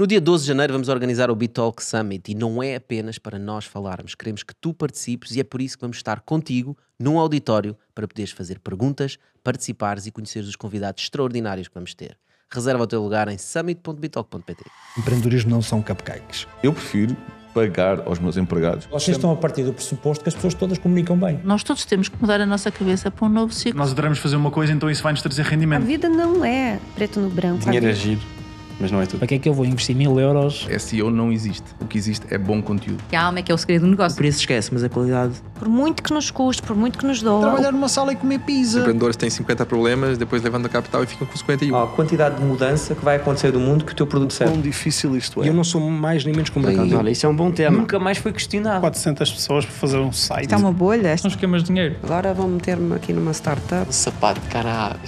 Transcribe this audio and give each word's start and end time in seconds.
No 0.00 0.06
dia 0.06 0.18
12 0.18 0.44
de 0.44 0.48
janeiro 0.48 0.72
vamos 0.72 0.88
organizar 0.88 1.30
o 1.30 1.36
Bitalk 1.36 1.84
Summit 1.84 2.32
e 2.32 2.34
não 2.34 2.62
é 2.62 2.76
apenas 2.76 3.18
para 3.18 3.38
nós 3.38 3.66
falarmos, 3.66 4.14
queremos 4.14 4.42
que 4.42 4.54
tu 4.54 4.72
participes 4.72 5.36
e 5.36 5.40
é 5.40 5.44
por 5.44 5.60
isso 5.60 5.76
que 5.76 5.82
vamos 5.82 5.98
estar 5.98 6.20
contigo 6.20 6.74
num 6.98 7.18
auditório 7.18 7.76
para 7.94 8.08
poderes 8.08 8.30
fazer 8.30 8.60
perguntas, 8.60 9.18
participares 9.44 10.06
e 10.06 10.10
conheceres 10.10 10.48
os 10.48 10.56
convidados 10.56 11.02
extraordinários 11.02 11.68
que 11.68 11.74
vamos 11.74 11.92
ter. 11.92 12.16
Reserva 12.50 12.84
o 12.84 12.86
teu 12.86 13.02
lugar 13.02 13.28
em 13.28 13.36
summit.bitalk.pt. 13.36 14.64
Empreendedorismo 14.96 15.50
não 15.50 15.60
são 15.60 15.82
cupcakes. 15.82 16.48
Eu 16.62 16.72
prefiro 16.72 17.14
pagar 17.52 18.00
aos 18.08 18.18
meus 18.18 18.38
empregados. 18.38 18.86
Vocês 18.86 19.18
estão 19.18 19.30
a 19.30 19.36
partir 19.36 19.64
do 19.64 19.74
pressuposto 19.74 20.24
que 20.24 20.30
as 20.30 20.34
pessoas 20.34 20.54
todas 20.54 20.78
comunicam 20.78 21.18
bem. 21.18 21.42
Nós 21.44 21.62
todos 21.62 21.84
temos 21.84 22.08
que 22.08 22.16
mudar 22.18 22.40
a 22.40 22.46
nossa 22.46 22.70
cabeça 22.70 23.10
para 23.10 23.26
um 23.26 23.28
novo 23.28 23.52
ciclo. 23.52 23.78
Nós 23.78 23.90
adoramos 23.90 24.18
fazer 24.18 24.36
uma 24.36 24.50
coisa, 24.50 24.72
então 24.72 24.88
isso 24.88 25.02
vai-nos 25.02 25.20
trazer 25.20 25.42
A 25.42 25.44
rendimento. 25.44 25.84
vida 25.84 26.08
não 26.08 26.42
é 26.42 26.80
preto 26.94 27.20
no 27.20 27.28
branco. 27.28 27.58
Dinheiro 27.64 27.86
A 27.86 27.90
é 27.90 27.92
giro, 27.92 28.20
mas 28.80 28.90
não 28.90 29.00
é 29.00 29.06
tudo. 29.06 29.18
Para 29.18 29.28
que 29.28 29.34
é 29.34 29.38
que 29.38 29.48
eu 29.48 29.54
vou 29.54 29.64
investir 29.64 29.94
mil 29.94 30.18
euros? 30.18 30.66
SEO 30.78 31.10
não 31.10 31.30
existe. 31.32 31.64
O 31.80 31.84
que 31.84 31.98
existe 31.98 32.26
é 32.30 32.38
bom 32.38 32.60
conteúdo. 32.62 33.02
Que 33.08 33.16
a 33.16 33.22
alma 33.24 33.38
é 33.40 33.42
que 33.42 33.52
é 33.52 33.54
o 33.54 33.58
segredo 33.58 33.82
do 33.82 33.88
negócio. 33.88 34.14
O 34.14 34.18
preço 34.18 34.40
esquece, 34.40 34.70
mas 34.72 34.82
a 34.82 34.88
qualidade. 34.88 35.34
Por 35.54 35.68
muito 35.68 36.02
que 36.02 36.12
nos 36.12 36.30
custe, 36.30 36.62
por 36.62 36.74
muito 36.76 36.98
que 36.98 37.06
nos 37.06 37.22
doa. 37.22 37.40
Trabalhar 37.42 37.72
numa 37.72 37.88
sala 37.88 38.12
e 38.12 38.16
comer 38.16 38.38
Os 38.38 38.44
pizza. 38.44 38.78
empreendedores 38.78 39.16
têm 39.16 39.28
50 39.30 39.66
problemas, 39.66 40.16
depois 40.18 40.42
levantam 40.42 40.66
a 40.66 40.70
capital 40.70 41.02
e 41.04 41.06
ficam 41.06 41.26
com 41.26 41.36
51. 41.36 41.76
Há 41.76 41.84
a 41.84 41.86
quantidade 41.86 42.36
de 42.36 42.44
mudança 42.44 42.94
que 42.94 43.04
vai 43.04 43.16
acontecer 43.16 43.52
do 43.52 43.60
mundo 43.60 43.84
que 43.84 43.92
o 43.92 43.96
teu 43.96 44.06
produto 44.06 44.32
serve. 44.32 44.52
Quão 44.54 44.62
difícil 44.62 45.16
isto 45.16 45.42
E 45.44 45.46
é. 45.46 45.50
eu 45.50 45.54
não 45.54 45.64
sou 45.64 45.80
mais 45.80 46.24
nem 46.24 46.32
menos 46.34 46.48
que 46.50 46.58
o 46.58 46.62
mercado. 46.62 46.96
Olha, 46.96 47.10
isso 47.10 47.26
é 47.26 47.28
um 47.28 47.36
bom 47.36 47.50
tema. 47.50 47.76
Nunca 47.76 47.98
mais 47.98 48.18
foi 48.18 48.32
questionado. 48.32 48.80
400 48.80 49.30
pessoas 49.32 49.64
para 49.64 49.74
fazer 49.74 49.98
um 49.98 50.12
site. 50.12 50.44
Está 50.44 50.56
uma 50.56 50.72
bolha. 50.72 51.16
São 51.18 51.28
esquemas 51.30 51.62
de 51.62 51.68
dinheiro. 51.68 51.96
Agora 52.02 52.32
vou 52.32 52.48
meter-me 52.48 52.94
aqui 52.94 53.12
numa 53.12 53.32
startup. 53.32 53.94
Sapato 53.94 54.40
de 54.40 54.46
caralho. 54.48 54.98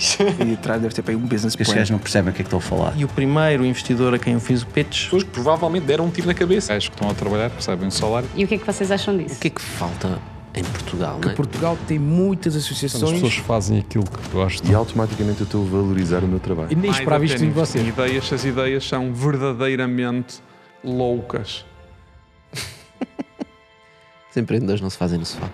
E 0.46 0.54
atrás 0.54 0.80
deve 0.82 0.94
ter 0.94 1.02
para 1.02 1.12
aí 1.12 1.16
um 1.16 1.26
business 1.26 1.56
plan. 1.56 1.74
gajos 1.74 1.90
não 1.90 1.98
percebem 1.98 2.30
o 2.30 2.34
que 2.34 2.42
é 2.42 2.44
que 2.44 2.48
estou 2.48 2.58
a 2.58 2.60
falar. 2.60 2.92
E 2.96 3.04
o 3.04 3.08
primeiro 3.08 3.61
investidor 3.64 4.14
a 4.14 4.18
quem 4.18 4.34
eu 4.34 4.40
fiz 4.40 4.62
o 4.62 4.66
pitch. 4.66 5.04
Pessoas 5.04 5.22
que 5.22 5.30
provavelmente 5.30 5.84
deram 5.84 6.06
um 6.06 6.10
tiro 6.10 6.26
na 6.26 6.34
cabeça. 6.34 6.72
Gajos 6.72 6.88
que 6.88 6.94
estão 6.94 7.10
a 7.10 7.14
trabalhar, 7.14 7.50
recebem 7.50 7.88
um 7.88 7.90
salário. 7.90 8.28
E 8.34 8.44
o 8.44 8.48
que 8.48 8.54
é 8.54 8.58
que 8.58 8.66
vocês 8.66 8.90
acham 8.90 9.16
disso? 9.16 9.36
O 9.36 9.38
que 9.38 9.48
é 9.48 9.50
que 9.50 9.60
falta 9.60 10.20
em 10.54 10.64
Portugal? 10.64 11.18
não 11.22 11.30
é? 11.30 11.34
Portugal 11.34 11.78
tem 11.86 11.98
muitas 11.98 12.56
associações. 12.56 13.36
fazem 13.38 13.78
aquilo 13.78 14.04
que 14.04 14.28
gostam. 14.30 14.70
E 14.70 14.74
automaticamente 14.74 15.40
eu 15.40 15.44
estou 15.44 15.66
a 15.66 15.68
valorizar 15.68 16.22
o 16.24 16.28
meu 16.28 16.40
trabalho. 16.40 16.72
E 16.72 16.74
nem 16.74 16.90
esperava 16.90 17.24
isto 17.24 17.38
de 17.38 17.50
você. 17.50 17.78
Ideias, 17.78 18.32
as 18.32 18.44
ideias 18.44 18.86
são 18.86 19.12
verdadeiramente 19.12 20.40
loucas. 20.84 21.64
Os 24.30 24.36
empreendedores 24.36 24.80
não 24.80 24.88
se 24.88 24.96
fazem 24.96 25.18
no 25.18 25.26
sofá. 25.26 25.50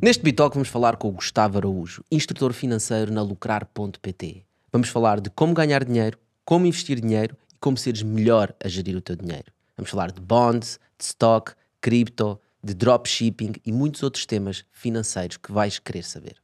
Neste 0.00 0.22
Bitalk 0.22 0.54
vamos 0.54 0.68
falar 0.68 0.96
com 0.96 1.08
o 1.08 1.12
Gustavo 1.12 1.58
Araújo, 1.58 2.02
instrutor 2.10 2.52
financeiro 2.52 3.12
na 3.12 3.22
Lucrar.pt. 3.22 4.42
Vamos 4.72 4.88
falar 4.88 5.20
de 5.20 5.28
como 5.28 5.52
ganhar 5.52 5.84
dinheiro, 5.84 6.18
como 6.44 6.66
investir 6.66 6.98
dinheiro 6.98 7.36
e 7.51 7.51
como 7.62 7.78
seres 7.78 8.02
melhor 8.02 8.52
a 8.62 8.68
gerir 8.68 8.96
o 8.96 9.00
teu 9.00 9.14
dinheiro. 9.14 9.44
Vamos 9.76 9.88
falar 9.88 10.10
de 10.10 10.20
bonds, 10.20 10.80
de 10.98 11.04
stock, 11.04 11.52
cripto, 11.80 12.38
de 12.62 12.74
dropshipping 12.74 13.52
e 13.64 13.70
muitos 13.70 14.02
outros 14.02 14.26
temas 14.26 14.64
financeiros 14.72 15.36
que 15.36 15.52
vais 15.52 15.78
querer 15.78 16.02
saber. 16.02 16.34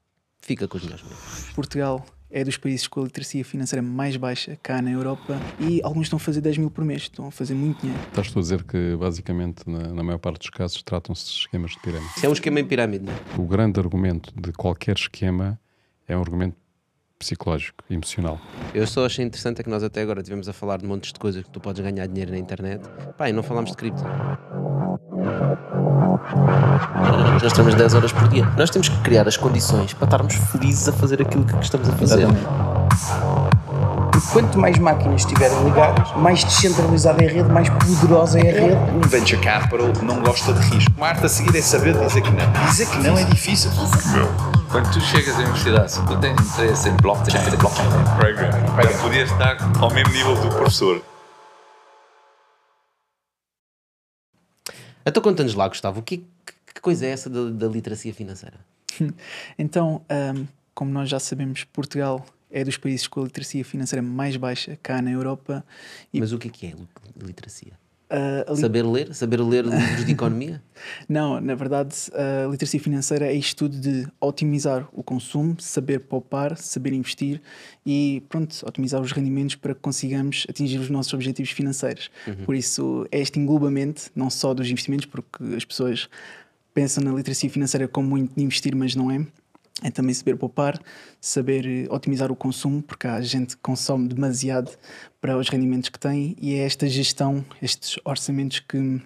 Fica 0.41 0.69
com 0.69 0.79
os 0.79 0.85
meus 0.85 1.03
membros. 1.03 1.53
Portugal 1.57 2.07
é 2.31 2.45
dos 2.45 2.57
países 2.57 2.87
com 2.87 3.01
a 3.01 3.05
literacia 3.05 3.45
financeira 3.45 3.83
mais 3.83 4.17
baixa 4.17 4.57
cá 4.63 4.81
na 4.81 4.93
Europa 4.93 5.41
e 5.59 5.81
alguns 5.83 6.05
estão 6.07 6.19
a 6.19 6.21
fazer 6.21 6.41
10 6.41 6.59
mil 6.59 6.71
por 6.71 6.85
mês, 6.85 7.03
estão 7.03 7.27
a 7.27 7.31
fazer 7.33 7.55
muito 7.55 7.81
dinheiro. 7.81 8.01
Estás 8.11 8.37
a 8.37 8.41
dizer 8.41 8.63
que, 8.63 8.95
basicamente, 8.97 9.69
na, 9.69 9.89
na 9.89 10.05
maior 10.05 10.19
parte 10.19 10.39
dos 10.39 10.51
casos, 10.51 10.81
tratam-se 10.85 11.25
de 11.25 11.31
esquemas 11.33 11.73
de 11.73 11.81
pirâmide. 11.81 12.13
Isso 12.17 12.27
é 12.27 12.29
um 12.29 12.33
esquema 12.33 12.61
em 12.61 12.65
pirâmide, 12.65 13.05
não 13.05 13.13
é? 13.13 13.17
O 13.37 13.45
grande 13.45 13.81
argumento 13.81 14.33
de 14.41 14.53
qualquer 14.53 14.97
esquema 14.97 15.59
é 16.07 16.17
um 16.17 16.21
argumento 16.21 16.57
psicológico, 17.19 17.83
emocional. 17.91 18.41
Eu 18.73 18.87
só 18.87 19.05
achei 19.05 19.25
interessante 19.25 19.61
é 19.61 19.65
que 19.65 19.71
nós 19.71 19.83
até 19.83 20.03
agora 20.03 20.23
tivemos 20.23 20.49
a 20.49 20.53
falar 20.53 20.79
de 20.79 20.87
montes 20.87 21.13
de 21.13 21.19
coisas 21.19 21.43
que 21.43 21.51
tu 21.51 21.61
podes 21.61 21.83
ganhar 21.83 22.07
dinheiro 22.07 22.31
na 22.31 22.39
internet. 22.39 22.83
Pá, 23.17 23.29
e 23.29 23.33
não 23.33 23.43
falámos 23.43 23.71
de 23.71 23.77
cripto. 23.77 24.05
Nós 27.33 27.43
estamos 27.43 27.75
10 27.75 27.95
horas 27.95 28.13
por 28.13 28.29
dia. 28.29 28.45
Nós 28.57 28.71
temos 28.71 28.89
que 28.89 28.99
criar 29.01 29.27
as 29.27 29.37
condições 29.37 29.93
para 29.95 30.05
estarmos 30.05 30.35
felizes 30.35 30.89
a 30.89 30.93
fazer 30.93 31.21
aquilo 31.21 31.45
que 31.45 31.57
estamos 31.59 31.89
a 31.89 31.93
fazer. 31.93 32.27
E 34.17 34.33
quanto 34.33 34.59
mais 34.59 34.79
máquinas 34.79 35.23
estiverem 35.23 35.65
ligadas, 35.65 36.13
mais 36.17 36.43
descentralizada 36.45 37.23
é 37.23 37.29
a 37.29 37.33
rede, 37.33 37.49
mais 37.49 37.69
poderosa 37.69 38.39
é 38.39 38.51
a 38.51 38.61
rede. 38.61 38.77
Um 38.93 39.09
venture 39.09 39.41
capital 39.41 39.93
não 40.03 40.21
gosta 40.21 40.53
de 40.53 40.61
risco. 40.71 40.93
O 40.97 41.05
arte 41.05 41.27
a 41.27 41.29
seguir 41.29 41.57
é 41.57 41.63
saber 41.63 41.95
dizer 41.99 42.23
que 42.23 42.31
não. 42.31 42.67
Dizer 42.67 42.87
que 42.89 42.99
não 42.99 43.19
é 43.19 43.25
difícil. 43.25 43.71
Quando 44.71 44.93
tu 44.93 45.01
chegas 45.01 45.35
à 45.37 45.41
universidade, 45.41 45.91
se 45.93 46.05
tu 46.07 46.21
tens 46.21 46.33
interesse 46.41 46.89
em 46.89 46.97
blockchain, 46.97 47.57
blockchain 47.57 48.75
Para 48.77 48.99
poder 48.99 49.25
estar 49.25 49.57
ao 49.83 49.93
mesmo 49.93 50.13
nível 50.13 50.35
do 50.37 50.49
professor. 50.51 51.03
Então 55.07 55.23
conta-nos 55.23 55.55
lá, 55.55 55.69
Gustavo, 55.69 56.01
o 56.01 56.03
que, 56.03 56.19
que- 56.19 56.75
que 56.75 56.81
coisa 56.83 57.07
é 57.07 57.11
essa 57.11 57.31
da, 57.31 57.51
da 57.51 57.67
literacia 57.67 58.13
financeira? 58.13 58.59
Então, 59.59 60.03
ahm, 60.09 60.45
como 60.75 60.91
nós 60.91 61.09
já 61.09 61.19
sabemos, 61.19 61.65
Portugal 61.65 62.25
é 62.51 62.63
dos 62.65 62.77
países 62.77 63.07
com 63.07 63.21
a 63.21 63.25
literacia 63.25 63.65
financeira 63.65 64.03
mais 64.03 64.37
baixa 64.37 64.79
cá 64.83 65.01
na 65.01 65.11
Europa. 65.11 65.65
E, 66.13 66.21
Mas 66.21 66.33
o 66.33 66.39
que 66.39 66.49
é 66.49 66.51
que 66.51 66.67
é 66.67 66.71
li- 66.71 66.87
literacia? 67.27 67.73
Ah, 68.11 68.45
a 68.49 68.53
li- 68.53 68.61
Saber 68.61 68.83
ler? 68.87 69.15
Saber 69.15 69.41
ler 69.41 69.65
livros 69.65 70.05
de 70.05 70.13
economia? 70.13 70.63
Não, 71.09 71.41
na 71.41 71.55
verdade, 71.55 71.95
a 72.15 72.49
literacia 72.51 72.79
financeira 72.81 73.27
é 73.27 73.35
estudo 73.35 73.77
de 73.79 74.07
otimizar 74.21 74.89
o 74.93 75.03
consumo, 75.03 75.57
saber 75.61 76.01
poupar, 76.01 76.57
saber 76.57 76.93
investir 76.93 77.41
e, 77.85 78.23
pronto, 78.29 78.57
otimizar 78.67 79.01
os 79.01 79.13
rendimentos 79.13 79.57
para 79.57 79.75
que 79.75 79.81
consigamos 79.81 80.47
atingir 80.49 80.79
os 80.79 80.89
nossos 80.91 81.13
objetivos 81.13 81.51
financeiros. 81.51 82.11
Por 82.45 82.55
isso, 82.55 83.07
é 83.11 83.21
este 83.21 83.39
englobamento, 83.39 84.11
não 84.15 84.31
só 84.31 84.55
dos 84.55 84.69
investimentos, 84.71 85.07
porque 85.07 85.43
as 85.57 85.65
pessoas 85.65 86.09
pensam 86.73 87.03
na 87.03 87.13
literacia 87.13 87.51
financeira 87.51 87.89
como 87.89 88.09
muito 88.09 88.35
de 88.37 88.43
investir, 88.43 88.75
mas 88.77 88.95
não 88.95 89.11
é. 89.11 89.27
É 89.83 89.91
também 89.91 90.13
saber 90.13 90.37
poupar, 90.37 90.81
saber 91.21 91.65
eh, 91.65 91.87
otimizar 91.89 92.33
o 92.33 92.37
consumo, 92.37 92.83
porque 92.83 93.07
há 93.07 93.21
gente 93.21 93.57
consome 93.59 94.09
demasiado 94.09 94.73
para 95.21 95.37
os 95.39 95.49
rendimentos 95.49 95.89
que 95.89 95.99
tem, 95.99 96.37
e 96.41 96.55
é 96.55 96.65
esta 96.65 96.89
gestão, 96.89 97.45
estes 97.63 97.97
orçamentos 98.05 98.59
que 98.61 99.01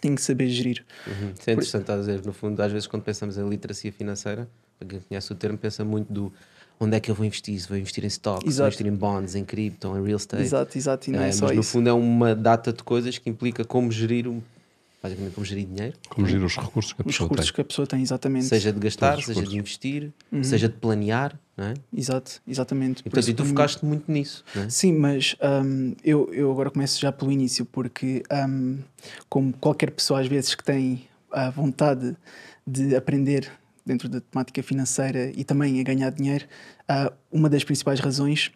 tem 0.00 0.14
que 0.14 0.20
saber 0.20 0.48
gerir. 0.48 0.84
Uhum. 1.06 1.32
Isso 1.38 1.48
é 1.48 1.52
interessante 1.54 1.80
estás 1.82 1.98
a 2.00 2.02
dizer. 2.12 2.26
No 2.26 2.32
fundo, 2.34 2.60
às 2.62 2.70
vezes, 2.70 2.86
quando 2.86 3.02
pensamos 3.02 3.38
em 3.38 3.48
literacia 3.48 3.90
financeira, 3.92 4.46
para 4.78 4.88
quem 4.88 5.00
conhece 5.00 5.32
o 5.32 5.34
termo, 5.34 5.56
pensa 5.56 5.84
muito 5.84 6.12
do 6.12 6.32
onde 6.78 6.96
é 6.96 7.00
que 7.00 7.10
eu 7.10 7.14
vou 7.14 7.24
investir? 7.26 7.58
Se 7.60 7.68
vou 7.68 7.76
investir 7.78 8.04
em 8.04 8.08
stocks, 8.08 8.42
vou 8.42 8.50
Exato. 8.50 8.68
investir 8.68 8.86
em 8.86 8.94
bonds, 8.94 9.34
em 9.34 9.44
cripto, 9.44 9.88
em 9.96 10.04
real 10.04 10.16
estate. 10.16 10.42
Exato, 10.42 10.76
exato, 10.78 11.10
e 11.10 11.12
não 11.12 11.20
é, 11.22 11.28
É, 11.28 11.32
só 11.32 11.46
mas 11.46 11.54
no 11.54 11.60
isso. 11.62 11.70
fundo 11.72 11.88
é 11.88 11.92
uma 11.92 12.34
data 12.34 12.72
de 12.72 12.82
coisas 12.82 13.16
que 13.18 13.28
implica 13.28 13.64
como 13.64 13.90
gerir, 13.92 14.26
um, 14.28 14.40
basicamente 15.02 15.34
como 15.34 15.44
gerir 15.46 15.66
dinheiro, 15.66 15.96
Como 16.08 16.26
gerir 16.26 16.44
os 16.44 16.56
recursos 16.56 16.92
que 16.92 17.00
a 17.00 17.04
Os 17.06 17.12
pessoa 17.12 17.26
recursos 17.28 17.46
tem. 17.46 17.54
que 17.54 17.60
a 17.60 17.64
pessoa 17.64 17.86
tem, 17.86 18.02
exatamente. 18.02 18.44
seja 18.46 18.72
de 18.72 18.78
gastar, 18.80 19.18
os 19.18 19.24
seja 19.24 19.40
de 19.40 19.46
recursos. 19.46 19.58
investir, 19.58 20.12
Uhum. 20.30 20.44
seja 20.44 20.68
de 20.68 20.74
planear, 20.74 21.38
não 21.56 21.64
é? 21.66 21.74
Exato, 21.96 22.42
exatamente. 22.46 23.00
E, 23.00 23.02
Por 23.04 23.10
portanto, 23.10 23.28
e 23.30 23.34
tu 23.34 23.44
focaste 23.44 23.84
muito 23.84 24.10
nisso, 24.12 24.44
não 24.54 24.62
é? 24.64 24.68
Sim, 24.70 24.92
mas 24.94 25.36
hum, 25.64 25.94
eu, 26.04 26.32
eu 26.34 26.50
agora 26.52 26.70
começo 26.70 27.00
já 27.00 27.10
pelo 27.10 27.32
início, 27.32 27.64
porque 27.64 28.22
hum, 28.48 28.78
como 29.28 29.52
qualquer 29.54 29.90
pessoa 29.90 30.20
às 30.20 30.26
vezes 30.26 30.54
que 30.54 30.62
tem 30.64 31.06
a 31.32 31.48
vontade 31.50 32.16
de 32.66 32.94
aprender 32.94 33.50
dentro 33.86 34.08
da 34.08 34.20
temática 34.20 34.62
financeira 34.62 35.32
e 35.34 35.42
também 35.44 35.80
a 35.80 35.82
ganhar 35.82 36.10
dinheiro, 36.10 36.44
ah, 36.86 37.12
uma 37.32 37.48
das 37.48 37.64
principais 37.64 37.98
razões 38.00 38.50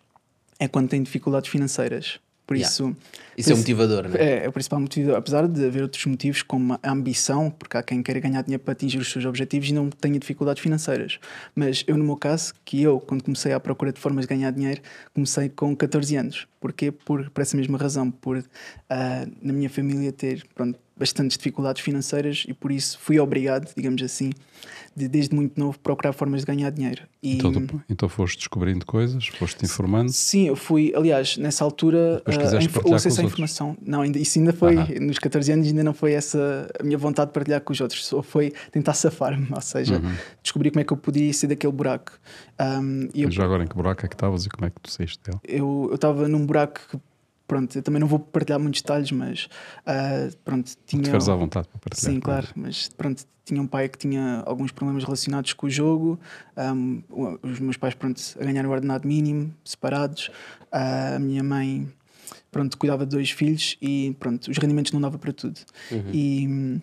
é 0.59 0.69
quando 0.69 0.89
tem 0.89 1.03
dificuldades 1.03 1.49
financeiras. 1.51 2.21
Por 2.47 2.57
Yeah. 2.57 2.71
isso, 2.71 2.97
Isso 3.39 3.53
é 3.53 3.55
motivador, 3.57 4.09
não 4.09 4.17
é? 4.17 4.23
É, 4.23 4.45
é 4.45 4.49
o 4.49 4.53
principal 4.53 4.79
motivo, 4.79 5.15
apesar 5.15 5.49
de 5.49 5.65
haver 5.65 5.83
outros 5.83 6.05
motivos, 6.05 6.43
como 6.43 6.79
a 6.83 6.91
ambição, 6.91 7.51
porque 7.51 7.77
há 7.77 7.83
quem 7.83 8.03
queira 8.03 8.21
ganhar 8.21 8.43
dinheiro 8.43 8.63
para 8.63 8.73
atingir 8.73 8.99
os 8.99 9.11
seus 9.11 9.25
objetivos 9.25 9.69
e 9.69 9.73
não 9.73 9.89
tenha 9.89 10.19
dificuldades 10.19 10.63
financeiras. 10.63 11.19
Mas 11.55 11.85
eu, 11.87 11.97
no 11.97 12.05
meu 12.05 12.17
caso, 12.17 12.53
que 12.65 12.83
eu, 12.83 13.01
quando 13.01 13.25
comecei 13.25 13.53
à 13.53 13.59
procura 13.59 13.93
de 13.93 13.99
formas 13.99 14.27
de 14.27 14.29
ganhar 14.35 14.51
dinheiro, 14.51 14.83
comecei 15.15 15.49
com 15.49 15.75
14 15.75 16.17
anos. 16.17 16.47
Porquê? 16.61 16.93
Por, 16.93 17.31
por 17.31 17.41
essa 17.41 17.57
mesma 17.57 17.79
razão, 17.79 18.11
por 18.11 18.45
ah, 18.91 19.27
na 19.43 19.53
minha 19.53 19.71
família 19.71 20.13
ter 20.13 20.45
pronto, 20.55 20.79
bastantes 20.97 21.37
dificuldades 21.37 21.83
financeiras 21.83 22.45
e 22.49 22.55
por 22.55 22.71
isso 22.71 22.99
fui 23.01 23.19
obrigado, 23.19 23.73
digamos 23.77 24.03
assim, 24.03 24.31
de 24.97 25.09
desde 25.09 25.35
muito 25.35 25.59
novo 25.59 25.77
procurar 25.81 26.13
formas 26.13 26.41
de 26.43 26.47
ganhar 26.47 26.71
dinheiro. 26.71 27.03
E, 27.21 27.35
Então, 27.37 27.53
então 27.91 28.09
foste 28.09 28.39
descobrindo 28.39 28.87
coisas, 28.87 29.27
foste 29.27 29.65
informando. 29.65 30.13
Sim, 30.13 30.47
eu 30.47 30.55
fui, 30.55 30.93
aliás, 30.95 31.37
nessa 31.37 31.65
altura, 31.65 32.23
partilhar 32.25 32.63
o 32.85 32.95
acesso 32.95 33.21
à 33.21 33.25
informação. 33.25 33.77
Não, 33.85 34.03
ainda, 34.03 34.19
isso 34.19 34.39
ainda 34.39 34.53
foi, 34.53 34.77
nos 35.01 35.19
14 35.19 35.51
anos, 35.53 35.67
ainda 35.67 35.83
não 35.83 35.93
foi 35.95 36.13
essa 36.13 36.69
a 36.79 36.83
minha 36.85 36.97
vontade 36.97 37.31
de 37.31 37.35
partilhar 37.35 37.61
com 37.61 37.73
os 37.73 37.81
outros, 37.81 38.07
só 38.07 38.23
foi 38.23 38.53
tentar 38.71 38.95
safar-me, 38.95 39.49
ou 39.53 39.61
seja, 39.61 39.95
Uhum. 39.99 40.13
descobrir 40.43 40.71
como 40.71 40.81
é 40.81 40.85
que 40.85 40.93
eu 40.93 40.97
podia 40.97 41.33
sair 41.33 41.49
daquele 41.49 41.73
buraco. 41.73 42.13
Um, 42.61 43.09
e 43.13 43.23
eu 43.23 43.31
já 43.33 43.43
agora 43.45 43.65
em 43.65 43.67
que 43.67 43.75
buraco 43.75 44.07
é 44.07 44.09
que 44.09 44.15
estavas 44.15 44.47
e 44.47 44.49
como 44.49 44.67
é 44.67 44.71
que 44.71 44.81
tu 44.81 44.91
saíste 44.91 45.19
dele? 45.25 45.39
eu 45.45 45.91
estava 45.93 46.29
num 46.29 46.47
buraco 46.47 46.81
que, 46.91 46.99
pronto, 47.55 47.79
eu 47.79 47.83
também 47.83 48.01
não 48.01 48.09
vou 48.09 48.19
partilhar 48.19 48.59
muitos 48.59 48.83
detalhes, 48.83 49.13
mas 49.13 49.49
ah, 49.87 50.29
pronto, 50.45 50.73
tinha. 50.87 51.05
Tiveres 51.05 51.29
à 51.29 51.37
vontade 51.37 51.69
para 51.69 51.79
partilhar. 51.79 52.13
Sim, 52.13 52.21
claro, 52.21 52.49
mas 52.57 52.89
pronto, 52.89 53.25
tinha 53.45 53.63
um 53.63 53.67
pai 53.67 53.89
que 53.89 53.97
tinha 53.97 54.43
alguns 54.45 54.73
problemas 54.73 55.05
relacionados 55.05 55.53
com 55.53 55.69
o 55.69 55.71
jogo, 55.71 56.19
um, 56.57 57.03
os 57.43 57.61
meus 57.61 57.77
pais, 57.77 57.95
pronto, 57.95 58.21
a 58.41 58.45
ganhar 58.45 58.67
o 58.67 58.71
ordenado 58.71 59.07
mínimo, 59.07 59.55
separados, 59.65 60.31
Ah, 60.73 61.15
a 61.15 61.19
minha 61.21 61.45
mãe, 61.45 61.89
pronto, 62.51 62.77
cuidava 62.77 63.07
de 63.07 63.15
dois 63.15 63.31
filhos 63.31 63.77
e 63.81 64.17
pronto, 64.19 64.51
os 64.51 64.59
rendimentos 64.59 64.91
não 64.91 65.01
dava 65.01 65.17
para 65.17 65.33
tudo. 65.33 65.61
Uhum. 65.93 66.11
E 66.13 66.81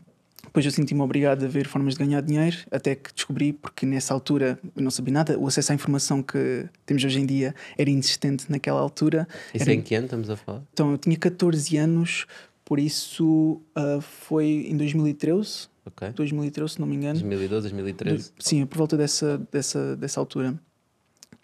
depois 0.51 0.65
eu 0.65 0.71
senti-me 0.71 0.99
obrigado 0.99 1.45
a 1.45 1.47
ver 1.47 1.65
formas 1.65 1.93
de 1.93 2.03
ganhar 2.03 2.21
dinheiro, 2.21 2.57
até 2.69 2.93
que 2.93 3.13
descobri, 3.13 3.53
porque 3.53 3.85
nessa 3.85 4.13
altura 4.13 4.59
eu 4.75 4.83
não 4.83 4.91
sabia 4.91 5.13
nada, 5.13 5.39
o 5.39 5.47
acesso 5.47 5.71
à 5.71 5.75
informação 5.75 6.21
que 6.21 6.67
temos 6.85 7.01
hoje 7.05 7.21
em 7.21 7.25
dia 7.25 7.55
era 7.77 7.89
inexistente 7.89 8.51
naquela 8.51 8.81
altura. 8.81 9.25
Isso 9.53 9.63
era... 9.63 9.73
em 9.73 9.81
que 9.81 9.95
ano 9.95 10.05
estamos 10.07 10.29
a 10.29 10.35
falar? 10.35 10.61
Então 10.73 10.91
eu 10.91 10.97
tinha 10.97 11.15
14 11.15 11.77
anos, 11.77 12.25
por 12.65 12.79
isso 12.79 13.61
uh, 13.77 14.01
foi 14.01 14.67
em 14.69 14.75
2013. 14.75 15.69
Ok. 15.85 16.09
2013, 16.09 16.73
se 16.73 16.79
não 16.81 16.87
me 16.87 16.97
engano. 16.97 17.17
2012, 17.21 17.69
2013. 17.69 18.33
Sim, 18.37 18.65
por 18.65 18.77
volta 18.77 18.97
dessa, 18.97 19.37
dessa, 19.49 19.95
dessa 19.95 20.19
altura 20.19 20.59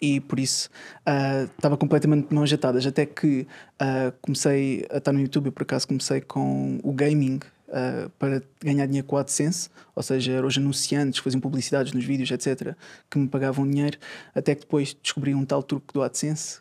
e 0.02 0.20
por 0.20 0.38
isso 0.38 0.70
uh, 1.08 1.46
estava 1.58 1.78
completamente 1.78 2.28
não 2.34 2.44
ajetadas. 2.44 2.86
Até 2.86 3.06
que 3.06 3.48
uh, 3.82 4.12
comecei 4.22 4.86
a 4.92 4.98
estar 4.98 5.14
no 5.14 5.22
YouTube, 5.22 5.50
por 5.52 5.64
acaso 5.64 5.88
comecei 5.88 6.20
com 6.20 6.78
o 6.84 6.92
gaming 6.92 7.40
uh, 7.68 8.10
para 8.18 8.42
ganhar 8.64 8.86
dinheiro 8.86 9.08
com 9.08 9.16
o 9.16 9.20
AdSense, 9.20 9.70
ou 9.96 10.04
seja, 10.04 10.32
eram 10.34 10.48
os 10.48 10.58
anunciantes 10.58 11.20
que 11.20 11.24
faziam 11.24 11.40
publicidades 11.42 11.94
nos 11.94 12.04
vídeos, 12.04 12.32
etc., 12.32 12.76
que 13.10 13.18
me 13.18 13.28
pagavam 13.28 13.68
dinheiro. 13.68 13.98
Até 14.34 14.56
que 14.56 14.62
depois 14.62 14.96
descobri 15.02 15.34
um 15.34 15.46
tal 15.46 15.64
truque 15.64 15.94
do 15.94 16.02
AdSense. 16.02 16.60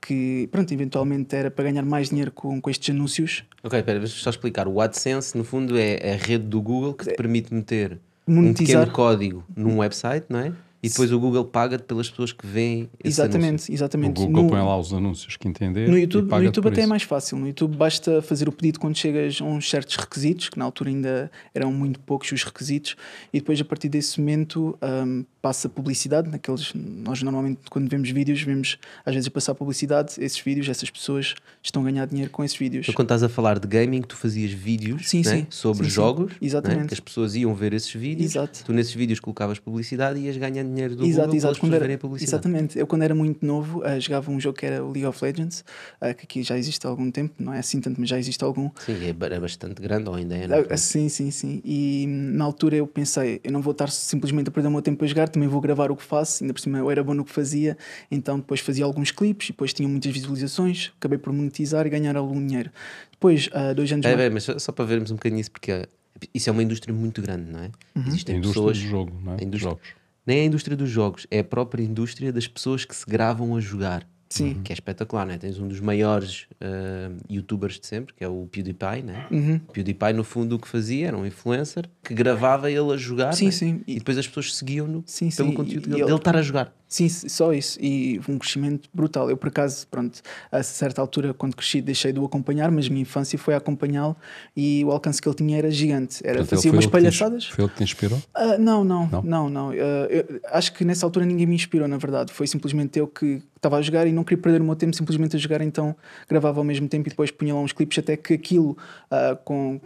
que 0.00 0.48
pronto, 0.52 0.72
eventualmente 0.72 1.34
era 1.34 1.50
para 1.50 1.64
ganhar 1.64 1.84
mais 1.84 2.10
dinheiro 2.10 2.30
com, 2.30 2.60
com 2.60 2.70
estes 2.70 2.94
anúncios. 2.94 3.44
Ok, 3.62 3.78
espera, 3.78 3.98
deixa 3.98 4.22
só 4.22 4.30
explicar. 4.30 4.68
O 4.68 4.80
AdSense, 4.80 5.36
no 5.36 5.44
fundo, 5.44 5.78
é 5.78 6.12
a 6.12 6.16
rede 6.16 6.44
do 6.44 6.60
Google 6.60 6.94
que 6.94 7.04
te 7.06 7.14
permite 7.14 7.52
meter 7.52 7.98
Monetizar. 8.26 8.82
um 8.82 8.84
pequeno 8.84 8.92
código 8.92 9.44
num 9.56 9.78
website, 9.78 10.26
não 10.28 10.40
é? 10.40 10.52
E 10.84 10.88
depois 10.88 11.10
o 11.12 11.18
Google 11.18 11.44
paga 11.44 11.78
pelas 11.78 12.08
pessoas 12.10 12.32
que 12.32 12.46
veem 12.46 12.88
esse 13.02 13.20
Exatamente, 13.20 13.48
anúncio. 13.48 13.74
exatamente. 13.74 14.20
O 14.20 14.26
Google 14.26 14.48
põe 14.48 14.60
lá 14.60 14.78
os 14.78 14.92
anúncios 14.92 15.36
que 15.36 15.48
entender. 15.48 15.88
No 15.88 15.98
YouTube, 15.98 16.28
e 16.28 16.30
no 16.36 16.42
YouTube 16.44 16.68
até 16.68 16.80
é 16.80 16.82
isso. 16.82 16.88
mais 16.88 17.02
fácil. 17.02 17.38
No 17.38 17.46
YouTube 17.46 17.76
basta 17.76 18.20
fazer 18.22 18.48
o 18.48 18.52
pedido 18.52 18.78
quando 18.80 18.96
chegas 18.96 19.38
a 19.40 19.44
uns 19.44 19.68
certos 19.68 19.96
requisitos, 19.96 20.48
que 20.48 20.58
na 20.58 20.64
altura 20.64 20.90
ainda 20.90 21.30
eram 21.54 21.72
muito 21.72 21.98
poucos 22.00 22.30
os 22.32 22.42
requisitos, 22.44 22.96
e 23.32 23.38
depois 23.40 23.60
a 23.60 23.64
partir 23.64 23.88
desse 23.88 24.20
momento 24.20 24.76
um, 25.06 25.24
passa 25.40 25.68
publicidade. 25.68 26.28
Naqueles, 26.30 26.72
nós 26.74 27.22
normalmente 27.22 27.60
quando 27.70 27.88
vemos 27.88 28.10
vídeos, 28.10 28.40
vemos 28.42 28.78
às 29.04 29.14
vezes 29.14 29.28
a 29.28 29.30
passar 29.30 29.54
publicidade, 29.54 30.14
esses 30.18 30.38
vídeos, 30.40 30.68
essas 30.68 30.90
pessoas 30.90 31.34
estão 31.62 31.82
a 31.82 31.84
ganhar 31.86 32.06
dinheiro 32.06 32.30
com 32.30 32.44
esses 32.44 32.56
vídeos. 32.56 32.84
Então, 32.84 32.94
quando 32.94 33.06
estás 33.06 33.22
a 33.22 33.28
falar 33.28 33.58
de 33.58 33.66
gaming, 33.66 34.02
tu 34.02 34.16
fazias 34.16 34.50
vídeos 34.52 35.08
Sim, 35.08 35.18
né? 35.24 35.30
sim. 35.38 35.46
sobre 35.50 35.84
Sim, 35.84 35.90
sim. 35.90 35.94
jogos, 35.94 36.32
né? 36.32 36.38
Exatamente. 36.40 36.88
que 36.88 36.94
as 36.94 37.00
pessoas 37.00 37.34
iam 37.34 37.54
ver 37.54 37.72
esses 37.72 37.92
vídeos, 37.92 38.32
Exato. 38.32 38.64
tu 38.64 38.72
nesses 38.72 38.92
vídeos 38.94 39.20
colocavas 39.20 39.58
publicidade 39.58 40.18
e 40.18 40.24
ias 40.24 40.36
ganhando 40.36 40.73
dinheiro 40.74 40.96
do 40.96 41.04
Exato, 41.06 41.26
Google 41.26 41.36
exato. 41.36 41.60
Quando 41.60 41.72
era, 41.74 41.80
verem 41.80 41.96
a 41.96 41.98
publicidade. 41.98 42.34
exatamente. 42.34 42.78
Eu, 42.78 42.86
quando 42.86 43.02
era 43.02 43.14
muito 43.14 43.44
novo, 43.46 43.80
uh, 43.80 44.00
jogava 44.00 44.30
um 44.30 44.38
jogo 44.40 44.58
que 44.58 44.66
era 44.66 44.84
o 44.84 44.88
League 44.92 45.06
of 45.06 45.24
Legends, 45.24 45.60
uh, 46.02 46.14
que 46.14 46.24
aqui 46.24 46.42
já 46.42 46.58
existe 46.58 46.86
há 46.86 46.90
algum 46.90 47.10
tempo, 47.10 47.34
não 47.38 47.52
é 47.52 47.58
assim 47.60 47.80
tanto, 47.80 48.00
mas 48.00 48.08
já 48.08 48.18
existe 48.18 48.42
há 48.42 48.46
algum. 48.46 48.70
Sim, 48.84 48.96
é 49.04 49.08
é 49.34 49.40
bastante 49.40 49.80
grande 49.80 50.08
ou 50.08 50.14
ainda 50.14 50.34
é. 50.36 50.46
não? 50.46 50.64
Ah, 50.68 50.76
sim, 50.76 51.08
sim, 51.08 51.30
sim. 51.30 51.62
E 51.64 52.04
hum, 52.08 52.36
na 52.36 52.44
altura 52.44 52.76
eu 52.76 52.86
pensei, 52.86 53.40
eu 53.44 53.52
não 53.52 53.62
vou 53.62 53.72
estar 53.72 53.90
simplesmente 53.90 54.48
a 54.48 54.50
perder 54.50 54.68
o 54.68 54.72
meu 54.72 54.82
tempo 54.82 55.04
a 55.04 55.06
jogar, 55.06 55.28
também 55.28 55.48
vou 55.48 55.60
gravar 55.60 55.90
o 55.90 55.96
que 55.96 56.02
faço, 56.02 56.42
ainda 56.44 56.52
por 56.52 56.60
cima 56.60 56.78
eu 56.78 56.90
era 56.90 57.02
bom 57.02 57.14
no 57.14 57.24
que 57.24 57.32
fazia, 57.32 57.76
então 58.10 58.38
depois 58.38 58.60
fazia 58.60 58.84
alguns 58.84 59.10
clipes 59.10 59.48
e 59.48 59.52
depois 59.52 59.72
tinha 59.72 59.88
muitas 59.88 60.12
visualizações, 60.12 60.92
acabei 60.98 61.18
por 61.18 61.32
monetizar 61.32 61.86
e 61.86 61.90
ganhar 61.90 62.16
algum 62.16 62.44
dinheiro. 62.44 62.70
Depois, 63.12 63.48
há 63.52 63.72
dois 63.72 63.90
anos 63.92 64.04
É, 64.04 64.10
mais- 64.14 64.20
é, 64.26 64.30
mas 64.30 64.42
só, 64.44 64.58
só 64.58 64.72
para 64.72 64.84
vermos 64.84 65.10
um 65.10 65.14
bocadinho 65.14 65.40
isso, 65.40 65.50
porque 65.50 65.86
isso 66.34 66.48
é 66.48 66.52
uma 66.52 66.62
indústria 66.62 66.94
muito 66.94 67.22
grande, 67.22 67.50
não 67.50 67.60
é? 67.60 67.70
Uhum. 67.96 68.04
Existem 68.08 68.34
A 68.34 68.38
indústria 68.38 68.62
pessoas. 68.62 68.78
do 68.78 68.84
jogo, 68.88 69.12
não 69.24 69.32
é? 69.32 69.36
a 69.40 69.44
indústria- 69.44 69.70
Jogos. 69.70 69.88
Nem 70.26 70.38
é 70.38 70.42
a 70.42 70.44
indústria 70.44 70.76
dos 70.76 70.88
jogos, 70.90 71.26
é 71.30 71.40
a 71.40 71.44
própria 71.44 71.82
indústria 71.82 72.32
das 72.32 72.46
pessoas 72.48 72.84
que 72.84 72.94
se 72.96 73.04
gravam 73.06 73.56
a 73.56 73.60
jogar. 73.60 74.06
Sim. 74.30 74.60
Que 74.64 74.72
é 74.72 74.74
espetacular, 74.74 75.24
né? 75.24 75.38
Tens 75.38 75.58
um 75.60 75.68
dos 75.68 75.78
maiores 75.78 76.46
ah, 76.60 77.10
youtubers 77.30 77.78
de 77.78 77.86
sempre, 77.86 78.14
que 78.14 78.24
é 78.24 78.28
o 78.28 78.48
PewDiePie, 78.50 79.02
né? 79.04 79.26
Uhum. 79.30 79.58
PewDiePie, 79.72 80.12
no 80.12 80.24
fundo, 80.24 80.56
o 80.56 80.58
que 80.58 80.66
fazia 80.66 81.08
era 81.08 81.16
um 81.16 81.24
influencer 81.24 81.88
que 82.02 82.12
gravava 82.14 82.68
ele 82.68 82.92
a 82.92 82.96
jogar 82.96 83.32
Sim, 83.34 83.44
né? 83.46 83.50
sim. 83.52 83.80
e 83.86 83.94
depois 83.98 84.18
as 84.18 84.26
pessoas 84.26 84.56
seguiam-no 84.56 85.02
pelo 85.04 85.30
sim. 85.30 85.52
conteúdo 85.52 85.82
dele, 85.88 85.94
ele- 86.00 86.04
dele 86.06 86.16
estar 86.16 86.36
a 86.36 86.42
jogar. 86.42 86.74
Sim, 86.94 87.08
só 87.08 87.52
isso. 87.52 87.76
E 87.82 88.20
um 88.28 88.38
crescimento 88.38 88.88
brutal. 88.94 89.28
Eu, 89.28 89.36
por 89.36 89.48
acaso, 89.48 89.84
pronto, 89.90 90.22
a 90.52 90.62
certa 90.62 91.00
altura, 91.00 91.34
quando 91.34 91.56
cresci, 91.56 91.80
deixei 91.80 92.12
de 92.12 92.20
o 92.20 92.24
acompanhar, 92.24 92.70
mas 92.70 92.88
minha 92.88 93.02
infância 93.02 93.36
foi 93.36 93.52
a 93.52 93.56
acompanhá-lo 93.56 94.14
e 94.56 94.84
o 94.84 94.92
alcance 94.92 95.20
que 95.20 95.28
ele 95.28 95.34
tinha 95.34 95.58
era 95.58 95.72
gigante. 95.72 96.24
Era, 96.24 96.38
Portanto, 96.38 96.50
fazia 96.50 96.70
umas 96.70 96.86
palhaçadas. 96.86 97.46
Foi 97.46 97.64
ele 97.64 97.70
que 97.72 97.78
te 97.78 97.82
inspirou? 97.82 98.22
Ah, 98.32 98.56
não, 98.58 98.84
não, 98.84 99.08
Não? 99.08 99.22
não, 99.24 99.50
não. 99.50 99.70
Ah, 99.70 99.74
eu 100.08 100.40
acho 100.52 100.72
que 100.72 100.84
nessa 100.84 101.04
altura 101.04 101.26
ninguém 101.26 101.46
me 101.46 101.56
inspirou, 101.56 101.88
na 101.88 101.96
verdade. 101.96 102.32
Foi 102.32 102.46
simplesmente 102.46 102.96
eu 102.96 103.08
que 103.08 103.42
estava 103.64 103.78
a 103.78 103.82
jogar 103.82 104.06
e 104.06 104.12
não 104.12 104.22
queria 104.22 104.40
perder 104.40 104.60
o 104.60 104.64
meu 104.64 104.76
tempo 104.76 104.94
simplesmente 104.94 105.36
a 105.36 105.38
jogar, 105.38 105.62
então 105.62 105.96
gravava 106.28 106.60
ao 106.60 106.64
mesmo 106.64 106.86
tempo 106.86 107.08
e 107.08 107.10
depois 107.10 107.30
punha 107.30 107.54
lá 107.54 107.60
uns 107.60 107.72
clipes 107.72 107.98
até 107.98 108.16
que 108.16 108.34
aquilo, 108.34 108.76
ah, 109.10 109.36
com, 109.42 109.80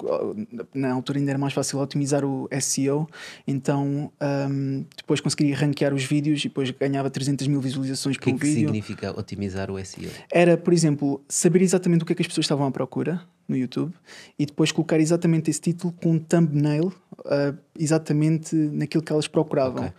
na 0.74 0.92
altura 0.92 1.18
ainda 1.20 1.30
era 1.30 1.38
mais 1.38 1.52
fácil 1.54 1.78
otimizar 1.78 2.24
o 2.24 2.48
SEO, 2.60 3.08
então 3.46 4.10
ahm, 4.20 4.82
depois 4.96 5.20
conseguiria 5.20 5.56
ranquear 5.56 5.94
os 5.94 6.04
vídeos 6.04 6.40
e 6.40 6.48
depois 6.48 6.70
ganhava 6.98 7.10
300 7.10 7.46
mil 7.46 7.60
visualizações 7.60 8.16
O 8.16 8.18
por 8.18 8.24
que 8.24 8.30
é 8.30 8.32
que 8.34 8.44
vídeo. 8.46 8.60
significa 8.68 9.18
otimizar 9.18 9.70
o 9.70 9.84
SEO? 9.84 10.10
Era, 10.32 10.56
por 10.56 10.72
exemplo, 10.72 11.22
saber 11.28 11.62
exatamente 11.62 12.02
o 12.02 12.06
que 12.06 12.12
é 12.12 12.16
que 12.16 12.22
as 12.22 12.28
pessoas 12.28 12.44
estavam 12.44 12.66
à 12.66 12.70
procura 12.70 13.20
no 13.48 13.56
YouTube 13.56 13.92
e 14.38 14.44
depois 14.44 14.72
colocar 14.72 14.98
exatamente 15.00 15.50
esse 15.50 15.60
título 15.60 15.94
com 16.02 16.12
um 16.12 16.18
thumbnail 16.18 16.92
ah, 17.24 17.54
exatamente 17.78 18.54
naquilo 18.54 19.02
que 19.02 19.12
elas 19.12 19.28
procuravam. 19.28 19.84
Ok. 19.84 19.92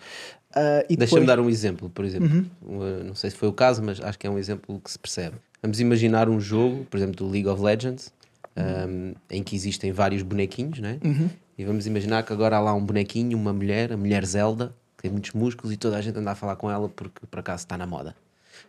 Ah, 0.55 0.85
e 0.89 0.97
Deixa-me 0.97 1.21
Uhum. 1.21 1.25
dar 1.27 1.39
um 1.39 1.49
exemplo, 1.49 1.89
por 1.89 2.03
exemplo. 2.05 2.45
Uh, 2.61 3.03
não 3.05 3.15
sei 3.15 3.29
se 3.29 3.35
foi 3.37 3.47
o 3.47 3.53
caso, 3.53 3.81
mas 3.83 4.01
acho 4.01 4.17
que 4.19 4.27
é 4.27 4.29
um 4.29 4.37
exemplo 4.37 4.79
que 4.83 4.91
se 4.91 4.99
percebe. 4.99 5.35
Vamos 5.61 5.79
imaginar 5.79 6.27
um 6.29 6.39
jogo, 6.39 6.85
por 6.89 6.97
exemplo, 6.97 7.15
do 7.15 7.27
League 7.29 7.47
of 7.47 7.61
Legends, 7.61 8.11
um, 8.57 9.13
em 9.29 9.43
que 9.43 9.55
existem 9.55 9.91
vários 9.91 10.21
bonequinhos, 10.23 10.79
né? 10.79 10.97
Uhum. 11.03 11.29
E 11.57 11.63
vamos 11.65 11.85
imaginar 11.85 12.23
que 12.23 12.31
agora 12.33 12.55
há 12.57 12.59
lá 12.59 12.73
um 12.73 12.83
bonequinho, 12.83 13.37
uma 13.37 13.51
mulher, 13.53 13.91
a 13.93 13.97
mulher 13.97 14.25
Zelda, 14.25 14.73
que 14.99 15.03
tem 15.03 15.11
muitos 15.11 15.31
músculos 15.31 15.71
e 15.73 15.77
toda 15.77 15.95
a 15.95 16.01
gente 16.01 16.17
anda 16.19 16.31
a 16.31 16.35
falar 16.35 16.57
com 16.57 16.69
ela 16.69 16.89
porque 16.89 17.25
por 17.25 17.39
acaso 17.39 17.61
está 17.63 17.77
na 17.77 17.87
moda. 17.87 18.13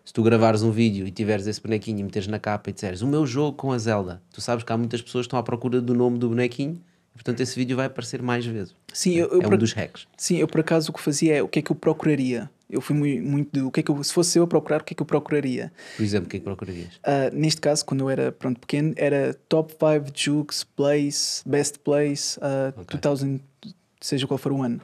Se 0.05 0.13
tu 0.13 0.23
gravares 0.23 0.63
um 0.63 0.71
vídeo 0.71 1.05
e 1.05 1.11
tiveres 1.11 1.45
esse 1.49 1.61
bonequinho 1.61 1.99
e 1.99 2.03
meteres 2.05 2.29
na 2.29 2.39
capa 2.39 2.71
e 2.71 2.73
disseres 2.73 3.03
o 3.03 3.07
meu 3.09 3.27
jogo 3.27 3.57
com 3.57 3.73
a 3.73 3.79
Zelda, 3.79 4.23
tu 4.33 4.41
sabes 4.41 4.63
que 4.65 4.73
há 4.73 4.77
muitas 4.77 5.03
pessoas 5.03 5.25
que 5.25 5.29
estão 5.29 5.39
à 5.41 5.43
procura 5.43 5.81
do 5.81 5.93
nome 5.93 6.19
do 6.19 6.29
bonequinho 6.29 6.81
portanto 7.13 7.41
esse 7.41 7.55
vídeo 7.57 7.77
vai 7.77 7.87
aparecer 7.87 8.23
mais 8.23 8.47
vezes. 8.47 8.75
Sim, 8.95 9.15
eu, 9.15 9.27
eu 9.29 9.43
é 9.43 9.47
um 9.47 9.51
por- 9.51 9.59
dos 9.59 9.73
hacks. 9.73 10.07
Sim, 10.17 10.37
eu 10.37 10.47
por 10.47 10.61
acaso 10.61 10.91
o 10.91 10.95
que 10.95 11.01
fazia 11.01 11.37
é 11.37 11.43
o 11.43 11.49
que 11.49 11.59
é 11.59 11.63
que 11.63 11.71
eu 11.73 11.77
procuraria. 11.77 12.49
Eu 12.71 12.81
fui 12.81 12.95
muito, 12.97 13.27
muito 13.29 13.53
de 13.53 13.61
o 13.63 13.71
que 13.71 13.81
é 13.81 13.83
que 13.83 13.91
eu, 13.91 14.03
se 14.05 14.13
fosse 14.13 14.39
eu 14.39 14.45
a 14.45 14.47
procurar, 14.47 14.81
o 14.81 14.85
que 14.85 14.95
é 14.95 14.97
que 14.97 15.03
eu 15.03 15.07
procuraria? 15.07 15.73
Por 15.97 16.03
exemplo, 16.05 16.27
o 16.29 16.31
que 16.31 16.37
é 16.37 16.39
que 16.39 16.45
procurarias? 16.45 17.01
Ah, 17.03 17.29
neste 17.33 17.61
caso, 17.61 17.85
quando 17.85 18.03
eu 18.03 18.09
era 18.11 18.31
pronto, 18.31 18.61
pequeno, 18.61 18.95
era 18.97 19.35
top 19.49 19.73
5 19.73 20.13
jukes, 20.15 20.63
place, 20.63 21.43
best 21.45 21.81
place, 21.81 22.39
ah, 22.41 22.73
2000, 23.03 23.41
seja 24.01 24.27
qual 24.27 24.39
for 24.39 24.53
o 24.53 24.63
ano. 24.63 24.81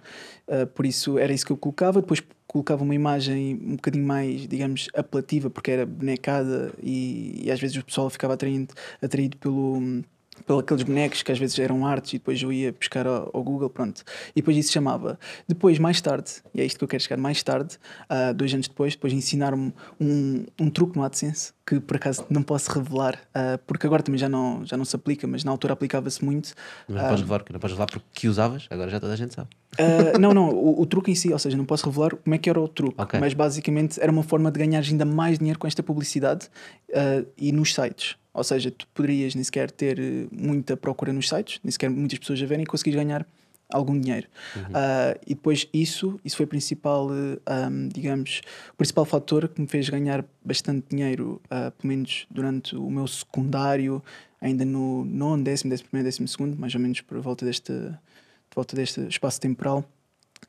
Ah, 0.49 0.67
por 0.67 0.87
isso 0.87 1.19
era 1.19 1.33
isso 1.33 1.45
que 1.45 1.53
eu 1.53 1.57
colocava. 1.57 2.01
Depois 2.01 2.23
colocava 2.47 2.83
uma 2.85 2.95
imagem 2.95 3.55
um 3.63 3.77
bocadinho 3.77 4.07
mais, 4.07 4.47
digamos, 4.47 4.89
apelativa, 4.95 5.51
porque 5.51 5.71
era 5.71 5.85
bonecada 5.85 6.73
e, 6.83 7.43
e 7.45 7.51
às 7.51 7.61
vezes 7.61 7.77
o 7.77 7.85
pessoal 7.85 8.09
ficava 8.09 8.35
atraído, 8.35 8.75
atraído 9.03 9.37
pelo. 9.37 10.03
Pelos 10.45 10.63
aqueles 10.63 10.83
bonecos 10.83 11.23
que 11.23 11.33
às 11.33 11.39
vezes 11.39 11.59
eram 11.59 11.87
artes 11.87 12.13
e 12.15 12.19
depois 12.19 12.43
eu 12.43 12.53
ia 12.53 12.73
buscar 12.73 13.07
ao, 13.07 13.31
ao 13.33 13.43
Google, 13.43 13.71
pronto. 13.71 14.03
E 14.35 14.41
depois 14.41 14.57
isso 14.57 14.73
chamava. 14.73 15.19
Depois, 15.49 15.79
mais 15.79 16.01
tarde, 16.01 16.31
e 16.55 16.61
é 16.61 16.65
isto 16.65 16.79
que 16.79 16.85
eu 16.85 16.89
quero 16.89 17.03
chegar, 17.03 17.17
mais 17.17 17.43
tarde, 17.43 17.79
ah, 18.09 18.33
dois 18.33 18.53
anos 18.53 18.69
depois, 18.69 18.95
depois 18.95 19.13
ensinaram-me 19.13 19.73
um, 20.01 20.45
um 20.61 20.71
truque 20.71 20.97
no 20.97 21.05
AdSense 21.05 21.55
que 21.69 21.81
por 21.81 21.97
acaso 21.97 22.25
não 22.31 22.45
posso 22.45 22.71
revelar, 22.71 23.19
ah, 23.35 23.59
porque 23.67 23.87
agora 23.87 24.03
também 24.03 24.19
já 24.19 24.29
não, 24.29 24.65
já 24.65 24.77
não 24.77 24.85
se 24.85 24.95
aplica, 24.95 25.27
mas 25.27 25.43
na 25.43 25.51
altura 25.51 25.73
aplicava-se 25.73 26.25
muito. 26.25 26.55
Não 26.89 27.01
Ah, 27.01 27.09
podes 27.09 27.21
revelar, 27.23 27.45
não 27.51 27.59
podes 27.61 27.73
revelar 27.73 27.87
porque 27.91 28.07
que 28.13 28.29
usavas, 28.29 28.67
agora 28.71 28.89
já 28.91 29.01
toda 29.01 29.13
a 29.13 29.17
gente 29.17 29.35
sabe. 29.35 29.49
Uh, 29.79 30.19
não, 30.19 30.33
não, 30.33 30.49
o, 30.51 30.81
o 30.81 30.87
truque 30.87 31.11
em 31.11 31.15
si, 31.15 31.33
ou 31.33 31.39
seja, 31.39 31.57
não 31.57 31.65
posso 31.65 31.85
revelar 31.87 32.15
como 32.17 32.35
é 32.35 32.39
que 32.39 32.49
era 32.49 32.59
o 32.61 32.67
truque, 32.69 32.95
Ok. 32.99 33.19
mas 33.21 33.35
basicamente 33.35 34.01
era 34.01 34.11
uma 34.11 34.23
forma 34.23 34.51
de 34.51 34.59
ganhar 34.59 34.83
ainda 34.83 35.05
mais 35.05 35.39
dinheiro 35.39 35.59
com 35.59 35.67
esta 35.67 35.83
publicidade 35.83 36.47
uh, 36.91 37.27
e 37.37 37.51
nos 37.53 37.75
sites. 37.75 38.17
Ou 38.37 38.45
seja, 38.45 38.71
tu 38.71 38.87
poderias 38.89 39.35
nem 39.35 39.43
sequer 39.43 39.71
ter 39.71 39.99
uh, 39.99 40.29
muita 40.31 40.77
procura 40.77 41.11
nos 41.13 41.29
sites, 41.29 41.59
nem 41.65 41.71
sequer 41.71 41.89
muitas 41.89 42.19
pessoas 42.19 42.43
a 42.43 42.47
verem 42.47 42.65
e 42.65 42.67
conseguires 42.67 43.03
ganhar 43.03 43.27
algum 43.73 43.99
dinheiro. 43.99 44.29
Uh, 44.57 45.19
e 45.27 45.35
depois 45.35 45.67
isso, 45.73 46.21
isso 46.25 46.37
foi 46.37 46.45
o 46.45 46.49
principal, 46.49 47.09
um, 47.11 47.89
digamos, 47.89 48.43
o 48.73 48.77
principal 48.77 49.05
fator 49.05 49.49
que 49.49 49.61
me 49.61 49.67
fez 49.67 49.89
ganhar 49.89 50.25
bastante 50.45 50.87
dinheiro, 50.91 51.41
uh, 51.47 51.71
pelo 51.73 51.89
menos 51.89 52.27
durante 52.31 52.77
o 52.77 52.91
meu 52.91 53.07
secundário, 53.07 54.03
ainda 54.41 54.65
no 54.65 55.05
nono, 55.05 55.43
décimo, 55.43 55.71
décimo 55.71 55.89
primeiro, 55.89 56.07
décimo 56.07 56.29
segundo, 56.29 56.57
mais 56.57 56.75
ou 56.75 56.81
menos 56.81 57.01
por 57.01 57.19
volta 57.21 57.45
deste, 57.45 57.73
de 57.73 58.55
volta 58.55 58.77
deste 58.77 59.01
espaço 59.09 59.41
temporal. 59.41 59.85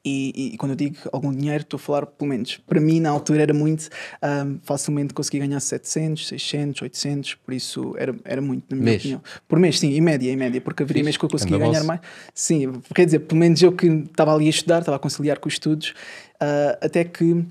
E, 0.05 0.31
e- 0.35 0.53
e 0.53 0.57
quando 0.57 0.71
eu 0.71 0.75
digo 0.75 0.95
algum 1.11 1.33
dinheiro, 1.33 1.63
estou 1.63 1.77
a 1.77 1.79
falar, 1.79 2.05
pelo 2.05 2.29
menos, 2.29 2.57
para 2.65 2.79
mim 2.79 2.99
na 2.99 3.09
altura 3.09 3.41
era 3.41 3.53
muito, 3.53 3.89
ahm, 4.21 4.57
facilmente 4.63 5.13
consegui 5.13 5.39
ganhar 5.39 5.59
700, 5.59 6.27
600, 6.27 6.81
800, 6.81 7.35
por 7.35 7.53
isso 7.53 7.93
era, 7.97 8.15
era 8.23 8.41
muito, 8.41 8.63
na 8.69 8.75
minha 8.77 8.85
Mês? 8.85 9.01
opinião. 9.01 9.21
Por 9.47 9.59
mês, 9.59 9.79
sim, 9.79 9.93
em 9.93 10.01
média, 10.01 10.31
em 10.31 10.35
média, 10.37 10.61
porque 10.61 10.83
haveria 10.83 11.03
mês 11.03 11.17
que 11.17 11.25
eu 11.25 11.29
conseguia 11.29 11.57
ganhar 11.57 11.83
mais. 11.83 11.99
Sim, 12.33 12.81
quer 12.95 13.05
dizer, 13.05 13.19
pelo 13.19 13.39
menos 13.39 13.61
eu 13.61 13.71
que 13.71 13.87
estava 13.87 14.33
ali 14.33 14.47
a 14.47 14.49
estudar, 14.49 14.79
estava 14.79 14.95
a 14.95 14.99
conciliar 14.99 15.39
com 15.39 15.47
os 15.47 15.55
estudos, 15.55 15.93
ah, 16.39 16.77
até 16.81 17.03
que 17.03 17.45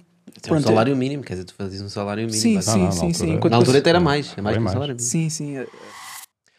É 0.47 0.53
um 0.53 0.61
salário 0.61 0.97
mínimo, 0.97 1.23
quer 1.23 1.35
dizer, 1.35 1.45
tu 1.47 1.55
fazes 1.55 1.81
um 1.81 1.89
salário 1.89 2.25
mínimo. 2.27 2.41
Sim, 2.41 2.61
sim, 2.63 2.71
Não, 2.79 2.85
não, 2.87 2.93
sim, 2.93 3.07
na 3.09 3.13
sim. 3.15 3.49
Na 3.51 3.57
altura 3.57 3.79
até 3.79 3.91
era 3.91 4.01
mais, 4.01 4.33
é 4.37 4.41
mais 4.41 4.57
que 4.57 4.63
um 4.63 4.69
salário 4.69 4.95
mínimo. 4.95 5.11
Sim, 5.11 5.29
sim. 5.29 5.57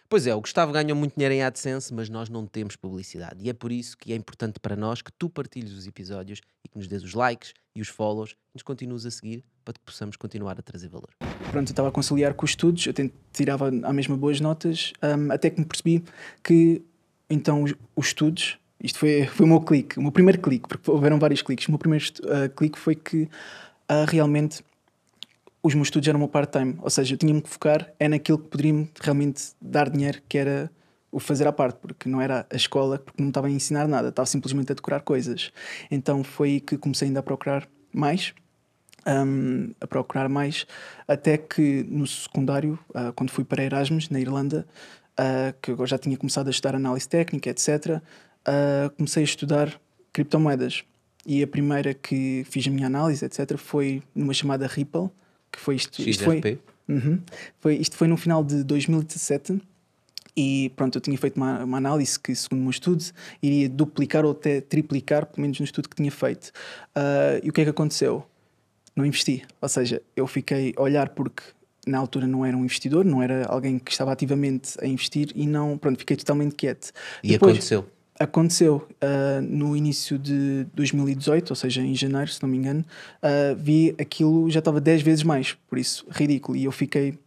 Pois 0.10 0.26
é, 0.26 0.34
o 0.34 0.40
Gustavo 0.40 0.72
ganha 0.72 0.96
muito 0.96 1.16
dinheiro 1.16 1.34
em 1.34 1.44
AdSense, 1.44 1.94
mas 1.94 2.08
nós 2.08 2.30
não 2.30 2.46
temos 2.46 2.78
publicidade. 2.78 3.44
E 3.44 3.50
é 3.50 3.54
por 3.54 3.74
isso 3.74 3.98
que 3.98 4.14
é 4.14 4.16
importante 4.16 4.58
para 4.58 4.74
nós 4.74 5.02
que 5.02 5.12
tu 5.12 5.30
partilhes 5.30 5.74
os 5.74 5.86
episódios 5.86 6.40
e 6.64 6.70
que 6.70 6.78
nos 6.78 6.88
dês 6.88 7.04
os 7.04 7.14
likes 7.14 7.54
e 7.76 7.82
os 7.82 7.90
follows 7.90 8.32
e 8.32 8.56
nos 8.56 8.64
continues 8.64 9.06
a 9.06 9.12
seguir 9.12 9.44
para 9.66 9.74
que 9.74 9.82
possamos 9.82 10.16
continuar 10.16 10.58
a 10.58 10.62
trazer 10.62 10.88
valor. 10.88 11.10
pronto, 11.52 11.68
eu 11.68 11.74
estava 11.74 11.90
a 11.90 11.92
conciliar 11.92 12.34
com 12.34 12.46
os 12.46 12.52
estudos, 12.52 12.88
eu 12.88 12.94
tirava 13.34 13.68
à 13.68 13.92
mesma 13.92 14.16
boas 14.16 14.40
notas, 14.40 14.94
hum, 15.04 15.30
até 15.30 15.50
que 15.50 15.60
me 15.60 15.66
percebi 15.66 16.02
que 16.42 16.82
então 17.30 17.64
os, 17.64 17.74
os 17.94 18.08
estudos, 18.08 18.58
isto 18.82 19.00
foi, 19.00 19.26
foi 19.26 19.46
o 19.46 19.50
meu 19.50 19.60
clique, 19.60 20.00
o 20.00 20.02
meu 20.02 20.12
primeiro 20.14 20.40
clique, 20.40 20.70
porque 20.70 20.90
houveram 20.90 21.20
vários 21.20 21.42
cliques. 21.42 21.68
O 21.68 21.72
meu 21.72 21.80
primeiro 21.80 22.06
ah, 22.24 22.48
clique 22.48 22.80
foi 22.80 22.96
que 22.96 23.30
ah, 23.90 24.06
realmente 24.08 24.64
os 25.67 25.75
meus 25.75 25.88
estudos 25.88 26.07
eram 26.07 26.19
meu 26.19 26.27
part-time, 26.27 26.77
ou 26.81 26.89
seja, 26.89 27.13
eu 27.13 27.17
tinha-me 27.17 27.41
que 27.41 27.50
focar 27.50 27.91
é 28.00 28.07
naquilo 28.07 28.39
que 28.39 28.47
poderia-me 28.47 28.89
realmente 29.01 29.51
dar 29.62 29.89
dinheiro, 29.89 30.21
que 30.27 30.38
era 30.38 30.71
o 31.12 31.19
fazer 31.19 31.47
à 31.47 31.51
parte, 31.51 31.79
porque 31.79 32.07
não 32.07 32.21
era 32.21 32.45
a 32.50 32.55
escola, 32.55 33.00
porque 33.00 33.21
não 33.21 33.29
estava 33.29 33.47
a 33.47 33.50
ensinar 33.50 33.88
nada, 33.88 34.09
estava 34.09 34.25
simplesmente 34.25 34.71
a 34.71 34.75
decorar 34.75 35.01
coisas. 35.01 35.51
Então 35.91 36.24
foi 36.24 36.50
aí 36.50 36.59
que 36.59 36.77
comecei 36.77 37.07
ainda 37.07 37.19
a 37.19 37.24
procurar 37.24 37.67
mais 37.93 38.33
um, 39.07 39.74
a 39.79 39.88
procurar 39.88 40.27
mais, 40.27 40.65
até 41.07 41.38
que 41.38 41.86
no 41.89 42.05
secundário, 42.05 42.77
uh, 42.89 43.13
quando 43.13 43.31
fui 43.31 43.43
para 43.43 43.63
Erasmus, 43.63 44.09
na 44.09 44.19
Irlanda, 44.19 44.67
uh, 45.19 45.55
que 45.62 45.71
eu 45.71 45.88
já 45.88 45.97
tinha 45.97 46.17
começado 46.17 46.47
a 46.47 46.51
estudar 46.51 46.75
análise 46.75 47.07
técnica, 47.07 47.50
etc., 47.50 48.01
uh, 48.47 48.89
comecei 48.95 49.24
a 49.24 49.25
estudar 49.25 49.79
criptomoedas. 50.12 50.83
E 51.25 51.43
a 51.43 51.47
primeira 51.47 51.93
que 51.93 52.45
fiz 52.50 52.67
a 52.67 52.71
minha 52.71 52.88
análise, 52.88 53.25
etc., 53.25 53.57
foi 53.57 54.03
numa 54.13 54.33
chamada 54.33 54.67
Ripple, 54.67 55.09
que 55.51 55.60
foi 55.60 55.75
isto. 55.75 56.01
isto 56.01 56.24
foi? 56.24 56.60
Uhum. 56.88 57.20
foi, 57.60 57.75
isto 57.75 57.98
foi 57.98 58.08
no 58.08 58.18
final 58.18 58.44
de 58.44 58.63
2017. 58.63 59.62
E 60.39 60.72
pronto, 60.75 60.96
eu 60.96 61.01
tinha 61.01 61.18
feito 61.18 61.36
uma, 61.36 61.63
uma 61.63 61.77
análise 61.77 62.20
que, 62.20 62.36
segundo 62.36 62.60
o 62.60 62.63
meu 62.63 62.70
estudo, 62.70 63.04
iria 63.42 63.68
duplicar 63.68 64.24
ou 64.24 64.32
até 64.32 64.62
triplicar, 64.62 65.25
pelo 65.25 65.42
menos 65.42 65.60
no 65.60 65.66
estudo 65.66 65.89
que 65.89 65.96
tinha 65.96 66.12
feito. 66.12 66.50
Uh, 66.96 67.42
e 67.42 67.50
o 67.50 67.54
que 67.54 67.62
é 67.62 67.63
que 67.63 67.72
aconteceu? 67.72 68.24
Não 68.96 69.04
investi. 69.04 69.44
Ou 69.60 69.68
seja, 69.68 70.00
eu 70.16 70.27
fiquei 70.27 70.75
a 70.77 70.82
olhar 70.82 71.10
porque 71.10 71.42
na 71.88 71.98
altura 71.98 72.27
não 72.27 72.46
era 72.46 72.56
um 72.56 72.63
investidor, 72.63 73.04
não 73.04 73.24
era 73.24 73.48
alguém 73.48 73.80
que 73.80 73.92
estava 73.92 74.12
ativamente 74.12 74.75
a 74.80 74.86
investir 74.86 75.32
e 75.34 75.48
não, 75.48 75.75
pronto, 75.77 75.98
fiquei 75.98 76.16
totalmente 76.16 76.54
quieto. 76.54 76.92
E 77.24 77.34
aconteceu? 77.34 77.88
Aconteceu 78.19 78.88
uh, 79.03 79.41
no 79.41 79.75
início 79.75 80.17
de 80.17 80.65
2018, 80.74 81.51
ou 81.51 81.55
seja, 81.55 81.81
em 81.81 81.93
janeiro, 81.93 82.31
se 82.31 82.41
não 82.41 82.50
me 82.50 82.57
engano, 82.57 82.83
uh, 83.21 83.55
vi 83.55 83.95
aquilo 84.00 84.50
já 84.50 84.59
estava 84.59 84.81
10 84.81 85.01
vezes 85.03 85.24
mais, 85.24 85.53
por 85.69 85.77
isso, 85.77 86.05
ridículo. 86.09 86.57
E 86.57 86.63
eu 86.63 86.71
fiquei 86.71 87.17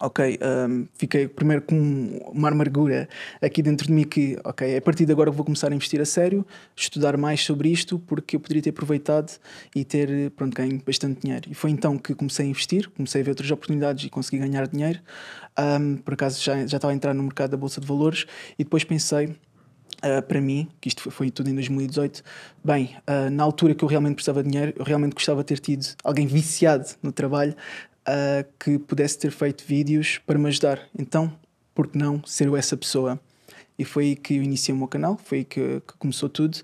ok, 0.00 0.38
um, 0.68 0.86
fiquei 0.94 1.26
primeiro 1.26 1.62
com 1.62 2.20
uma 2.32 2.48
amargura 2.48 3.08
aqui 3.42 3.62
dentro 3.62 3.86
de 3.86 3.92
mim 3.92 4.04
que, 4.04 4.38
ok, 4.44 4.76
a 4.76 4.82
partir 4.82 5.04
de 5.04 5.12
agora 5.12 5.30
vou 5.30 5.44
começar 5.44 5.72
a 5.72 5.74
investir 5.74 6.00
a 6.00 6.04
sério, 6.04 6.46
estudar 6.76 7.16
mais 7.16 7.44
sobre 7.44 7.68
isto, 7.68 7.98
porque 7.98 8.36
eu 8.36 8.40
poderia 8.40 8.62
ter 8.62 8.70
aproveitado 8.70 9.38
e 9.74 9.84
ter, 9.84 10.30
pronto, 10.32 10.54
ganho 10.54 10.80
bastante 10.84 11.22
dinheiro. 11.22 11.50
E 11.50 11.54
foi 11.54 11.70
então 11.70 11.98
que 11.98 12.14
comecei 12.14 12.46
a 12.46 12.48
investir, 12.48 12.88
comecei 12.90 13.20
a 13.20 13.24
ver 13.24 13.30
outras 13.30 13.50
oportunidades 13.50 14.04
e 14.04 14.10
consegui 14.10 14.38
ganhar 14.38 14.66
dinheiro. 14.68 15.00
Um, 15.58 15.96
por 15.96 16.14
acaso 16.14 16.40
já, 16.42 16.54
já 16.66 16.76
estava 16.76 16.92
a 16.92 16.94
entrar 16.94 17.12
no 17.12 17.22
mercado 17.22 17.50
da 17.50 17.56
Bolsa 17.56 17.80
de 17.80 17.86
Valores 17.86 18.26
e 18.58 18.64
depois 18.64 18.84
pensei, 18.84 19.34
Uh, 19.98 20.22
para 20.22 20.40
mim, 20.40 20.68
que 20.80 20.88
isto 20.88 21.02
foi, 21.02 21.12
foi, 21.12 21.30
tudo 21.30 21.50
em 21.50 21.54
2018, 21.54 22.22
bem, 22.62 22.96
uh, 23.08 23.28
na 23.30 23.42
altura 23.42 23.74
que 23.74 23.82
eu 23.82 23.88
realmente 23.88 24.14
precisava 24.14 24.44
de 24.44 24.48
dinheiro, 24.48 24.72
eu 24.76 24.84
realmente 24.84 25.12
gostava 25.12 25.42
de 25.42 25.46
ter 25.46 25.58
tido 25.58 25.86
alguém 26.04 26.24
viciado 26.26 26.86
no 27.02 27.10
trabalho 27.10 27.52
uh, 28.06 28.46
que 28.60 28.78
pudesse 28.78 29.18
ter 29.18 29.32
feito 29.32 29.64
vídeos 29.66 30.18
para 30.24 30.38
me 30.38 30.46
ajudar. 30.48 30.80
Então, 30.96 31.32
por 31.74 31.88
que 31.88 31.98
não 31.98 32.22
ser 32.24 32.46
eu 32.46 32.56
essa 32.56 32.76
pessoa? 32.76 33.18
E 33.76 33.84
foi 33.84 34.04
aí 34.04 34.16
que 34.16 34.34
eu 34.34 34.42
iniciei 34.42 34.72
o 34.72 34.78
meu 34.78 34.86
canal, 34.86 35.18
foi 35.22 35.38
aí 35.38 35.44
que, 35.44 35.80
que 35.80 35.94
começou 35.98 36.28
tudo, 36.28 36.58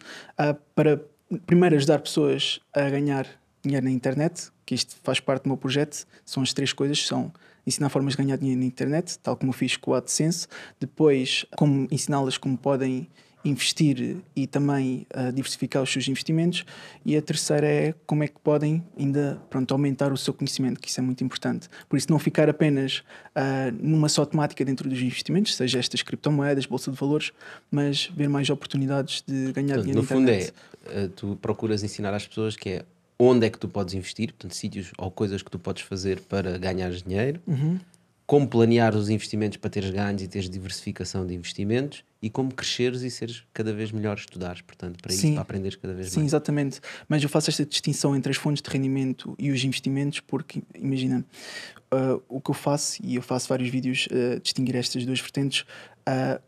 para 0.74 1.00
primeiro 1.46 1.76
ajudar 1.76 2.00
pessoas 2.00 2.60
a 2.72 2.88
ganhar 2.90 3.26
dinheiro 3.64 3.84
na 3.84 3.90
internet, 3.90 4.50
que 4.64 4.74
isto 4.74 4.96
faz 5.02 5.20
parte 5.20 5.44
do 5.44 5.48
meu 5.48 5.56
projeto, 5.56 6.06
são 6.24 6.42
as 6.42 6.52
três 6.52 6.72
coisas, 6.72 7.04
são 7.06 7.32
ensinar 7.66 7.88
formas 7.88 8.14
de 8.14 8.22
ganhar 8.22 8.36
dinheiro 8.36 8.60
na 8.60 8.66
internet, 8.66 9.18
tal 9.18 9.36
como 9.36 9.50
eu 9.50 9.54
fiz 9.54 9.76
com 9.76 9.92
o 9.92 9.94
AdSense, 9.94 10.46
depois 10.78 11.46
como 11.56 11.88
ensiná-las 11.90 12.36
como 12.36 12.56
podem 12.56 13.08
investir 13.44 14.16
e 14.34 14.46
também 14.46 15.06
uh, 15.14 15.30
diversificar 15.30 15.82
os 15.82 15.92
seus 15.92 16.08
investimentos 16.08 16.64
e 17.04 17.14
a 17.14 17.20
terceira 17.20 17.66
é 17.66 17.94
como 18.06 18.24
é 18.24 18.28
que 18.28 18.40
podem 18.42 18.82
ainda 18.98 19.40
pronto, 19.50 19.70
aumentar 19.72 20.12
o 20.12 20.16
seu 20.16 20.32
conhecimento, 20.32 20.80
que 20.80 20.88
isso 20.88 20.98
é 20.98 21.02
muito 21.02 21.22
importante. 21.22 21.68
Por 21.88 21.98
isso 21.98 22.10
não 22.10 22.18
ficar 22.18 22.48
apenas 22.48 23.02
uh, 23.36 23.70
numa 23.78 24.08
só 24.08 24.24
temática 24.24 24.64
dentro 24.64 24.88
dos 24.88 24.98
investimentos, 25.00 25.54
seja 25.54 25.78
estas 25.78 26.02
criptomoedas, 26.02 26.64
bolsa 26.64 26.90
de 26.90 26.96
valores, 26.96 27.32
mas 27.70 28.06
ver 28.06 28.28
mais 28.28 28.48
oportunidades 28.48 29.22
de 29.26 29.52
ganhar 29.52 29.74
portanto, 29.74 29.82
dinheiro 29.82 30.02
no 30.02 30.08
na 30.08 30.20
internet. 30.22 30.54
fundo 30.86 30.98
é, 30.98 31.04
uh, 31.04 31.08
tu 31.10 31.38
procuras 31.40 31.84
ensinar 31.84 32.14
às 32.14 32.26
pessoas 32.26 32.56
que 32.56 32.70
é 32.70 32.84
onde 33.18 33.46
é 33.46 33.50
que 33.50 33.58
tu 33.58 33.68
podes 33.68 33.94
investir, 33.94 34.32
portanto 34.32 34.54
sítios 34.54 34.92
ou 34.98 35.10
coisas 35.10 35.42
que 35.42 35.50
tu 35.50 35.58
podes 35.58 35.82
fazer 35.82 36.20
para 36.20 36.58
ganhares 36.58 37.02
dinheiro, 37.02 37.40
uhum. 37.46 37.78
como 38.26 38.48
planear 38.48 38.94
os 38.96 39.08
investimentos 39.08 39.58
para 39.58 39.70
teres 39.70 39.90
ganhos 39.90 40.22
e 40.22 40.28
teres 40.28 40.48
diversificação 40.50 41.26
de 41.26 41.34
investimentos 41.34 42.04
e 42.20 42.30
como 42.30 42.52
cresceres 42.52 43.02
e 43.02 43.10
seres 43.10 43.44
cada 43.52 43.72
vez 43.72 43.92
melhor 43.92 44.16
estudares, 44.16 44.62
portanto, 44.62 45.00
para 45.00 45.12
Sim. 45.12 45.26
isso, 45.26 45.32
para 45.34 45.42
aprenderes 45.42 45.76
cada 45.76 45.92
vez 45.92 46.08
Sim, 46.08 46.20
mais. 46.20 46.30
exatamente. 46.30 46.80
Mas 47.08 47.22
eu 47.22 47.28
faço 47.28 47.50
esta 47.50 47.66
distinção 47.66 48.16
entre 48.16 48.30
as 48.30 48.36
fontes 48.38 48.62
de 48.62 48.70
rendimento 48.70 49.34
e 49.38 49.50
os 49.50 49.62
investimentos, 49.62 50.20
porque, 50.20 50.62
imagina, 50.74 51.24
uh, 51.92 52.22
o 52.26 52.40
que 52.40 52.50
eu 52.50 52.54
faço, 52.54 52.98
e 53.04 53.16
eu 53.16 53.22
faço 53.22 53.48
vários 53.48 53.68
vídeos 53.68 54.08
a 54.10 54.36
uh, 54.36 54.40
distinguir 54.40 54.74
estas 54.76 55.04
duas 55.04 55.20
vertentes, 55.20 55.66
uh, 56.08 56.42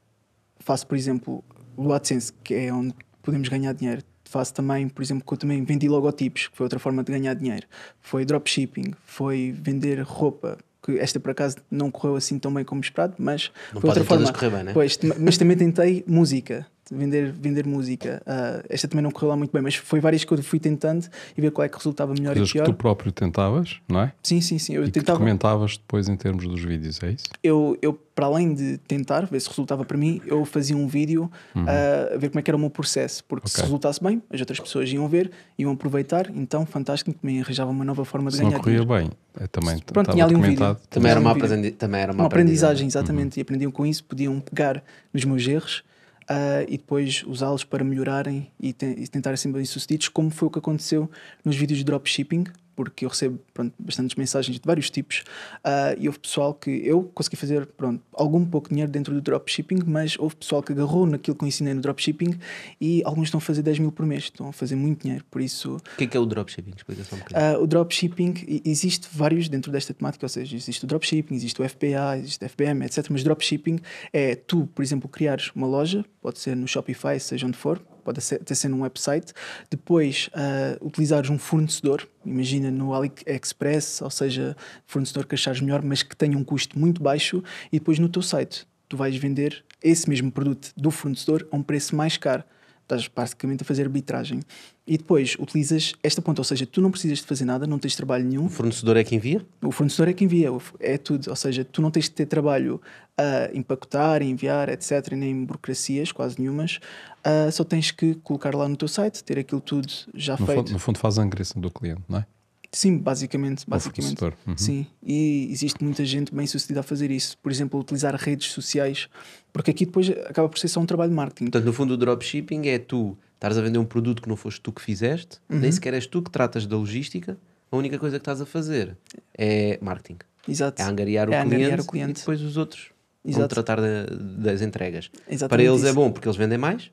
faço, 0.60 0.86
por 0.86 0.96
exemplo, 0.96 1.44
o 1.76 1.92
AdSense, 1.92 2.32
que 2.42 2.54
é 2.54 2.72
onde 2.72 2.94
podemos 3.22 3.48
ganhar 3.48 3.74
dinheiro. 3.74 4.02
Faço 4.28 4.52
também, 4.52 4.88
por 4.88 5.02
exemplo, 5.02 5.24
que 5.24 5.32
eu 5.32 5.38
também 5.38 5.64
vendi 5.64 5.88
logotipos, 5.88 6.48
que 6.48 6.56
foi 6.56 6.64
outra 6.64 6.78
forma 6.78 7.02
de 7.04 7.12
ganhar 7.12 7.34
dinheiro. 7.34 7.66
Foi 8.00 8.24
dropshipping, 8.24 8.92
foi 9.04 9.54
vender 9.56 10.00
roupa, 10.00 10.58
que 10.82 10.98
esta 10.98 11.20
por 11.20 11.30
acaso 11.30 11.56
não 11.70 11.90
correu 11.90 12.16
assim 12.16 12.38
tão 12.38 12.52
bem 12.52 12.64
como 12.64 12.80
esperado, 12.80 13.14
mas 13.18 13.50
não 13.72 13.80
foi 13.80 13.90
outra 13.90 14.04
forma. 14.04 14.32
Correr 14.32 14.50
bem, 14.50 14.64
né? 14.64 14.72
Pois, 14.72 14.98
mas 15.18 15.38
também 15.38 15.56
tentei 15.56 16.04
música, 16.06 16.66
vender, 16.90 17.32
vender 17.32 17.66
música. 17.66 18.22
Uh, 18.26 18.64
esta 18.68 18.86
também 18.88 19.02
não 19.02 19.10
correu 19.10 19.30
lá 19.30 19.36
muito 19.36 19.50
bem, 19.52 19.62
mas 19.62 19.74
foi 19.74 20.00
várias 20.00 20.24
que 20.24 20.32
eu 20.32 20.42
fui 20.42 20.58
tentando 20.60 21.06
e 21.36 21.40
ver 21.40 21.50
qual 21.50 21.64
é 21.64 21.68
que 21.68 21.76
resultava 21.76 22.12
melhor 22.14 22.32
Coisas 22.34 22.48
e 22.50 22.52
pior. 22.52 22.64
que 22.66 22.70
tu 22.72 22.76
próprio 22.76 23.12
tentavas, 23.12 23.76
não 23.88 24.00
é? 24.00 24.12
Sim, 24.22 24.40
sim, 24.40 24.58
sim. 24.58 24.74
Eu 24.74 24.84
e 24.84 24.90
tentava. 24.90 25.18
que 25.18 25.24
comentavas 25.24 25.76
depois 25.76 26.08
em 26.08 26.16
termos 26.16 26.46
dos 26.46 26.62
vídeos, 26.62 27.02
é 27.02 27.10
isso? 27.10 27.24
Eu, 27.42 27.76
eu, 27.82 27.92
para 27.92 28.26
além 28.26 28.54
de 28.54 28.78
tentar 28.78 29.26
ver 29.26 29.40
se 29.40 29.48
resultava 29.48 29.84
para 29.84 29.96
mim, 29.98 30.20
eu 30.26 30.44
fazia 30.44 30.76
um 30.76 30.86
vídeo 30.86 31.30
Uhum. 31.54 31.64
uh, 31.64 32.14
a 32.14 32.16
ver 32.18 32.28
como 32.30 32.38
é 32.40 32.42
que 32.42 32.50
era 32.50 32.56
o 32.56 32.60
meu 32.60 32.70
processo, 32.70 33.22
porque 33.24 33.48
se 33.48 33.54
Ok. 33.56 33.64
resultasse 33.64 34.02
bem, 34.02 34.22
as 34.32 34.40
outras 34.40 34.58
pessoas 34.60 34.90
iam 34.92 35.06
ver, 35.08 35.30
iam 35.58 35.72
aproveitar, 35.72 36.30
então 36.34 36.64
fantástico, 36.64 37.12
também 37.12 37.40
arranjava 37.40 37.70
uma 37.70 37.84
nova 37.84 38.04
forma 38.04 38.30
de 38.30 38.36
Se 38.36 38.42
não 38.42 38.50
ganhar 38.50 38.60
corria 38.62 38.80
dinheiro. 38.84 39.10
bem, 39.34 39.48
também 39.48 39.78
Pronto, 39.78 40.00
estava 40.00 40.12
tinha 40.12 40.24
ali 40.24 40.34
um 40.34 40.38
documentado. 40.38 40.74
vídeo. 40.74 40.88
Também 40.90 41.10
era, 41.10 41.20
uma 41.20 41.30
um 41.30 41.32
aprendi 41.32 41.70
também 41.72 42.00
era 42.00 42.12
uma, 42.12 42.22
uma 42.22 42.26
aprendizagem, 42.26 42.84
Uhum. 42.84 42.88
exatamente, 42.88 43.38
e 43.38 43.42
aprendiam 43.42 43.70
com 43.70 43.84
isso, 43.84 44.04
podiam 44.04 44.38
pegar 44.40 44.82
nos 45.12 45.24
meus 45.24 45.46
erros 45.46 45.82
uh, 46.30 46.64
e 46.68 46.76
depois 46.76 47.24
usá-los 47.26 47.64
para 47.64 47.84
melhorarem 47.84 48.50
e, 48.60 48.72
te 48.72 48.86
e 48.86 49.08
tentarem 49.08 49.36
ser 49.36 49.52
bem-sucedidos, 49.52 50.08
como 50.08 50.30
foi 50.30 50.48
o 50.48 50.50
que 50.50 50.58
aconteceu 50.58 51.10
nos 51.44 51.56
vídeos 51.56 51.78
de 51.78 51.84
dropshipping, 51.84 52.44
porque 52.76 53.06
eu 53.06 53.08
recebo 53.08 53.40
pronto, 53.52 53.74
bastantes 53.78 54.14
mensagens 54.14 54.60
de 54.60 54.66
vários 54.66 54.90
tipos 54.90 55.24
uh, 55.64 55.98
e 55.98 56.06
houve 56.06 56.18
pessoal 56.18 56.52
que 56.52 56.70
eu 56.70 57.02
consegui 57.14 57.36
fazer 57.36 57.66
pronto, 57.66 58.02
algum 58.12 58.44
pouco 58.44 58.68
dinheiro 58.68 58.92
dentro 58.92 59.14
do 59.14 59.20
dropshipping, 59.20 59.80
mas 59.86 60.16
houve 60.18 60.36
pessoal 60.36 60.62
que 60.62 60.72
agarrou 60.72 61.06
naquilo 61.06 61.36
que 61.36 61.42
eu 61.42 61.48
ensinei 61.48 61.72
no 61.72 61.80
dropshipping 61.80 62.38
e 62.80 63.02
alguns 63.04 63.28
estão 63.28 63.38
a 63.38 63.40
fazer 63.40 63.62
10 63.62 63.78
mil 63.78 63.90
por 63.90 64.04
mês, 64.04 64.24
estão 64.24 64.48
a 64.48 64.52
fazer 64.52 64.76
muito 64.76 65.02
dinheiro, 65.02 65.24
por 65.30 65.40
isso... 65.40 65.76
O 65.76 65.96
que 65.96 66.04
é, 66.04 66.06
que 66.06 66.16
é 66.16 66.20
o 66.20 66.26
dropshipping? 66.26 66.72
Explica 66.76 67.02
só 67.02 67.16
um 67.16 67.18
bocadinho. 67.18 67.58
Uh, 67.58 67.62
o 67.62 67.66
dropshipping, 67.66 68.62
existe 68.64 69.08
vários 69.10 69.48
dentro 69.48 69.72
desta 69.72 69.94
temática, 69.94 70.26
ou 70.26 70.28
seja, 70.28 70.54
existe 70.54 70.84
o 70.84 70.86
dropshipping, 70.86 71.34
existe 71.34 71.62
o 71.62 71.68
FBA, 71.68 72.18
existe 72.18 72.44
o 72.44 72.48
FBM, 72.48 72.84
etc. 72.84 73.06
Mas 73.10 73.24
dropshipping 73.24 73.80
é 74.12 74.34
tu, 74.34 74.66
por 74.74 74.82
exemplo, 74.82 75.08
criares 75.08 75.50
uma 75.54 75.66
loja, 75.66 76.04
pode 76.20 76.38
ser 76.38 76.54
no 76.54 76.68
Shopify, 76.68 77.18
seja 77.18 77.46
onde 77.46 77.56
for, 77.56 77.80
pode 78.06 78.20
até 78.34 78.54
ser 78.54 78.68
num 78.68 78.82
website, 78.82 79.32
depois 79.68 80.30
uh, 80.32 80.86
utilizares 80.86 81.28
um 81.28 81.38
fornecedor, 81.38 82.08
imagina 82.24 82.70
no 82.70 82.94
AliExpress, 82.94 84.00
ou 84.00 84.10
seja, 84.10 84.56
fornecedor 84.86 85.26
que 85.26 85.34
achares 85.34 85.60
melhor, 85.60 85.82
mas 85.82 86.04
que 86.04 86.14
tenha 86.14 86.38
um 86.38 86.44
custo 86.44 86.78
muito 86.78 87.02
baixo, 87.02 87.42
e 87.72 87.80
depois 87.80 87.98
no 87.98 88.08
teu 88.08 88.22
site 88.22 88.64
tu 88.88 88.96
vais 88.96 89.16
vender 89.16 89.64
esse 89.82 90.08
mesmo 90.08 90.30
produto 90.30 90.72
do 90.76 90.92
fornecedor 90.92 91.46
a 91.50 91.56
um 91.56 91.62
preço 91.62 91.96
mais 91.96 92.16
caro. 92.16 92.44
Estás 92.82 93.08
basicamente 93.08 93.62
a 93.62 93.64
fazer 93.64 93.82
arbitragem. 93.82 94.40
E 94.86 94.96
depois 94.96 95.36
utilizas 95.40 95.94
esta 96.00 96.22
ponta, 96.22 96.40
ou 96.40 96.44
seja, 96.44 96.64
tu 96.64 96.80
não 96.80 96.92
precisas 96.92 97.18
de 97.18 97.24
fazer 97.24 97.44
nada, 97.44 97.66
não 97.66 97.76
tens 97.76 97.96
trabalho 97.96 98.24
nenhum. 98.24 98.46
O 98.46 98.48
fornecedor 98.48 98.96
é 98.96 99.02
que 99.02 99.16
envia? 99.16 99.44
O 99.60 99.72
fornecedor 99.72 100.08
é 100.08 100.12
que 100.12 100.24
envia, 100.24 100.48
é 100.78 100.96
tudo. 100.96 101.28
Ou 101.28 101.34
seja, 101.34 101.64
tu 101.64 101.82
não 101.82 101.90
tens 101.90 102.04
de 102.04 102.12
ter 102.12 102.26
trabalho 102.26 102.80
a 103.18 103.50
empacotar, 103.52 104.22
enviar, 104.22 104.68
etc., 104.68 105.12
nem 105.12 105.44
burocracias, 105.44 106.12
quase 106.12 106.38
nenhumas. 106.38 106.78
Ah, 107.24 107.50
só 107.50 107.64
tens 107.64 107.90
que 107.90 108.14
colocar 108.22 108.54
lá 108.54 108.68
no 108.68 108.76
teu 108.76 108.86
site, 108.86 109.24
ter 109.24 109.38
aquilo 109.40 109.60
tudo 109.60 109.92
já 110.14 110.36
No 110.38 110.46
feito. 110.46 110.58
fundo, 110.58 110.72
no 110.72 110.78
fundo 110.78 110.98
faz 111.00 111.18
a 111.18 111.22
angriação 111.22 111.60
do 111.60 111.68
cliente, 111.68 112.02
não 112.08 112.18
é? 112.20 112.26
Sim, 112.70 112.98
basicamente. 112.98 113.64
basicamente. 113.66 114.16
fornecedor. 114.16 114.34
Uhum. 114.46 114.56
Sim, 114.56 114.86
e 115.02 115.48
existe 115.50 115.82
muita 115.82 116.04
gente 116.04 116.32
bem 116.32 116.46
sucedida 116.46 116.80
a 116.80 116.82
fazer 116.82 117.10
isso. 117.10 117.36
Por 117.38 117.50
exemplo, 117.50 117.80
utilizar 117.80 118.14
redes 118.14 118.52
sociais, 118.52 119.08
porque 119.52 119.70
aqui 119.70 119.86
depois 119.86 120.10
acaba 120.10 120.48
por 120.48 120.58
ser 120.58 120.68
só 120.68 120.78
um 120.78 120.86
trabalho 120.86 121.10
de 121.10 121.16
marketing. 121.16 121.44
Portanto, 121.46 121.64
no 121.64 121.72
fundo, 121.72 121.94
o 121.94 121.96
dropshipping 121.96 122.68
é 122.68 122.78
tu 122.78 123.16
estares 123.46 123.58
a 123.58 123.60
vender 123.62 123.78
um 123.78 123.84
produto 123.84 124.20
que 124.22 124.28
não 124.28 124.36
foste 124.36 124.60
tu 124.60 124.72
que 124.72 124.82
fizeste, 124.82 125.38
Uhum. 125.48 125.60
nem 125.60 125.70
sequer 125.70 125.94
és 125.94 126.06
tu 126.06 126.20
que 126.22 126.30
tratas 126.30 126.66
da 126.66 126.76
logística, 126.76 127.38
a 127.70 127.76
única 127.76 127.98
coisa 127.98 128.16
que 128.16 128.20
estás 128.22 128.40
a 128.40 128.46
fazer 128.46 128.96
é 129.36 129.78
marketing. 129.80 130.18
Exato. 130.48 130.80
É 130.82 130.84
angariar 130.84 131.28
o, 131.28 131.32
É 131.32 131.40
angariar 131.40 131.70
cliente, 131.70 131.82
o 131.82 131.86
cliente. 131.90 132.10
e 132.10 132.14
depois 132.20 132.40
os 132.42 132.56
outros 132.56 132.90
vão 133.24 133.32
Exato. 133.38 133.48
tratar 133.54 133.80
da- 133.80 134.06
das 134.38 134.62
entregas. 134.62 135.10
Exatamente 135.28 135.48
Para 135.48 135.62
eles 135.62 135.84
é 135.84 135.86
isso. 135.86 135.94
bom 135.94 136.10
porque 136.10 136.26
eles 136.28 136.36
vendem 136.36 136.58
mais, 136.58 136.90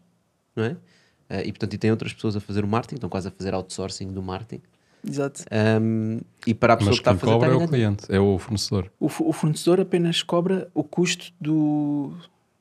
não 0.55 0.63
é? 0.63 0.77
Eh, 1.29 1.43
e 1.47 1.51
portanto, 1.51 1.73
e 1.73 1.77
tem 1.77 1.91
outras 1.91 2.13
pessoas 2.13 2.35
a 2.35 2.39
fazer 2.39 2.63
o 2.63 2.67
marketing, 2.67 2.95
estão 2.95 3.09
quase 3.09 3.27
a 3.27 3.31
fazer 3.31 3.53
outsourcing 3.53 4.07
do 4.11 4.21
marketing. 4.21 4.61
Exato. 5.07 5.43
Um, 5.81 6.19
e 6.47 6.53
para 6.53 6.73
a 6.73 6.77
pessoa 6.77 6.91
Mas 6.91 6.99
que 6.99 7.01
está 7.01 7.11
a 7.11 7.15
fazer 7.17 7.31
cobra 7.33 7.49
é 7.49 7.53
o 7.55 7.67
cliente, 7.67 8.05
é 8.09 8.19
o 8.19 8.37
fornecedor. 8.39 8.89
O, 8.99 9.05
o 9.07 9.33
fornecedor 9.33 9.79
apenas 9.81 10.23
cobra 10.23 10.69
o 10.73 10.83
custo 10.83 11.31
do, 11.41 12.13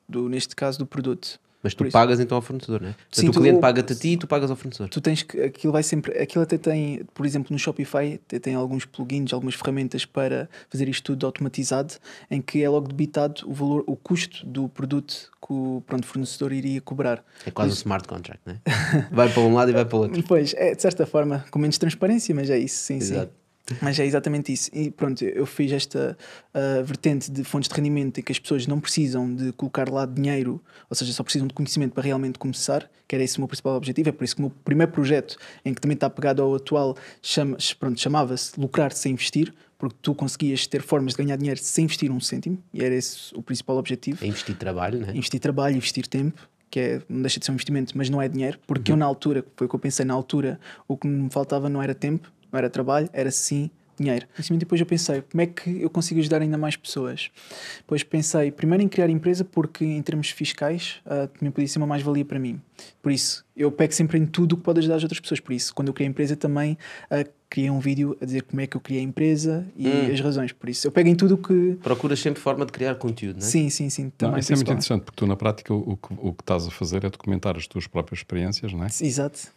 do 0.08 0.28
neste 0.28 0.54
caso, 0.56 0.78
do 0.78 0.86
produto. 0.86 1.38
Mas 1.62 1.74
tu 1.74 1.84
isso- 1.84 1.92
pagas 1.92 2.18
então 2.18 2.36
ao 2.36 2.42
fornecedor, 2.42 2.80
não 2.80 2.88
é? 2.88 2.92
Portanto, 2.92 3.14
Sim, 3.20 3.28
o 3.28 3.32
cliente 3.32 3.60
paga-te 3.60 3.92
a 3.92 3.96
ti 3.96 4.08
e 4.08 4.16
tu 4.16 4.26
pagas 4.26 4.50
ao 4.50 4.56
fornecedor. 4.56 4.88
Tu 4.88 5.00
tens 5.00 5.22
que 5.22 5.40
aquilo 5.40 5.72
vai 5.72 5.82
sempre, 5.82 6.18
aquilo 6.18 6.42
até 6.42 6.58
tem, 6.58 7.04
por 7.14 7.24
exemplo, 7.24 7.52
no 7.52 7.58
Shopify 7.58 8.14
até 8.14 8.38
tem 8.38 8.54
alguns 8.54 8.84
plugins, 8.84 9.32
algumas 9.32 9.54
ferramentas 9.54 10.04
para 10.04 10.48
fazer 10.68 10.88
isto 10.88 11.04
tudo 11.04 11.24
automatizado, 11.26 11.94
em 12.30 12.40
que 12.42 12.62
é 12.62 12.68
logo 12.68 12.88
debitado 12.88 13.42
o 13.46 13.52
valor, 13.52 13.84
o 13.86 13.94
custo 13.96 14.44
do 14.44 14.68
produto 14.68 15.30
que 15.46 15.52
o 15.52 15.82
pronto, 15.86 16.06
fornecedor 16.06 16.52
iria 16.52 16.80
cobrar. 16.80 17.24
É 17.46 17.50
quase 17.50 17.70
um 17.72 17.74
smart 17.74 18.06
contract, 18.08 18.40
não 18.46 18.54
é? 18.54 19.08
Vai 19.10 19.28
para 19.28 19.42
um 19.42 19.54
lado 19.54 19.70
e 19.70 19.74
vai 19.74 19.84
para 19.84 19.96
o 19.96 20.00
outro. 20.00 20.22
Pois, 20.26 20.54
é 20.54 20.74
de 20.74 20.80
certa 20.82 21.04
forma, 21.06 21.44
com 21.50 21.58
menos 21.58 21.78
transparência, 21.78 22.34
mas 22.34 22.48
é 22.50 22.58
isso, 22.58 22.82
sim, 22.82 22.96
Exato. 22.96 23.26
sim. 23.32 23.41
Mas 23.80 23.98
é 23.98 24.04
exatamente 24.04 24.52
isso. 24.52 24.70
E 24.72 24.90
pronto, 24.90 25.22
eu 25.24 25.46
fiz 25.46 25.70
esta 25.72 26.16
ah, 26.52 26.82
vertente 26.84 27.30
de 27.30 27.44
fontes 27.44 27.68
de 27.68 27.74
rendimento 27.74 28.18
em 28.18 28.22
que 28.22 28.32
as 28.32 28.38
pessoas 28.38 28.66
não 28.66 28.80
precisam 28.80 29.32
de 29.34 29.52
colocar 29.52 29.88
lá 29.88 30.04
dinheiro, 30.04 30.60
ou 30.90 30.96
seja, 30.96 31.12
só 31.12 31.22
precisam 31.22 31.46
de 31.46 31.54
conhecimento 31.54 31.92
para 31.92 32.02
realmente 32.02 32.38
começar, 32.38 32.90
que 33.06 33.14
era 33.14 33.22
esse 33.22 33.38
o 33.38 33.40
meu 33.40 33.48
principal 33.48 33.76
objetivo. 33.76 34.08
É 34.08 34.12
por 34.12 34.24
isso 34.24 34.34
que 34.34 34.42
o 34.42 34.44
meu 34.46 34.52
primeiro 34.64 34.90
projeto, 34.90 35.36
em 35.64 35.72
que 35.72 35.80
também 35.80 35.94
está 35.94 36.10
pegado 36.10 36.42
ao 36.42 36.54
atual, 36.54 36.96
chama, 37.22 37.56
pronto, 37.78 38.00
chamava-se 38.00 38.58
Lucrar 38.58 38.92
sem 38.92 39.12
investir, 39.12 39.54
porque 39.78 39.96
tu 40.02 40.14
conseguias 40.14 40.66
ter 40.66 40.82
formas 40.82 41.14
de 41.14 41.22
ganhar 41.22 41.36
dinheiro 41.36 41.58
sem 41.60 41.84
investir 41.84 42.10
um 42.10 42.20
cêntimo, 42.20 42.62
e 42.74 42.84
era 42.84 42.94
esse 42.94 43.34
o 43.34 43.42
principal 43.42 43.76
objetivo. 43.76 44.24
É 44.24 44.26
investir 44.28 44.56
trabalho, 44.56 45.00
não 45.00 45.08
é? 45.08 45.12
Investir 45.12 45.40
trabalho, 45.40 45.76
investir 45.76 46.06
tempo, 46.06 46.48
que 46.70 46.80
é, 46.80 47.02
não 47.08 47.20
deixa 47.22 47.38
de 47.38 47.44
ser 47.44 47.52
um 47.52 47.54
investimento, 47.54 47.96
mas 47.96 48.08
não 48.08 48.20
é 48.20 48.28
dinheiro, 48.28 48.58
porque 48.66 48.90
Uhum. 48.92 48.96
eu 48.96 48.98
na 49.00 49.06
altura, 49.06 49.44
foi 49.56 49.66
o 49.66 49.70
que 49.70 49.74
eu 49.76 49.80
pensei 49.80 50.04
na 50.04 50.14
altura, 50.14 50.58
o 50.88 50.96
que 50.96 51.06
me 51.06 51.28
faltava 51.30 51.68
não 51.68 51.82
era 51.82 51.94
tempo, 51.94 52.32
não 52.52 52.58
era 52.58 52.68
trabalho, 52.70 53.08
era 53.12 53.30
sim 53.30 53.70
dinheiro. 53.98 54.26
E 54.38 54.56
depois 54.56 54.80
eu 54.80 54.86
pensei, 54.86 55.22
como 55.22 55.40
é 55.40 55.46
que 55.46 55.82
eu 55.82 55.90
consigo 55.90 56.18
ajudar 56.20 56.42
ainda 56.42 56.58
mais 56.58 56.76
pessoas? 56.76 57.30
Depois 57.78 58.02
pensei, 58.02 58.50
primeiro 58.50 58.82
em 58.82 58.88
criar 58.88 59.08
empresa, 59.08 59.44
porque 59.44 59.84
em 59.84 60.02
termos 60.02 60.30
fiscais 60.30 61.00
ah, 61.06 61.28
também 61.28 61.50
podia 61.50 61.68
ser 61.68 61.78
uma 61.78 61.86
mais-valia 61.86 62.24
para 62.24 62.38
mim. 62.38 62.60
Por 63.00 63.12
isso, 63.12 63.44
eu 63.56 63.70
pego 63.70 63.92
sempre 63.92 64.18
em 64.18 64.26
tudo 64.26 64.54
o 64.54 64.56
que 64.56 64.62
pode 64.62 64.80
ajudar 64.80 64.96
as 64.96 65.02
outras 65.02 65.20
pessoas. 65.20 65.40
Por 65.40 65.52
isso, 65.52 65.74
quando 65.74 65.88
eu 65.88 65.94
criei 65.94 66.08
a 66.08 66.10
empresa 66.10 66.34
também 66.36 66.76
ah, 67.10 67.24
criei 67.48 67.70
um 67.70 67.78
vídeo 67.80 68.16
a 68.20 68.24
dizer 68.24 68.42
como 68.42 68.60
é 68.62 68.66
que 68.66 68.76
eu 68.76 68.80
criei 68.80 69.02
a 69.02 69.04
empresa 69.04 69.66
e 69.76 69.86
Hum. 69.86 70.10
as 70.12 70.20
razões. 70.20 70.52
Por 70.52 70.68
isso, 70.70 70.86
eu 70.86 70.90
pego 70.90 71.08
em 71.10 71.14
tudo 71.14 71.34
o 71.34 71.38
que... 71.38 71.76
Procuras 71.82 72.18
sempre 72.18 72.40
forma 72.40 72.64
de 72.64 72.72
criar 72.72 72.94
conteúdo, 72.94 73.40
não 73.40 73.46
é? 73.46 73.50
Sim, 73.50 73.68
sim, 73.68 73.90
sim. 73.90 74.04
Não, 74.04 74.10
Também, 74.16 74.40
isso 74.40 74.52
é 74.52 74.56
muito 74.56 74.72
interessante, 74.72 75.02
porque 75.02 75.16
tu 75.16 75.26
na 75.26 75.36
prática 75.36 75.72
o, 75.72 75.92
o 75.92 75.96
que, 75.96 76.14
o 76.16 76.32
que 76.32 76.42
estás 76.42 76.66
a 76.66 76.70
fazer 76.70 77.04
é 77.04 77.10
documentar 77.10 77.56
as 77.56 77.66
tuas 77.66 77.86
próprias 77.86 78.20
experiências, 78.20 78.72
não 78.72 78.84
é? 78.84 78.86
Exato. 78.86 79.52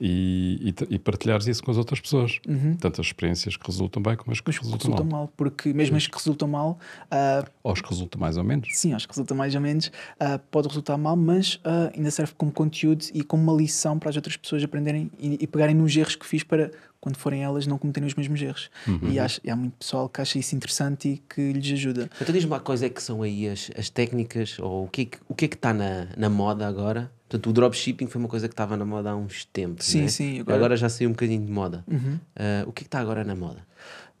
E, 0.00 0.74
e, 0.90 0.94
e 0.94 0.98
partilhares 0.98 1.46
isso 1.46 1.62
com 1.62 1.70
as 1.70 1.76
outras 1.76 2.00
pessoas. 2.00 2.40
Uhum. 2.48 2.76
Tanto 2.76 3.00
as 3.00 3.06
experiências 3.06 3.56
que 3.56 3.66
resultam 3.66 4.02
bem 4.02 4.16
como 4.16 4.32
as 4.32 4.40
que 4.40 4.50
resultam 4.50 4.78
resultam 4.78 5.04
mal. 5.04 5.20
mal, 5.20 5.32
porque 5.36 5.72
mesmo 5.72 5.96
as 5.96 6.06
que 6.06 6.16
resultam 6.16 6.48
mal, 6.48 6.78
ah, 7.10 7.44
Ou 7.62 7.72
as 7.72 7.80
que 7.80 7.88
resultam 7.88 8.20
mais 8.20 8.36
ou 8.36 8.42
menos. 8.44 8.68
sim, 8.72 8.92
acho 8.92 9.06
que 9.06 9.12
resulta 9.12 9.34
mais 9.34 9.54
ou 9.54 9.60
menos, 9.60 9.92
ah, 10.18 10.38
pode 10.50 10.66
resultar 10.68 10.98
mal, 10.98 11.16
mas 11.16 11.60
ah, 11.64 11.92
ainda 11.94 12.10
serve 12.10 12.32
como 12.36 12.50
conteúdo 12.50 13.04
e 13.14 13.22
como 13.22 13.42
uma 13.42 13.52
lição 13.56 13.98
para 13.98 14.10
as 14.10 14.16
outras 14.16 14.36
pessoas 14.36 14.64
aprenderem 14.64 15.10
e, 15.18 15.38
e 15.40 15.46
pegarem 15.46 15.74
nos 15.74 15.96
erros 15.96 16.16
que 16.16 16.26
fiz 16.26 16.42
para 16.42 16.70
quando 17.00 17.16
forem 17.18 17.44
elas 17.44 17.66
não 17.66 17.76
cometerem 17.76 18.06
os 18.06 18.14
mesmos 18.14 18.40
erros. 18.40 18.70
Uhum. 18.88 19.10
E, 19.10 19.18
acho, 19.18 19.38
e 19.44 19.50
há 19.50 19.54
muito 19.54 19.74
pessoal 19.74 20.08
que 20.08 20.22
acha 20.22 20.38
isso 20.38 20.56
interessante 20.56 21.08
e 21.08 21.18
que 21.18 21.52
lhes 21.52 21.72
ajuda. 21.74 22.08
Então 22.18 22.32
diz-me 22.34 22.50
lá 22.50 22.58
quais 22.58 22.82
é 22.82 22.88
que 22.88 23.02
são 23.02 23.20
aí 23.22 23.46
as, 23.46 23.70
as 23.76 23.90
técnicas 23.90 24.58
ou 24.58 24.84
o 24.84 24.88
que 24.88 25.02
é 25.02 25.04
que, 25.04 25.18
o 25.28 25.34
que, 25.34 25.44
é 25.44 25.48
que 25.48 25.54
está 25.54 25.74
na, 25.74 26.08
na 26.16 26.30
moda 26.30 26.66
agora? 26.66 27.12
Portanto, 27.34 27.50
o 27.50 27.52
dropshipping 27.52 28.06
foi 28.06 28.20
uma 28.20 28.28
coisa 28.28 28.46
que 28.46 28.52
estava 28.52 28.76
na 28.76 28.84
moda 28.84 29.10
há 29.10 29.16
uns 29.16 29.44
tempos. 29.46 29.86
Sim, 29.86 29.98
não 30.00 30.04
é? 30.04 30.08
sim, 30.08 30.40
Agora... 30.40 30.56
agora- 30.56 30.76
já 30.76 30.88
saiu 30.88 31.08
um 31.08 31.12
bocadinho 31.12 31.44
de 31.44 31.50
moda. 31.50 31.84
Uhum. 31.90 32.18
Ah, 32.36 32.62
o 32.64 32.72
que 32.72 32.82
é 32.82 32.84
que 32.84 32.86
está 32.88 33.00
agora 33.00 33.24
na 33.24 33.34
moda? 33.34 33.66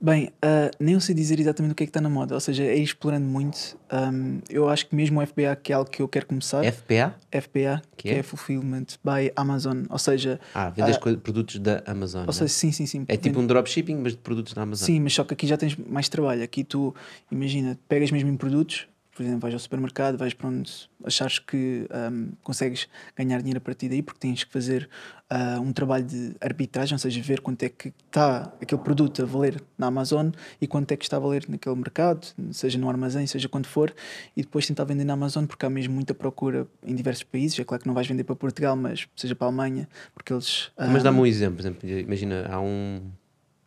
Bem, 0.00 0.30
ah, 0.42 0.68
nem 0.80 0.94
eu 0.94 1.00
sei 1.00 1.14
dizer 1.14 1.38
exatamente 1.38 1.70
o 1.72 1.74
que 1.76 1.84
é 1.84 1.86
que 1.86 1.90
está 1.90 2.00
na 2.00 2.10
moda, 2.10 2.34
ou 2.34 2.40
seja, 2.40 2.64
é 2.64 2.76
ir 2.76 2.82
explorando 2.82 3.24
muito. 3.24 3.78
Ahm, 3.88 4.40
eu 4.50 4.68
acho 4.68 4.86
que 4.88 4.96
mesmo 4.96 5.20
o 5.20 5.26
FBA, 5.26 5.54
que 5.62 5.72
é 5.72 5.76
algo 5.76 5.88
que 5.88 6.02
eu 6.02 6.08
quero 6.08 6.26
começar. 6.26 6.64
FBA? 6.64 7.14
FBA, 7.30 7.82
Que 7.96 8.08
que, 8.08 8.14
é? 8.14 8.18
é? 8.18 8.22
Fulfillment 8.24 8.86
by 9.04 9.30
Amazon, 9.36 9.84
ou 9.88 9.98
seja. 9.98 10.40
Ah, 10.52 10.70
vendes 10.70 10.96
ah, 10.96 10.98
coi- 11.00 11.16
produtos 11.16 11.60
da 11.60 11.84
Amazon. 11.86 12.22
Ou 12.22 12.26
não 12.26 12.30
é? 12.30 12.34
seja, 12.34 12.48
sim, 12.52 12.72
sim, 12.72 12.84
sim. 12.86 13.04
É 13.06 13.16
tipo 13.16 13.38
um 13.38 13.46
dropshipping, 13.46 13.94
mas 13.94 14.12
de 14.12 14.18
produtos 14.18 14.52
da 14.54 14.62
Amazon. 14.62 14.86
Sim, 14.86 14.98
mas 15.00 15.14
só 15.14 15.22
que 15.22 15.32
aqui 15.34 15.46
já 15.46 15.56
tens 15.56 15.76
mais 15.76 16.08
trabalho. 16.08 16.42
Aqui 16.42 16.64
tu, 16.64 16.92
imagina, 17.30 17.78
pegas 17.88 18.10
mesmo 18.10 18.28
em 18.28 18.36
produtos, 18.36 18.88
por 19.14 19.22
exemplo, 19.22 19.40
vais 19.40 19.54
ao 19.54 19.60
supermercado, 19.60 20.18
vais 20.18 20.34
para 20.34 20.48
onde 20.48 20.88
achares 21.04 21.38
que 21.38 21.86
ahm, 21.90 22.32
consegues 22.42 22.88
ganhar 23.16 23.38
dinheiro 23.38 23.58
a 23.58 23.60
partir 23.60 23.88
daí, 23.88 24.02
porque 24.02 24.18
tens 24.18 24.42
que 24.42 24.52
fazer 24.52 24.88
ah, 25.30 25.58
um 25.60 25.72
trabalho 25.72 26.04
de 26.04 26.34
arbitragem, 26.40 26.94
ou 26.94 26.98
seja, 26.98 27.22
ver 27.22 27.40
quanto 27.40 27.62
é 27.62 27.68
que 27.68 27.92
está 28.06 28.52
aquele 28.60 28.80
produto 28.82 29.22
a 29.22 29.24
valer 29.24 29.62
na 29.78 29.86
Amazon 29.86 30.30
e 30.60 30.66
quanto 30.66 30.90
é 30.92 30.96
que 30.96 31.04
está 31.04 31.16
a 31.16 31.20
valer 31.20 31.44
naquele 31.48 31.76
mercado, 31.76 32.26
seja 32.52 32.78
no 32.78 32.88
armazém, 32.88 33.26
seja 33.26 33.48
quando 33.48 33.66
for, 33.66 33.94
e 34.36 34.42
depois 34.42 34.66
tentar 34.66 34.84
vender 34.84 35.04
na 35.04 35.12
Amazon, 35.12 35.46
porque 35.46 35.64
há 35.64 35.70
mesmo 35.70 35.94
muita 35.94 36.12
procura 36.12 36.66
em 36.82 36.94
diversos 36.94 37.22
países. 37.22 37.58
É 37.58 37.64
claro 37.64 37.82
que 37.82 37.86
não 37.86 37.94
vais 37.94 38.06
vender 38.06 38.24
para 38.24 38.34
Portugal, 38.34 38.74
mas 38.74 39.06
seja 39.14 39.34
para 39.34 39.46
a 39.46 39.48
Alemanha, 39.48 39.88
porque 40.12 40.32
eles. 40.32 40.70
Mas 40.76 41.02
ah, 41.02 41.04
dá-me 41.04 41.20
um 41.20 41.26
exemplo, 41.26 41.56
por 41.56 41.62
exemplo, 41.62 41.88
imagina, 41.88 42.46
há 42.50 42.60
um. 42.60 43.00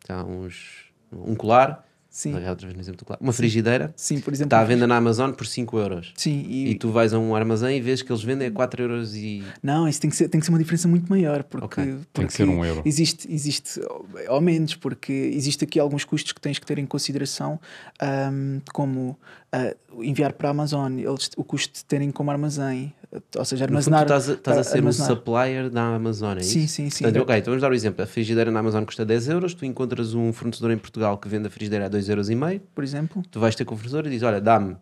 Há 0.08 0.24
uns. 0.24 0.86
Um 1.10 1.34
colar. 1.34 1.87
Sim. 2.18 2.32
No 2.32 2.40
exemplo 2.80 2.96
do 2.96 3.04
colar. 3.04 3.16
Uma 3.20 3.32
frigideira. 3.32 3.92
Sim, 3.94 4.18
por 4.18 4.32
exemplo. 4.34 4.48
Está 4.48 4.58
à 4.58 4.64
venda 4.64 4.88
na 4.88 4.96
Amazon 4.96 5.30
por 5.30 5.46
5 5.46 5.78
euros. 5.78 6.12
Sim, 6.16 6.44
e- 6.48 6.70
e 6.70 6.74
tu 6.74 6.90
vais 6.90 7.12
a 7.14 7.18
um 7.20 7.32
armazém 7.36 7.78
e 7.78 7.80
vês 7.80 8.02
que 8.02 8.10
eles 8.10 8.24
vendem 8.24 8.48
a 8.48 8.50
4 8.50 8.82
euros 8.82 9.14
e. 9.14 9.44
Não, 9.62 9.86
isso 9.88 10.00
tem 10.00 10.10
que 10.10 10.16
ser, 10.16 10.28
tem 10.28 10.40
que 10.40 10.44
ser 10.44 10.50
uma 10.50 10.58
diferença 10.58 10.88
muito 10.88 11.08
maior, 11.08 11.44
porque, 11.44 11.64
Ok. 11.64 11.84
Tem 11.84 11.96
que 12.00 12.06
porque 12.12 12.32
ser 12.32 12.48
um 12.48 12.64
euro. 12.64 12.82
Existe, 12.84 13.32
existe, 13.32 13.80
ao 14.26 14.40
menos, 14.40 14.74
porque 14.74 15.12
existe 15.12 15.62
aqui 15.62 15.78
alguns 15.78 16.04
custos 16.04 16.32
que 16.32 16.40
tens 16.40 16.58
que 16.58 16.66
ter 16.66 16.80
em 16.80 16.86
consideração, 16.86 17.60
ahm, 18.00 18.58
como 18.74 19.16
ah, 19.52 19.74
enviar 20.00 20.32
para 20.32 20.48
a 20.48 20.50
Amazon, 20.50 20.98
eles, 20.98 21.30
o 21.36 21.44
custo 21.44 21.72
de 21.74 21.84
terem 21.84 22.10
como 22.10 22.30
armazém, 22.30 22.92
ou 23.36 23.44
seja, 23.44 23.64
fundo, 23.64 23.70
armazenar. 23.74 24.00
tu 24.00 24.12
estás 24.12 24.28
a, 24.28 24.32
estás 24.34 24.58
a 24.58 24.64
ser 24.64 24.78
armazenar. 24.78 25.10
um 25.10 25.14
supplier 25.16 25.70
da 25.70 25.94
Amazon, 25.94 26.36
é 26.38 26.42
Sim, 26.42 26.64
isso? 26.64 26.74
sim, 26.74 26.90
sim. 26.90 27.04
Portanto, 27.04 27.22
ok, 27.22 27.36
então 27.36 27.50
vamos 27.52 27.62
dar 27.62 27.70
o 27.70 27.74
exemplo. 27.74 28.02
A 28.02 28.06
frigideira 28.06 28.50
na 28.50 28.60
Amazon 28.60 28.84
custa 28.84 29.04
10 29.06 29.28
euros, 29.28 29.54
tu 29.54 29.64
encontras 29.64 30.12
um 30.14 30.32
fornecedor 30.32 30.70
em 30.72 30.78
Portugal 30.78 31.16
que 31.16 31.28
vende 31.28 31.46
a 31.46 31.50
frigideira 31.50 31.86
a 31.86 31.90
2,5 31.90 32.08
euros, 32.10 32.30
e 32.30 32.34
meio, 32.34 32.60
Por 32.74 32.84
exemplo. 32.84 33.22
tu 33.30 33.40
vais 33.40 33.54
ter 33.54 33.64
com 33.64 33.74
o 33.74 33.78
fornecedor 33.78 34.06
e 34.06 34.10
dizes, 34.10 34.22
olha, 34.22 34.40
dá-me 34.40 34.76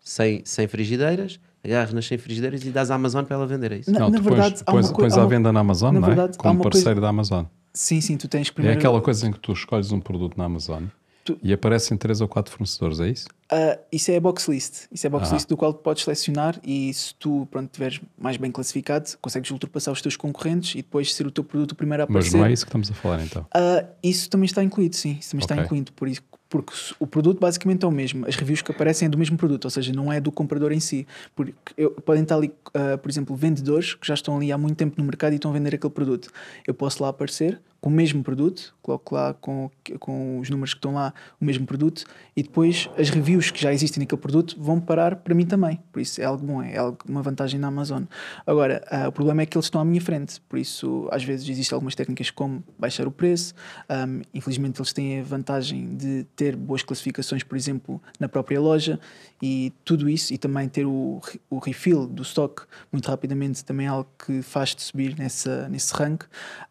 100, 0.00 0.42
100 0.44 0.68
frigideiras, 0.68 1.40
agarras 1.64 1.92
nas 1.94 2.06
100 2.06 2.18
frigideiras 2.18 2.64
e 2.64 2.70
dás 2.70 2.90
à 2.90 2.96
Amazon 2.96 3.24
para 3.24 3.36
ela 3.36 3.46
vender, 3.46 3.72
é 3.72 3.76
isso? 3.78 3.90
Na- 3.90 4.00
Não, 4.00 4.10
na 4.10 4.16
tu 4.18 4.22
verdade, 4.24 4.54
pões, 4.56 4.62
há 4.66 4.72
uma 4.72 4.80
pões, 4.82 4.92
pões 4.92 5.18
à 5.18 5.24
venda 5.26 5.52
na 5.52 5.60
Amazon, 5.60 5.94
na 5.94 6.00
não 6.00 6.06
é? 6.08 6.10
verdade, 6.10 6.36
Como 6.38 6.62
parceiro 6.62 6.86
coisa- 6.90 7.00
da 7.00 7.08
Amazon. 7.08 7.44
Sim, 7.72 8.00
sim, 8.02 8.16
tu 8.18 8.28
tens 8.28 8.48
É 8.48 8.52
primeiro. 8.52 8.78
aquela 8.78 9.00
coisa 9.00 9.26
em 9.26 9.32
que 9.32 9.38
tu 9.40 9.52
escolhes 9.52 9.92
um 9.92 10.00
produto 10.00 10.36
na 10.36 10.44
Amazon 10.44 10.84
Tu- 11.24 11.38
e 11.42 11.52
aparecem 11.54 11.96
três 11.96 12.20
ou 12.20 12.28
quatro 12.28 12.52
fornecedores, 12.52 13.00
é 13.00 13.08
isso? 13.08 13.26
Ah, 13.54 13.78
isso 13.92 14.10
é 14.10 14.16
a 14.16 14.20
box 14.20 14.48
list. 14.50 14.86
Isso 14.90 15.06
é 15.06 15.08
a 15.08 15.10
box 15.10 15.28
Ah. 15.30 15.34
list 15.34 15.46
do 15.46 15.56
qual 15.58 15.74
podes 15.74 16.04
selecionar 16.04 16.58
e 16.64 16.92
se 16.94 17.14
tu 17.16 17.46
pronto, 17.50 17.66
estiveres 17.66 18.00
mais 18.18 18.38
bem 18.38 18.50
classificado, 18.50 19.10
consegues 19.20 19.50
ultrapassar 19.50 19.92
os 19.92 20.00
teus 20.00 20.16
concorrentes 20.16 20.72
e 20.74 20.78
depois 20.78 21.14
ser 21.14 21.26
o 21.26 21.30
teu 21.30 21.44
produto 21.44 21.72
o 21.72 21.74
primeiro 21.74 22.02
a 22.02 22.06
Mas 22.08 22.10
aparecer. 22.28 22.36
não 22.38 22.44
é 22.46 22.52
isso 22.52 22.64
que 22.64 22.70
estamos 22.70 22.90
a 22.90 22.94
falar 22.94 23.22
então. 23.22 23.46
Ah, 23.54 23.84
isso 24.02 24.30
também 24.30 24.46
está 24.46 24.62
incluído, 24.64 24.96
sim. 24.96 25.18
Isso 25.20 25.30
também 25.32 25.44
Ok. 25.44 25.54
está 25.54 25.64
incluído. 25.66 25.92
Por 25.92 26.08
isso, 26.08 26.22
porque 26.48 26.72
o 26.98 27.06
produto 27.06 27.40
basicamente 27.40 27.84
é 27.84 27.88
o 27.88 27.90
mesmo. 27.92 28.26
As 28.26 28.36
reviews 28.36 28.62
que 28.62 28.70
aparecem 28.72 29.04
é 29.06 29.08
do 29.10 29.18
mesmo 29.18 29.36
produto, 29.36 29.64
ou 29.66 29.70
seja, 29.70 29.92
não 29.92 30.10
é 30.10 30.18
do 30.20 30.32
comprador 30.32 30.72
em 30.72 30.80
si. 30.80 31.06
Porque 31.36 31.54
eu, 31.76 31.90
podem 31.90 32.22
estar 32.22 32.36
ali, 32.36 32.52
ah, 32.74 32.96
por 32.96 33.10
exemplo, 33.10 33.36
vendedores 33.36 33.94
que 33.94 34.06
já 34.06 34.14
estão 34.14 34.36
ali 34.36 34.50
há 34.50 34.56
muito 34.56 34.76
tempo 34.76 34.94
no 34.98 35.04
mercado 35.04 35.32
e 35.32 35.36
estão 35.36 35.50
a 35.50 35.54
vender 35.54 35.74
aquele 35.74 35.92
produto. 35.92 36.30
Eu 36.66 36.72
posso 36.74 37.02
lá 37.02 37.10
aparecer 37.10 37.60
com 37.80 37.90
o 37.90 37.92
mesmo 37.92 38.22
produto, 38.22 38.72
coloco 38.80 39.12
lá 39.16 39.34
com, 39.34 39.68
com 39.98 40.38
os 40.38 40.48
números 40.48 40.72
que 40.72 40.78
estão 40.78 40.94
lá 40.94 41.12
o 41.40 41.44
mesmo 41.44 41.66
produto 41.66 42.04
e 42.36 42.40
depois 42.44 42.88
as 42.96 43.10
reviews 43.10 43.41
reviews 43.42 43.50
que 43.50 43.60
já 43.60 43.72
existem 43.72 44.00
naquele 44.00 44.20
produto 44.20 44.54
vão 44.58 44.80
parar 44.80 45.16
para 45.16 45.34
mim 45.34 45.44
também. 45.44 45.80
Por 45.90 46.00
isso 46.00 46.20
é 46.20 46.24
algo 46.24 46.44
bom, 46.46 46.62
é 46.62 46.76
algo, 46.76 46.98
uma 47.08 47.22
vantagem 47.22 47.58
na 47.58 47.68
Amazon. 47.68 48.04
Agora, 48.46 48.82
uh, 48.90 49.08
o 49.08 49.12
problema 49.12 49.42
é 49.42 49.46
que 49.46 49.56
eles 49.56 49.66
estão 49.66 49.80
à 49.80 49.84
minha 49.84 50.00
frente, 50.00 50.40
por 50.42 50.58
isso 50.58 51.08
às 51.10 51.24
vezes 51.24 51.48
existem 51.48 51.74
algumas 51.74 51.94
técnicas 51.94 52.30
como 52.30 52.62
baixar 52.78 53.06
o 53.06 53.10
preço. 53.10 53.54
Um, 53.90 54.22
infelizmente 54.32 54.80
eles 54.80 54.92
têm 54.92 55.20
a 55.20 55.22
vantagem 55.22 55.96
de 55.96 56.24
ter 56.36 56.56
boas 56.56 56.82
classificações, 56.82 57.42
por 57.42 57.56
exemplo, 57.56 58.00
na 58.18 58.28
própria 58.28 58.60
loja 58.60 59.00
e 59.42 59.72
tudo 59.84 60.08
isso, 60.08 60.32
e 60.32 60.38
também 60.38 60.68
ter 60.68 60.86
o, 60.86 61.20
o 61.50 61.58
refill 61.58 62.06
do 62.06 62.22
stock 62.22 62.62
muito 62.92 63.08
rapidamente 63.08 63.64
também 63.64 63.86
é 63.86 63.88
algo 63.88 64.08
que 64.24 64.40
faz-te 64.42 64.82
subir 64.82 65.18
nessa, 65.18 65.68
nesse 65.68 65.92
rank. 65.94 66.24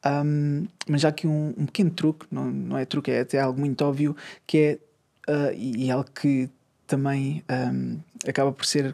Um, 0.06 0.66
mas 0.88 1.02
já 1.02 1.10
aqui 1.10 1.28
um, 1.28 1.54
um, 1.58 1.66
pequeno 1.66 1.92
truque, 1.92 2.26
não, 2.32 2.50
não 2.50 2.78
é 2.78 2.86
truque, 2.86 3.12
é 3.12 3.22
até 3.22 3.40
algo 3.40 3.60
muito 3.60 3.84
óbvio, 3.84 4.16
que 4.48 4.58
é, 4.58 5.32
uh, 5.32 5.54
e, 5.54 5.86
e 5.86 5.90
é 5.90 5.92
algo 5.92 6.10
que 6.12 6.50
também 6.92 7.42
um, 7.50 8.00
acaba 8.28 8.52
por 8.52 8.66
ser 8.66 8.94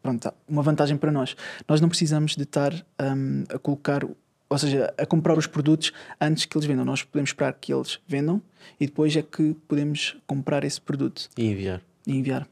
pronto, 0.00 0.32
uma 0.48 0.62
vantagem 0.62 0.96
para 0.96 1.10
nós. 1.10 1.36
Nós 1.68 1.80
não 1.80 1.88
precisamos 1.88 2.36
de 2.36 2.44
estar 2.44 2.72
um, 3.00 3.42
a 3.52 3.58
colocar, 3.58 4.04
ou 4.04 4.58
seja, 4.58 4.94
a 4.96 5.04
comprar 5.04 5.36
os 5.36 5.48
produtos 5.48 5.92
antes 6.20 6.44
que 6.44 6.56
eles 6.56 6.66
vendam. 6.66 6.84
Nós 6.84 7.02
podemos 7.02 7.30
esperar 7.30 7.52
que 7.54 7.74
eles 7.74 7.98
vendam 8.06 8.40
e 8.78 8.86
depois 8.86 9.16
é 9.16 9.22
que 9.22 9.54
podemos 9.66 10.16
comprar 10.28 10.62
esse 10.62 10.80
produto. 10.80 11.28
E 11.36 11.44
enviar. 11.46 11.82
E 12.06 12.12
enviar. 12.16 12.46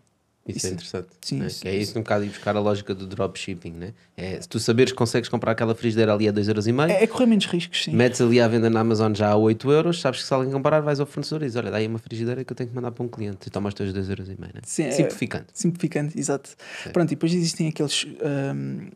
Isso, 0.46 0.58
isso, 0.58 0.66
é 0.66 0.70
interessante. 0.70 1.08
Sim, 1.20 1.38
né? 1.38 1.46
isso, 1.46 1.68
é 1.68 1.74
isso 1.76 1.98
um 1.98 2.02
bocado 2.02 2.24
ir 2.24 2.28
buscar 2.28 2.56
a 2.56 2.60
lógica 2.60 2.92
do 2.94 3.06
dropshipping, 3.06 3.72
né? 3.72 3.94
É, 4.16 4.40
se 4.40 4.48
tu 4.48 4.58
saberes 4.58 4.90
que 4.90 4.98
consegues 4.98 5.28
comprar 5.28 5.52
aquela 5.52 5.72
frigideira 5.74 6.12
ali 6.12 6.28
a 6.28 6.32
2,5€, 6.32 6.90
é, 6.90 7.04
é 7.04 7.06
correr 7.06 7.26
menos 7.26 7.46
riscos, 7.46 7.84
sim. 7.84 7.94
Metes 7.94 8.20
ali 8.20 8.40
à 8.40 8.48
venda 8.48 8.68
na 8.68 8.80
Amazon 8.80 9.14
já 9.14 9.30
a 9.30 9.36
8€, 9.36 9.70
euros, 9.70 10.00
sabes 10.00 10.20
que 10.20 10.26
se 10.26 10.34
alguém 10.34 10.52
comprar, 10.52 10.80
vais 10.80 10.98
ao 10.98 11.06
fornecedor 11.06 11.42
e 11.42 11.44
dizes: 11.46 11.56
Olha, 11.56 11.70
dá 11.70 11.76
aí 11.76 11.86
uma 11.86 11.98
frigideira 11.98 12.44
que 12.44 12.52
eu 12.52 12.56
tenho 12.56 12.68
que 12.70 12.74
mandar 12.74 12.90
para 12.90 13.04
um 13.04 13.08
cliente 13.08 13.46
e 13.46 13.50
toma 13.50 13.68
os 13.68 13.74
teus 13.74 13.92
2,5€, 13.92 14.38
né? 14.40 14.60
Sim, 14.64 14.90
simplificando. 14.90 15.44
É, 15.44 15.52
simplificando, 15.54 16.12
exato. 16.16 16.50
Sim. 16.82 16.90
Pronto, 16.90 17.10
e 17.10 17.14
depois 17.14 17.32
existem 17.32 17.68
aqueles, 17.68 18.04
um, 18.04 18.88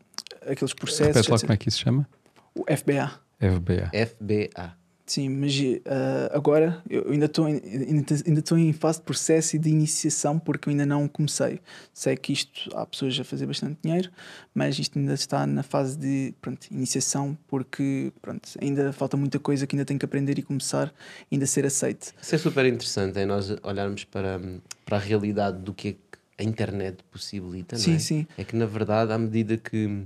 aqueles 0.51 0.73
processos. 0.73 1.15
Repete 1.15 1.31
lá 1.31 1.39
como 1.39 1.53
é 1.53 1.57
que 1.57 1.69
isso 1.69 1.77
se 1.77 1.83
chama? 1.85 2.07
O 2.53 2.65
FBA. 2.65 3.11
FBA. 3.39 3.91
FBA. 3.93 4.76
Sim, 5.07 5.29
mas 5.29 5.57
uh, 5.57 6.33
agora 6.33 6.83
eu 6.89 7.09
ainda 7.09 7.27
estou 7.27 7.45
ainda, 7.45 8.13
estou 8.13 8.57
em 8.57 8.73
fase 8.73 8.99
de 8.99 9.05
processo 9.05 9.55
e 9.55 9.59
de 9.59 9.69
iniciação 9.69 10.37
porque 10.37 10.67
eu 10.67 10.71
ainda 10.71 10.85
não 10.85 11.07
comecei. 11.07 11.61
Sei 11.93 12.17
que 12.17 12.33
isto 12.33 12.69
há 12.75 12.85
pessoas 12.85 13.17
a 13.17 13.23
fazer 13.23 13.45
bastante 13.45 13.77
dinheiro, 13.81 14.11
mas 14.53 14.77
isto 14.77 14.99
ainda 14.99 15.13
está 15.13 15.47
na 15.47 15.63
fase 15.63 15.97
de 15.97 16.33
pronto, 16.41 16.67
iniciação 16.69 17.37
porque 17.47 18.11
pronto, 18.21 18.49
ainda 18.61 18.91
falta 18.91 19.15
muita 19.15 19.39
coisa 19.39 19.65
que 19.65 19.77
ainda 19.77 19.85
tenho 19.85 19.97
que 19.97 20.05
aprender 20.05 20.37
e 20.37 20.41
começar 20.41 20.93
ainda 21.31 21.45
ser 21.45 21.65
aceite. 21.65 22.11
Isso 22.21 22.35
é 22.35 22.37
super 22.37 22.65
interessante, 22.65 23.17
é 23.17 23.25
nós 23.25 23.49
olharmos 23.63 24.03
para, 24.03 24.41
para 24.85 24.97
a 24.97 24.99
realidade 24.99 25.59
do 25.59 25.73
que, 25.73 25.87
é 25.87 25.91
que 25.93 25.99
a 26.37 26.43
internet 26.43 26.97
possibilita, 27.09 27.77
sim, 27.77 27.91
não 27.91 27.95
é? 27.95 27.99
Sim. 27.99 28.27
É 28.37 28.43
que 28.43 28.57
na 28.57 28.65
verdade, 28.65 29.13
à 29.13 29.17
medida 29.17 29.55
que 29.55 30.05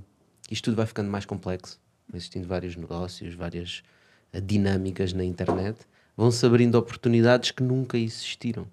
isto 0.51 0.65
tudo 0.65 0.75
vai 0.77 0.85
ficando 0.85 1.09
mais 1.09 1.25
complexo, 1.25 1.79
existindo 2.13 2.47
vários 2.47 2.75
negócios, 2.75 3.33
várias 3.33 3.81
dinâmicas 4.39 5.13
na 5.13 5.23
internet, 5.23 5.79
vão-se 6.15 6.45
abrindo 6.45 6.75
oportunidades 6.75 7.51
que 7.51 7.63
nunca 7.63 7.97
existiram. 7.97 8.67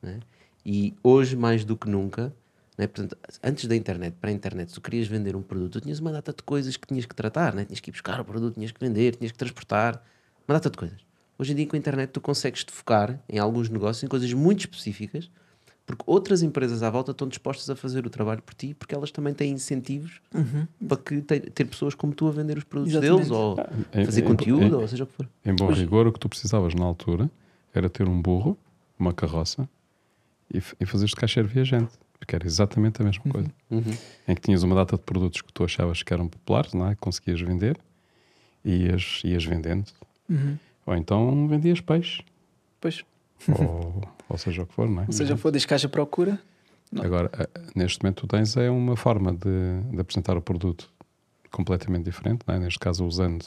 Né? 0.00 0.20
E 0.64 0.94
hoje, 1.02 1.36
mais 1.36 1.64
do 1.64 1.76
que 1.76 1.88
nunca, 1.88 2.32
né? 2.76 2.86
Portanto, 2.86 3.16
antes 3.42 3.66
da 3.66 3.76
internet, 3.76 4.14
para 4.20 4.30
a 4.30 4.32
internet, 4.32 4.68
se 4.68 4.74
tu 4.74 4.80
querias 4.80 5.06
vender 5.06 5.36
um 5.36 5.42
produto, 5.42 5.74
tu 5.74 5.80
tinhas 5.82 6.00
uma 6.00 6.10
data 6.10 6.32
de 6.32 6.42
coisas 6.42 6.76
que 6.76 6.86
tinhas 6.86 7.06
que 7.06 7.14
tratar, 7.14 7.54
né? 7.54 7.64
tinhas 7.64 7.80
que 7.80 7.90
ir 7.90 7.92
buscar 7.92 8.20
o 8.20 8.24
produto, 8.24 8.54
tinhas 8.54 8.72
que 8.72 8.80
vender, 8.80 9.16
tinhas 9.16 9.30
que 9.30 9.38
transportar, 9.38 10.02
uma 10.46 10.54
data 10.54 10.68
de 10.68 10.76
coisas. 10.76 11.00
Hoje 11.38 11.52
em 11.52 11.56
dia, 11.56 11.66
com 11.66 11.76
a 11.76 11.78
internet, 11.78 12.10
tu 12.10 12.20
consegues 12.20 12.64
te 12.64 12.72
focar 12.72 13.20
em 13.28 13.38
alguns 13.38 13.68
negócios, 13.68 14.02
em 14.02 14.08
coisas 14.08 14.32
muito 14.32 14.60
específicas, 14.60 15.30
porque 15.86 16.02
outras 16.06 16.42
empresas 16.42 16.82
à 16.82 16.90
volta 16.90 17.10
estão 17.10 17.28
dispostas 17.28 17.68
a 17.68 17.76
fazer 17.76 18.06
o 18.06 18.10
trabalho 18.10 18.42
por 18.42 18.54
ti, 18.54 18.74
porque 18.74 18.94
elas 18.94 19.10
também 19.10 19.34
têm 19.34 19.52
incentivos 19.52 20.20
uhum. 20.34 20.66
para 20.88 20.96
que 20.96 21.20
te, 21.20 21.40
ter 21.40 21.64
pessoas 21.66 21.94
como 21.94 22.14
tu 22.14 22.26
a 22.26 22.30
vender 22.30 22.56
os 22.56 22.64
produtos 22.64 22.94
Exatamente. 22.94 23.16
deles, 23.16 23.30
ou 23.30 23.56
em, 23.92 24.04
fazer 24.04 24.22
em, 24.22 24.24
conteúdo, 24.24 24.64
em, 24.64 24.72
ou 24.72 24.88
seja 24.88 25.04
o 25.04 25.06
que 25.06 25.12
for. 25.12 25.28
Em 25.44 25.54
bom 25.54 25.68
Hoje... 25.68 25.82
rigor, 25.82 26.06
o 26.06 26.12
que 26.12 26.18
tu 26.18 26.28
precisavas 26.28 26.74
na 26.74 26.84
altura 26.84 27.30
era 27.74 27.90
ter 27.90 28.08
um 28.08 28.20
burro, 28.20 28.56
uma 28.98 29.12
carroça 29.12 29.68
e, 30.52 30.58
e 30.58 30.86
fazeres 30.86 31.10
de 31.10 31.16
caixeiro 31.16 31.48
viajante. 31.48 31.92
Porque 32.18 32.36
era 32.36 32.46
exatamente 32.46 33.02
a 33.02 33.04
mesma 33.04 33.22
uhum. 33.26 33.32
coisa. 33.32 33.50
Uhum. 33.70 33.96
Em 34.26 34.34
que 34.34 34.40
tinhas 34.40 34.62
uma 34.62 34.74
data 34.74 34.96
de 34.96 35.02
produtos 35.02 35.42
que 35.42 35.52
tu 35.52 35.62
achavas 35.62 36.02
que 36.02 36.14
eram 36.14 36.26
populares, 36.26 36.72
não 36.72 36.88
é? 36.88 36.94
Que 36.94 37.00
conseguias 37.00 37.38
vender 37.38 37.78
e 38.64 38.86
ias, 38.86 39.20
ias 39.24 39.44
vendendo. 39.44 39.92
Uhum. 40.30 40.56
Ou 40.86 40.96
então 40.96 41.46
vendias 41.48 41.82
peixe. 41.82 42.22
Pois. 42.80 43.04
Ou, 43.48 44.02
ou 44.28 44.38
seja 44.38 44.62
o 44.62 44.66
que 44.66 44.74
for, 44.74 44.88
não 44.88 45.02
é? 45.02 45.06
Ou 45.06 45.12
seja, 45.12 45.36
for 45.36 45.50
das 45.50 45.64
caixa 45.64 45.88
procura. 45.88 46.40
Não. 46.90 47.02
Agora, 47.02 47.30
neste 47.74 48.02
momento, 48.02 48.20
tu 48.20 48.26
tens 48.26 48.56
é 48.56 48.70
uma 48.70 48.96
forma 48.96 49.32
de, 49.32 49.80
de 49.92 50.00
apresentar 50.00 50.36
o 50.36 50.42
produto 50.42 50.90
completamente 51.50 52.04
diferente, 52.04 52.42
não 52.46 52.54
é? 52.54 52.58
neste 52.58 52.78
caso, 52.78 53.04
usando 53.04 53.44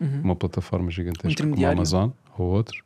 uhum. 0.00 0.20
uma 0.22 0.36
plataforma 0.36 0.90
gigantesca 0.90 1.46
um 1.46 1.50
como 1.50 1.66
a 1.66 1.70
Amazon 1.70 2.10
ou 2.38 2.46
outros. 2.46 2.82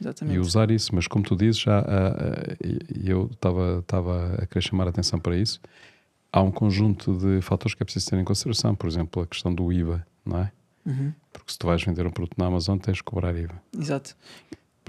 Exatamente. 0.00 0.36
E 0.36 0.38
usar 0.40 0.70
isso, 0.70 0.94
mas 0.94 1.06
como 1.06 1.24
tu 1.24 1.36
dizes, 1.36 1.60
já, 1.60 1.84
e 2.94 3.08
eu 3.08 3.30
estava 3.32 4.34
a 4.42 4.46
querer 4.46 4.62
chamar 4.62 4.86
a 4.86 4.90
atenção 4.90 5.18
para 5.18 5.36
isso, 5.36 5.60
há 6.32 6.42
um 6.42 6.50
conjunto 6.50 7.16
de 7.16 7.40
fatores 7.40 7.74
que 7.74 7.82
é 7.82 7.84
preciso 7.84 8.10
ter 8.10 8.18
em 8.18 8.24
consideração, 8.24 8.74
por 8.74 8.88
exemplo, 8.88 9.22
a 9.22 9.26
questão 9.26 9.54
do 9.54 9.72
IVA, 9.72 10.04
não 10.24 10.38
é? 10.38 10.52
Uhum. 10.84 11.12
Porque 11.32 11.52
se 11.52 11.58
tu 11.58 11.66
vais 11.66 11.82
vender 11.82 12.06
um 12.06 12.10
produto 12.10 12.34
na 12.36 12.46
Amazon, 12.46 12.76
tens 12.76 12.96
de 12.96 13.02
cobrar 13.02 13.34
IVA. 13.36 13.54
Exato. 13.78 14.16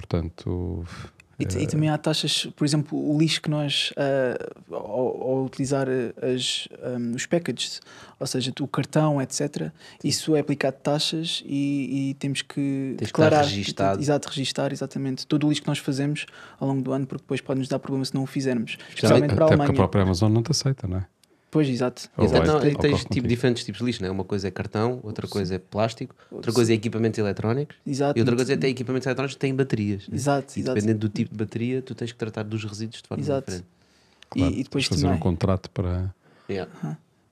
Portanto, 0.06 0.86
e, 1.40 1.44
e, 1.44 1.64
Eh, 1.64 1.68
também 1.68 1.90
há 1.90 1.98
taxas, 1.98 2.48
por 2.56 2.66
exemplo, 2.66 2.98
o 2.98 3.18
lixo 3.18 3.42
que 3.42 3.50
nós, 3.50 3.92
uh, 3.92 4.74
ao, 4.74 5.22
ao, 5.22 5.44
utilizar 5.44 5.88
as, 6.22 6.68
um, 6.98 7.14
os 7.14 7.26
packages, 7.26 7.82
ou 8.18 8.26
seja, 8.26 8.54
o 8.62 8.68
cartão, 8.68 9.22
etc., 9.22 9.70
isso 10.04 10.36
é 10.36 10.40
aplicado 10.40 10.78
taxas 10.82 11.44
e, 11.46 12.12
e 12.12 12.14
temos 12.16 12.42
que 12.42 12.96
Tens 12.98 13.08
declarar. 13.08 13.44
Que 13.44 13.56
registado. 13.56 14.02
Exato, 14.02 14.30
registar 14.30 14.72
exatamente 14.72 15.28
todo 15.28 15.46
o 15.46 15.50
lixo 15.50 15.62
que 15.62 15.68
nós 15.68 15.80
fazemos 15.80 16.26
ao 16.58 16.68
longo 16.70 16.82
do 16.82 16.94
ano, 16.94 17.06
porque 17.06 17.24
depois 17.24 17.42
pode 17.42 17.60
nos 17.60 17.68
dar 17.68 17.80
problema 17.80 18.06
se 18.06 18.16
não 18.16 18.24
o 18.24 18.26
fizermos. 18.26 18.78
Especialmente 18.90 19.26
Até 19.26 19.36
para 19.36 19.46
a 19.46 19.48
Alemanha. 19.50 19.68
porque 19.68 19.82
a 19.82 19.84
própria 19.84 20.04
Amazon 20.04 20.32
não 20.32 20.42
te 20.42 20.52
aceita, 20.52 20.88
não 20.88 21.00
é? 21.00 21.06
Pois, 21.56 21.70
exato. 21.70 22.10
Ou 22.18 22.26
exato. 22.26 22.46
Não, 22.48 22.60
tens 22.60 22.74
tipo, 23.00 23.08
contigo. 23.08 23.28
diferentes 23.30 23.64
tipos 23.64 23.80
de 23.80 23.86
lixo, 23.86 24.04
né? 24.04 24.10
uma 24.10 24.26
coisa 24.26 24.50
é 24.50 24.52
cartão, 24.52 25.00
outra 25.04 25.26
coisa 25.26 25.56
é 25.56 25.58
plástico, 25.58 26.14
outra 26.30 26.52
coisa 26.52 26.74
é 26.74 26.76
equipamentos 26.76 27.18
eletrónicos 27.18 27.78
Exato. 27.88 28.20
e 28.20 28.22
outra 28.22 28.36
coisa 28.36 28.52
é 28.54 28.58
ter 28.58 28.68
equipamentos 28.68 29.06
eletrónicos 29.06 29.36
que 29.36 29.40
têm 29.40 29.56
baterias. 29.56 30.06
né? 30.10 30.16
Exato, 30.18 30.54
E 30.58 30.60
exato. 30.60 30.76
dependendo 30.76 31.00
do 31.00 31.10
tipo 31.10 31.32
de 31.32 31.38
bateria, 31.38 31.82
tu 31.82 31.96
tens 31.96 32.12
que 32.12 32.18
tratar 32.18 32.44
dos 32.44 32.62
resíduos 32.66 33.02
de 33.02 33.08
forma 33.08 33.24
Exato. 33.24 33.46
diferente. 33.46 33.68
Claro, 34.30 34.54
e, 34.54 34.60
e 34.60 34.64
depois 34.64 34.84
fazer 34.86 35.02
também. 35.04 35.16
um 35.16 35.20
contrato 35.22 35.70
para. 35.70 36.14
Yeah. 36.50 36.70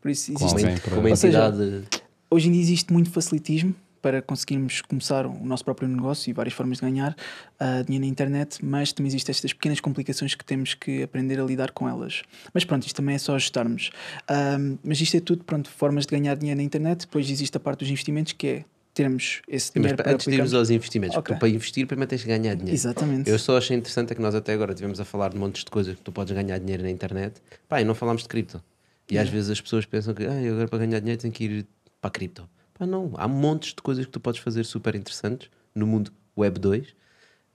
Por 0.01 0.09
isso 0.09 0.31
existe 0.31 0.55
para- 0.81 0.95
Com 0.95 0.99
uma 1.01 1.09
Ou 1.09 1.15
seja. 1.17 1.83
Hoje 2.31 2.47
em 2.47 2.51
dia 2.53 2.61
existe 2.61 2.93
muito 2.93 3.09
facilitismo 3.09 3.75
para 4.03 4.21
conseguirmos 4.21 4.81
começar 4.81 5.25
o 5.25 5.45
nosso 5.45 5.63
próprio 5.63 5.87
negócio 5.87 6.29
e 6.29 6.33
várias 6.33 6.53
formas 6.53 6.77
de 6.79 6.83
ganhar 6.83 7.15
ah, 7.57 7.81
dinheiro 7.83 8.05
na 8.05 8.11
internet, 8.11 8.63
mas 8.63 8.91
também 8.91 9.07
existem 9.07 9.31
estas 9.31 9.53
pequenas 9.53 9.79
complicações 9.79 10.35
que 10.35 10.43
temos 10.43 10.73
que 10.73 11.01
aprender 11.03 11.39
a 11.39 11.43
lidar 11.43 11.71
com 11.71 11.87
elas. 11.87 12.21
Mas 12.53 12.65
pronto, 12.65 12.85
isto 12.85 12.97
também 12.97 13.15
é 13.15 13.17
só 13.17 13.33
ajustarmos. 13.35 13.91
Ah, 14.27 14.57
mas 14.83 14.99
isto 14.99 15.15
é 15.15 15.21
tudo, 15.21 15.45
pronto, 15.45 15.69
formas 15.71 16.05
de 16.05 16.11
ganhar 16.11 16.35
dinheiro 16.35 16.57
na 16.59 16.63
internet. 16.63 16.99
Depois 17.05 17.29
existe 17.29 17.55
a 17.55 17.59
parte 17.61 17.79
dos 17.79 17.89
investimentos, 17.89 18.33
que 18.33 18.47
é 18.47 18.65
termos 18.93 19.41
esse 19.47 19.71
mas 19.73 19.73
dinheiro 19.81 19.97
pa- 19.97 20.03
para 20.03 20.13
antes 20.13 20.27
de 20.27 20.33
irmos 20.35 20.53
aos 20.53 20.69
investimentos, 20.69 21.15
porque 21.15 21.31
Ok. 21.31 21.37
tu 21.37 21.39
para 21.39 21.49
investir 21.49 21.87
primeiro 21.87 22.09
tens 22.09 22.21
que 22.23 22.27
ganhar 22.27 22.53
dinheiro. 22.55 22.75
Exatamente. 22.75 23.29
Eu 23.29 23.39
só 23.39 23.57
achei 23.57 23.75
interessante 23.77 24.11
é 24.11 24.15
que 24.15 24.21
nós 24.21 24.35
até 24.35 24.53
agora 24.53 24.73
estivemos 24.73 24.99
a 24.99 25.05
falar 25.05 25.29
de 25.29 25.37
montes 25.37 25.63
de 25.63 25.71
coisas 25.71 25.95
que 25.95 26.01
tu 26.01 26.11
podes 26.11 26.31
ganhar 26.35 26.59
dinheiro 26.59 26.83
na 26.83 26.89
internet. 26.91 27.41
Pá, 27.69 27.79
e 27.81 27.85
não 27.85 27.95
falámos 27.95 28.21
de 28.23 28.27
cripto. 28.27 28.61
E 29.09 29.17
às 29.17 29.29
vezes 29.29 29.49
as 29.49 29.61
pessoas 29.61 29.85
pensam 29.85 30.13
que 30.13 30.25
ah, 30.25 30.31
agora 30.51 30.67
para 30.67 30.79
ganhar 30.85 30.99
dinheiro 30.99 31.21
tenho 31.21 31.33
que 31.33 31.43
ir 31.45 31.65
para 32.01 32.09
a 32.09 32.11
cripto. 32.11 32.47
Pá, 32.73 32.85
não. 32.85 33.11
Há 33.15 33.27
montes 33.27 33.73
de 33.73 33.81
coisas 33.81 34.05
que 34.05 34.11
tu 34.11 34.19
podes 34.19 34.41
fazer 34.41 34.63
super 34.65 34.95
interessantes 34.95 35.49
no 35.75 35.85
mundo 35.85 36.11
Web 36.37 36.59
2. 36.59 36.95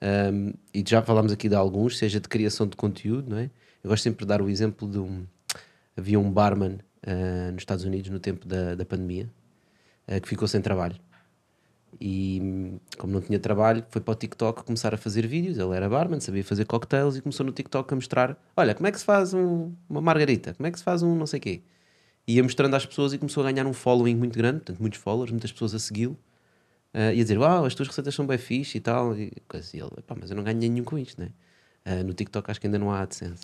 Um, 0.00 0.52
e 0.72 0.84
já 0.86 1.02
falámos 1.02 1.32
aqui 1.32 1.48
de 1.48 1.56
alguns, 1.56 1.98
seja 1.98 2.20
de 2.20 2.28
criação 2.28 2.66
de 2.66 2.76
conteúdo, 2.76 3.30
não 3.30 3.38
é? 3.38 3.50
Eu 3.82 3.90
gosto 3.90 4.04
sempre 4.04 4.24
de 4.24 4.28
dar 4.28 4.40
o 4.40 4.48
exemplo 4.48 4.88
de 4.88 4.98
um. 4.98 5.26
Havia 5.96 6.18
um 6.20 6.30
barman 6.30 6.78
ah, 7.04 7.50
nos 7.52 7.62
Estados 7.62 7.84
Unidos 7.84 8.10
no 8.10 8.20
tempo 8.20 8.46
da, 8.46 8.74
da 8.76 8.84
pandemia 8.84 9.28
ah, 10.06 10.20
que 10.20 10.28
ficou 10.28 10.46
sem 10.46 10.60
trabalho. 10.60 10.96
E 12.00 12.78
como 12.98 13.12
não 13.12 13.20
tinha 13.20 13.38
trabalho, 13.38 13.84
foi 13.90 14.00
para 14.00 14.12
o 14.12 14.14
TikTok 14.14 14.62
começar 14.62 14.94
a 14.94 14.96
fazer 14.96 15.26
vídeos. 15.26 15.58
Ele 15.58 15.74
era 15.74 15.88
barman, 15.88 16.20
sabia 16.20 16.44
fazer 16.44 16.64
cocktails 16.64 17.16
e 17.16 17.22
começou 17.22 17.44
no 17.46 17.50
TikTok 17.50 17.92
a 17.92 17.96
mostrar: 17.96 18.36
olha, 18.56 18.74
como 18.74 18.86
é 18.86 18.92
que 18.92 18.98
se 18.98 19.04
faz 19.04 19.34
um- 19.34 19.72
uma 19.88 20.00
margarita, 20.00 20.54
como 20.54 20.66
é 20.66 20.70
que 20.70 20.78
se 20.78 20.84
faz 20.84 21.02
um 21.02 21.14
não 21.16 21.26
sei 21.26 21.40
quê. 21.40 21.62
Ia 22.28 22.42
mostrando 22.42 22.74
às 22.76 22.84
pessoas 22.84 23.14
e 23.14 23.18
começou 23.18 23.44
a 23.44 23.50
ganhar 23.50 23.66
um 23.66 23.72
following 23.72 24.14
muito 24.14 24.36
grande, 24.36 24.58
portanto, 24.58 24.80
muitos 24.80 25.00
followers, 25.00 25.30
muitas 25.30 25.50
pessoas 25.50 25.74
a 25.74 25.78
segui-lo. 25.78 26.16
ah, 26.92 27.12
e 27.12 27.20
a 27.20 27.22
dizer: 27.22 27.38
Uau, 27.38 27.64
as 27.64 27.74
tuas 27.74 27.88
receitas 27.88 28.14
são 28.14 28.26
bem 28.26 28.38
fixe 28.38 28.78
e 28.78 28.80
tal. 28.80 29.18
E, 29.18 29.32
coisa. 29.48 29.76
E 29.76 29.80
ele: 29.80 29.90
Pá, 30.06 30.14
mas 30.18 30.30
eu 30.30 30.36
não 30.36 30.44
ganho 30.44 30.58
nenhum 30.58 30.84
com 30.84 30.98
isto, 30.98 31.20
né? 31.20 31.30
Ah, 31.84 32.02
no 32.04 32.12
TikTok 32.12 32.50
acho 32.50 32.60
que 32.60 32.66
ainda 32.66 32.78
não 32.78 32.92
há 32.92 33.00
AdSense. 33.00 33.42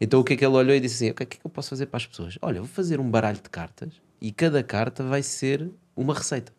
Então 0.00 0.20
o 0.20 0.24
que 0.24 0.34
é 0.34 0.36
que 0.36 0.44
ele 0.44 0.54
olhou 0.54 0.74
e 0.74 0.80
disse 0.80 1.04
assim: 1.04 1.10
O 1.10 1.14
que 1.14 1.22
é 1.24 1.26
que 1.26 1.38
eu 1.44 1.50
posso 1.50 1.70
fazer 1.70 1.86
para 1.86 1.96
as 1.96 2.06
pessoas? 2.06 2.38
Olha, 2.40 2.60
vou 2.60 2.68
fazer 2.68 3.00
um 3.00 3.10
baralho 3.10 3.38
de 3.42 3.50
cartas 3.50 4.00
e 4.20 4.30
cada 4.30 4.62
carta 4.62 5.02
vai 5.02 5.22
ser 5.22 5.70
uma 5.96 6.14
receita. 6.14 6.52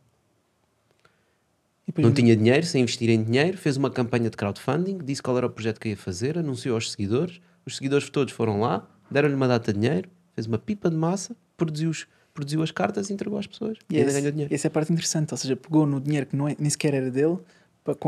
Não 1.97 2.13
tinha 2.13 2.35
dinheiro, 2.35 2.65
sem 2.65 2.81
investir 2.81 3.09
em 3.09 3.23
dinheiro, 3.23 3.57
fez 3.57 3.77
uma 3.77 3.89
campanha 3.89 4.29
de 4.29 4.37
crowdfunding, 4.37 4.99
disse 4.99 5.21
qual 5.21 5.37
era 5.37 5.45
o 5.45 5.49
projeto 5.49 5.79
que 5.79 5.89
ia 5.89 5.97
fazer, 5.97 6.37
anunciou 6.37 6.75
aos 6.75 6.91
seguidores: 6.91 7.39
Os 7.65 7.77
seguidores 7.77 8.09
todos 8.09 8.33
foram 8.33 8.59
lá, 8.59 8.87
deram-lhe 9.09 9.35
uma 9.35 9.47
data 9.47 9.71
de 9.71 9.79
dinheiro, 9.79 10.09
fez 10.33 10.47
uma 10.47 10.57
pipa 10.57 10.89
de 10.89 10.95
massa, 10.95 11.35
produziu, 11.57 11.89
os, 11.89 12.07
produziu 12.33 12.61
as 12.63 12.71
cartas 12.71 13.09
e 13.09 13.13
entregou 13.13 13.37
às 13.39 13.47
pessoas. 13.47 13.77
E, 13.89 13.95
E 13.95 13.97
ainda 13.97 14.09
esse- 14.09 14.19
ganhou 14.19 14.31
dinheiro. 14.31 14.53
Essa 14.53 14.67
é 14.67 14.69
a 14.69 14.71
parte 14.71 14.91
interessante, 14.91 15.31
ou 15.33 15.37
seja, 15.37 15.55
pegou 15.55 15.85
no 15.85 15.99
dinheiro 16.01 16.25
que 16.25 16.35
não 16.35 16.47
é- 16.47 16.55
nem 16.59 16.69
sequer 16.69 16.93
era 16.93 17.11
dele 17.11 17.37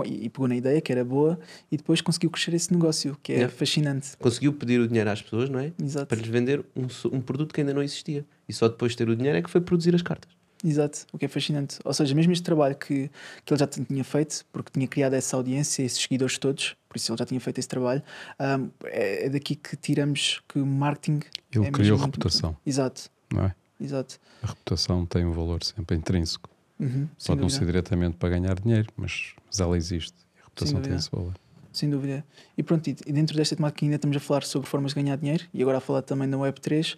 e 0.06 0.30
pegou 0.30 0.48
na 0.48 0.56
ideia 0.56 0.80
que 0.80 0.90
era 0.92 1.04
boa 1.04 1.38
e 1.70 1.76
depois 1.76 2.00
conseguiu 2.00 2.30
crescer 2.30 2.54
esse 2.54 2.72
negócio, 2.72 3.18
que 3.22 3.34
é 3.34 3.36
Yeah. 3.36 3.54
fascinante. 3.54 4.16
Conseguiu 4.18 4.54
pedir 4.54 4.80
o 4.80 4.88
dinheiro 4.88 5.10
às 5.10 5.22
pessoas, 5.22 5.50
não 5.50 5.60
é? 5.60 5.74
Exato. 5.82 6.06
Para 6.08 6.18
lhes 6.18 6.28
vender 6.30 6.64
um, 6.76 6.88
um 7.18 7.22
produto 7.22 7.54
que 7.54 7.60
ainda 7.60 7.74
não 7.74 7.84
existia. 7.84 8.26
E 8.48 8.54
só 8.54 8.68
depois 8.70 8.94
de 8.94 8.98
ter 9.00 9.10
o 9.10 9.16
dinheiro 9.16 9.38
é 9.38 9.42
que 9.42 9.50
foi 9.50 9.60
produzir 9.62 9.94
as 9.94 10.02
cartas. 10.02 10.32
Exato, 10.64 11.06
o 11.12 11.18
que 11.20 11.26
é 11.26 11.28
fascinante. 11.28 11.78
Ou 11.84 11.94
seja, 11.94 12.16
mesmo 12.16 12.32
este 12.32 12.42
trabalho 12.44 12.76
que, 12.76 13.12
que 13.44 13.54
ele 13.54 13.60
já 13.60 13.68
tinha 13.68 14.04
feito, 14.04 14.46
porque 14.52 14.72
tinha 14.74 14.88
criado 14.88 15.14
essa 15.14 15.36
audiência, 15.36 15.84
esses 15.84 16.02
seguidores 16.02 16.38
todos, 16.40 16.76
por 16.90 16.96
isso 16.98 17.12
ele 17.12 17.20
já 17.20 17.26
tinha 17.26 17.40
feito 17.42 17.60
esse 17.60 17.68
trabalho, 17.68 18.02
ahm, 18.40 18.70
é, 18.86 19.26
é 19.26 19.30
daqui 19.30 19.56
que 19.56 19.76
tiramos 19.76 20.42
que 20.48 20.58
o 20.58 20.66
marketing. 20.66 21.20
Ele 21.54 21.66
é 21.68 21.72
criou 21.72 21.98
muito 22.00 22.06
reputação. 22.16 22.52
importante. 22.52 22.70
Exato, 22.70 23.12
Não 23.36 23.46
é? 23.46 23.56
exato. 23.80 24.20
A 24.42 24.48
reputação 24.48 25.06
tem 25.06 25.26
um 25.26 25.32
valor 25.32 25.64
sempre 25.64 25.96
intrínseco. 25.96 26.50
Uhum, 26.80 27.08
Pode 27.26 27.42
não 27.42 27.50
ser 27.50 27.66
diretamente 27.66 28.18
para 28.18 28.30
ganhar 28.30 28.60
dinheiro, 28.60 28.88
mas, 28.98 29.34
mas 29.46 29.60
ela 29.60 29.78
existe. 29.78 30.16
A 30.38 30.44
reputação 30.44 30.82
tem 30.82 30.96
esse 30.96 31.10
valor. 31.10 31.34
Sem 31.72 31.90
dúvida. 31.90 32.26
E 32.58 32.64
pronto, 32.64 32.88
e 32.88 32.94
dentro 33.12 33.36
desta 33.36 33.56
temática 33.56 33.86
ainda 33.86 33.96
estamos 33.96 34.16
a 34.16 34.20
falar 34.20 34.44
sobre 34.44 34.68
formas 34.68 34.94
de 34.94 35.02
ganhar 35.02 35.18
dinheiro 35.18 35.44
e 35.54 35.62
agora 35.62 35.78
a 35.78 35.82
falar 35.82 36.02
também 36.02 36.30
da 36.30 36.38
Web3 36.38 36.98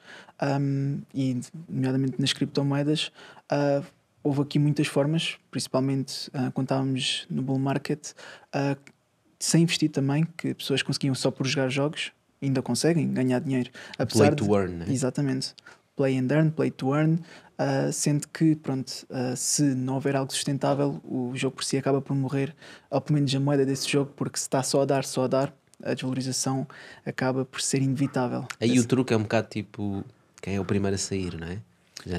um, 0.62 1.02
e 1.14 1.40
nomeadamente 1.68 2.22
nas 2.22 2.32
criptomoedas. 2.32 3.12
ah, 3.50 3.82
houve 4.24 4.42
aqui 4.42 4.60
muitas 4.60 4.88
formas, 4.88 5.38
principalmente 5.50 6.30
ah, 6.34 6.52
quando 6.54 6.66
estávamos 6.66 7.26
no 7.30 7.42
bull 7.42 7.58
market, 7.58 8.14
ah, 8.54 8.78
sem 9.40 9.64
investir 9.64 9.90
também, 9.90 10.28
que 10.38 10.54
pessoas 10.54 10.84
conseguiam 10.84 11.16
só 11.16 11.32
por 11.32 11.48
jogar 11.48 11.70
jogos, 11.70 12.12
ainda 12.42 12.62
conseguem 12.62 13.12
ganhar 13.12 13.40
dinheiro. 13.40 13.72
Play 14.12 14.36
to 14.36 14.56
earn, 14.56 14.74
né? 14.74 14.86
Exatamente. 14.90 15.56
Play 15.98 16.18
and 16.18 16.32
earn, 16.32 16.52
play 16.52 16.72
to 16.72 16.94
earn, 16.94 17.20
ah, 17.58 17.92
sendo 17.92 18.28
que, 18.30 18.56
pronto, 18.56 19.06
ah, 19.10 19.36
se 19.36 19.64
não 19.64 19.96
houver 19.96 20.16
algo 20.16 20.32
sustentável, 20.32 21.02
o 21.04 21.32
jogo 21.36 21.58
por 21.58 21.66
si 21.66 21.76
acaba 21.76 22.00
por 22.00 22.16
morrer, 22.16 22.56
ou 22.90 23.02
pelo 23.02 23.16
menos 23.16 23.36
a 23.36 23.40
moeda 23.40 23.66
desse 23.66 23.90
jogo, 23.90 24.14
porque 24.16 24.38
se 24.38 24.44
está 24.44 24.64
só 24.64 24.84
a 24.84 24.86
dar, 24.86 25.04
só 25.04 25.26
a 25.26 25.28
dar, 25.28 25.54
a 25.84 25.94
desvalorização 25.94 26.66
acaba 27.06 27.44
por 27.44 27.60
ser 27.60 27.82
inevitável. 27.82 28.46
Aí 28.62 28.80
o 28.80 28.86
truque 28.86 29.14
é 29.14 29.18
um 29.18 29.24
bocado 29.24 29.50
tipo 29.50 30.06
quem 30.42 30.56
é 30.56 30.60
o 30.60 30.66
primeiro 30.66 30.96
a 30.96 30.98
sair, 30.98 31.38
não 31.38 31.48
é? 31.48 31.60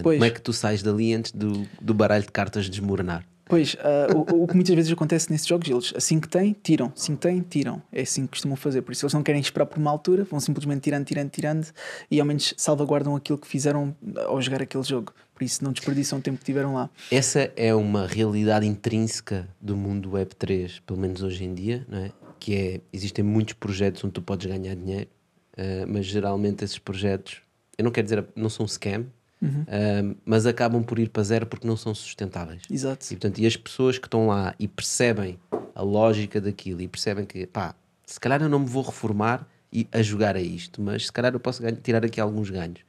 Como 0.02 0.24
é 0.24 0.30
que 0.30 0.42
tu 0.42 0.52
sais 0.52 0.82
dali 0.82 1.14
antes 1.14 1.32
do, 1.32 1.66
do 1.80 1.94
baralho 1.94 2.24
de 2.24 2.32
cartas 2.32 2.68
desmoronar? 2.68 3.24
Pois, 3.48 3.76
ah, 3.80 4.08
o, 4.14 4.42
o 4.44 4.46
que 4.46 4.54
muitas 4.54 4.74
vezes 4.74 4.92
acontece 4.92 5.30
nesses 5.30 5.46
jogos, 5.46 5.68
eles 5.68 5.92
assim 5.96 6.20
que 6.20 6.28
têm, 6.28 6.54
tiram, 6.62 6.92
assim 6.94 7.14
que 7.14 7.22
têm, 7.22 7.40
tiram. 7.40 7.82
É 7.90 8.02
assim 8.02 8.22
que 8.22 8.28
costumam 8.28 8.56
fazer. 8.56 8.82
Por 8.82 8.92
isso 8.92 9.04
eles 9.04 9.14
não 9.14 9.22
querem 9.22 9.40
esperar 9.40 9.66
por 9.66 9.78
uma 9.78 9.90
altura, 9.90 10.24
vão 10.24 10.38
simplesmente 10.38 10.82
tirando, 10.82 11.04
tirando, 11.04 11.30
tirando 11.30 11.66
e 12.10 12.20
ao 12.20 12.26
menos 12.26 12.54
salvaguardam 12.56 13.16
aquilo 13.16 13.38
que 13.38 13.46
fizeram 13.46 13.96
ao 14.26 14.40
jogar 14.40 14.62
aquele 14.62 14.84
jogo. 14.84 15.12
Por 15.34 15.44
isso 15.44 15.62
não 15.62 15.72
desperdiçam 15.72 16.18
o 16.18 16.22
tempo 16.22 16.38
que 16.38 16.44
tiveram 16.44 16.74
lá. 16.74 16.90
Essa 17.10 17.50
é 17.56 17.74
uma 17.74 18.06
realidade 18.06 18.66
intrínseca 18.66 19.48
do 19.60 19.76
mundo 19.76 20.10
Web3, 20.10 20.80
pelo 20.84 20.98
menos 20.98 21.22
hoje 21.22 21.44
em 21.44 21.54
dia, 21.54 21.86
não 21.88 21.98
é? 21.98 22.12
Que 22.40 22.54
é, 22.54 22.80
existem 22.92 23.24
muitos 23.24 23.54
projetos 23.54 24.02
onde 24.04 24.14
tu 24.14 24.22
podes 24.22 24.46
ganhar 24.46 24.74
dinheiro, 24.74 25.08
eh, 25.56 25.84
mas 25.86 26.06
geralmente 26.06 26.64
esses 26.64 26.78
projetos, 26.78 27.40
eu 27.76 27.84
não 27.84 27.90
quero 27.90 28.04
dizer, 28.04 28.26
não 28.34 28.48
são 28.48 28.66
scam, 28.66 29.06
Uhum. 29.40 29.64
eh, 29.68 30.02
mas 30.24 30.46
acabam 30.46 30.82
por 30.82 30.98
ir 30.98 31.08
para 31.10 31.22
zero 31.22 31.46
porque 31.46 31.66
não 31.66 31.76
são 31.76 31.94
sustentáveis. 31.94 32.62
Exato. 32.70 33.04
E, 33.06 33.08
portanto, 33.16 33.38
e 33.38 33.46
as 33.46 33.56
pessoas 33.56 33.98
que 33.98 34.06
estão 34.06 34.26
lá 34.26 34.54
e 34.58 34.66
percebem 34.66 35.38
a 35.74 35.82
lógica 35.82 36.40
daquilo 36.40 36.80
e 36.80 36.88
percebem 36.88 37.24
que, 37.24 37.46
pá, 37.46 37.74
se 38.04 38.18
calhar 38.18 38.42
eu 38.42 38.48
não 38.48 38.58
me 38.60 38.66
vou 38.66 38.82
reformar 38.82 39.46
e 39.72 39.86
a 39.92 40.02
jogar 40.02 40.34
a 40.34 40.40
isto, 40.40 40.80
mas 40.82 41.06
se 41.06 41.12
calhar 41.12 41.32
eu 41.32 41.38
posso 41.40 41.62
ganhar- 41.62 41.76
tirar 41.76 42.04
aqui 42.04 42.20
alguns 42.20 42.50
ganhos. 42.50 42.80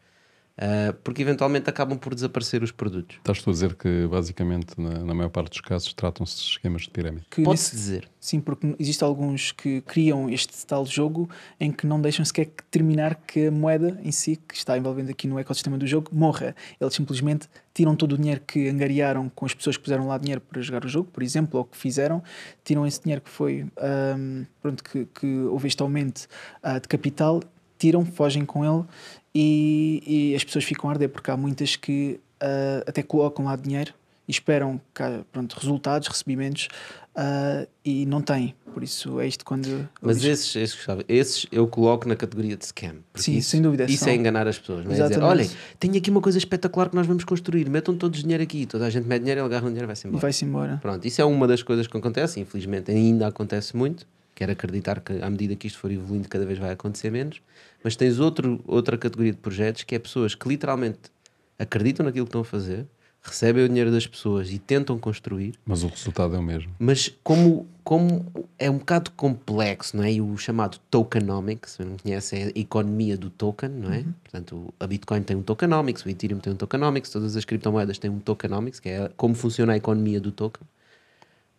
Ah, 0.59 0.93
porque 1.03 1.21
eventualmente 1.21 1.69
acabam 1.69 1.97
por 1.97 2.13
desaparecer 2.13 2.61
os 2.61 2.71
produtos. 2.71 3.15
Estás 3.17 3.41
tu 3.41 3.49
a 3.49 3.53
dizer 3.53 3.75
que, 3.75 4.05
basicamente, 4.07 4.79
na, 4.79 4.99
na 4.99 5.13
maior 5.13 5.29
parte 5.29 5.51
dos 5.51 5.61
casos, 5.61 5.93
tratam-se 5.93 6.35
de 6.35 6.41
esquemas 6.41 6.81
de 6.81 6.89
pirâmide. 6.89 7.25
Pode-se 7.43 7.73
dizer. 7.73 8.09
Sim, 8.19 8.41
porque 8.41 8.75
existem 8.77 9.07
alguns 9.07 9.53
que 9.53 9.79
criam 9.81 10.29
este 10.29 10.65
tal 10.65 10.85
jogo 10.85 11.29
em 11.59 11.71
que 11.71 11.87
não 11.87 12.01
deixam 12.01 12.25
sequer 12.25 12.45
que 12.45 12.63
terminar 12.63 13.15
que 13.15 13.47
a 13.47 13.51
moeda 13.51 13.97
em 14.03 14.11
si, 14.11 14.35
que 14.35 14.53
está 14.53 14.77
envolvendo 14.77 15.09
aqui 15.09 15.27
no 15.27 15.39
ecossistema 15.39 15.77
do 15.77 15.87
jogo, 15.87 16.09
morra. 16.11 16.53
Eles 16.79 16.93
simplesmente 16.93 17.47
tiram 17.73 17.95
todo 17.95 18.13
o 18.13 18.17
dinheiro 18.17 18.41
que 18.45 18.67
angariaram 18.67 19.29
com 19.29 19.45
as 19.45 19.53
pessoas 19.53 19.77
que 19.77 19.83
puseram 19.83 20.07
lá 20.07 20.17
dinheiro 20.17 20.41
para 20.41 20.61
jogar 20.61 20.83
o 20.83 20.89
jogo, 20.89 21.09
por 21.09 21.23
exemplo, 21.23 21.57
ou 21.57 21.63
que 21.63 21.77
fizeram, 21.77 22.21
tiram 22.65 22.85
esse 22.85 23.01
dinheiro 23.01 23.21
que 23.21 23.29
foi, 23.29 23.65
ahm, 23.77 24.43
pronto, 24.61 24.83
que, 24.83 25.05
que 25.05 25.39
houve 25.43 25.69
este 25.69 25.81
aumento 25.81 26.27
ah, 26.61 26.79
de 26.79 26.87
capital, 26.89 27.41
tiram, 27.77 28.05
fogem 28.05 28.45
com 28.45 28.65
ele 28.65 28.85
e, 29.33 30.31
e 30.31 30.35
as 30.35 30.43
pessoas 30.43 30.63
ficam 30.65 30.89
a 30.89 30.93
arder, 30.93 31.09
porque 31.09 31.29
há 31.31 31.37
muitas 31.37 31.75
que 31.75 32.19
ah, 32.41 32.83
até 32.87 33.03
colocam 33.03 33.45
lá 33.45 33.55
dinheiro 33.55 33.93
e 34.27 34.31
esperam 34.31 34.79
cá, 34.93 35.21
pronto, 35.31 35.53
resultados, 35.53 36.07
recebimentos 36.07 36.67
ah, 37.15 37.65
e 37.83 38.05
não 38.05 38.21
têm. 38.21 38.53
Por 38.73 38.83
isso 38.83 39.19
é 39.19 39.27
isto 39.27 39.43
quando. 39.43 39.89
Mas 39.99 40.21
digo- 40.21 40.31
esses, 40.31 40.55
esses, 40.55 40.75
Gustavo, 40.75 41.03
esses 41.09 41.47
eu 41.51 41.67
coloco 41.67 42.07
na 42.07 42.15
categoria 42.15 42.55
de 42.55 42.63
scam. 42.65 42.97
Sim, 43.15 43.37
isso, 43.37 43.49
sem 43.49 43.61
dúvida, 43.61 43.85
Isso 43.85 44.03
são. 44.05 44.13
é 44.13 44.15
enganar 44.15 44.47
as 44.47 44.59
pessoas. 44.59 44.85
Não 44.85 44.91
é? 44.91 44.93
Dizer, 44.93 45.05
Exatamente. 45.05 45.31
olhem, 45.31 45.49
tenho 45.79 45.97
aqui 45.97 46.09
uma 46.11 46.21
coisa 46.21 46.37
espetacular 46.37 46.87
que 46.89 46.95
nós 46.95 47.07
vamos 47.07 47.23
construir, 47.23 47.67
metam 47.67 47.95
todos 47.97 48.21
dinheiro 48.21 48.43
aqui. 48.43 48.67
Toda 48.67 48.85
a 48.85 48.89
gente 48.91 49.07
mete 49.07 49.21
dinheiro, 49.21 49.41
ele 49.41 49.47
agarra 49.47 49.63
o 49.65 49.69
dinheiro 49.69 49.85
e 49.85 49.87
vai-se 49.87 50.07
embora. 50.07 50.21
vai-se 50.21 50.45
embora. 50.45 50.77
Pronto, 50.81 51.07
isso 51.07 51.19
é 51.19 51.25
uma 51.25 51.47
das 51.47 51.63
coisas 51.63 51.87
que 51.87 51.97
acontece, 51.97 52.39
infelizmente 52.39 52.91
ainda 52.91 53.25
acontece 53.27 53.75
muito. 53.75 54.05
Quero 54.39 54.53
acreditar 54.53 55.01
que 55.01 55.21
à 55.21 55.29
medida 55.29 55.53
que 55.53 55.67
isto 55.67 55.77
for 55.79 55.91
evoluindo, 55.91 56.29
cada 56.29 56.45
vez 56.45 56.57
vai 56.57 56.71
acontecer 56.71 57.11
menos. 57.11 57.41
Mas 57.83 57.97
tens 57.97 58.19
outro, 58.21 58.63
outra 58.65 58.97
categoria 58.97 59.33
de 59.33 59.37
projetos 59.37 59.83
que 59.83 59.93
é 59.95 59.99
pessoas 59.99 60.33
que 60.33 60.47
literalmente 60.47 61.11
acreditam 61.59 62.05
naquilo 62.05 62.25
que 62.25 62.29
estão 62.29 62.39
a 62.39 62.45
fazer, 62.45 62.85
recebem 63.21 63.65
o 63.65 63.67
dinheiro 63.67 63.91
das 63.91 64.07
pessoas 64.07 64.49
e 64.49 64.57
tentam 64.57 64.97
construir, 64.97 65.55
Mas 65.65 65.83
o 65.83 65.87
resultado 65.87 66.37
é 66.37 66.39
o 66.39 66.41
mesmo. 66.41 66.73
mas 66.79 67.13
como, 67.21 67.67
como 67.83 68.25
é 68.57 68.71
um 68.71 68.77
bocado 68.77 69.11
complexo, 69.11 69.97
não 69.97 70.05
é? 70.05 70.13
E 70.13 70.21
o 70.21 70.37
chamado 70.37 70.79
tokenomics, 70.89 71.71
se 71.73 71.83
não 71.83 71.97
conhece, 71.97 72.37
é 72.37 72.43
a 72.45 72.51
economia 72.57 73.17
do 73.17 73.29
token, 73.29 73.67
não 73.71 73.91
é? 73.91 74.05
Portanto, 74.23 74.73
a 74.79 74.87
Bitcoin 74.87 75.21
tem 75.21 75.35
um 75.35 75.41
tokenomics, 75.43 76.05
o 76.05 76.09
Ethereum 76.09 76.39
tem 76.39 76.53
um 76.53 76.55
tokenomics, 76.55 77.09
todas 77.09 77.35
as 77.35 77.43
criptomoedas 77.43 77.97
têm 77.97 78.09
um 78.09 78.19
tokenomics, 78.19 78.79
que 78.79 78.87
é 78.87 79.11
como 79.17 79.35
funciona 79.35 79.73
a 79.73 79.75
economia 79.75 80.21
do 80.21 80.31
token. 80.31 80.65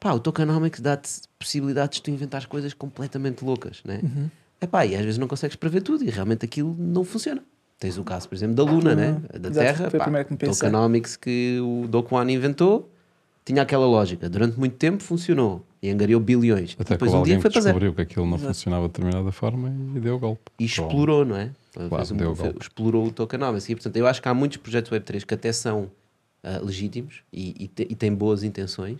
Pá, 0.01 0.13
o 0.13 0.19
tokenomics 0.19 0.81
dá-te 0.81 1.21
possibilidades 1.39 1.99
de 1.99 2.03
tu 2.03 2.11
inventares 2.11 2.47
coisas 2.47 2.73
completamente 2.73 3.45
loucas, 3.45 3.81
não 3.85 3.95
é? 3.95 3.99
Uhum. 3.99 4.31
Epá, 4.61 4.85
e 4.87 4.95
às 4.97 5.03
vezes 5.03 5.19
não 5.19 5.29
consegues 5.29 5.57
prever 5.57 5.83
tudo 5.83 6.03
e 6.05 6.11
realmente 6.11 6.45
aquilo 6.45 6.75
não 6.79 7.05
funciona. 7.05 7.43
Tens 7.79 7.97
o 7.99 8.05
caso, 8.05 8.29
por 8.29 8.35
exemplo, 8.35 8.55
da 8.57 8.63
Luna, 8.63 8.95
né? 8.95 9.21
da 9.39 9.49
Exato, 9.49 9.59
Terra, 9.67 9.91
foi 9.91 9.99
a 9.99 10.01
pá, 10.01 10.05
primeira 10.05 10.25
que 10.25 10.33
me 10.33 10.39
pensei. 10.39 10.69
tokenomics 10.69 11.17
que 11.17 11.59
o 11.61 11.87
Do 11.87 12.03
Kwon 12.03 12.29
inventou 12.29 12.91
tinha 13.45 13.63
aquela 13.63 13.87
lógica. 13.87 14.29
Durante 14.29 14.59
muito 14.59 14.77
tempo 14.77 15.03
funcionou 15.03 15.65
e 15.83 15.89
angariou 15.91 16.21
bilhões. 16.21 16.77
Até 16.79 16.95
Depois 16.95 17.11
que 17.11 17.17
um 17.17 17.23
dia 17.23 17.35
alguém 17.37 17.41
foi 17.41 17.51
para 17.51 17.61
descobriu 17.63 17.95
que 17.95 18.01
aquilo 18.03 18.27
não 18.27 18.37
Exato. 18.37 18.53
funcionava 18.55 18.83
de 18.87 18.89
determinada 18.93 19.33
forma 19.33 19.75
e 19.97 20.01
deu 20.01 20.17
o 20.17 20.19
golpe. 20.19 20.43
E 20.59 20.65
explorou, 20.67 21.25
não 21.25 21.37
é? 21.37 21.51
Claro, 21.89 22.13
um- 22.13 22.17
deu 22.17 22.35
golpe. 22.35 22.59
explorou 22.61 23.07
o 23.07 23.11
tokenomics. 23.13 23.69
E, 23.71 23.75
portanto, 23.75 23.97
eu 23.97 24.07
acho 24.07 24.21
que 24.21 24.29
há 24.29 24.35
muitos 24.35 24.59
projetos 24.59 24.91
Web3 24.91 25.25
que 25.25 25.33
até 25.35 25.51
são 25.53 25.91
ah, 26.43 26.59
legítimos 26.63 27.23
e, 27.33 27.65
e, 27.65 27.69
te- 27.69 27.87
e 27.91 27.95
têm 27.95 28.15
boas 28.15 28.43
intenções, 28.43 28.99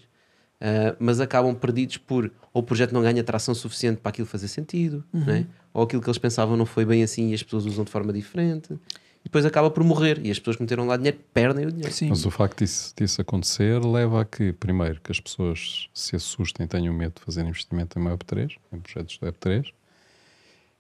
ah, 0.61 0.95
mas 0.99 1.21
acabam 1.21 1.55
perdidos 1.55 1.97
por 1.97 2.31
ou 2.53 2.61
o 2.63 2.65
projeto 2.65 2.93
não 2.93 3.03
ganha 3.03 3.23
tração 3.25 3.55
suficiente 3.55 4.01
para 4.01 4.11
aquilo 4.11 4.27
fazer 4.27 4.49
sentido, 4.49 5.05
Uhum. 5.13 5.25
não 5.25 5.35
é? 5.35 5.47
ou 5.73 5.85
aquilo 5.85 6.03
que 6.03 6.09
eles 6.09 6.19
pensavam 6.19 6.57
não 6.57 6.67
foi 6.67 6.85
bem 6.85 7.03
assim 7.03 7.31
e 7.31 7.35
as 7.35 7.43
pessoas 7.43 7.65
usam 7.65 7.85
de 7.85 7.91
forma 7.91 8.13
diferente. 8.13 8.73
E 9.21 9.25
depois 9.25 9.45
acaba 9.45 9.71
por 9.71 9.85
morrer 9.85 10.19
e 10.25 10.31
as 10.31 10.39
pessoas 10.39 10.57
que 10.57 10.63
meteram 10.63 10.87
lá 10.87 10.97
dinheiro 10.97 11.19
perdem 11.33 11.67
o 11.67 11.71
dinheiro. 11.71 11.95
Mas 12.09 12.25
o 12.25 12.31
facto 12.31 12.59
disso, 12.61 12.93
disso 12.97 13.21
acontecer 13.21 13.79
leva 13.85 14.23
a 14.23 14.25
que, 14.25 14.51
primeiro, 14.55 14.99
que 15.01 15.13
as 15.13 15.21
pessoas 15.21 15.89
se 15.95 16.17
assustem, 16.17 16.67
tenham 16.67 16.93
medo 16.95 17.15
de 17.17 17.23
fazer 17.27 17.45
investimento 17.47 17.99
em 17.99 18.03
Web3, 18.03 18.57
em 18.73 18.81
projetos 18.81 19.19
de 19.19 19.21
Web3, 19.21 19.67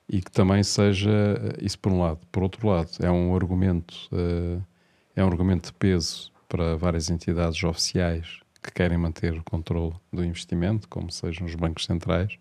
e 0.08 0.20
que 0.22 0.30
também 0.32 0.62
seja 0.62 1.10
eh, 1.10 1.58
isso 1.64 1.78
por 1.78 1.92
um 1.92 2.00
lado. 2.00 2.18
Por 2.32 2.42
outro 2.42 2.66
lado, 2.66 2.88
é 3.00 3.10
um 3.10 3.34
argumento, 3.36 3.94
eh, 4.12 4.58
é 5.16 5.22
um 5.24 5.28
argumento 5.28 5.66
de 5.66 5.74
peso 5.74 6.32
para 6.48 6.76
várias 6.76 7.10
entidades 7.10 7.62
oficiais 7.62 8.40
que 8.62 8.70
querem 8.72 8.98
manter 8.98 9.34
o 9.34 9.42
controle 9.44 9.94
do 10.12 10.24
investimento, 10.24 10.88
como 10.88 11.10
sejam 11.10 11.46
os 11.46 11.54
bancos 11.54 11.84
centrais, 11.84 12.38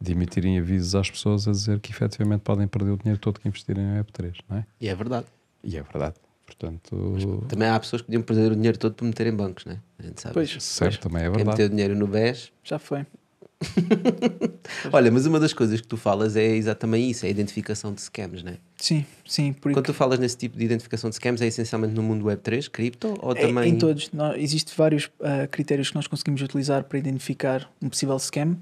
de 0.00 0.12
emitirem 0.12 0.58
avisos 0.58 0.94
às 0.94 1.10
pessoas 1.10 1.48
a 1.48 1.50
dizer 1.50 1.80
que 1.80 1.90
efetivamente 1.90 2.40
podem 2.40 2.66
perder 2.68 2.90
o 2.92 2.96
dinheiro 2.96 3.18
todo 3.20 3.40
que 3.40 3.48
investirem 3.48 3.82
em 3.82 4.02
Web3, 4.02 4.36
não 4.48 4.58
é? 4.58 4.66
E 4.80 4.88
é 4.88 4.94
verdade. 4.94 5.26
E 5.64 5.76
é 5.76 5.82
verdade. 5.82 6.14
Portanto, 6.46 7.46
Também 7.48 7.68
há 7.68 7.78
pessoas 7.78 8.02
que 8.02 8.06
podiam 8.06 8.22
perder 8.22 8.52
o 8.52 8.56
dinheiro 8.56 8.76
todo 8.76 8.94
para 8.94 9.06
meter 9.06 9.26
em 9.26 9.34
bancos, 9.34 9.64
né? 9.64 9.78
A 9.98 10.02
gente 10.02 10.20
sabe. 10.20 10.34
Pois, 10.34 10.62
certo, 10.62 11.00
também 11.00 11.22
é 11.22 11.26
Quem 11.26 11.36
verdade. 11.36 11.48
meteu 11.50 11.68
dinheiro 11.68 11.96
no 11.96 12.06
BES 12.06 12.52
Já 12.64 12.78
foi. 12.78 13.06
Olha, 14.92 15.10
mas 15.10 15.26
uma 15.26 15.38
das 15.38 15.52
coisas 15.52 15.80
que 15.80 15.86
tu 15.86 15.96
falas 15.96 16.36
é 16.36 16.46
exatamente 16.56 17.10
isso, 17.10 17.26
é 17.26 17.28
a 17.28 17.30
identificação 17.30 17.92
de 17.92 18.00
scams, 18.00 18.42
né? 18.42 18.56
Sim, 18.76 19.04
sim. 19.26 19.52
Por 19.52 19.72
Quando 19.72 19.86
tu 19.86 19.94
falas 19.94 20.18
nesse 20.18 20.36
tipo 20.36 20.56
de 20.58 20.64
identificação 20.64 21.10
de 21.10 21.16
scams, 21.16 21.42
é 21.42 21.46
essencialmente 21.46 21.94
no 21.94 22.02
mundo 22.02 22.24
Web3, 22.24 22.70
cripto, 22.70 23.14
ou 23.20 23.32
É, 23.32 23.46
também... 23.46 23.70
Em 23.70 23.78
todos. 23.78 24.10
Existem 24.36 24.74
vários 24.76 25.10
ah, 25.22 25.46
critérios 25.46 25.90
que 25.90 25.94
nós 25.96 26.06
conseguimos 26.06 26.40
utilizar 26.40 26.84
para 26.84 26.98
identificar 26.98 27.70
um 27.82 27.88
possível 27.88 28.18
scam. 28.18 28.56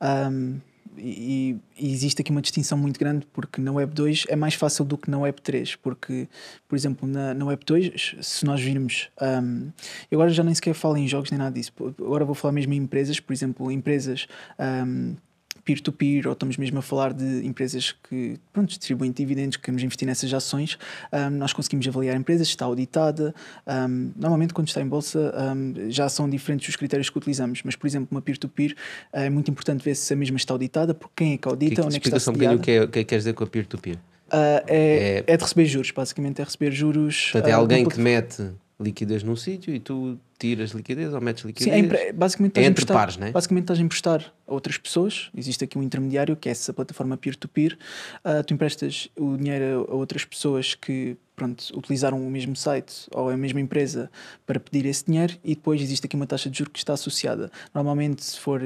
Ahm, 0.00 0.60
e, 0.96 1.56
e, 1.78 1.92
existe 1.92 2.20
aqui 2.20 2.30
uma 2.30 2.42
distinção 2.42 2.76
muito 2.76 2.98
grande 2.98 3.26
porque 3.32 3.60
na 3.60 3.72
Web 3.72 3.94
2 3.94 4.26
é 4.28 4.36
mais 4.36 4.54
fácil 4.54 4.84
do 4.84 4.98
que 4.98 5.10
na 5.10 5.18
Web 5.18 5.40
3, 5.40 5.76
porque, 5.76 6.28
por 6.68 6.76
exemplo, 6.76 7.08
na, 7.08 7.34
na 7.34 7.44
Web 7.44 7.64
2, 7.64 8.16
se 8.20 8.44
nós 8.44 8.60
virmos, 8.60 9.10
um, 9.20 9.70
eu 10.10 10.20
agora 10.20 10.32
já 10.32 10.42
nem 10.42 10.54
sequer 10.54 10.74
falo 10.74 10.96
em 10.96 11.08
jogos 11.08 11.30
nem 11.30 11.38
nada 11.38 11.54
disso, 11.54 11.72
agora 11.98 12.24
vou 12.24 12.34
falar 12.34 12.52
mesmo 12.52 12.72
em 12.72 12.78
empresas, 12.78 13.18
por 13.20 13.32
exemplo, 13.32 13.70
empresas. 13.70 14.26
Um, 14.58 15.16
peer-to-peer, 15.64 16.26
ou 16.26 16.32
estamos 16.32 16.56
mesmo 16.56 16.78
a 16.78 16.82
falar 16.82 17.12
de 17.12 17.46
empresas 17.46 17.92
que 17.92 18.38
pronto, 18.52 18.68
distribuem 18.68 19.12
dividendos, 19.12 19.56
que 19.56 19.62
queremos 19.62 19.82
investir 19.82 20.06
nessas 20.06 20.32
ações, 20.32 20.78
um, 21.12 21.30
nós 21.30 21.52
conseguimos 21.52 21.86
avaliar 21.86 22.16
a 22.16 22.18
empresa, 22.18 22.42
está 22.42 22.64
auditada. 22.64 23.34
Um, 23.66 24.12
normalmente, 24.16 24.52
quando 24.52 24.68
está 24.68 24.80
em 24.80 24.86
bolsa, 24.86 25.32
um, 25.54 25.90
já 25.90 26.08
são 26.08 26.28
diferentes 26.28 26.68
os 26.68 26.76
critérios 26.76 27.08
que 27.10 27.18
utilizamos, 27.18 27.62
mas, 27.64 27.76
por 27.76 27.86
exemplo, 27.86 28.08
uma 28.10 28.20
peer-to-peer 28.20 28.74
é 29.12 29.30
muito 29.30 29.50
importante 29.50 29.84
ver 29.84 29.94
se 29.94 30.12
a 30.12 30.16
mesma 30.16 30.36
está 30.36 30.54
auditada, 30.54 30.94
por 30.94 31.10
quem 31.14 31.34
é 31.34 31.36
que 31.36 31.48
audita, 31.48 31.74
que, 31.74 31.80
onde 31.80 31.96
é 31.96 32.00
que 32.00 32.08
está 32.08 32.18
sediada. 32.18 32.54
um 32.54 32.58
o 32.58 32.60
que, 32.60 32.70
é, 32.70 32.82
o 32.82 32.88
que 32.88 32.98
é 32.98 33.02
que 33.02 33.08
queres 33.08 33.24
dizer 33.24 33.34
com 33.34 33.44
a 33.44 33.46
peer-to-peer? 33.46 33.96
Uh, 33.96 34.64
é, 34.66 34.66
é, 34.66 35.24
é, 35.26 35.36
de 35.36 35.42
receber 35.42 35.66
juros, 35.66 35.90
basicamente, 35.90 36.40
é 36.40 36.44
receber 36.44 36.70
juros. 36.72 37.30
Portanto, 37.32 37.50
é 37.50 37.54
uh, 37.54 37.60
alguém 37.60 37.86
que 37.86 38.00
mete 38.00 38.50
liquidez 38.80 39.22
num 39.22 39.36
sítio 39.36 39.74
e 39.74 39.78
tu 39.78 40.18
tiras 40.38 40.70
liquidez 40.70 41.14
ou 41.14 41.20
metes 41.20 41.44
liquidez. 41.44 41.72
Sim, 41.72 41.88
é, 41.94 42.12
basicamente 42.12 42.58
é 42.58 42.64
entre 42.64 42.84
pares, 42.84 43.16
né? 43.16 43.30
Basicamente 43.30 43.64
estás 43.64 43.78
a 43.78 43.82
emprestar 43.82 44.34
a 44.46 44.52
outras 44.52 44.76
pessoas. 44.76 45.30
Existe 45.36 45.64
aqui 45.64 45.78
um 45.78 45.82
intermediário 45.82 46.36
que 46.36 46.48
é 46.48 46.52
essa 46.52 46.72
plataforma 46.72 47.16
peer-to-peer. 47.16 47.78
-peer. 48.24 48.40
Uh, 48.40 48.44
tu 48.44 48.54
emprestas 48.54 49.08
o 49.16 49.36
dinheiro 49.36 49.86
a 49.88 49.94
outras 49.94 50.24
pessoas 50.24 50.74
que 50.74 51.16
pronto, 51.36 51.64
utilizaram 51.76 52.24
o 52.24 52.30
mesmo 52.30 52.56
site 52.56 53.06
ou 53.12 53.28
a 53.28 53.36
mesma 53.36 53.60
empresa 53.60 54.10
para 54.46 54.58
pedir 54.58 54.86
esse 54.86 55.06
dinheiro 55.06 55.34
e 55.44 55.54
depois 55.54 55.80
existe 55.80 56.06
aqui 56.06 56.16
uma 56.16 56.26
taxa 56.26 56.50
de 56.50 56.58
juros 56.58 56.72
que 56.72 56.78
está 56.78 56.92
associada. 56.92 57.50
Normalmente, 57.74 58.24
se 58.24 58.38
for, 58.38 58.60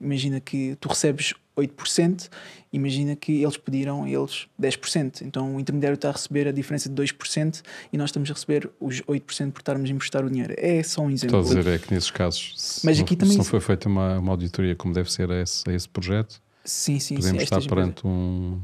imagina 0.00 0.40
que 0.40 0.76
tu 0.80 0.88
recebes 0.88 1.34
8%, 1.56 2.28
imagina 2.72 3.16
que 3.16 3.42
eles 3.42 3.56
pediram 3.56 4.06
eles 4.06 4.46
10%. 4.60 5.22
Então 5.22 5.56
o 5.56 5.60
intermediário 5.60 5.94
está 5.94 6.10
a 6.10 6.12
receber 6.12 6.46
a 6.48 6.52
diferença 6.52 6.88
de 6.88 7.02
2% 7.02 7.62
e 7.92 7.96
nós 7.96 8.10
estamos 8.10 8.30
a 8.30 8.34
receber 8.34 8.70
os 8.78 9.00
8% 9.02 9.52
por 9.52 9.60
estarmos 9.60 9.90
a 9.90 9.92
emprestar 9.92 10.24
o 10.24 10.30
dinheiro. 10.30 10.54
É 10.56 10.82
só 10.82 11.02
um 11.02 11.10
exemplo. 11.10 11.40
Estou 11.40 11.58
a 11.58 11.62
dizer 11.62 11.74
é 11.74 11.78
que 11.78 11.92
nesses 11.92 12.10
casos, 12.10 12.54
se, 12.56 12.84
Mas 12.84 13.00
aqui 13.00 13.14
não, 13.14 13.18
também... 13.18 13.32
se 13.32 13.38
não 13.38 13.44
foi 13.44 13.60
feita 13.60 13.88
uma, 13.88 14.18
uma 14.18 14.32
auditoria 14.32 14.74
como 14.76 14.92
deve 14.92 15.10
ser 15.10 15.30
a 15.30 15.40
esse, 15.40 15.68
a 15.68 15.72
esse 15.72 15.88
projeto, 15.88 16.40
sim, 16.64 16.98
sim, 16.98 17.16
podemos 17.16 17.38
sim, 17.38 17.44
estar 17.44 17.62
perante 17.62 18.06
um, 18.06 18.60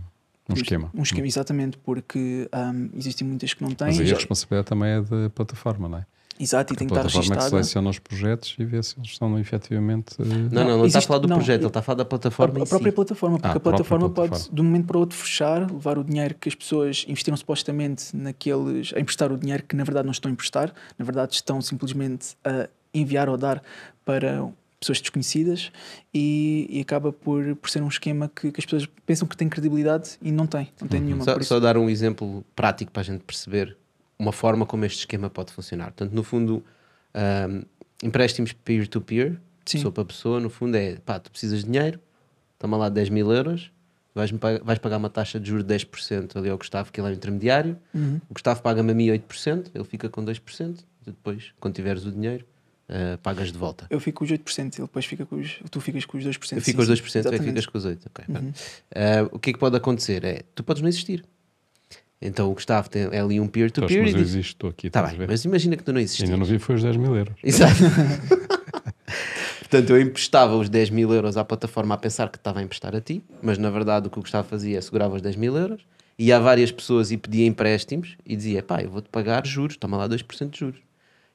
um 0.49 0.55
esquema. 0.55 0.91
Um 0.95 1.03
esquema, 1.03 1.27
exatamente, 1.27 1.79
porque 1.79 2.49
um, 2.53 2.91
existem 2.97 3.27
muitas 3.27 3.55
que 3.55 3.63
não 3.63 3.71
têm. 3.71 3.89
Mas 3.89 4.01
aí 4.01 4.07
já... 4.07 4.17
a 4.17 4.19
responsabilidade 4.19 4.69
também 4.69 4.91
é 4.91 5.01
da 5.01 5.31
plataforma, 5.31 5.89
não 5.89 5.99
é? 5.99 6.07
Exato, 6.39 6.73
e 6.73 6.77
tem 6.77 6.87
que 6.87 6.93
estar 6.93 7.03
registada. 7.03 7.27
A 7.27 7.37
plataforma 7.37 7.61
que 7.61 7.65
seleciona 7.67 7.91
os 7.91 7.99
projetos 7.99 8.57
e 8.59 8.65
vê 8.65 8.83
se 8.83 8.95
eles 8.99 9.11
estão 9.11 9.39
efetivamente. 9.39 10.15
Não, 10.19 10.27
não, 10.27 10.65
não, 10.65 10.79
não 10.79 10.87
está 10.87 10.99
a 10.99 11.03
falar 11.03 11.19
do 11.19 11.29
não, 11.29 11.37
projeto, 11.37 11.61
ele 11.61 11.67
está 11.67 11.81
a 11.81 11.83
falar 11.83 11.97
da 11.97 12.05
plataforma. 12.05 12.61
A, 12.61 12.63
a 12.63 12.67
própria 12.67 12.91
si. 12.91 12.95
plataforma, 12.95 13.39
porque 13.39 13.55
ah, 13.55 13.57
a, 13.57 13.61
plataforma 13.61 14.11
pode, 14.11 14.51
de 14.51 14.61
um 14.61 14.65
momento 14.65 14.87
para 14.87 14.97
o 14.97 15.01
outro, 15.01 15.17
fechar, 15.17 15.71
levar 15.71 15.99
o 15.99 16.05
dinheiro 16.05 16.35
que 16.35 16.49
as 16.49 16.55
pessoas 16.55 17.05
investiram 17.09 17.37
supostamente 17.37 18.17
naqueles. 18.17 18.93
a 18.95 19.01
emprestar 19.01 19.31
o 19.31 19.39
dinheiro 19.39 19.63
que 19.63 19.77
na 19.77 19.85
verdade 19.85 20.07
não 20.07 20.13
estão 20.13 20.31
a 20.31 20.33
emprestar, 20.33 20.73
na 20.99 21.05
verdade 21.05 21.35
estão 21.35 21.61
simplesmente 21.61 22.37
a 22.45 22.69
enviar 22.95 23.29
ou 23.29 23.37
dar 23.37 23.63
para 24.05 24.51
pessoas 24.83 25.01
desconhecidas 25.01 25.71
e, 26.13 26.67
e, 26.69 26.81
acaba 26.81 27.13
por, 27.13 27.55
por 27.57 27.71
ser 27.71 27.83
um 27.83 27.89
esquema 27.89 28.29
que, 28.29 28.51
que, 28.51 28.61
as 28.61 28.65
pessoas 28.65 28.89
pensam 29.07 29.27
que 29.29 29.37
tem 29.37 29.49
credibilidade 29.49 30.19
e 30.21 30.33
não 30.33 30.47
tem, 30.47 30.69
não 30.81 30.89
tem 30.89 31.01
uhum. 31.01 31.07
nenhuma. 31.07 31.25
Só, 31.25 31.41
só 31.41 31.61
dar 31.61 31.77
um 31.77 31.89
exemplo 31.89 32.45
prático 32.55 32.91
para 32.91 33.01
a 33.01 33.05
gente 33.05 33.23
perceber 33.23 33.77
uma 34.23 34.33
forma 34.33 34.65
como 34.65 34.85
este 34.85 35.01
esquema 35.01 35.29
pode 35.29 35.53
funcionar. 35.53 35.87
Portanto, 35.87 36.13
no 36.13 36.23
fundo, 36.23 36.65
um, 37.15 37.63
empréstimos 38.03 38.53
peer-to-peer, 38.53 39.39
pessoa 39.65 39.93
para 39.93 40.05
pessoa, 40.05 40.41
no 40.41 40.49
fundo 40.49 40.77
é 40.77 40.97
pá, 40.97 41.19
tu 41.19 41.31
precisas 41.31 41.61
de 41.61 41.71
dinheiro, 41.71 42.01
toma 42.59 42.77
lá 42.77 42.89
10 42.89 43.09
mil 43.09 43.33
euros, 43.33 43.73
vais, 44.15 44.31
vais 44.31 44.79
pagar 44.79 44.99
uma 44.99 45.11
taxa 45.11 45.41
de 45.41 45.49
juros 45.49 45.65
de 45.65 45.75
10% 45.75 46.37
ali 46.37 46.49
ao 46.49 46.57
Gustavo, 46.57 46.93
que 46.93 47.01
ele 47.01 47.09
é 47.09 47.11
o 47.11 47.15
intermediário. 47.15 47.77
Uhum. 47.93 48.21
O 48.31 48.35
Gustavo 48.35 48.63
paga-me 48.63 48.93
a 48.93 48.95
mim 48.95 49.09
8%, 49.09 49.71
ele 49.75 49.85
fica 49.85 50.09
com 50.09 50.25
2%, 50.25 50.79
e 50.79 51.07
depois, 51.07 51.53
quando 51.59 51.75
tiveres 51.75 52.05
o 52.05 52.13
dinheiro, 52.13 52.45
uh, 52.89 53.19
pagas 53.19 53.51
de 53.51 53.59
volta. 53.59 53.87
Eu 53.91 53.99
fico 53.99 54.19
com 54.19 54.25
os 54.25 54.31
8%, 54.31 54.59
ele 54.59 54.71
depois 54.83 55.05
fica 55.05 55.27
com 55.27 55.37
os, 55.37 55.61
tu 55.69 55.81
ficas 55.81 56.05
com 56.05 56.17
os 56.17 56.25
2%. 56.25 56.57
Eu 56.57 56.63
fico 56.63 56.77
com 56.77 56.83
os 56.83 57.01
2%, 57.01 57.37
tu 57.37 57.43
ficas 57.43 57.67
com 57.67 57.79
os 57.79 57.87
8%. 57.87 57.99
Okay, 58.07 58.25
uhum. 58.29 58.49
uh, 58.49 59.29
o 59.33 59.39
que 59.41 59.51
é 59.51 59.53
que 59.53 59.59
pode 59.59 59.77
acontecer? 59.77 60.25
É, 60.25 60.43
tu 60.55 60.63
podes 60.63 60.81
não 60.81 60.89
existir. 60.89 61.25
Então 62.23 62.51
o 62.51 62.55
Gustavo 62.55 62.89
tem 62.89 63.09
é 63.11 63.21
ali 63.21 63.41
um 63.41 63.47
peer-to-peer. 63.47 63.91
-peer 64.01 64.03
mas 64.05 64.15
eu 64.15 64.21
existo, 64.21 64.39
estou 64.39 64.71
aqui. 64.71 64.89
Tá 64.89 65.03
bem, 65.03 65.27
mas 65.27 65.45
imagina 65.45 65.77
que 65.77 65.83
tu 65.83 65.93
não 65.93 66.01
existes. 66.01 66.25
Ainda 66.25 66.37
não 66.37 66.45
vi, 66.45 66.59
foi 66.59 66.77
os 66.77 66.83
10 66.83 66.97
mil 66.97 67.17
euros. 67.17 67.35
Exato. 67.43 67.75
Portanto, 69.61 69.91
eu 69.91 70.01
emprestava 70.01 70.55
os 70.57 70.69
10 70.69 70.91
mil 70.91 71.13
euros 71.13 71.37
à 71.37 71.45
plataforma 71.45 71.95
a 71.95 71.99
pensar 71.99 72.29
que 72.29 72.37
estava 72.37 72.61
a 72.61 72.63
emprestar 72.63 72.95
a 72.95 73.01
ti, 73.01 73.23
mas 73.43 73.57
na 73.57 73.71
verdade 73.71 74.07
o 74.07 74.11
que 74.11 74.19
o 74.19 74.23
Gustavo 74.23 74.47
fazia 74.47 74.77
é 74.77 74.81
segurava 74.81 75.17
os 75.17 75.23
10 75.23 75.37
mil 75.37 75.57
euros, 75.57 75.81
ia 76.19 76.37
a 76.37 76.41
várias 76.41 76.71
pessoas 76.71 77.11
e 77.11 77.17
pedia 77.17 77.47
empréstimos 77.47 78.17
e 78.25 78.37
dizia: 78.37 78.63
pá, 78.63 78.83
eu 78.83 78.91
vou-te 78.91 79.09
pagar 79.09 79.47
juros, 79.47 79.77
toma 79.77 79.97
lá 79.97 80.09
2% 80.09 80.51
de 80.51 80.59
juros. 80.59 80.81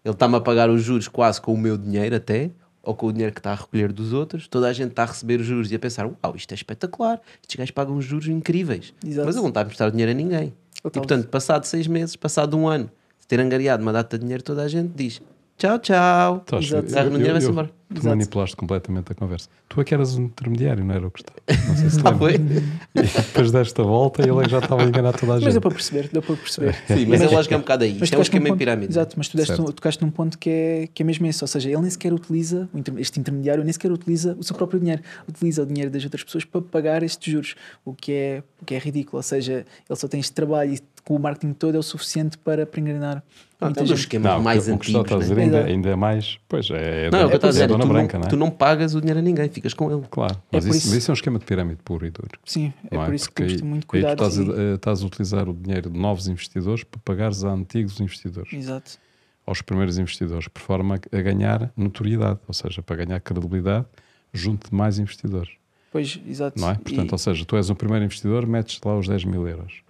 Ele 0.06 0.14
está-me 0.14 0.36
a 0.36 0.40
pagar 0.40 0.70
os 0.70 0.84
juros 0.84 1.08
quase 1.08 1.42
com 1.42 1.54
o 1.54 1.58
meu 1.58 1.78
dinheiro 1.78 2.16
até, 2.16 2.52
ou 2.88 2.96
com 2.96 3.08
o 3.08 3.12
dinheiro 3.12 3.34
que 3.34 3.40
está 3.40 3.52
a 3.52 3.56
recolher 3.56 3.92
dos 3.92 4.14
outros, 4.14 4.48
toda 4.48 4.68
a 4.68 4.74
gente 4.74 4.92
está 4.92 5.04
a 5.04 5.08
receber 5.08 5.42
os 5.42 5.46
juros 5.46 5.72
e 5.72 5.76
a 5.76 5.80
pensar: 5.80 6.06
uau, 6.06 6.36
isto 6.36 6.52
é 6.52 6.56
espetacular, 6.56 7.20
estes 7.42 7.56
gajos 7.56 7.72
pagam 7.72 8.02
juros 8.02 8.28
incríveis. 8.28 8.94
Exato. 9.06 9.26
Mas 9.26 9.36
ele 9.36 9.42
não 9.42 9.50
está 9.50 9.62
a 9.62 9.64
emprestar 9.64 9.92
dinheiro 9.92 10.12
a 10.12 10.16
ninguém. 10.16 10.54
E 10.86 10.90
portanto, 10.90 11.28
passado 11.28 11.66
seis 11.66 11.88
meses, 11.88 12.16
passado 12.16 12.58
um 12.58 12.68
ano 12.68 12.90
de 13.20 13.28
ter 13.28 13.40
angariado 13.40 13.84
uma 13.84 13.92
data 13.92 14.18
de 14.18 14.24
dinheiro, 14.24 14.44
toda 14.44 14.64
a 14.64 14.68
gente 14.68 14.92
diz 14.96 15.22
tchau, 15.58 15.80
tchau. 15.80 16.40
Tá, 16.40 16.58
Exato. 16.58 16.96
Eu, 16.96 17.20
eu, 17.20 17.38
eu, 17.38 17.50
embora. 17.50 17.70
Tu 17.90 17.94
Exato. 17.94 18.10
manipulaste 18.10 18.56
completamente 18.58 19.14
a 19.14 19.16
conversa. 19.16 19.48
Tu 19.70 19.80
é 19.80 19.84
que 19.86 19.94
eras 19.94 20.18
um 20.18 20.26
intermediário, 20.26 20.84
não 20.84 20.94
era 20.94 21.08
o 21.08 21.12
que 21.12 21.22
estava. 21.22 21.40
Não 21.70 21.76
sei 21.78 21.90
se 21.90 22.00
ah, 22.04 22.14
foi? 22.14 22.34
E 22.34 23.02
depois 23.02 23.50
desta 23.50 23.82
volta 23.82 24.22
ele 24.22 24.46
é 24.46 24.50
já 24.50 24.60
estava 24.60 24.84
a 24.84 24.86
enganar 24.86 25.14
toda 25.14 25.34
a 25.34 25.36
gente. 25.36 25.46
Mas 25.46 25.54
deu 25.54 25.62
para 25.62 25.72
perceber, 25.72 26.10
deu 26.12 26.22
para 26.22 26.36
perceber. 26.36 26.76
Sim, 26.86 27.06
mas, 27.06 27.22
mas 27.22 27.32
a 27.32 27.36
lógica 27.36 27.56
é 27.56 27.58
um 27.58 27.62
bocado 27.62 27.86
aí. 27.86 27.98
Isto 27.98 28.14
é 28.14 28.18
um 28.18 28.22
esquema 28.22 28.50
em 28.50 28.58
pirâmide. 28.58 28.92
Exato, 28.92 29.14
mas 29.18 29.30
tu 29.30 29.38
deste, 29.38 29.56
tocaste 29.56 30.04
num 30.04 30.12
ponto 30.12 30.38
que 30.38 30.50
é, 30.50 30.90
que 30.94 31.02
é 31.02 31.06
mesmo 31.06 31.26
esse. 31.28 31.42
Ou 31.42 31.48
seja, 31.48 31.70
ele 31.70 31.80
nem 31.80 31.90
sequer 31.90 32.12
utiliza, 32.12 32.68
este 32.98 33.22
intermediário 33.22 33.64
nem 33.64 33.72
sequer 33.72 33.90
utiliza 33.90 34.36
o 34.38 34.44
seu 34.44 34.56
próprio 34.56 34.82
dinheiro. 34.82 35.02
Utiliza 35.26 35.64
o 35.64 35.66
dinheiro 35.66 35.90
das 35.90 36.04
outras 36.04 36.26
pessoas 36.26 36.44
para 36.44 36.62
pagar 36.62 37.04
estes 37.04 37.32
juros. 37.32 37.56
O 37.86 37.94
que 37.94 38.12
é, 38.12 38.44
o 38.62 38.66
que 38.66 38.76
é 38.76 38.80
ridículo. 38.80 39.20
Ou 39.20 39.24
seja, 39.24 39.66
ele 39.90 40.00
só 40.00 40.10
tem 40.10 40.20
este 40.20 40.34
trabalho 40.34 40.74
e 40.74 40.80
com 41.08 41.16
o 41.16 41.20
marketing 41.20 41.54
todo 41.54 41.76
é 41.76 41.80
o 41.80 41.84
suficiente 41.84 42.38
para, 42.38 42.66
para 42.66 42.82
enganar 42.82 43.24
ah, 43.62 43.66
muita 43.68 43.86
gente. 43.86 44.00
esquemas 44.00 44.34
não, 44.34 44.42
mais 44.42 44.64
o 44.64 44.66
que 44.66 44.72
antigos. 44.72 45.02
O 45.02 45.04
que 45.06 45.18
dizer 45.20 45.40
ainda, 45.40 45.64
ainda 45.64 45.90
é 45.90 45.96
mais. 45.96 46.38
Pois 46.50 46.70
é, 46.70 47.10
não, 47.10 47.20
é, 47.20 47.26
o 47.26 47.28
que 47.30 47.34
eu 47.34 47.36
estou 47.38 47.48
a 47.48 47.52
dizer, 47.52 47.70
tu, 47.70 47.88
branca, 47.88 48.20
não, 48.20 48.26
é? 48.26 48.30
tu 48.30 48.36
não 48.36 48.52
pagas 48.52 48.94
o 48.94 49.00
dinheiro 49.00 49.20
a 49.22 49.24
ninguém, 49.24 49.48
ficas 49.48 49.74
com 49.74 49.90
ele. 49.90 50.04
Claro, 50.12 50.36
mas 50.52 50.66
é 50.66 50.70
isso, 50.70 50.94
isso, 50.94 51.10
é 51.10 51.14
um 51.14 51.16
esquema 51.16 51.40
de 51.40 51.46
pirâmide 51.46 51.80
puro 51.82 52.06
e 52.06 52.12
duro. 52.12 52.38
Sim, 52.44 52.74
é 52.92 52.98
por 52.98 53.14
isso 53.14 53.30
que 53.30 53.36
temos 53.36 53.54
de 53.54 53.60
ter 53.60 53.66
muito 53.66 53.88
cuidado. 53.88 54.22
Aí 54.22 54.30
tu 54.30 54.42
estás, 54.42 54.60
a, 54.60 54.76
estás 54.76 55.02
a 55.02 55.06
utilizar 55.06 55.48
o 55.48 55.54
dinheiro 55.54 55.90
de 55.90 55.98
novos 55.98 56.28
investidores 56.28 56.84
para 56.84 57.00
pagares 57.06 57.46
a 57.46 57.52
antigos 57.52 58.02
investidores. 58.02 58.52
Exato. 58.52 59.00
Aos 59.46 59.62
primeiros 59.62 59.98
investidores, 59.98 60.50
por 60.50 60.62
forma 60.62 61.00
a 61.10 61.22
ganhar 61.22 61.72
notoriedade, 61.78 62.40
ou 62.46 62.54
seja, 62.54 62.84
para 62.84 63.06
ganhar 63.06 63.22
credibilidade 63.22 63.86
junto 64.34 64.70
de 64.70 64.76
mais 64.76 65.00
investidores. 65.00 65.52
Pois, 65.90 66.20
exato. 66.28 66.60
Não 66.60 66.70
é? 66.70 66.76
Portanto, 66.76 67.12
e... 67.12 67.14
ou 67.14 67.18
seja, 67.18 67.46
tu 67.46 67.56
és 67.56 67.70
um 67.70 67.76
primeiro 67.76 68.04
investidor, 68.04 68.46
metes 68.46 68.78
lá 68.84 68.98
os 69.00 69.08
10 69.08 69.24
mil 69.24 69.48
euros 69.48 69.87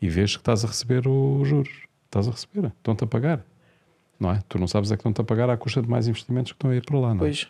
e 0.00 0.08
vês 0.08 0.34
que 0.36 0.40
estás 0.40 0.64
a 0.64 0.68
receber 0.68 1.06
os 1.06 1.48
juros. 1.48 1.72
Estás 2.06 2.26
a 2.26 2.30
receber, 2.30 2.72
estão-te 2.78 3.04
a 3.04 3.06
pagar. 3.06 3.44
Não 4.18 4.32
é? 4.32 4.40
Tu 4.48 4.58
não 4.58 4.66
sabes 4.66 4.90
é 4.90 4.96
que 4.96 5.00
estão-te 5.00 5.20
a 5.20 5.24
pagar 5.24 5.48
à 5.48 5.56
custa 5.56 5.80
de 5.80 5.88
mais 5.88 6.06
investimentos 6.08 6.52
que 6.52 6.56
estão 6.56 6.70
a 6.70 6.76
ir 6.76 6.84
para 6.84 6.98
lá, 6.98 7.08
não 7.08 7.16
é? 7.16 7.18
Pois. 7.18 7.48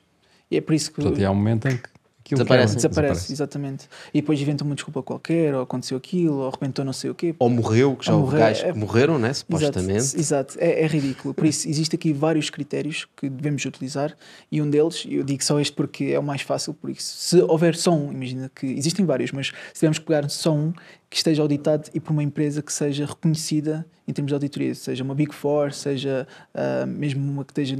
E 0.51 0.57
é 0.57 0.61
por 0.61 0.75
isso 0.75 0.91
que. 0.93 1.01
Portanto, 1.01 1.25
há 1.25 1.31
um 1.31 1.35
momento 1.35 1.67
em 1.67 1.77
que 1.77 1.89
aquilo 2.31 2.39
desaparece, 2.39 2.77
desaparece, 2.77 2.77
desaparece, 2.77 3.33
exatamente. 3.33 3.89
E 4.15 4.21
depois 4.21 4.41
inventam 4.41 4.67
uma 4.67 4.75
desculpa 4.75 5.03
qualquer, 5.03 5.55
ou 5.55 5.63
aconteceu 5.63 5.97
aquilo, 5.97 6.39
ou 6.39 6.49
arrebentou 6.49 6.85
não 6.85 6.93
sei 6.93 7.11
o 7.11 7.15
quê. 7.15 7.35
Ou 7.39 7.49
morreu, 7.49 7.97
que 7.97 8.07
já 8.07 8.15
houve 8.15 8.37
gajos 8.37 8.65
é... 8.65 8.73
que 8.73 8.79
morreram, 8.79 9.19
né? 9.19 9.33
supostamente. 9.33 9.93
Exato, 9.93 10.19
exato. 10.19 10.59
É, 10.59 10.83
é, 10.83 10.87
ridículo. 10.87 11.35
Por 11.35 11.47
isso, 11.47 11.69
existem 11.69 11.97
aqui 11.97 12.13
vários 12.13 12.51
critérios 12.51 13.07
que 13.17 13.29
devemos 13.29 13.65
utilizar, 13.65 14.15
e 14.51 14.63
um 14.63 14.71
deles, 14.71 15.07
eu 15.09 15.25
digo 15.25 15.43
só 15.43 15.59
este 15.59 15.75
porque 15.75 16.05
é 16.05 16.19
o 16.19 16.23
mais 16.23 16.43
fácil, 16.43 16.75
por 16.75 16.91
isso, 16.91 17.03
se 17.03 17.43
houver 17.43 17.75
só 17.75 17.93
um, 17.93 18.13
imagina 18.13 18.51
que 18.55 18.67
existem 18.67 19.05
vários, 19.05 19.33
mas 19.33 19.49
se 19.49 19.75
tivermos 19.75 19.99
que 19.99 20.05
pegar 20.05 20.29
só 20.29 20.55
um, 20.55 20.73
que 21.11 21.16
esteja 21.16 21.42
auditado 21.42 21.90
e 21.92 21.99
por 21.99 22.12
uma 22.12 22.23
empresa 22.23 22.62
que 22.62 22.73
seja 22.73 23.05
reconhecida 23.05 23.85
em 24.07 24.12
termos 24.12 24.31
de 24.31 24.35
auditoria, 24.35 24.75
seja 24.75 25.03
uma 25.03 25.14
Big 25.14 25.35
Four, 25.35 25.73
seja 25.73 26.27
uh, 26.55 26.87
mesmo 26.87 27.29
uma 27.29 27.44
que 27.44 27.51
esteja 27.51 27.77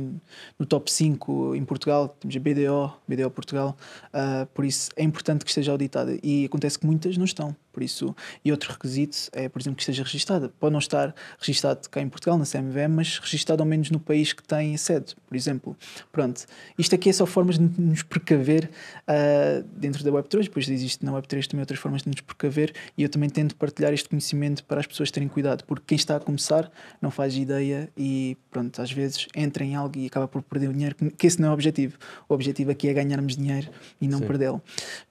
no 0.59 0.67
top 0.67 0.91
5 0.91 1.55
em 1.55 1.65
Portugal, 1.65 2.09
temos 2.09 2.37
a 2.37 2.41
BDO, 2.41 2.93
BDO 3.07 3.31
Portugal, 3.31 3.77
uh, 4.13 4.47
por 4.47 4.65
isso 4.65 4.91
é 4.97 5.05
importante 5.05 5.45
que 5.45 5.51
esteja 5.51 5.71
auditada 5.71 6.19
e 6.23 6.45
acontece 6.45 6.79
que 6.79 6.87
muitas 6.87 7.17
não 7.17 7.25
estão. 7.25 7.55
Por 7.73 7.83
isso, 7.83 8.15
e 8.45 8.51
outro 8.51 8.73
requisito 8.73 9.17
é, 9.33 9.49
por 9.49 9.61
exemplo, 9.61 9.77
que 9.77 9.83
esteja 9.83 10.03
registada. 10.03 10.53
Pode 10.59 10.73
não 10.73 10.79
estar 10.79 11.15
registado 11.39 11.89
cá 11.89 12.01
em 12.01 12.09
Portugal, 12.09 12.39
na 12.39 12.45
CMVM, 12.45 12.89
mas 12.97 13.19
registado 13.19 13.63
ao 13.63 13.67
menos 13.67 13.91
no 13.91 14.01
país 14.01 14.33
que 14.33 14.43
tem 14.43 14.77
sede, 14.77 15.15
por 15.27 15.37
exemplo. 15.37 15.77
Pronto. 16.11 16.45
Isto 16.79 16.95
aqui 16.95 17.11
é 17.11 17.13
só 17.13 17.27
formas 17.27 17.59
de 17.59 17.81
nos 17.81 18.03
precaver 18.03 18.71
uh, 19.09 19.63
dentro 19.77 20.03
da 20.03 20.11
Web3, 20.11 20.45
depois 20.45 20.69
existe 20.69 21.05
na 21.05 21.13
Web3 21.13 21.47
também 21.47 21.63
outras 21.63 21.79
formas 21.79 22.03
de 22.03 22.09
nos 22.09 22.21
precaver 22.21 22.73
e 22.97 23.03
eu 23.03 23.09
também 23.09 23.29
tento 23.29 23.55
partilhar 23.57 23.93
este 23.93 24.09
conhecimento 24.09 24.65
para 24.65 24.81
as 24.81 24.87
pessoas 24.87 25.11
terem 25.11 25.29
cuidado, 25.29 25.65
porque 25.65 25.85
quem 25.87 25.97
está 25.97 26.17
a 26.17 26.21
começar 26.21 26.71
não 27.01 27.11
faz 27.11 27.37
ideia 27.37 27.89
e, 27.97 28.37
pronto, 28.51 28.81
às 28.81 28.91
vezes 28.91 29.27
entra 29.35 29.65
em 29.65 29.75
algo 29.75 29.99
e 29.99 30.07
acaba 30.07 30.27
por 30.27 30.43
perder 30.43 30.69
o 30.69 30.73
dinheiro, 30.73 30.97
que 31.17 31.27
esse 31.27 31.41
não 31.41 31.49
é 31.49 31.51
o 31.51 31.55
objetivo. 31.55 31.97
O 32.29 32.35
objetivo 32.35 32.71
aqui 32.71 32.89
é 32.89 32.93
ganharmos 32.93 33.37
dinheiro 33.37 33.69
e 34.01 34.09
não 34.09 34.21
perdê-lo. 34.21 34.63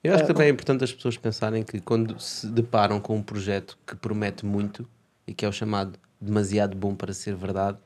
Eu 0.02 0.14
acho 0.14 0.24
uh, 0.24 0.26
que 0.26 0.32
também 0.32 0.48
é 0.48 0.50
importante 0.50 0.84
as 0.84 0.92
pessoas 0.92 1.16
pensarem 1.16 1.62
que 1.62 1.80
quando 1.80 2.18
se 2.20 2.46
deparam 2.50 3.00
com 3.00 3.16
um 3.16 3.22
projeto 3.22 3.78
que 3.86 3.94
promete 3.96 4.44
muito 4.44 4.88
e 5.26 5.34
que 5.34 5.44
é 5.44 5.48
o 5.48 5.52
chamado 5.52 5.98
demasiado 6.20 6.76
bom 6.76 6.94
para 6.94 7.12
ser 7.12 7.34
verdade, 7.34 7.78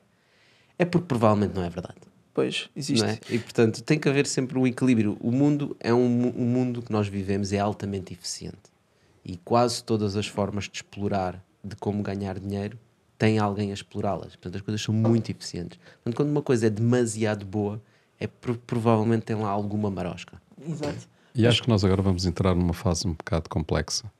é 0.77 0.83
porque 0.83 1.07
provavelmente 1.07 1.55
não 1.55 1.63
é 1.63 1.69
verdade. 1.69 1.97
Pois, 2.33 2.69
existe. 2.75 3.05
É? 3.05 3.19
E 3.29 3.39
portanto 3.39 3.81
tem 3.81 3.97
que 3.97 4.09
haver 4.09 4.27
sempre 4.27 4.57
um 4.59 4.67
equilíbrio. 4.67 5.15
O 5.21 5.31
mundo 5.31 5.75
é 5.79 5.93
um, 5.93 6.33
um 6.35 6.45
mundo 6.45 6.81
que 6.81 6.91
nós 6.91 7.07
vivemos 7.07 7.53
é 7.53 7.59
altamente 7.59 8.11
eficiente 8.13 8.75
e 9.23 9.37
quase 9.37 9.81
todas 9.83 10.17
as 10.17 10.27
formas 10.27 10.65
de 10.65 10.77
explorar 10.77 11.41
de 11.63 11.75
como 11.77 12.03
ganhar 12.03 12.37
dinheiro 12.37 12.77
tem 13.17 13.39
alguém 13.39 13.71
a 13.71 13.73
explorá-las. 13.73 14.35
Portanto, 14.35 14.55
as 14.57 14.61
coisas 14.61 14.81
são 14.81 14.93
muito 14.93 15.31
eficientes. 15.31 15.79
Portanto, 16.03 16.15
quando 16.17 16.29
uma 16.29 16.41
coisa 16.41 16.67
é 16.67 16.69
demasiado 16.69 17.45
boa, 17.45 17.81
é 18.19 18.27
provavelmente 18.27 19.23
tem 19.23 19.35
lá 19.37 19.49
alguma 19.49 19.89
marosca. 19.89 20.41
Exato. 20.67 21.07
E 21.33 21.47
acho 21.47 21.63
que 21.63 21.69
nós 21.69 21.83
agora 21.83 22.01
vamos 22.01 22.25
entrar 22.25 22.53
numa 22.53 22.73
fase 22.73 23.07
um 23.07 23.13
bocado 23.13 23.49
complexa 23.49 24.11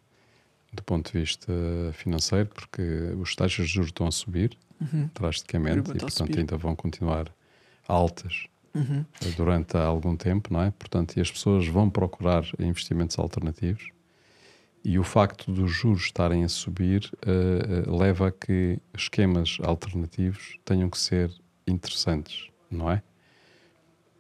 do 0.76 0.84
ponto 0.84 1.12
de 1.12 1.20
vista 1.20 1.52
financeiro, 1.94 2.50
porque 2.50 2.82
os 3.20 3.36
taxas 3.36 3.68
de 3.68 3.74
juros 3.74 3.90
estão 3.90 4.08
a 4.08 4.12
subir 4.12 4.58
uhum. 4.82 5.10
drasticamente 5.14 5.92
e, 5.92 6.00
portanto, 6.00 6.38
ainda 6.38 6.58
vão 6.58 6.76
continuar 6.76 7.32
altas 7.88 8.48
uhum. 8.74 9.06
durante 9.36 9.78
algum 9.78 10.16
tempo, 10.16 10.54
não 10.54 10.62
é? 10.62 10.72
Portanto, 10.72 11.18
e 11.18 11.22
as 11.22 11.32
pessoas 11.32 11.68
vão 11.68 11.90
procurar 11.90 12.44
investimentos 12.60 13.18
alternativos 13.18 13.90
e 14.86 15.00
o 15.00 15.04
facto 15.04 15.52
dos 15.52 15.72
juros 15.72 16.04
estarem 16.04 16.44
a 16.44 16.50
subir 16.50 17.12
uh, 17.26 17.90
uh, 17.90 17.98
leva 17.98 18.28
a 18.28 18.32
que 18.32 18.78
esquemas 18.96 19.58
alternativos 19.64 20.60
tenham 20.64 20.90
que 20.92 21.00
ser 21.00 21.32
interessantes, 21.66 22.50
não 22.70 22.92
é? 22.92 23.02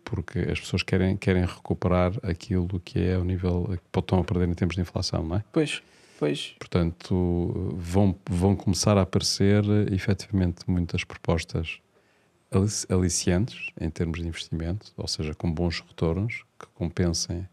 Porque 0.03 0.39
as 0.39 0.59
pessoas 0.59 0.81
querem, 0.81 1.17
querem 1.17 1.45
recuperar 1.45 2.13
aquilo 2.23 2.79
que 2.79 2.99
é 2.99 3.17
o 3.17 3.23
nível 3.23 3.77
que 3.93 3.99
estão 3.99 4.19
a 4.19 4.23
perder 4.23 4.49
em 4.49 4.53
termos 4.53 4.75
de 4.75 4.81
inflação, 4.81 5.23
não 5.23 5.35
é? 5.37 5.43
Pois. 5.51 5.83
Pois. 6.17 6.55
Portanto, 6.57 7.73
vão, 7.75 8.15
vão 8.29 8.55
começar 8.55 8.97
a 8.97 9.01
aparecer 9.01 9.63
efetivamente 9.91 10.59
muitas 10.67 11.03
propostas 11.03 11.79
aliciantes 12.89 13.69
em 13.79 13.89
termos 13.89 14.21
de 14.21 14.27
investimento, 14.27 14.93
ou 14.95 15.07
seja, 15.07 15.33
com 15.33 15.51
bons 15.51 15.81
retornos 15.81 16.45
que 16.57 16.67
compensem 16.73 17.47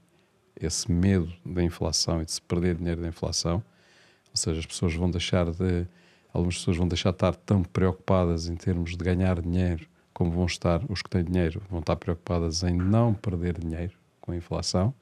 esse 0.61 0.91
medo 0.93 1.33
da 1.45 1.63
inflação 1.63 2.23
e 2.23 2.25
de 2.25 2.33
se 2.33 2.43
perder 2.43 2.77
dinheiro 2.77 3.01
da 3.01 3.09
inflação. 3.09 3.65
Ou 4.31 4.37
seja, 4.37 4.61
as 4.61 4.67
pessoas 4.67 4.95
vão 4.95 5.11
deixar 5.11 5.51
de. 5.51 5.87
Algumas 6.33 6.57
pessoas 6.57 6.77
vão 6.77 6.89
deixar 6.89 7.11
de 7.11 7.17
estar 7.17 7.35
tão 7.35 7.63
preocupadas 7.63 8.49
em 8.49 8.55
termos 8.55 8.97
de 8.97 9.05
ganhar 9.05 9.41
dinheiro 9.41 9.87
como 10.15 10.31
vão 10.31 10.47
estar 10.47 10.81
os 10.89 11.03
que 11.03 11.11
têm 11.11 11.25
dinheiro, 11.25 11.63
vão 11.69 11.81
estar 11.81 11.97
preocupadas 11.97 12.63
em 12.63 12.75
não 12.75 13.13
perder 13.13 13.59
dinheiro 13.59 13.93
com 14.21 14.33
a 14.33 14.37
inflação 14.37 14.95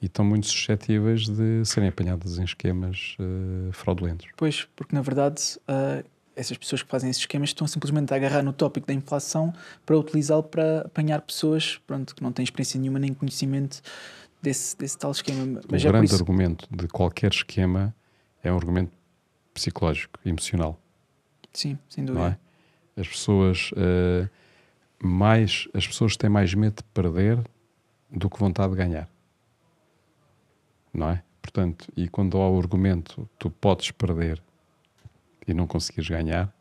e 0.00 0.06
estão 0.06 0.24
muito 0.24 0.46
suscetíveis 0.46 1.28
de 1.28 1.64
serem 1.64 1.88
apanhadas 1.88 2.38
em 2.38 2.44
esquemas 2.44 3.16
uh, 3.20 3.72
fraudulentos. 3.72 4.26
Pois, 4.36 4.66
porque 4.74 4.94
na 4.94 5.02
verdade 5.02 5.42
uh, 5.68 6.04
essas 6.34 6.56
pessoas 6.56 6.82
que 6.82 6.88
fazem 6.88 7.10
esses 7.10 7.22
esquemas 7.22 7.50
estão 7.50 7.66
simplesmente 7.66 8.12
a 8.12 8.16
agarrar 8.16 8.42
no 8.42 8.52
tópico 8.52 8.86
da 8.86 8.94
inflação 8.94 9.52
para 9.84 9.98
utilizá-lo 9.98 10.42
para 10.42 10.82
apanhar 10.82 11.20
pessoas 11.20 11.78
pronto, 11.86 12.14
que 12.14 12.22
não 12.22 12.32
têm 12.32 12.42
experiência 12.42 12.80
nenhuma 12.80 12.98
nem 12.98 13.12
conhecimento 13.12 13.82
desse, 14.40 14.76
desse 14.76 14.96
tal 14.96 15.10
esquema. 15.10 15.60
Mas 15.70 15.84
o 15.84 15.88
é 15.88 15.90
grande 15.90 16.14
argumento 16.14 16.66
de 16.70 16.88
qualquer 16.88 17.30
esquema 17.32 17.94
é 18.42 18.50
um 18.50 18.56
argumento 18.56 18.92
psicológico, 19.52 20.18
emocional. 20.24 20.80
Sim, 21.52 21.78
sem 21.90 22.04
dúvida. 22.04 22.38
É? 22.96 23.00
As 23.00 23.08
pessoas 23.08 23.70
uh, 23.72 24.30
mais 25.02 25.68
as 25.74 25.86
pessoas 25.86 26.16
têm 26.16 26.30
mais 26.30 26.54
medo 26.54 26.76
de 26.76 26.84
perder 26.94 27.38
do 28.10 28.30
que 28.30 28.38
vontade 28.38 28.70
de 28.70 28.76
ganhar 28.76 29.08
não 30.92 31.10
é? 31.10 31.22
Portanto, 31.40 31.88
e 31.96 32.08
quando 32.08 32.38
há 32.38 32.48
o 32.48 32.58
argumento 32.58 33.28
tu 33.38 33.50
podes 33.50 33.90
perder 33.90 34.42
e 35.46 35.54
não 35.54 35.66
conseguires 35.66 36.08
ganhar, 36.08 36.54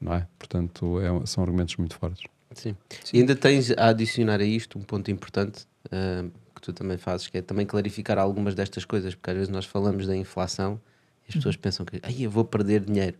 não 0.00 0.14
é? 0.14 0.26
Portanto, 0.38 1.00
é, 1.00 1.26
são 1.26 1.42
argumentos 1.42 1.76
muito 1.76 1.96
fortes. 1.96 2.24
Sim. 2.52 2.76
Sim. 3.04 3.16
E 3.16 3.20
ainda 3.20 3.34
tens 3.34 3.70
a 3.72 3.88
adicionar 3.88 4.40
a 4.40 4.44
isto 4.44 4.78
um 4.78 4.82
ponto 4.82 5.10
importante 5.10 5.66
uh, 5.86 6.30
que 6.54 6.60
tu 6.60 6.72
também 6.72 6.96
fazes, 6.96 7.26
que 7.26 7.38
é 7.38 7.42
também 7.42 7.66
clarificar 7.66 8.18
algumas 8.18 8.54
destas 8.54 8.84
coisas, 8.84 9.14
porque 9.14 9.30
às 9.30 9.36
vezes 9.36 9.48
nós 9.48 9.64
falamos 9.64 10.06
da 10.06 10.16
inflação 10.16 10.80
e 11.26 11.30
as 11.30 11.34
pessoas 11.34 11.56
pensam 11.56 11.84
que 11.84 11.98
Ai, 12.02 12.16
eu 12.20 12.30
vou 12.30 12.44
perder 12.44 12.80
dinheiro. 12.80 13.16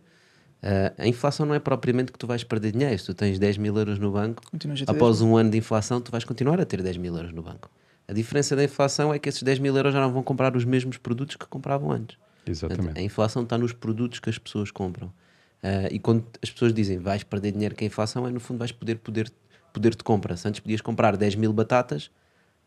Uh, 0.63 0.93
a 0.97 1.07
inflação 1.07 1.45
não 1.45 1.53
é 1.53 1.59
propriamente 1.59 2.11
que 2.11 2.17
tu 2.17 2.25
vais 2.25 2.43
perder 2.43 2.71
dinheiro. 2.71 2.97
Se 2.97 3.05
tu 3.05 3.13
tens 3.13 3.37
10 3.37 3.57
mil 3.57 3.77
euros 3.77 3.99
no 3.99 4.11
banco, 4.11 4.41
após 4.87 5.21
um 5.21 5.35
ano 5.35 5.51
de 5.51 5.57
inflação, 5.57 6.01
tu 6.01 6.11
vais 6.11 6.23
continuar 6.23 6.59
a 6.59 6.65
ter 6.65 6.81
10 6.81 6.97
mil 6.97 7.15
euros 7.15 7.33
no 7.33 7.43
banco. 7.43 7.69
A 8.07 8.13
diferença 8.13 8.55
da 8.55 8.63
inflação 8.63 9.13
é 9.13 9.19
que 9.19 9.27
esses 9.27 9.41
10 9.41 9.59
mil 9.59 9.75
euros 9.75 9.93
já 9.93 9.99
não 9.99 10.11
vão 10.11 10.21
comprar 10.21 10.55
os 10.55 10.63
mesmos 10.63 10.97
produtos 10.97 11.35
que 11.35 11.45
compravam 11.47 11.91
antes. 11.91 12.17
Exatamente. 12.45 12.99
A 12.99 13.01
inflação 13.01 13.43
está 13.43 13.57
nos 13.57 13.73
produtos 13.73 14.19
que 14.19 14.29
as 14.29 14.37
pessoas 14.37 14.69
compram. 14.69 15.07
Uh, 15.07 15.89
e 15.89 15.99
quando 15.99 16.23
as 16.43 16.51
pessoas 16.51 16.73
dizem 16.73 16.99
vais 16.99 17.23
perder 17.23 17.51
dinheiro 17.51 17.75
com 17.75 17.83
a 17.83 17.87
inflação, 17.87 18.27
é 18.27 18.31
no 18.31 18.39
fundo 18.39 18.59
vais 18.59 18.71
poder 18.71 18.99
poder, 18.99 19.31
poder 19.73 19.95
de 19.95 20.03
compra. 20.03 20.37
Se 20.37 20.47
antes 20.47 20.59
podias 20.59 20.81
comprar 20.81 21.17
10 21.17 21.35
mil 21.35 21.51
batatas, 21.51 22.11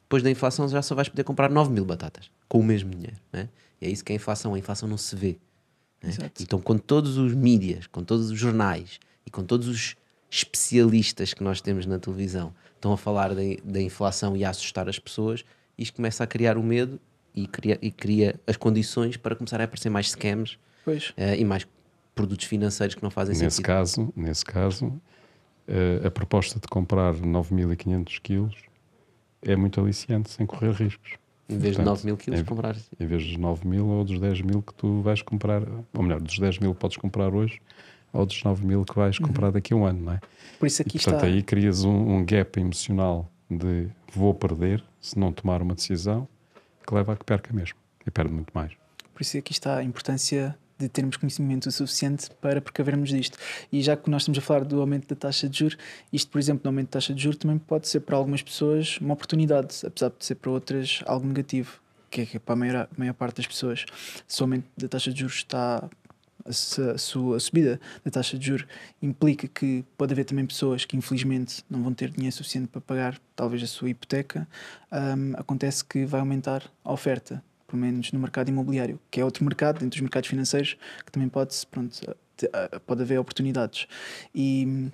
depois 0.03 0.23
da 0.23 0.31
inflação 0.31 0.69
já 0.69 0.83
só 0.83 0.95
vais 0.95 1.09
poder 1.09 1.23
comprar 1.23 1.49
9 1.49 1.71
mil 1.71 1.85
batatas 1.85 2.31
com 2.49 2.59
o 2.59 2.65
mesmo 2.65 2.91
dinheiro. 2.91 3.17
Né? 3.33 3.49
E 3.81 3.87
é 3.87 3.91
isso 3.91 4.05
que 4.05 4.13
é 4.13 4.15
a 4.15 4.17
inflação. 4.17 4.55
A 4.55 4.59
inflação 4.59 4.89
não 4.89 4.99
se 4.99 5.15
vê. 5.15 5.39
Né? 6.03 6.13
Então, 6.41 6.61
com 6.61 6.77
todos 6.77 7.17
os 7.17 7.35
mídias, 7.35 7.87
com 7.87 8.03
todos 8.03 8.31
os 8.31 8.39
jornais 8.39 8.99
e 9.25 9.31
com 9.31 9.45
todos 9.45 9.69
os 9.69 9.95
especialistas 10.31 11.33
que 11.33 11.43
nós 11.43 11.61
temos 11.61 11.87
na 11.87 11.99
televisão 11.99 12.53
estão 12.79 12.93
a 12.93 12.97
falar 12.97 13.35
da, 13.35 13.81
inflação 13.81 14.37
e 14.37 14.45
a 14.45 14.51
assustar 14.51 14.89
as 14.89 14.99
pessoas, 14.99 15.45
isto 15.77 15.97
começa 15.97 16.25
a 16.25 16.27
criar 16.27 16.57
o 16.57 16.63
medo 16.63 16.99
e 17.35 17.47
cria, 17.47 17.79
e 17.83 17.91
cria 17.91 18.41
as 18.47 18.57
condições 18.57 19.17
para 19.17 19.37
começar 19.37 19.61
a 19.61 19.65
aparecer 19.65 19.91
mais 19.91 20.11
scams 20.11 20.55
uh, 20.87 21.35
e 21.37 21.45
mais 21.45 21.67
produtos 22.15 22.47
financeiros 22.47 22.95
que 22.95 23.03
não 23.03 23.11
fazem 23.11 23.35
nesse 23.35 23.57
sentido. 23.57 23.67
Caso, 23.67 24.13
nesse 24.17 24.45
caso, 24.45 24.87
uh, 24.87 26.07
a 26.07 26.11
proposta 26.11 26.59
de 26.59 26.67
comprar 26.67 27.15
9.500 27.15 28.21
quilos 28.21 28.57
é 29.43 29.55
muito 29.55 29.81
aliciante 29.81 30.31
sem 30.31 30.47
correr 30.47 30.73
riscos. 30.73 31.13
Em 31.49 31.57
vez 31.57 31.77
Portanto, 31.77 31.97
de 31.97 32.05
9 32.05 32.07
mil 32.07 32.17
quilos, 32.17 32.41
em, 32.41 32.45
comprar. 32.45 32.77
Em 33.01 33.07
vez 33.07 33.25
dos 33.25 33.37
9 33.37 33.67
mil 33.67 33.87
ou 33.87 34.05
dos 34.05 34.19
10 34.19 34.43
mil 34.43 34.63
que 34.63 34.75
tu 34.75 35.01
vais 35.01 35.23
comprar, 35.23 35.63
ou 35.95 36.03
melhor, 36.03 36.21
dos 36.21 36.39
10 36.39 36.59
mil 36.59 36.75
podes 36.75 36.99
comprar 36.99 37.33
hoje, 37.33 37.59
ou 38.13 38.27
dos 38.27 38.43
9 38.43 38.65
mil 38.67 38.85
que 38.85 38.95
vais 38.95 39.19
comprar 39.19 39.49
uhum. 39.49 39.53
daqui 39.53 39.73
a 39.73 39.77
um 39.77 39.85
ano, 39.85 40.01
não 40.03 40.13
é? 40.13 40.21
Por 40.59 40.67
isso 40.67 40.83
aqui 40.83 40.97
e, 40.97 41.01
portanto, 41.01 41.15
está... 41.17 41.27
aí 41.27 41.43
crias 41.43 41.85
um, 41.85 42.17
um, 42.17 42.25
gap 42.25 42.59
emocional 42.59 43.31
de 43.51 43.89
vou 44.13 44.35
perder 44.35 44.83
se 45.01 45.19
não 45.19 45.33
tomar 45.33 45.63
uma 45.63 45.75
decisão 45.75 46.27
que 46.87 46.95
leva 46.95 47.13
a 47.13 47.17
que 47.17 47.25
perca 47.25 47.53
mesmo. 47.53 47.77
E 48.07 48.11
perde 48.11 48.33
muito 48.33 48.51
mais. 48.55 48.73
Por 49.13 49.23
isso 49.23 49.37
aqui 49.37 49.53
está 49.53 49.77
a 49.77 49.85
importância 49.85 50.57
de 50.79 50.89
termos 50.89 51.17
conhecimento 51.17 51.71
suficiente 51.71 52.31
para 52.41 52.61
precavermos 52.61 53.11
disto. 53.11 53.37
E 53.71 53.83
já 53.83 53.97
que 53.97 54.09
nós 54.09 54.23
estamos 54.23 54.39
a 54.39 54.41
falar 54.41 54.65
do 54.65 54.81
aumento 54.81 55.09
da 55.09 55.17
taxa 55.17 55.49
de 55.49 55.59
juros, 55.59 55.77
isto, 56.13 56.31
por 56.31 56.39
exemplo, 56.39 56.63
no 56.65 56.69
aumento 56.69 56.87
da 56.87 56.93
taxa 56.93 57.13
de 57.13 57.23
juros 57.23 57.39
também 57.39 57.59
pode 57.59 57.89
ser 57.89 58.01
para 58.01 58.17
algumas 58.17 58.43
pessoas 58.43 58.99
uma 58.99 59.15
oportunidade, 59.15 59.85
apesar 59.85 60.11
de 60.17 60.25
ser 60.25 60.37
para 60.37 60.51
outras 60.51 61.03
algo 61.05 61.27
negativo, 61.27 61.81
que 62.11 62.23
é, 62.23 62.27
que 62.27 62.37
é 62.37 62.41
para 62.41 62.53
a 62.53 62.57
maior, 62.57 62.89
maior 62.97 63.15
parte 63.15 63.39
das 63.39 63.47
pessoas. 63.47 63.85
Se 64.27 64.41
o 64.41 64.45
aumento 64.45 64.67
da 64.77 64.89
taxa 64.89 65.13
de 65.13 65.21
juros 65.21 65.37
está 65.37 65.89
a, 66.49 66.99
sua 66.99 67.39
subida 67.39 67.81
da 68.05 68.11
taxa 68.11 68.39
de 68.39 68.47
juros 68.47 68.67
implica 69.01 69.47
que 69.47 69.85
pode 69.97 70.13
haver 70.13 70.25
também 70.25 70.47
pessoas 70.47 70.85
que 70.85 70.97
infelizmente 70.97 71.65
não 71.69 71.83
vão 71.83 71.93
ter 71.93 72.11
dinheiro 72.11 72.35
suficiente 72.35 72.69
para 72.69 72.81
pagar 72.81 73.21
talvez 73.37 73.63
a 73.63 73.67
sua 73.67 73.91
hipoteca, 73.91 74.49
um, 74.93 75.33
acontece 75.37 75.85
que 75.85 76.05
vai 76.05 76.21
aumentar 76.21 76.63
a 76.85 76.93
oferta, 76.93 77.43
pelo 77.67 77.81
menos 77.81 78.11
no 78.13 78.19
mercado 78.19 78.49
imobiliário, 78.49 78.99
que 79.11 79.21
é 79.21 79.25
outro 79.25 79.45
mercado 79.45 79.75
dentro 79.75 79.91
dos 79.91 80.01
mercados 80.01 80.29
financeiros 80.29 80.77
que 81.05 81.13
também 81.13 81.29
pode, 81.29 81.55
pronto, 81.71 82.01
pode 82.87 83.03
haver 83.03 83.19
oportunidades. 83.19 83.87
E 84.35 84.91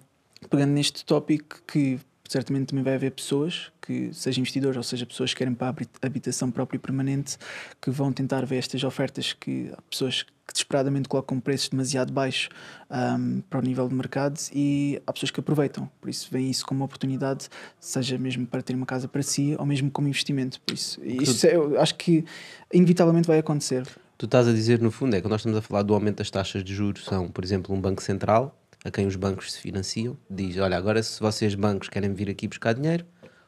pegando 0.51 0.73
neste 0.73 1.05
tópico 1.05 1.63
que 1.67 1.99
certamente 2.29 2.69
também 2.69 2.83
vai 2.83 2.95
haver 2.95 3.11
pessoas 3.11 3.71
que, 3.81 4.13
seja 4.13 4.41
investidores 4.41 4.77
ou 4.77 4.83
seja 4.83 5.05
pessoas 5.05 5.33
que 5.33 5.39
querem 5.39 5.55
para 5.55 5.69
a 5.69 6.07
habitação 6.07 6.51
própria 6.51 6.77
e 6.77 6.81
permanente, 6.81 7.37
que 7.81 7.91
vão 7.91 8.13
tentar 8.13 8.45
ver 8.47 8.57
estas 8.57 8.83
ofertas 8.83 9.33
que 9.33 9.71
pessoas 9.91 10.23
que 10.47 10.53
desesperadamente 10.53 11.09
colocam 11.09 11.41
preços 11.41 11.69
demasiado 11.71 12.13
baixos 12.13 12.51
um, 12.91 13.41
para 13.49 13.59
o 13.59 13.63
nível 13.63 13.89
de 13.89 13.95
mercado 13.95 14.39
e 14.53 15.01
há 15.07 15.13
pessoas 15.13 15.31
que 15.31 15.41
aproveitam. 15.41 15.91
Por 16.01 16.11
isso, 16.11 16.29
veem 16.31 16.51
isso 16.51 16.67
como 16.67 16.81
uma 16.81 16.87
oportunidade, 16.87 17.49
seja 17.81 18.19
mesmo 18.19 18.47
para 18.47 18.63
ter 18.63 18.75
uma 18.75 18.87
casa 18.87 19.09
para 19.09 19.23
si 19.23 19.57
ou 19.59 19.65
mesmo 19.65 19.91
como 19.91 20.07
investimento. 20.07 20.61
Por 20.61 20.75
isso, 20.75 21.01
isso 21.05 21.47
é, 21.47 21.57
eu 21.57 21.81
acho 21.81 21.95
que 21.95 22.25
inevitavelmente 22.73 23.27
vai 23.27 23.39
acontecer. 23.39 23.87
tu 24.19 24.27
estás 24.27 24.47
a 24.47 24.53
dizer 24.53 24.81
no 24.81 24.91
fundo 24.91 25.17
é 25.17 25.21
que 25.21 25.29
nós 25.29 25.41
estamos 25.41 25.57
a 25.59 25.63
falar 25.63 25.83
do 25.83 25.95
aumento 25.95 26.19
das 26.19 26.31
taxas 26.31 26.63
de 26.63 26.75
juros, 26.75 27.05
são, 27.05 27.29
por 27.29 27.43
exemplo, 27.43 27.75
um 27.75 27.81
banco 27.81 28.03
central 28.03 28.55
a 28.85 28.91
quem 28.91 29.07
os 29.07 29.17
bancos 29.17 29.53
se 29.53 29.59
financiam, 29.59 30.17
diz: 30.29 30.59
olha, 30.59 30.77
agora 30.77 31.03
se 31.03 31.19
vocês 31.21 31.55
bancos 31.55 31.89
querem 31.89 32.13
vir 32.13 32.29
aqui 32.29 32.47
buscar 32.47 32.75
dinheiro, 32.75 33.07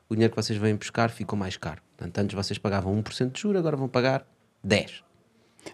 o 0.09 0.15
dinheiro 0.15 0.35
que 0.35 0.43
vocês 0.43 0.59
vêm 0.59 0.75
buscar 0.75 1.11
ficou 1.11 1.39
mais 1.39 1.57
caro. 1.57 1.83
Portanto, 1.97 2.19
antes 2.19 2.35
vocês 2.35 2.59
pagavam 2.59 2.95
1% 3.03 3.33
de 3.33 3.41
juros, 3.41 3.59
agora 3.59 3.77
vão 3.77 3.89
pagar 3.89 4.27
10%. 4.67 5.07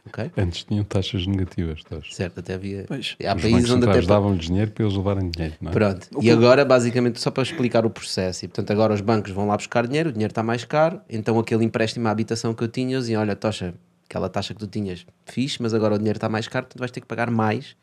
Okay? 0.07 0.31
Antes 0.39 0.65
tinham 0.65 0.85
taxas 0.85 1.27
negativas. 1.27 1.79
Estás? 1.79 2.15
Certo, 2.15 2.41
até 2.41 2.55
havia. 2.55 2.85
Pois. 2.89 3.15
Há 3.25 3.35
Os 3.35 3.43
países 3.43 3.71
onde 3.71 3.87
até. 3.87 4.01
davam-lhes 4.01 4.47
dinheiro 4.47 4.71
para 4.71 4.85
eles 4.85 4.97
levarem 4.97 5.31
dinheiro. 5.31 5.55
Não 5.61 5.71
é? 5.71 5.75
Pronto. 5.75 6.09
E 6.21 6.31
agora, 6.31 6.65
basicamente, 6.65 7.21
só 7.21 7.31
para 7.31 7.43
explicar 7.43 7.85
o 7.85 7.91
processo, 7.91 8.45
e 8.45 8.49
portanto, 8.49 8.71
agora 8.71 8.95
os 8.95 9.03
bancos 9.03 9.31
vão 9.33 9.47
lá 9.47 9.57
buscar 9.57 9.87
dinheiro, 9.87 10.09
o 10.09 10.13
dinheiro 10.13 10.31
está 10.31 10.43
mais 10.43 10.65
caro, 10.65 11.01
então 11.11 11.39
aquele 11.39 11.65
empréstimo 11.65 12.09
à 12.09 12.11
habitação 12.11 12.55
que 12.55 12.65
eu 12.65 12.69
tinha, 12.69 12.95
eles 12.95 13.05
diziam: 13.05 13.21
olha, 13.21 13.37
Tocha, 13.37 13.75
aquela 14.09 14.29
taxa 14.29 14.55
que 14.55 14.61
tu 14.61 14.67
tinhas, 14.67 15.05
fixe, 15.27 15.61
mas 15.61 15.75
agora 15.75 15.95
o 15.95 15.99
dinheiro 15.99 16.17
está 16.17 16.29
mais 16.29 16.49
caro, 16.49 16.65
portanto 16.65 16.81
vais 16.81 16.91
ter 16.91 17.01
que 17.01 17.07
pagar 17.07 17.31
mais 17.31 17.77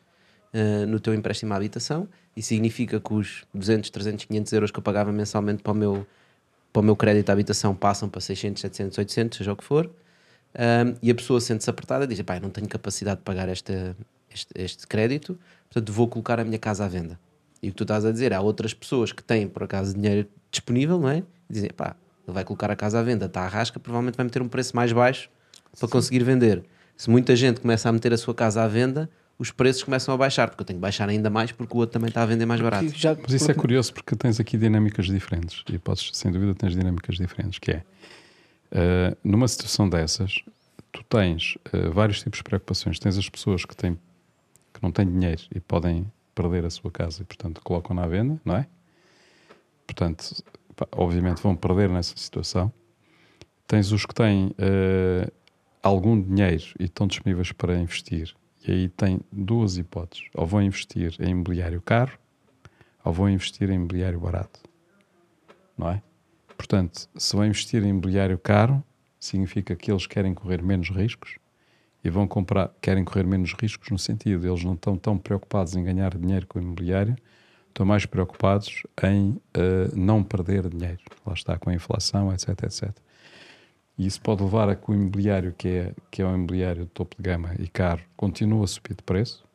uh, 0.54 0.86
no 0.88 1.00
teu 1.00 1.14
empréstimo 1.14 1.54
à 1.54 1.58
habitação. 1.58 2.08
E 2.36 2.42
significa 2.42 3.00
que 3.00 3.14
os 3.14 3.44
200, 3.54 3.90
300, 3.90 4.26
500 4.26 4.54
euros 4.54 4.72
que 4.72 4.80
eu 4.80 4.84
pagava 4.84 5.12
mensalmente 5.12 5.62
para 5.62 5.72
o 5.72 5.76
meu, 5.76 6.08
para 6.72 6.80
o 6.80 6.84
meu 6.84 6.96
crédito 6.96 7.30
à 7.30 7.34
habitação 7.34 7.76
passam 7.76 8.08
para 8.08 8.22
600, 8.22 8.62
700, 8.62 8.98
800, 8.98 9.38
seja 9.38 9.52
o 9.52 9.56
que 9.56 9.64
for. 9.64 9.90
Um, 10.56 10.96
e 11.02 11.12
a 11.12 11.16
pessoa 11.16 11.40
sente-se 11.40 11.70
apertada 11.70 12.06
e 12.06 12.08
diz: 12.08 12.22
Pai, 12.22 12.40
não 12.40 12.50
tenho 12.50 12.68
capacidade 12.68 13.18
de 13.18 13.24
pagar 13.24 13.50
esta, 13.50 13.96
este, 14.34 14.52
este 14.56 14.88
crédito, 14.88 15.38
portanto 15.70 15.94
vou 15.94 16.08
colocar 16.08 16.40
a 16.40 16.44
minha 16.44 16.58
casa 16.58 16.86
à 16.86 16.88
venda. 16.88 17.20
E 17.62 17.68
o 17.68 17.72
que 17.72 17.78
tu 17.78 17.84
estás 17.84 18.06
a 18.06 18.12
dizer, 18.12 18.34
há 18.34 18.42
outras 18.42 18.74
pessoas 18.74 19.12
que 19.12 19.22
têm 19.22 19.48
por 19.48 19.64
acaso 19.64 19.94
dinheiro 19.94 20.28
disponível, 20.50 21.00
não 21.00 21.10
é? 21.10 21.24
E 21.50 21.54
dizem: 21.54 21.70
Pá, 21.70 21.96
ele 22.28 22.34
vai 22.34 22.44
colocar 22.44 22.72
a 22.72 22.76
casa 22.76 23.00
à 23.00 23.04
venda, 23.04 23.26
está 23.26 23.42
à 23.42 23.48
rasca, 23.48 23.80
provavelmente 23.80 24.16
vai 24.16 24.24
meter 24.24 24.42
um 24.42 24.48
preço 24.48 24.76
mais 24.76 24.92
baixo 24.92 25.30
para 25.78 25.88
Sim. 25.88 25.92
conseguir 25.92 26.24
vender. 26.24 26.64
Se 26.96 27.10
muita 27.10 27.36
gente 27.36 27.62
começa 27.62 27.88
a 27.88 27.92
meter 27.92 28.14
a 28.14 28.18
sua 28.18 28.34
casa 28.34 28.64
à 28.64 28.68
venda, 28.68 29.10
os 29.40 29.52
preços 29.52 29.84
começam 29.84 30.14
a 30.14 30.18
baixar, 30.18 30.50
porque 30.50 30.62
eu 30.62 30.66
tenho 30.66 30.78
que 30.78 30.82
baixar 30.82 31.08
ainda 31.08 31.30
mais 31.30 31.54
porque 31.54 31.74
o 31.74 31.78
outro 31.78 31.94
também 31.94 32.10
está 32.10 32.22
a 32.22 32.26
vender 32.26 32.46
mais 32.46 32.60
barato. 32.60 32.90
Já, 32.90 33.16
Mas 33.16 33.32
isso 33.32 33.50
é 33.50 33.54
curioso 33.54 33.94
porque 33.94 34.14
tens 34.14 34.38
aqui 34.38 34.58
dinâmicas 34.58 35.06
diferentes 35.06 35.64
e 35.72 35.80
podes, 35.80 36.12
sem 36.14 36.30
dúvida, 36.30 36.54
tens 36.54 36.74
dinâmicas 36.74 37.16
diferentes, 37.16 37.58
que 37.58 37.72
é 37.72 37.84
uh, 38.74 39.18
numa 39.24 39.48
situação 39.48 39.88
dessas, 39.88 40.44
tu 40.92 41.02
tens 41.06 41.58
uh, 41.74 41.90
vários 41.92 42.22
tipos 42.22 42.40
de 42.40 42.44
preocupações. 42.44 43.00
Tens 43.00 43.18
as 43.18 43.30
pessoas 43.30 43.64
que, 43.64 43.76
têm, 43.76 43.96
que 44.74 44.84
não 44.84 44.92
têm 44.92 45.10
dinheiro 45.10 45.44
e 45.56 45.62
podem 45.62 46.12
perder 46.36 46.66
a 46.66 46.70
sua 46.70 46.92
casa 46.92 47.22
e, 47.22 47.26
portanto, 47.26 47.62
colocam 47.64 47.96
na 47.96 48.06
venda, 48.08 48.40
não 48.44 48.58
é? 48.58 48.68
Portanto, 49.88 50.44
pá, 50.76 50.86
obviamente 50.92 51.42
vão 51.42 51.56
perder 51.56 51.90
nessa 51.90 52.16
situação. 52.18 52.72
Tens 53.66 53.94
os 53.94 54.06
que 54.06 54.14
têm 54.14 54.48
uh, 54.48 55.32
algum 55.82 56.22
dinheiro 56.22 56.66
e 56.78 56.86
estão 56.86 57.08
disponíveis 57.08 57.54
para 57.54 57.78
investir. 57.78 58.36
E 58.70 58.72
aí 58.72 58.88
tem 58.88 59.20
duas 59.32 59.78
hipóteses. 59.78 60.30
Ou 60.36 60.46
vão 60.46 60.62
investir 60.62 61.16
em 61.20 61.32
imobiliário 61.32 61.82
caro, 61.82 62.12
ou 63.04 63.12
vão 63.12 63.28
investir 63.28 63.68
em 63.68 63.74
imobiliário 63.74 64.20
barato. 64.20 64.60
Não 65.76 65.90
é? 65.90 66.04
Portanto, 66.56 67.10
se 67.16 67.36
vão 67.36 67.48
investir 67.48 67.84
em 67.84 67.90
imobiliário 67.90 68.38
caro, 68.38 68.84
significa 69.20 69.76
que 69.76 69.92
eles 69.92 70.06
querem 70.06 70.36
correr 70.36 70.62
menos 70.62 70.92
riscos 70.92 71.40
e 72.04 72.12
vão 72.12 72.28
comprar, 72.28 72.72
querem 72.80 73.04
correr 73.04 73.26
menos 73.26 73.56
riscos 73.60 73.90
no 73.90 73.98
sentido, 73.98 74.48
eles 74.48 74.64
não 74.64 74.76
estão 74.76 74.96
tão 74.96 75.18
preocupados 75.18 75.76
em 75.76 75.84
ganhar 75.84 76.16
dinheiro 76.16 76.46
com 76.46 76.60
o 76.60 76.62
imobiliário, 76.62 77.16
estão 77.70 77.88
mais 77.88 78.06
preocupados 78.06 78.84
em 79.04 79.32
uh, 79.32 79.96
não 79.96 80.24
perder 80.24 80.70
dinheiro. 80.70 81.02
Lá 81.26 81.34
está 81.34 81.58
com 81.58 81.72
a 81.72 81.74
inflação, 81.74 82.32
etc, 82.32 82.50
etc. 82.50 82.92
E 84.00 84.06
isso 84.06 84.22
pode 84.22 84.42
levar 84.42 84.70
a 84.70 84.76
que 84.78 84.90
o 84.90 84.94
imobiliário, 84.94 85.54
que 85.58 85.68
é, 85.68 85.94
que 86.10 86.22
é 86.22 86.26
um 86.26 86.34
imobiliário 86.34 86.86
de 86.86 86.92
topo 86.92 87.18
de 87.18 87.22
gama 87.22 87.54
e 87.60 87.68
caro, 87.68 88.02
continue 88.16 88.64
a 88.64 88.68
subir 88.68 88.96
de 88.96 89.04
preço, 89.04 89.46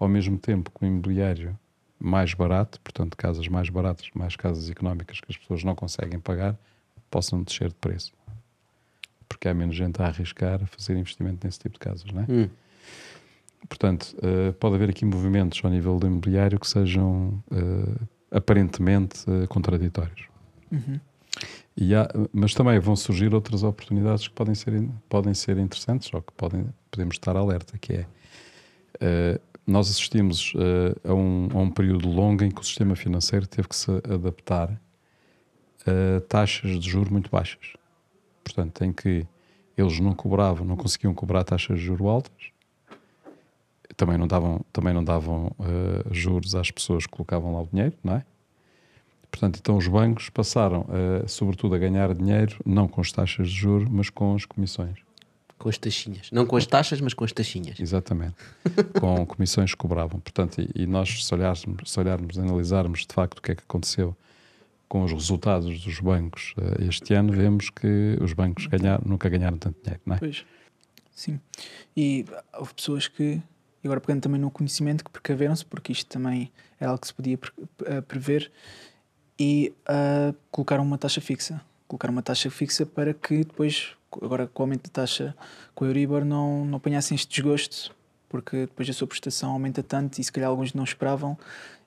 ao 0.00 0.08
mesmo 0.08 0.36
tempo 0.36 0.68
que 0.68 0.84
o 0.84 0.88
imobiliário 0.88 1.56
mais 1.96 2.34
barato, 2.34 2.80
portanto, 2.80 3.16
casas 3.16 3.46
mais 3.46 3.70
baratas, 3.70 4.10
mais 4.12 4.34
casas 4.34 4.68
económicas 4.68 5.20
que 5.20 5.30
as 5.30 5.36
pessoas 5.36 5.62
não 5.62 5.76
conseguem 5.76 6.18
pagar, 6.18 6.58
possam 7.08 7.40
descer 7.40 7.68
de 7.68 7.76
preço. 7.76 8.12
Porque 9.28 9.48
há 9.48 9.54
menos 9.54 9.76
gente 9.76 10.02
a 10.02 10.06
arriscar 10.06 10.60
a 10.64 10.66
fazer 10.66 10.96
investimento 10.96 11.46
nesse 11.46 11.60
tipo 11.60 11.74
de 11.74 11.78
casas, 11.78 12.10
não 12.12 12.22
é? 12.22 12.26
Hum. 12.28 12.48
Portanto, 13.68 14.16
uh, 14.18 14.52
pode 14.54 14.74
haver 14.74 14.90
aqui 14.90 15.04
movimentos 15.04 15.60
ao 15.64 15.70
nível 15.70 16.00
do 16.00 16.08
imobiliário 16.08 16.58
que 16.58 16.66
sejam 16.66 17.40
uh, 17.52 18.08
aparentemente 18.28 19.24
uh, 19.30 19.46
contraditórios. 19.46 20.26
Uhum. 20.72 20.98
Há, 21.78 22.28
mas 22.32 22.54
também 22.54 22.78
vão 22.78 22.96
surgir 22.96 23.34
outras 23.34 23.62
oportunidades 23.62 24.26
que 24.26 24.34
podem 24.34 24.54
ser, 24.54 24.88
podem 25.08 25.34
ser 25.34 25.58
interessantes 25.58 26.12
ou 26.12 26.22
que 26.22 26.32
podem, 26.32 26.66
podemos 26.90 27.16
estar 27.16 27.36
alerta, 27.36 27.76
que 27.78 27.92
é 27.92 28.06
uh, 28.96 29.40
nós 29.66 29.90
assistimos 29.90 30.54
uh, 30.54 31.10
a, 31.10 31.12
um, 31.12 31.48
a 31.52 31.58
um 31.58 31.70
período 31.70 32.08
longo 32.08 32.44
em 32.44 32.50
que 32.50 32.60
o 32.60 32.64
sistema 32.64 32.96
financeiro 32.96 33.46
teve 33.46 33.68
que 33.68 33.76
se 33.76 33.90
adaptar 33.90 34.80
a 35.86 36.20
taxas 36.22 36.80
de 36.80 36.88
juros 36.88 37.10
muito 37.10 37.30
baixas. 37.30 37.74
Portanto, 38.42 38.82
em 38.82 38.92
que 38.92 39.26
eles 39.76 40.00
não 40.00 40.14
cobravam, 40.14 40.66
não 40.66 40.76
conseguiam 40.76 41.12
cobrar 41.12 41.44
taxas 41.44 41.78
de 41.78 41.84
juros 41.84 42.06
altas, 42.06 42.50
também 43.96 44.16
não 44.16 44.26
davam, 44.26 44.64
também 44.72 44.94
não 44.94 45.04
davam 45.04 45.52
uh, 45.58 46.14
juros 46.14 46.54
às 46.54 46.70
pessoas 46.70 47.06
que 47.06 47.12
colocavam 47.12 47.52
lá 47.52 47.62
o 47.62 47.66
dinheiro, 47.66 47.94
não 48.02 48.14
é? 48.14 48.24
Portanto, 49.30 49.58
então 49.60 49.76
os 49.76 49.86
bancos 49.86 50.30
passaram, 50.30 50.82
uh, 50.82 51.28
sobretudo, 51.28 51.74
a 51.74 51.78
ganhar 51.78 52.14
dinheiro, 52.14 52.56
não 52.64 52.88
com 52.88 53.00
as 53.00 53.12
taxas 53.12 53.48
de 53.48 53.54
juros, 53.54 53.88
mas 53.90 54.10
com 54.10 54.34
as 54.34 54.44
comissões. 54.44 54.98
Com 55.58 55.68
as 55.68 55.78
taxinhas. 55.78 56.30
Não 56.30 56.46
com 56.46 56.56
as 56.56 56.66
taxas, 56.66 57.00
mas 57.00 57.14
com 57.14 57.24
as 57.24 57.32
taxinhas. 57.32 57.80
Exatamente. 57.80 58.36
com 59.00 59.24
comissões 59.26 59.72
que 59.72 59.76
cobravam. 59.76 60.20
Portanto, 60.20 60.60
e, 60.60 60.82
e 60.82 60.86
nós, 60.86 61.24
se 61.24 61.34
olharmos, 61.34 61.90
se 61.90 62.00
olharmos, 62.00 62.38
analisarmos 62.38 63.00
de 63.06 63.14
facto 63.14 63.38
o 63.38 63.42
que 63.42 63.52
é 63.52 63.54
que 63.54 63.62
aconteceu 63.62 64.16
com 64.88 65.02
os 65.02 65.12
resultados 65.12 65.82
dos 65.82 66.00
bancos 66.00 66.54
uh, 66.58 66.82
este 66.88 67.14
ano, 67.14 67.32
vemos 67.32 67.70
que 67.70 68.16
os 68.20 68.32
bancos 68.32 68.66
ganharam, 68.66 69.02
nunca 69.04 69.28
ganharam 69.28 69.58
tanto 69.58 69.78
dinheiro, 69.82 70.00
não 70.06 70.16
é? 70.16 70.18
Pois. 70.18 70.44
Sim. 71.16 71.40
E 71.96 72.26
houve 72.54 72.74
pessoas 72.74 73.08
que, 73.08 73.22
e 73.82 73.86
agora 73.86 74.00
pegando 74.00 74.20
também 74.20 74.40
no 74.40 74.50
conhecimento, 74.50 75.02
que 75.02 75.10
precaveram-se, 75.10 75.64
porque 75.64 75.90
isto 75.90 76.06
também 76.06 76.52
é 76.78 76.84
algo 76.84 77.00
que 77.00 77.06
se 77.06 77.14
podia 77.14 77.38
pre 77.38 77.52
prever, 78.02 78.52
e 79.38 79.72
uh, 79.88 80.34
colocaram 80.50 80.84
uma 80.84 80.98
taxa 80.98 81.20
fixa. 81.20 81.60
Colocaram 81.86 82.12
uma 82.12 82.22
taxa 82.22 82.50
fixa 82.50 82.84
para 82.84 83.14
que 83.14 83.38
depois, 83.38 83.90
agora 84.20 84.46
com 84.46 84.62
o 84.62 84.64
aumento 84.64 84.84
da 84.84 85.02
taxa 85.02 85.34
com 85.74 85.84
o 85.84 85.88
Euribor, 85.88 86.24
não, 86.24 86.64
não 86.64 86.76
apanhassem 86.78 87.14
este 87.14 87.28
desgosto, 87.28 87.94
porque 88.28 88.60
depois 88.60 88.88
a 88.88 88.92
sua 88.92 89.06
prestação 89.06 89.52
aumenta 89.52 89.82
tanto 89.82 90.18
e 90.18 90.24
se 90.24 90.32
calhar 90.32 90.50
alguns 90.50 90.74
não 90.74 90.84
esperavam, 90.84 91.38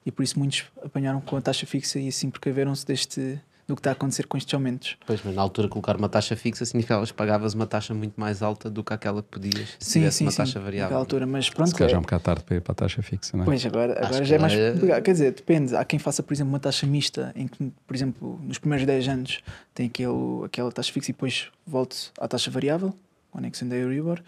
e 0.06 0.12
por 0.12 0.24
isso 0.24 0.40
muitos 0.40 0.66
apanharam 0.84 1.20
com 1.22 1.36
a 1.36 1.42
taxa 1.42 1.66
fixa 1.66 2.00
e 2.00 2.08
assim 2.08 2.30
precaveram-se 2.30 2.86
deste 2.86 3.40
do 3.70 3.76
que 3.76 3.82
está 3.82 3.92
a 3.92 3.94
acontecer 3.94 4.26
com 4.26 4.36
estes 4.36 4.52
aumentos. 4.52 4.98
Pois, 5.06 5.22
mas 5.24 5.36
na 5.36 5.42
altura 5.42 5.68
colocar 5.70 5.96
uma 5.96 6.10
taxa 6.10 6.36
fixa 6.36 6.66
significava 6.66 7.06
que 7.06 7.14
pagavas 7.14 7.54
uma 7.54 7.68
taxa 7.68 7.94
muito 7.94 8.20
mais 8.20 8.42
alta 8.42 8.68
do 8.68 8.84
que 8.84 8.92
aquela 8.92 9.22
que 9.22 9.30
podias 9.30 9.78
se 9.80 9.92
sim, 9.92 10.00
tivesse 10.00 10.18
sim, 10.18 10.26
uma 10.26 10.32
sim, 10.32 10.38
taxa 10.38 10.60
variável. 10.60 10.98
Altura, 10.98 11.28
mas 11.28 11.50
pronto. 11.52 11.68
Se 11.70 11.76
calhar 11.76 11.92
já 11.92 11.96
é 11.96 12.00
um 12.00 12.02
bocado 12.02 12.24
tarde 12.24 12.44
para 12.44 12.56
ir 12.56 12.62
para 12.62 12.72
a 12.72 12.76
taxa 12.76 13.02
fixa, 13.04 13.38
não 13.38 13.44
é? 13.44 13.46
Pois, 13.46 13.64
agora, 13.66 13.94
agora 14.06 14.26
já 14.26 14.36
é 14.36 14.40
mais 14.40 14.54
é- 14.54 14.72
complicado. 14.74 15.04
Quer 15.04 15.12
dizer, 15.12 15.32
depende. 15.34 15.76
Há 15.76 15.86
quem 15.86 16.00
faça, 16.00 16.24
por 16.24 16.34
exemplo, 16.34 16.52
uma 16.52 16.60
taxa 16.60 16.88
mista, 16.88 17.32
em 17.36 17.48
que, 17.48 17.72
por 17.86 17.96
exemplo, 17.96 18.40
nos 18.44 18.58
primeiros 18.58 18.88
10 18.88 19.08
anos 19.08 19.40
tem 19.76 19.86
aquele, 19.86 20.46
aquela 20.46 20.72
taxa 20.72 20.92
fixa 20.92 21.12
e 21.12 21.14
depois 21.14 21.48
volte 21.66 22.12
à 22.20 22.28
taxa 22.28 22.50
variável, 22.50 22.92
o 23.32 23.38
anexo 23.38 23.64
da 23.66 23.76
Euribor. 23.76 24.20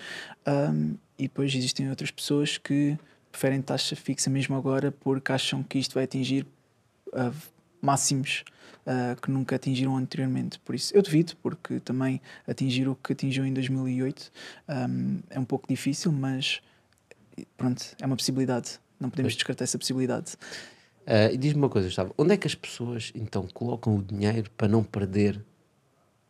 Um, 0.48 0.96
e 1.18 1.24
depois 1.24 1.54
existem 1.56 1.89
outras 1.89 2.12
pessoas 2.12 2.60
que 2.60 2.96
preferem 3.32 3.60
taxa 3.62 3.96
fixa 3.96 4.30
mesmo 4.30 4.56
agora 4.56 4.92
porque 4.92 5.32
acham 5.32 5.64
que 5.64 5.80
isto 5.80 5.96
vai 5.96 6.04
atingir 6.04 6.46
uh, 7.14 7.34
máximos 7.82 8.43
uh, 8.86 9.19
que 9.21 9.32
nunca 9.32 9.55
atingiram 9.55 9.97
anteriormente. 9.97 10.59
Por 10.59 10.75
isso, 10.75 10.95
eu 10.95 11.01
devido, 11.01 11.36
porque 11.38 11.79
também 11.79 12.21
atingir 12.47 12.88
o 12.88 12.95
que 12.95 13.13
atingiu 13.13 13.45
em 13.45 13.53
2008 13.53 14.32
um, 14.69 15.19
é 15.29 15.39
um 15.39 15.45
pouco 15.45 15.67
difícil, 15.67 16.11
mas 16.11 16.61
pronto, 17.57 17.84
é 17.99 18.05
uma 18.05 18.15
possibilidade. 18.15 18.79
Não 18.99 19.09
podemos 19.09 19.34
descartar 19.34 19.63
essa 19.63 19.77
possibilidade. 19.77 20.34
Uh, 21.01 21.34
e 21.34 21.38
diz-me 21.38 21.59
uma 21.59 21.69
coisa, 21.69 21.88
Gustavo, 21.88 22.13
onde 22.17 22.34
é 22.34 22.38
que 22.38 22.47
as 22.47 22.53
pessoas 22.53 23.11
então 23.15 23.47
colocam 23.53 23.97
o 23.97 24.03
dinheiro 24.03 24.49
para 24.51 24.67
não 24.67 24.84
perder 24.84 25.43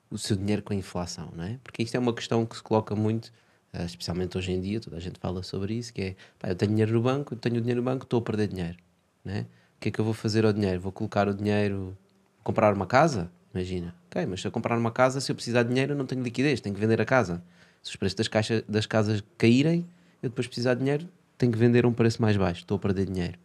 o 0.10 0.18
seu 0.18 0.36
dinheiro 0.36 0.62
com 0.62 0.74
a 0.74 0.76
inflação, 0.76 1.32
não 1.36 1.44
é? 1.44 1.60
Porque 1.64 1.84
isto 1.84 1.96
é 1.96 2.00
uma 2.00 2.14
questão 2.14 2.46
que 2.46 2.56
se 2.56 2.64
coloca 2.64 2.96
muito, 2.96 3.28
uh, 3.74 3.84
especialmente 3.86 4.38
hoje 4.38 4.52
em 4.54 4.62
dia, 4.62 4.80
toda 4.80 4.96
a 4.96 5.00
gente 5.00 5.20
fala 5.20 5.44
sobre 5.44 5.74
isso, 5.74 5.94
que 5.94 6.02
é, 6.02 6.16
pá, 6.40 6.50
eu 6.50 6.56
tenho 6.56 6.72
dinheiro 6.72 6.94
no 6.94 7.02
banco, 7.02 7.34
eu 7.34 7.38
tenho 7.38 7.60
dinheiro 7.60 7.82
no 7.82 7.86
banco, 7.86 8.04
estou 8.04 8.20
a 8.20 8.22
perder 8.22 8.48
dinheiro, 8.48 8.78
não 9.26 9.34
é? 9.34 9.46
O 9.82 9.84
que 9.84 9.90
é 9.90 9.92
que 9.92 10.00
eu 10.00 10.06
vou 10.06 10.14
fazer 10.14 10.46
ao 10.46 10.54
dinheiro? 10.54 10.80
Vou 10.80 10.92
colocar 10.92 11.28
o 11.28 11.34
dinheiro, 11.34 11.98
comprar 12.44 12.72
uma 12.72 12.86
casa? 12.86 13.32
Imagina. 13.52 13.96
Ok, 14.12 14.24
mas 14.28 14.40
se 14.40 14.46
eu 14.48 14.52
comprar 14.52 14.78
uma 14.78 14.92
casa, 14.92 15.20
se 15.20 15.32
eu 15.32 15.36
precisar 15.36 15.64
de 15.64 15.70
dinheiro, 15.70 15.94
eu 15.94 15.98
não 15.98 16.06
tenho 16.06 16.22
liquidez, 16.22 16.62
tenho 16.62 16.76
que 16.76 16.80
vender 16.80 17.02
a 17.02 17.06
casa. 17.06 17.42
Se 17.82 17.90
os 17.90 17.96
preços 17.96 18.14
das, 18.16 18.28
caixa, 18.28 18.64
das 18.70 18.86
casas 18.86 19.24
caírem, 19.40 19.84
eu 20.22 20.30
depois 20.30 20.46
precisar 20.46 20.76
de 20.76 20.82
dinheiro, 20.82 21.10
tenho 21.36 21.52
que 21.52 21.58
vender 21.58 21.84
a 21.84 21.88
um 21.88 21.94
preço 21.94 22.22
mais 22.22 22.38
baixo, 22.38 22.62
estou 22.62 22.76
a 22.76 22.80
perder 22.80 23.08
dinheiro. 23.08 23.40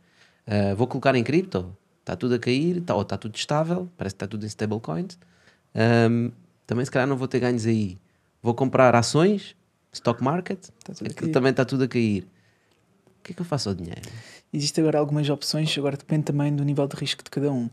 Uh, 0.46 0.76
vou 0.76 0.86
colocar 0.86 1.14
em 1.14 1.24
cripto, 1.24 1.74
está 2.00 2.14
tudo 2.14 2.34
a 2.34 2.38
cair, 2.38 2.82
tá, 2.82 2.94
ou 2.94 3.00
está 3.00 3.16
tudo 3.16 3.34
estável, 3.34 3.88
parece 3.96 4.12
que 4.14 4.16
está 4.16 4.26
tudo 4.26 4.44
em 4.44 4.46
stablecoins. 4.46 5.18
Um, 5.74 6.30
também 6.66 6.84
se 6.84 6.90
calhar 6.90 7.08
não 7.08 7.16
vou 7.16 7.28
ter 7.28 7.40
ganhos 7.40 7.64
aí. 7.64 7.96
Vou 8.42 8.52
comprar 8.52 8.94
ações, 8.94 9.56
stock 9.90 10.22
market, 10.22 10.68
cair. 11.14 11.32
também 11.32 11.50
está 11.52 11.64
tudo 11.64 11.84
a 11.84 11.88
cair. 11.88 12.26
O 13.26 13.28
que 13.28 13.32
é 13.32 13.34
que 13.34 13.42
eu 13.42 13.46
faço 13.46 13.68
ao 13.68 13.74
dinheiro? 13.74 14.08
Existem 14.52 14.82
agora 14.82 15.00
algumas 15.00 15.28
opções, 15.28 15.76
agora 15.76 15.96
depende 15.96 16.22
também 16.22 16.54
do 16.54 16.62
nível 16.62 16.86
de 16.86 16.94
risco 16.96 17.24
de 17.24 17.30
cada 17.30 17.50
um, 17.50 17.68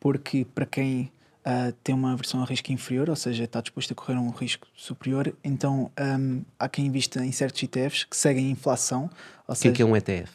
porque 0.00 0.44
para 0.52 0.66
quem 0.66 1.12
ah, 1.44 1.72
tem 1.84 1.94
uma 1.94 2.12
aversão 2.12 2.42
a 2.42 2.44
risco 2.44 2.72
inferior, 2.72 3.08
ou 3.08 3.14
seja, 3.14 3.44
está 3.44 3.60
disposto 3.60 3.92
a 3.92 3.94
correr 3.94 4.18
um 4.18 4.30
risco 4.30 4.66
superior, 4.74 5.32
então 5.44 5.92
ahm, 5.96 6.40
há 6.58 6.68
quem 6.68 6.86
invista 6.86 7.24
em 7.24 7.30
certos 7.30 7.62
ETFs 7.62 8.02
que 8.02 8.16
seguem 8.16 8.48
a 8.48 8.50
inflação. 8.50 9.08
O 9.46 9.54
que 9.54 9.68
é 9.68 9.70
que 9.72 9.80
é 9.80 9.84
um 9.84 9.96
ETF? 9.96 10.28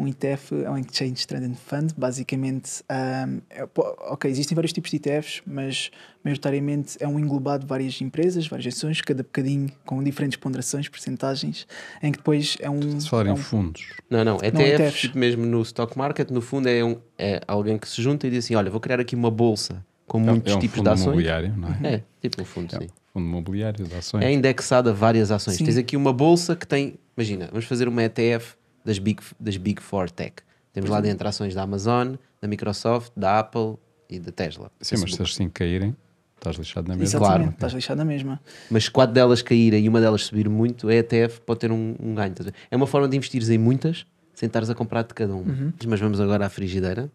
Um 0.00 0.08
ETF 0.08 0.54
é 0.64 0.70
um 0.70 0.78
Exchange 0.78 1.26
Traded 1.26 1.54
Fund, 1.56 1.92
basicamente. 1.96 2.82
ahm, 2.88 3.40
é- 3.50 3.68
ok, 4.10 4.30
existem 4.30 4.54
vários 4.54 4.72
tipos 4.72 4.90
de 4.90 4.96
ETFs, 4.96 5.42
mas 5.46 5.90
maioritariamente 6.24 6.96
é 7.00 7.06
um 7.06 7.18
englobado 7.18 7.64
de 7.64 7.68
várias 7.68 8.00
empresas, 8.00 8.46
várias 8.48 8.74
ações, 8.74 9.00
cada 9.02 9.22
bocadinho 9.22 9.68
com 9.84 10.02
diferentes 10.02 10.38
ponderações, 10.38 10.88
percentagens, 10.88 11.66
em 12.02 12.12
que 12.12 12.18
depois 12.18 12.56
é 12.60 12.70
um. 12.70 12.98
Se 12.98 13.08
falar 13.10 13.26
é 13.26 13.28
em 13.28 13.32
um- 13.32 13.36
fundos. 13.36 13.88
Não, 14.08 14.24
não, 14.24 14.36
Não, 14.38 14.44
ETF, 14.44 14.82
ETFs. 14.82 15.00
tipo 15.00 15.18
mesmo 15.18 15.44
no 15.44 15.60
stock 15.62 15.96
market, 15.98 16.30
no 16.30 16.40
fundo 16.40 16.68
é, 16.68 16.82
um, 16.82 16.96
é 17.18 17.40
alguém 17.46 17.76
que 17.78 17.86
se 17.88 18.00
junta 18.00 18.26
e 18.26 18.30
diz 18.30 18.44
assim: 18.46 18.54
olha, 18.54 18.70
vou 18.70 18.80
criar 18.80 19.00
aqui 19.00 19.14
uma 19.14 19.30
bolsa 19.30 19.84
com 20.06 20.18
muitos 20.18 20.52
é 20.52 20.56
um 20.56 20.58
tipos 20.60 20.76
fundo 20.78 20.84
de 20.86 20.90
ações. 20.94 21.06
imobiliário, 21.08 21.54
não 21.56 21.68
é? 21.68 21.94
É, 21.96 22.02
tipo 22.22 22.40
um 22.40 22.44
fundo, 22.46 22.70
sim. 22.72 22.88
Fundo 23.12 23.26
imobiliário 23.26 23.84
de 23.84 23.94
ações. 23.94 24.24
É 24.24 24.32
indexada 24.32 24.90
a 24.90 24.92
várias 24.94 25.30
ações. 25.30 25.56
Sim. 25.56 25.64
Tens 25.64 25.76
aqui 25.76 25.96
uma 25.96 26.12
bolsa 26.12 26.54
que 26.56 26.66
tem, 26.66 26.94
imagina, 27.16 27.48
vamos 27.50 27.64
fazer 27.66 27.86
uma 27.88 28.02
ETF 28.04 28.54
das 28.84 28.98
Big, 28.98 29.20
das 29.38 29.56
big 29.56 29.80
Four 29.82 30.10
Tech. 30.10 30.34
Temos 30.72 30.88
lá 30.90 31.00
dentro 31.00 31.26
ações 31.28 31.54
da 31.54 31.62
Amazon, 31.62 32.14
da 32.40 32.46
Microsoft, 32.48 33.12
da 33.16 33.40
Apple 33.40 33.74
e 34.08 34.18
da 34.18 34.30
Tesla. 34.32 34.70
Sim, 34.80 34.96
mas 34.96 35.00
se 35.00 35.06
Facebook. 35.06 35.22
as 35.30 35.34
5 35.34 35.52
caírem, 35.52 35.96
estás 36.36 36.56
lixado 36.56 36.88
na 36.88 36.94
mesma. 36.94 37.04
Exatamente, 37.04 37.38
Claro. 37.38 37.50
estás 37.54 37.72
lixado 37.72 37.98
na 37.98 38.04
mesma. 38.04 38.40
Mas 38.70 38.84
se 38.84 38.90
quatro 38.90 39.12
delas 39.14 39.42
caírem 39.42 39.84
e 39.84 39.88
uma 39.88 40.00
delas 40.00 40.24
subir 40.24 40.48
muito, 40.48 40.88
a 40.88 40.94
ETF 40.94 41.40
pode 41.40 41.60
ter 41.60 41.72
um, 41.72 41.94
um 42.00 42.14
ganho. 42.14 42.34
É 42.70 42.76
uma 42.76 42.86
forma 42.86 43.08
de 43.08 43.16
investires 43.16 43.50
em 43.50 43.58
muitas 43.58 44.06
sem 44.32 44.46
estares 44.46 44.70
a 44.70 44.74
comprar 44.74 45.02
de 45.02 45.12
cada 45.12 45.34
uma. 45.34 45.52
Uhum. 45.52 45.72
Mas 45.86 46.00
vamos 46.00 46.18
agora 46.20 46.46
à 46.46 46.48
frigideira. 46.48 47.10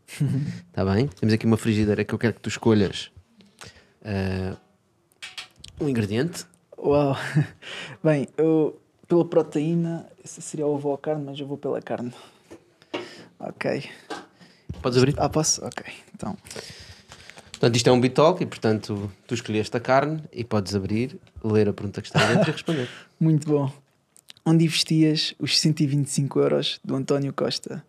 Está 0.68 0.86
bem? 0.94 1.08
Temos 1.08 1.34
aqui 1.34 1.46
uma 1.46 1.58
frigideira 1.58 2.04
que 2.04 2.14
eu 2.14 2.20
quero 2.20 2.34
que 2.36 2.42
tu 2.42 2.50
escolhas 2.50 3.10
ah, 4.04 4.56
um 5.80 5.90
ingrediente. 5.90 6.46
Uau! 6.78 7.18
Bem, 8.04 8.28
eu 8.38 8.80
pela 9.08 9.26
proteína, 9.26 10.08
esse 10.24 10.42
seria 10.42 10.66
o 10.66 10.74
ovo 10.74 10.90
ou 10.90 10.98
carne, 10.98 11.24
mas 11.26 11.40
eu 11.40 11.48
vou 11.48 11.58
pela 11.58 11.82
carne. 11.82 12.14
Ok. 13.40 13.90
Podes 14.82 14.98
abrir? 14.98 15.16
Ah, 15.18 15.30
posso? 15.30 15.64
Ok. 15.66 15.86
Então, 16.14 16.38
Portanto, 17.52 17.78
isto 17.78 17.90
é 17.90 17.92
um 17.92 18.02
bitalk 18.02 18.44
e, 18.44 18.46
portanto, 18.46 19.12
tu 19.26 19.34
escolheste 19.34 19.76
a 19.78 19.80
carne 19.80 20.22
e 20.32 20.44
podes 20.44 20.76
abrir, 20.76 21.18
ler 21.44 21.70
a 21.70 21.74
pergunta 21.74 22.02
que 22.02 22.08
está 22.08 22.26
dentro 22.28 22.50
e 22.50 22.52
responder. 22.52 22.90
muito 23.20 23.48
bom. 23.48 23.72
Onde 24.46 24.66
investias 24.66 25.34
os 25.40 25.60
125 25.60 26.40
euros 26.40 26.80
do 26.84 26.96
António 26.96 27.34
Costa? 27.34 27.84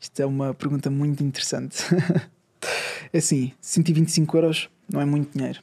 Isto 0.00 0.22
é 0.22 0.26
uma 0.26 0.54
pergunta 0.54 0.90
muito 0.90 1.22
interessante. 1.22 1.78
É 3.12 3.18
assim, 3.18 3.52
125 3.60 4.36
euros 4.38 4.70
não 4.90 5.00
é 5.00 5.04
muito 5.04 5.36
dinheiro. 5.36 5.60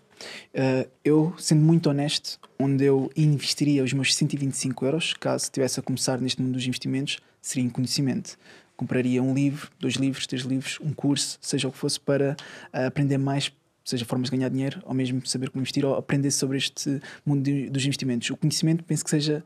Uh, 0.53 0.89
eu, 1.03 1.33
sendo 1.37 1.61
muito 1.61 1.89
honesto, 1.89 2.39
onde 2.59 2.83
eu 2.85 3.11
investiria 3.15 3.83
os 3.83 3.93
meus 3.93 4.13
125 4.15 4.85
euros, 4.85 5.13
caso 5.13 5.45
estivesse 5.45 5.79
a 5.79 5.83
começar 5.83 6.19
neste 6.19 6.41
mundo 6.41 6.53
dos 6.53 6.65
investimentos, 6.67 7.19
seria 7.41 7.65
em 7.65 7.69
conhecimento. 7.69 8.37
Compraria 8.75 9.21
um 9.21 9.33
livro, 9.33 9.69
dois 9.79 9.95
livros, 9.95 10.25
três 10.25 10.43
livros, 10.43 10.77
um 10.81 10.93
curso, 10.93 11.37
seja 11.41 11.67
o 11.67 11.71
que 11.71 11.77
fosse, 11.77 11.99
para 11.99 12.35
uh, 12.73 12.85
aprender 12.87 13.17
mais, 13.17 13.51
seja 13.83 14.05
formas 14.05 14.29
de 14.29 14.37
ganhar 14.37 14.49
dinheiro, 14.49 14.81
ou 14.85 14.93
mesmo 14.93 15.25
saber 15.25 15.49
como 15.49 15.61
investir, 15.61 15.85
ou 15.85 15.95
aprender 15.95 16.31
sobre 16.31 16.57
este 16.57 17.01
mundo 17.25 17.43
de- 17.43 17.69
dos 17.69 17.85
investimentos. 17.85 18.29
O 18.29 18.37
conhecimento 18.37 18.83
penso 18.83 19.03
que 19.03 19.09
seja 19.09 19.43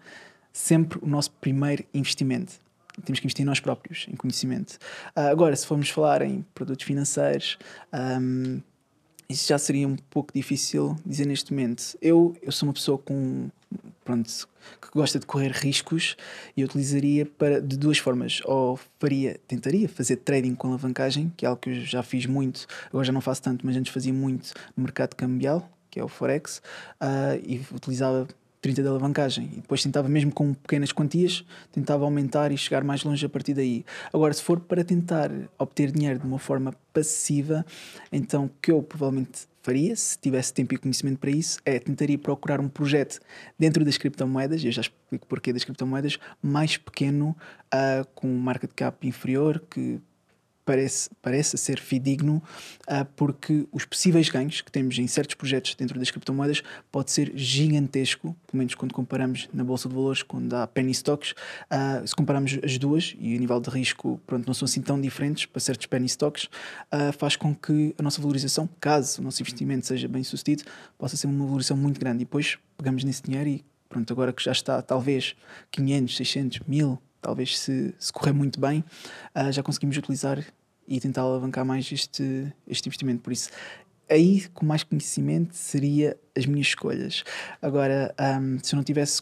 sempre 0.51 0.99
o 1.01 1.07
nosso 1.07 1.31
primeiro 1.31 1.83
investimento. 1.93 2.53
Temos 3.03 3.19
que 3.19 3.25
investir 3.25 3.41
em 3.41 3.45
nós 3.45 3.59
próprios, 3.59 4.05
em 4.07 4.15
conhecimento. 4.15 4.77
Ah, 5.15 5.29
agora, 5.29 5.55
se 5.55 5.65
formos 5.65 5.89
falar 5.89 6.21
em 6.21 6.45
produtos 6.53 6.85
financeiros, 6.85 7.57
ahm, 7.91 8.59
isso 9.33 9.47
já 9.47 9.57
seria 9.57 9.87
um 9.87 9.95
pouco 9.95 10.31
difícil 10.33 10.95
dizer 11.05 11.25
neste 11.25 11.51
momento. 11.51 11.97
Eu, 12.01 12.35
eu 12.41 12.51
sou 12.51 12.67
uma 12.67 12.73
pessoa 12.73 12.97
com 12.97 13.49
pronto, 14.03 14.29
que 14.81 14.89
gosta 14.93 15.19
de 15.19 15.25
correr 15.25 15.51
riscos 15.51 16.15
e 16.55 16.63
utilizaria 16.63 17.25
para, 17.25 17.61
de 17.61 17.77
duas 17.77 17.97
formas. 17.97 18.41
Ou 18.45 18.79
faria, 18.99 19.39
tentaria 19.47 19.87
fazer 19.87 20.17
trading 20.17 20.55
com 20.55 20.67
alavancagem, 20.67 21.31
que 21.35 21.45
é 21.45 21.49
algo 21.49 21.61
que 21.61 21.69
eu 21.69 21.81
já 21.81 22.03
fiz 22.03 22.25
muito, 22.25 22.67
agora 22.87 23.05
já 23.05 23.13
não 23.13 23.21
faço 23.21 23.41
tanto, 23.41 23.65
mas 23.65 23.75
antes 23.75 23.91
fazia 23.91 24.13
muito 24.13 24.53
no 24.75 24.83
mercado 24.83 25.15
cambial, 25.15 25.67
que 25.89 25.99
é 25.99 26.03
o 26.03 26.07
Forex, 26.07 26.61
ah, 26.99 27.35
e 27.43 27.61
utilizava 27.73 28.27
30 28.63 28.81
de 28.81 28.87
alavancagem. 28.87 29.49
E 29.51 29.55
depois 29.57 29.83
tentava 29.83 30.07
mesmo 30.07 30.31
com 30.31 30.53
pequenas 30.53 30.91
quantias 30.91 31.45
tentava 31.71 32.05
aumentar 32.05 32.51
e 32.51 32.57
chegar 32.57 32.83
mais 32.83 33.03
longe 33.03 33.23
a 33.25 33.29
partir 33.29 33.53
daí. 33.53 33.85
Agora 34.11 34.33
se 34.33 34.41
for 34.41 34.59
para 34.59 34.83
tentar 34.83 35.29
obter 35.59 35.91
dinheiro 35.91 36.17
de 36.17 36.25
uma 36.25 36.39
forma 36.39 36.73
passiva 36.93 37.65
então 38.11 38.45
o 38.45 38.49
que 38.61 38.71
eu 38.71 38.81
provavelmente 38.81 39.47
faria 39.61 39.95
se 39.95 40.17
tivesse 40.17 40.53
tempo 40.53 40.73
e 40.73 40.77
conhecimento 40.77 41.19
para 41.19 41.31
isso 41.31 41.59
é 41.65 41.79
tentaria 41.79 42.17
procurar 42.17 42.59
um 42.59 42.69
projeto 42.69 43.19
dentro 43.57 43.83
das 43.83 43.97
criptomoedas 43.97 44.63
eu 44.63 44.71
já 44.71 44.81
explico 44.81 45.25
porquê 45.25 45.51
das 45.51 45.63
criptomoedas 45.63 46.19
mais 46.41 46.77
pequeno 46.77 47.35
ah, 47.71 48.05
com 48.13 48.27
um 48.27 48.37
market 48.37 48.71
cap 48.75 49.07
inferior 49.07 49.63
que 49.69 49.99
parece, 50.65 51.09
parece 51.21 51.57
ser 51.57 51.79
fidedigno, 51.79 52.41
ah, 52.87 53.05
porque 53.05 53.67
os 53.71 53.85
possíveis 53.85 54.29
ganhos 54.29 54.61
que 54.61 54.71
temos 54.71 54.97
em 54.97 55.07
certos 55.07 55.35
projetos 55.35 55.75
dentro 55.75 55.99
das 55.99 56.09
criptomoedas 56.11 56.63
pode 56.91 57.11
ser 57.11 57.31
gigantesco, 57.35 58.35
pelo 58.47 58.59
menos 58.59 58.75
quando 58.75 58.93
comparamos 58.93 59.49
na 59.53 59.63
Bolsa 59.63 59.89
de 59.89 59.95
Valores, 59.95 60.23
quando 60.23 60.53
há 60.53 60.67
penny 60.67 60.91
stocks, 60.91 61.33
ah, 61.69 62.01
se 62.05 62.15
compararmos 62.15 62.57
as 62.63 62.77
duas 62.77 63.15
e 63.19 63.35
o 63.35 63.39
nível 63.39 63.59
de 63.59 63.69
risco 63.69 64.19
pronto, 64.25 64.45
não 64.47 64.53
são 64.53 64.65
assim 64.65 64.81
tão 64.81 64.99
diferentes 64.99 65.45
para 65.45 65.59
certos 65.59 65.85
penny 65.87 66.05
stocks, 66.05 66.49
ah, 66.91 67.11
faz 67.11 67.35
com 67.35 67.53
que 67.53 67.93
a 67.97 68.03
nossa 68.03 68.21
valorização, 68.21 68.69
caso 68.79 69.21
o 69.21 69.23
nosso 69.23 69.41
investimento 69.41 69.85
seja 69.85 70.07
bem 70.07 70.23
sucedido, 70.23 70.63
possa 70.97 71.17
ser 71.17 71.27
uma 71.27 71.45
valorização 71.45 71.77
muito 71.77 71.99
grande. 71.99 72.23
E 72.23 72.25
depois 72.25 72.57
pegamos 72.77 73.03
nesse 73.03 73.23
dinheiro 73.23 73.49
e 73.49 73.65
pronto, 73.89 74.11
agora 74.11 74.33
que 74.33 74.43
já 74.43 74.51
está 74.51 74.81
talvez 74.81 75.35
500, 75.71 76.15
600, 76.17 76.59
1000, 76.67 76.99
talvez 77.23 77.57
se, 77.57 77.95
se 77.97 78.13
correr 78.13 78.33
muito 78.33 78.59
bem, 78.59 78.83
ah, 79.33 79.51
já 79.51 79.63
conseguimos 79.63 79.97
utilizar 79.97 80.45
e 80.87 80.99
tentar 80.99 81.21
alavancar 81.21 81.65
mais 81.65 81.89
este, 81.91 82.53
este 82.67 82.87
investimento. 82.87 83.21
Por 83.21 83.33
isso, 83.33 83.49
aí 84.09 84.47
com 84.53 84.65
mais 84.65 84.83
conhecimento 84.83 85.55
seria 85.55 86.17
as 86.37 86.45
minhas 86.45 86.67
escolhas. 86.67 87.23
Agora, 87.61 88.13
ahm, 88.17 88.57
se 88.61 88.75
eu 88.75 88.77
não 88.77 88.83
tivesse 88.83 89.21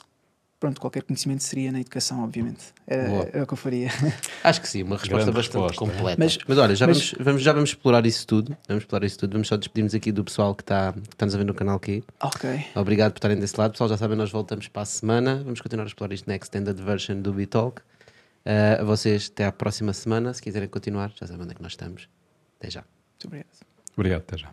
pronto, 0.62 0.80
qualquer 0.80 1.01
conhecimento 1.03 1.41
seria 1.43 1.72
na 1.72 1.82
educação, 1.82 2.24
obviamente. 2.24 2.66
Era, 2.86 3.30
era 3.34 3.43
o 3.43 3.47
que 3.47 3.53
eu 3.53 3.57
faria. 3.57 3.89
Acho 4.43 4.62
que 4.62 4.70
sim, 4.70 4.84
uma 4.84 4.95
resposta 4.95 5.26
Grande 5.26 5.32
bastante 5.38 5.62
resposta. 5.70 5.93
completa. 5.97 6.16
Mas, 6.24 6.38
Mas- 6.47 6.57
olha, 6.57 6.76
já, 6.76 6.86
mas- 6.88 6.97
vamos, 7.12 7.26
vamos- 7.26 7.41
já 7.41 7.51
vamos 7.51 7.70
explorar 7.72 8.05
isso 8.05 8.26
tudo. 8.28 8.55
Vamos 8.68 8.84
explorar 8.84 9.05
isso 9.05 9.18
tudo. 9.20 9.34
Vamos 9.34 9.47
só 9.47 9.57
despedirmos 9.57 9.93
aqui 9.95 10.12
do 10.12 10.24
pessoal 10.24 10.53
que 10.55 10.62
está 10.62 10.93
que 10.93 10.99
está 11.16 11.26
nos 11.26 11.34
a 11.36 11.38
ver 11.39 11.43
no 11.45 11.53
canal 11.55 11.76
aqui. 11.78 12.03
ok. 12.22 12.66
Obrigado 12.76 13.12
por 13.12 13.18
estarem 13.18 13.38
desse 13.39 13.59
lado. 13.59 13.72
Pessoal, 13.72 13.89
já 13.89 13.97
sabem, 13.97 14.16
nós 14.16 14.32
voltamos 14.32 14.68
para 14.68 14.84
a 14.84 14.86
semana. 14.86 15.41
Vamos 15.43 15.59
continuar 15.59 15.84
a 15.86 15.88
explorar 15.88 16.14
isto 16.14 16.28
na 16.30 16.36
extended 16.36 16.80
version 16.82 17.20
do 17.22 17.34
Bitalk. 17.34 17.82
Uh, 18.45 18.82
a 18.82 18.84
vocês, 18.84 19.30
até 19.34 19.45
à 19.45 19.51
próxima 19.51 19.91
semana. 19.93 20.34
Se 20.34 20.41
quiserem 20.41 20.70
continuar, 20.70 21.12
já 21.20 21.26
sabem 21.28 21.41
onde 21.43 21.51
é 21.51 21.55
que 21.55 21.62
nós 21.64 21.72
estamos. 21.74 22.07
Até 22.59 22.70
já. 22.70 22.82
Muito 22.82 23.28
obrigado. 23.28 23.47
Obrigado, 23.97 24.22
até 24.22 24.38
já. 24.38 24.49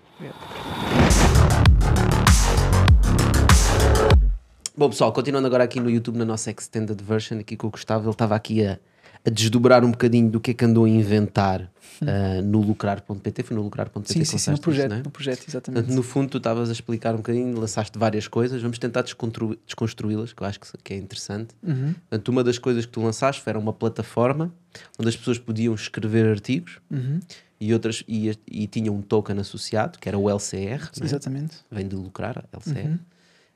Bom, 4.78 4.88
pessoal, 4.88 5.12
continuando 5.12 5.48
agora 5.48 5.64
aqui 5.64 5.80
no 5.80 5.90
YouTube, 5.90 6.16
na 6.16 6.24
nossa 6.24 6.52
extended 6.52 7.02
version, 7.02 7.40
aqui 7.40 7.56
com 7.56 7.66
o 7.66 7.70
Gustavo, 7.70 8.04
ele 8.04 8.12
estava 8.12 8.36
aqui 8.36 8.64
a, 8.64 8.78
a 9.26 9.28
desdobrar 9.28 9.84
um 9.84 9.90
bocadinho 9.90 10.30
do 10.30 10.38
que 10.38 10.52
é 10.52 10.54
que 10.54 10.64
andou 10.64 10.84
a 10.84 10.88
inventar 10.88 11.62
uh, 12.00 12.42
no 12.44 12.60
lucrar.pt. 12.60 13.42
Foi 13.42 13.56
no 13.56 13.62
lucrar.pt 13.64 14.12
Sim, 14.12 14.20
que 14.20 14.24
sim, 14.24 14.38
sim, 14.38 14.52
no 14.52 14.60
projeto, 14.60 14.92
é? 14.94 15.02
no 15.02 15.10
projeto, 15.10 15.44
exatamente. 15.48 15.80
Portanto, 15.80 15.96
no 15.96 16.02
fundo, 16.04 16.28
tu 16.30 16.36
estavas 16.38 16.68
a 16.68 16.72
explicar 16.72 17.12
um 17.12 17.16
bocadinho, 17.16 17.58
lançaste 17.58 17.98
várias 17.98 18.28
coisas, 18.28 18.62
vamos 18.62 18.78
tentar 18.78 19.02
desconstruí-las, 19.02 20.32
que 20.32 20.40
eu 20.40 20.46
acho 20.46 20.60
que, 20.60 20.68
que 20.84 20.94
é 20.94 20.96
interessante. 20.96 21.56
Uhum. 21.60 21.94
Portanto, 22.08 22.28
uma 22.28 22.44
das 22.44 22.56
coisas 22.56 22.86
que 22.86 22.92
tu 22.92 23.02
lançaste 23.02 23.42
era 23.46 23.58
uma 23.58 23.72
plataforma 23.72 24.54
onde 24.96 25.08
as 25.08 25.16
pessoas 25.16 25.38
podiam 25.38 25.74
escrever 25.74 26.24
artigos 26.24 26.78
Uhum. 26.88 27.18
e 27.60 27.74
outras 27.74 28.04
e, 28.06 28.30
e 28.46 28.68
tinham 28.68 28.94
um 28.94 29.02
token 29.02 29.40
associado, 29.40 29.98
que 29.98 30.08
era 30.08 30.16
o 30.16 30.30
LCR, 30.30 30.88
é? 31.00 31.04
Exatamente. 31.04 31.56
vem 31.68 31.88
de 31.88 31.96
lucrar, 31.96 32.44
LCR. 32.52 32.90
Uhum. 32.90 32.98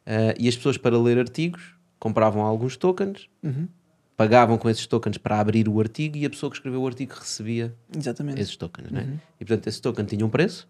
Uh, 0.07 0.35
e 0.39 0.49
as 0.49 0.57
pessoas, 0.57 0.77
para 0.77 0.99
ler 0.99 1.19
artigos, 1.19 1.75
compravam 1.99 2.43
alguns 2.43 2.77
tokens, 2.77 3.29
Uhum. 3.43 3.69
pagavam 4.17 4.59
com 4.59 4.69
esses 4.69 4.87
tokens 4.87 5.17
para 5.17 5.39
abrir 5.39 5.69
o 5.69 5.79
artigo 5.81 6.17
e 6.17 6.25
a 6.27 6.31
pessoa 6.31 6.51
que 6.51 6.57
escreveu 6.57 6.83
o 6.83 6.87
artigo 6.87 7.15
recebia 7.15 7.75
Exatamente. 7.97 8.41
esses 8.41 8.57
tokens. 8.57 8.93
É? 8.93 9.01
Uhum. 9.03 9.19
E 9.41 9.45
portanto, 9.45 9.67
esse 9.69 9.81
token 9.81 10.05
tinha 10.05 10.27
um 10.27 10.29
preço, 10.31 10.69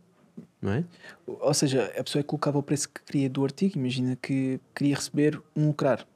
não 0.60 0.72
é? 0.72 0.84
Ou 1.26 1.54
seja, 1.54 1.92
a 1.98 2.04
pessoa 2.04 2.20
é 2.20 2.22
que 2.22 2.28
colocava 2.28 2.58
o 2.58 2.62
preço 2.62 2.88
que 2.88 3.02
queria 3.04 3.28
do 3.30 3.42
artigo, 3.44 3.78
imagina 3.78 4.16
que 4.20 4.60
queria 4.74 4.94
receber 4.94 5.40
um 5.56 5.68
lucrar. 5.68 6.06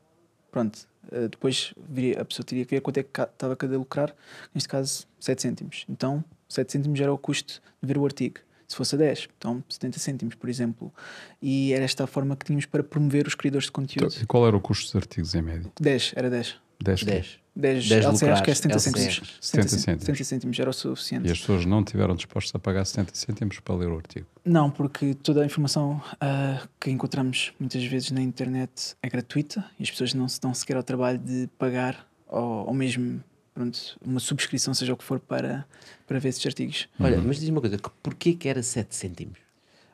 Pronto, 0.50 0.86
eh, 1.12 1.28
depois 1.28 1.72
viria- 1.88 2.20
a 2.20 2.24
pessoa 2.24 2.44
teria 2.44 2.64
que 2.64 2.74
ver 2.74 2.80
quanto 2.80 2.98
é 2.98 3.02
que 3.02 3.20
estava 3.20 3.56
cada 3.56 3.76
lucrar, 3.78 4.14
neste 4.54 4.68
caso 4.68 5.06
7 5.20 5.40
cêntimos. 5.42 5.84
Então, 5.88 6.22
7 6.48 6.70
cêntimos 6.72 6.98
era 7.00 7.12
o 7.12 7.18
custo 7.18 7.60
de 7.82 7.86
ver 7.88 7.98
o 7.98 8.04
artigo. 8.04 8.36
Se 8.66 8.76
fosse 8.76 8.94
a 8.94 8.98
10, 8.98 9.28
então 9.38 9.62
70 9.68 9.98
cêntimos, 9.98 10.34
por 10.34 10.48
exemplo. 10.48 10.92
E 11.40 11.72
era 11.72 11.84
esta 11.84 12.04
a 12.04 12.06
forma 12.06 12.36
que 12.36 12.44
tínhamos 12.44 12.66
para 12.66 12.82
promover 12.82 13.26
os 13.26 13.34
criadores 13.34 13.66
de 13.66 13.72
conteúdo. 13.72 14.08
Então, 14.12 14.22
e 14.22 14.26
qual 14.26 14.46
era 14.46 14.56
o 14.56 14.60
custo 14.60 14.86
dos 14.86 14.96
artigos 14.96 15.34
em 15.34 15.42
média? 15.42 15.70
10, 15.80 16.12
era 16.16 16.30
10. 16.30 16.56
10. 16.82 17.02
10. 17.04 17.38
10, 17.56 17.88
10 17.88 18.04
LCRs, 18.04 18.40
que 18.42 18.50
é 18.50 18.54
70 18.54 18.76
lucrares, 18.76 18.82
cêntimos. 18.84 19.16
LCRs. 19.16 19.38
70 19.40 19.68
70 19.68 19.68
cêntimos. 19.68 20.04
70 20.04 20.24
cêntimos 20.24 20.58
era 20.58 20.70
o 20.70 20.72
suficiente. 20.74 21.28
E 21.28 21.32
as 21.32 21.38
pessoas 21.38 21.64
não 21.64 21.82
tiveram 21.82 22.14
dispostas 22.14 22.54
a 22.54 22.58
pagar 22.58 22.84
70 22.84 23.14
cêntimos 23.14 23.60
para 23.60 23.74
ler 23.76 23.88
o 23.88 23.96
artigo. 23.96 24.26
Não, 24.44 24.70
porque 24.70 25.14
toda 25.14 25.42
a 25.42 25.46
informação 25.46 26.02
ah, 26.20 26.62
que 26.78 26.90
encontramos 26.90 27.54
muitas 27.58 27.82
vezes 27.84 28.10
na 28.10 28.20
internet 28.20 28.94
é 29.02 29.08
gratuita 29.08 29.64
e 29.80 29.84
as 29.84 29.90
pessoas 29.90 30.12
não 30.12 30.28
se 30.28 30.38
dão 30.38 30.52
sequer 30.52 30.76
ao 30.76 30.82
trabalho 30.82 31.18
de 31.18 31.48
pagar 31.58 32.06
ou, 32.28 32.66
ou 32.66 32.74
mesmo 32.74 33.22
pronto, 33.56 33.78
uma 34.04 34.20
subscrição, 34.20 34.74
seja 34.74 34.92
o 34.92 34.96
que 34.98 35.02
for, 35.02 35.18
para, 35.18 35.64
para 36.06 36.18
ver 36.18 36.28
esses 36.28 36.44
artigos. 36.44 36.86
Olha, 37.00 37.18
mas 37.22 37.36
diz-me 37.40 37.52
uma 37.56 37.60
coisa, 37.62 37.78
que- 37.78 37.90
porquê 38.02 38.34
que 38.34 38.46
era 38.48 38.62
7 38.62 38.94
cêntimos? 38.94 39.38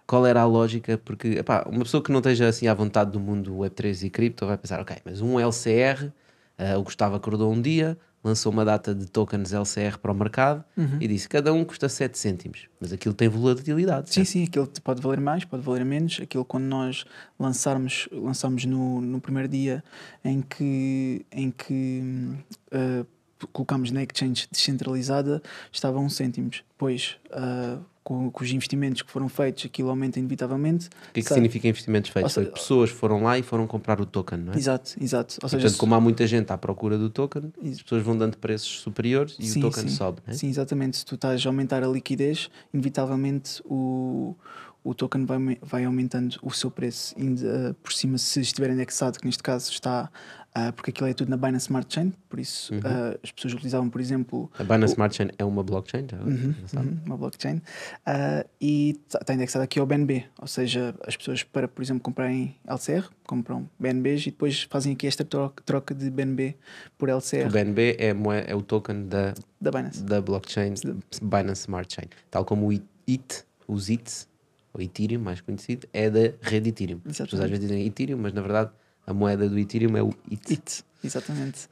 Qual 0.05 0.27
era 0.27 0.41
a 0.41 0.45
lógica? 0.45 0.99
Porque, 0.99 1.29
epá, 1.29 1.65
uma 1.69 1.85
pessoa 1.85 2.03
que 2.03 2.11
não 2.11 2.19
esteja 2.19 2.49
assim 2.49 2.67
à 2.67 2.75
vontade 2.75 3.13
do 3.13 3.21
mundo 3.21 3.55
Web3 3.59 4.03
e 4.05 4.11
cripto 4.11 4.45
vai 4.45 4.59
pensar, 4.59 4.81
ok, 4.81 4.97
mas 5.05 5.21
um 5.21 5.39
LCR, 5.39 6.11
ah, 6.59 6.77
o 6.77 6.83
Gustavo 6.83 7.15
acordou 7.15 7.53
um 7.53 7.63
dia, 7.63 7.97
lançou 8.25 8.51
uma 8.53 8.65
data 8.65 8.93
de 8.95 9.07
tokens 9.07 9.53
LCR 9.53 9.99
para 9.99 10.11
o 10.11 10.15
mercado 10.15 10.65
Uhum. 10.77 10.99
e 11.01 11.07
disse, 11.07 11.29
cada 11.29 11.53
um 11.53 11.65
custa 11.65 11.89
7 11.89 12.19
cêntimos, 12.19 12.67
mas 12.81 12.93
aquilo 12.93 13.15
tem 13.15 13.29
volatilidade. 13.29 14.09
Sim, 14.11 14.15
certo? 14.25 14.29
sim, 14.29 14.45
aquilo 14.45 14.67
pode 14.83 15.01
valer 15.01 15.21
mais, 15.21 15.45
pode 15.45 15.63
valer 15.63 15.85
menos. 15.85 16.19
Aquilo 16.21 16.45
quando 16.45 16.65
nós 16.65 17.05
lançarmos, 17.39 18.09
lançamos 18.11 18.65
no, 18.65 19.01
no 19.01 19.21
primeiro 19.21 19.49
dia 19.49 19.83
em 20.25 20.43
que, 20.43 21.25
em 21.31 21.51
que 21.53 22.35
ah, 22.73 23.07
colocámos 23.53 23.91
na 23.91 24.03
exchange 24.03 24.47
descentralizada, 24.51 25.43
estava 25.73 25.99
a 25.99 26.01
1 26.01 26.09
cêntimos. 26.11 26.63
Depois, 26.73 27.17
ah, 27.33 27.79
com, 28.05 28.31
com 28.31 28.43
os 28.45 28.51
investimentos 28.51 29.03
que 29.03 29.11
foram 29.11 29.29
feitos, 29.29 29.65
aquilo 29.65 29.89
aumenta 29.89 30.19
inevitavelmente. 30.19 30.87
O 30.87 30.91
que 31.13 31.21
é 31.21 31.23
que 31.23 31.23
Sabe? 31.23 31.35
significa 31.37 31.69
investimentos 31.69 32.11
feitos? 32.11 32.33
Seja, 32.33 32.51
pessoas 32.51 32.91
foram 32.91 33.23
lá 33.23 33.39
e 33.39 33.43
foram 33.43 33.67
comprar 33.67 34.01
o 34.01 34.07
token, 34.07 34.39
não 34.39 34.53
é? 34.53 34.57
Exato, 34.57 34.95
exato. 35.01 35.37
Ou 35.43 35.47
E, 35.47 35.51
seja, 35.51 35.63
portanto, 35.63 35.79
como 35.79 35.95
há 35.95 36.01
muita 36.01 36.27
gente 36.27 36.53
à 36.53 36.59
procura 36.59 36.99
do 36.99 37.09
token, 37.09 37.53
as 37.65 37.81
pessoas 37.81 38.03
vão 38.03 38.17
dando 38.17 38.37
preços 38.39 38.81
superiores 38.81 39.37
e 39.39 39.47
Sim, 39.47 39.61
o 39.61 39.71
token 39.71 39.89
sim. 39.89 39.95
sobe, 39.95 40.21
não 40.27 40.35
é? 40.35 40.37
Sim, 40.37 40.49
exatamente. 40.49 40.97
Se 40.97 41.05
tu 41.05 41.15
estás 41.15 41.45
a 41.47 41.49
aumentar 41.49 41.85
a 41.85 41.87
liquidez, 41.87 42.51
inevitavelmente 42.75 43.63
o, 43.65 44.35
o 44.83 44.95
token 44.95 45.25
vai, 45.25 45.59
vai 45.63 45.85
aumentando 45.85 46.37
o 46.43 46.51
seu 46.51 46.71
preço. 46.73 47.15
Uh, 47.17 47.73
por 47.75 47.93
cima, 47.93 48.19
se 48.19 48.41
estiver 48.41 48.71
indexado, 48.71 49.19
que 49.21 49.27
neste 49.27 49.43
caso 49.45 49.71
está, 49.71 50.11
uh, 50.57 50.73
porque 50.73 50.91
aquilo 50.91 51.09
é 51.09 51.15
tudo 51.15 51.29
na 51.31 51.37
Binance 51.37 51.65
Smart 51.67 51.93
Chain, 51.93 52.13
por 52.29 52.39
isso 52.41 52.73
Uhum. 52.75 52.81
uh, 52.81 53.19
as 53.23 53.31
pessoas 53.33 53.55
utilizavam, 53.55 53.89
por 53.91 54.01
exemplo. 54.01 54.51
A 54.59 54.63
Binance 54.65 54.93
o- 54.93 54.95
Smart 54.95 55.15
Chain 55.17 55.29
é 55.39 55.45
uma 55.45 55.63
blockchain, 55.63 56.07
agora, 56.13 56.31
Uhum, 56.31 56.55
uhum, 56.75 56.99
uma 57.07 57.17
blockchain 57.17 57.57
uh, 57.57 58.49
e 58.61 58.99
está 59.07 59.35
indexado 59.35 59.63
aqui 59.65 59.79
ao 59.79 59.87
BNB, 59.87 60.25
ou 60.41 60.47
seja, 60.47 60.95
as 61.07 61.17
pessoas 61.17 61.43
para, 61.43 61.67
por 61.69 61.83
exemplo, 61.83 62.03
comprarem 62.03 62.57
LCR, 62.67 63.09
compram 63.27 63.69
BNBs 63.79 64.23
e 64.23 64.31
depois 64.31 64.63
fazem 64.71 64.93
aqui 64.93 65.07
esta 65.07 65.25
troca, 65.25 65.95
de 65.95 66.11
BNB 66.11 66.57
por 66.99 67.09
LCR 67.09 67.47
O 67.49 67.51
BNB 67.51 67.97
é, 67.99 68.15
é 68.49 68.55
o 68.55 68.63
token 68.63 69.07
da, 69.07 69.35
da 69.61 69.71
Binance. 69.71 70.03
da 70.03 70.21
blockchain 70.21 70.75
Binance 71.23 71.63
Smart 71.63 71.93
Chain. 71.95 72.09
Tal 72.31 72.45
como 72.45 72.69
o 72.69 72.73
IT, 73.09 73.45
os 73.67 73.89
ITs, 73.91 74.29
ou 74.75 74.81
Ethereum, 74.81 75.21
mais 75.21 75.41
conhecido, 75.41 75.87
é 75.93 76.09
da 76.09 76.33
rede 76.41 76.71
Ethereum. 76.71 76.97
As 77.05 77.13
pessoas 77.13 77.21
às 77.21 77.33
Exatamente. 77.33 77.51
vezes 77.51 77.69
dizem 77.69 77.87
Ethereum, 77.87 78.19
mas 78.19 78.33
na 78.33 78.41
verdade 78.41 78.71
a 79.07 79.13
moeda 79.13 79.49
do 79.49 79.59
Ethereum 79.59 79.97
é 79.97 80.03
o 80.03 80.15
IT. 80.31 80.53
It, 80.53 80.85
exatamente. 81.03 81.69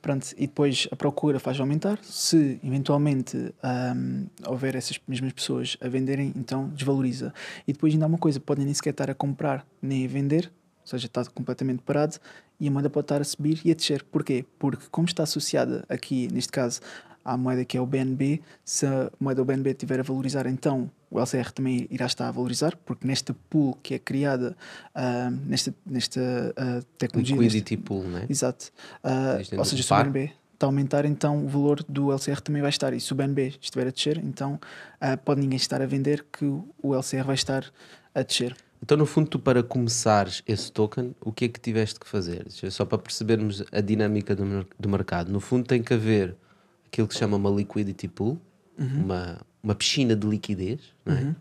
Pronto, 0.00 0.34
e 0.36 0.48
depois 0.48 0.88
a 0.90 0.96
procura 0.96 1.38
faz 1.38 1.60
aumentar. 1.60 1.98
Se 2.02 2.58
eventualmente 2.64 3.54
ahm, 3.62 4.24
houver 4.46 4.74
essas 4.74 4.98
mesmas 5.06 5.32
pessoas 5.32 5.76
a 5.80 5.88
venderem, 5.88 6.32
então 6.34 6.68
desvaloriza. 6.70 7.32
E 7.68 7.72
depois 7.72 7.92
ainda 7.92 8.06
há 8.06 8.08
uma 8.08 8.18
coisa: 8.18 8.40
podem 8.40 8.64
nem 8.64 8.74
sequer 8.74 8.90
estar 8.90 9.08
a 9.08 9.14
comprar 9.14 9.64
nem 9.80 10.04
a 10.04 10.08
vender, 10.08 10.50
ou 10.80 10.86
seja, 10.86 11.06
está 11.06 11.24
completamente 11.26 11.82
parado 11.82 12.16
e 12.58 12.66
a 12.66 12.70
moeda 12.70 12.90
pode 12.90 13.04
estar 13.04 13.20
a 13.20 13.24
subir 13.24 13.60
e 13.64 13.70
a 13.70 13.74
descer. 13.74 14.02
Porquê? 14.04 14.44
Porque, 14.58 14.86
como 14.90 15.06
está 15.06 15.22
associada 15.22 15.84
aqui, 15.88 16.28
neste 16.32 16.50
caso, 16.50 16.80
à 17.24 17.36
moeda 17.36 17.64
que 17.64 17.76
é 17.76 17.80
o 17.80 17.86
BNB, 17.86 18.40
se 18.64 18.86
a 18.86 19.10
moeda 19.20 19.42
do 19.42 19.44
BNB 19.44 19.70
estiver 19.70 20.00
a 20.00 20.02
valorizar, 20.02 20.46
então 20.46 20.90
o 21.10 21.18
LCR 21.20 21.50
também 21.52 21.86
irá 21.90 22.06
estar 22.06 22.28
a 22.28 22.30
valorizar, 22.30 22.76
porque 22.84 23.06
nesta 23.06 23.34
pool 23.50 23.76
que 23.82 23.94
é 23.94 23.98
criada, 23.98 24.56
ahm, 24.94 25.36
nesta, 25.46 25.74
nesta 25.86 26.54
ah, 26.56 26.80
tecnologia. 26.98 27.36
neste- 27.36 27.58
Liquidity 27.58 27.76
pool, 27.76 28.04
não 28.04 28.18
é? 28.18 28.26
Exato. 28.28 28.70
Ah, 29.04 29.34
Existem 29.36 29.58
ou 29.58 29.64
seja, 29.64 29.82
se 29.82 29.92
o. 29.92 29.96
BNB 29.96 30.32
está 30.54 30.66
a 30.66 30.68
aumentar, 30.68 31.04
então 31.04 31.44
o 31.44 31.48
valor 31.48 31.82
do 31.88 32.10
LCR 32.12 32.40
também 32.40 32.62
vai 32.62 32.70
estar. 32.70 32.92
E 32.94 33.00
se 33.00 33.12
o 33.12 33.16
BNB 33.16 33.54
estiver 33.60 33.86
a 33.86 33.90
descer, 33.90 34.18
então 34.18 34.58
ah, 35.00 35.16
pode 35.16 35.40
ninguém 35.40 35.56
estar 35.56 35.82
a 35.82 35.86
vender 35.86 36.24
que 36.32 36.44
o 36.44 36.94
LCR 36.94 37.24
vai 37.24 37.34
estar 37.34 37.64
a 38.14 38.22
descer. 38.22 38.56
Então, 38.84 38.96
no 38.96 39.06
fundo, 39.06 39.28
tu 39.28 39.38
para 39.38 39.62
começares 39.62 40.42
esse 40.44 40.72
token, 40.72 41.14
o 41.20 41.30
que 41.32 41.44
é 41.44 41.48
que 41.48 41.60
tiveste 41.60 42.00
que 42.00 42.08
fazer? 42.08 42.46
Só 42.50 42.84
para 42.84 42.98
percebermos 42.98 43.62
a 43.70 43.80
dinâmica 43.80 44.34
do, 44.34 44.66
do 44.76 44.88
mercado. 44.88 45.30
No 45.30 45.38
fundo, 45.38 45.64
tem 45.66 45.80
que 45.80 45.94
haver 45.94 46.34
aquilo 46.92 47.08
que 47.08 47.14
se 47.14 47.20
chama 47.20 47.36
uma 47.36 47.50
liquidity 47.50 48.06
pool, 48.06 48.38
Uhum. 48.78 49.04
uma, 49.04 49.40
uma 49.62 49.74
piscina 49.74 50.16
de 50.16 50.26
liquidez, 50.26 50.80
não 51.04 51.14
é? 51.16 51.20
Uhum. 51.20 51.34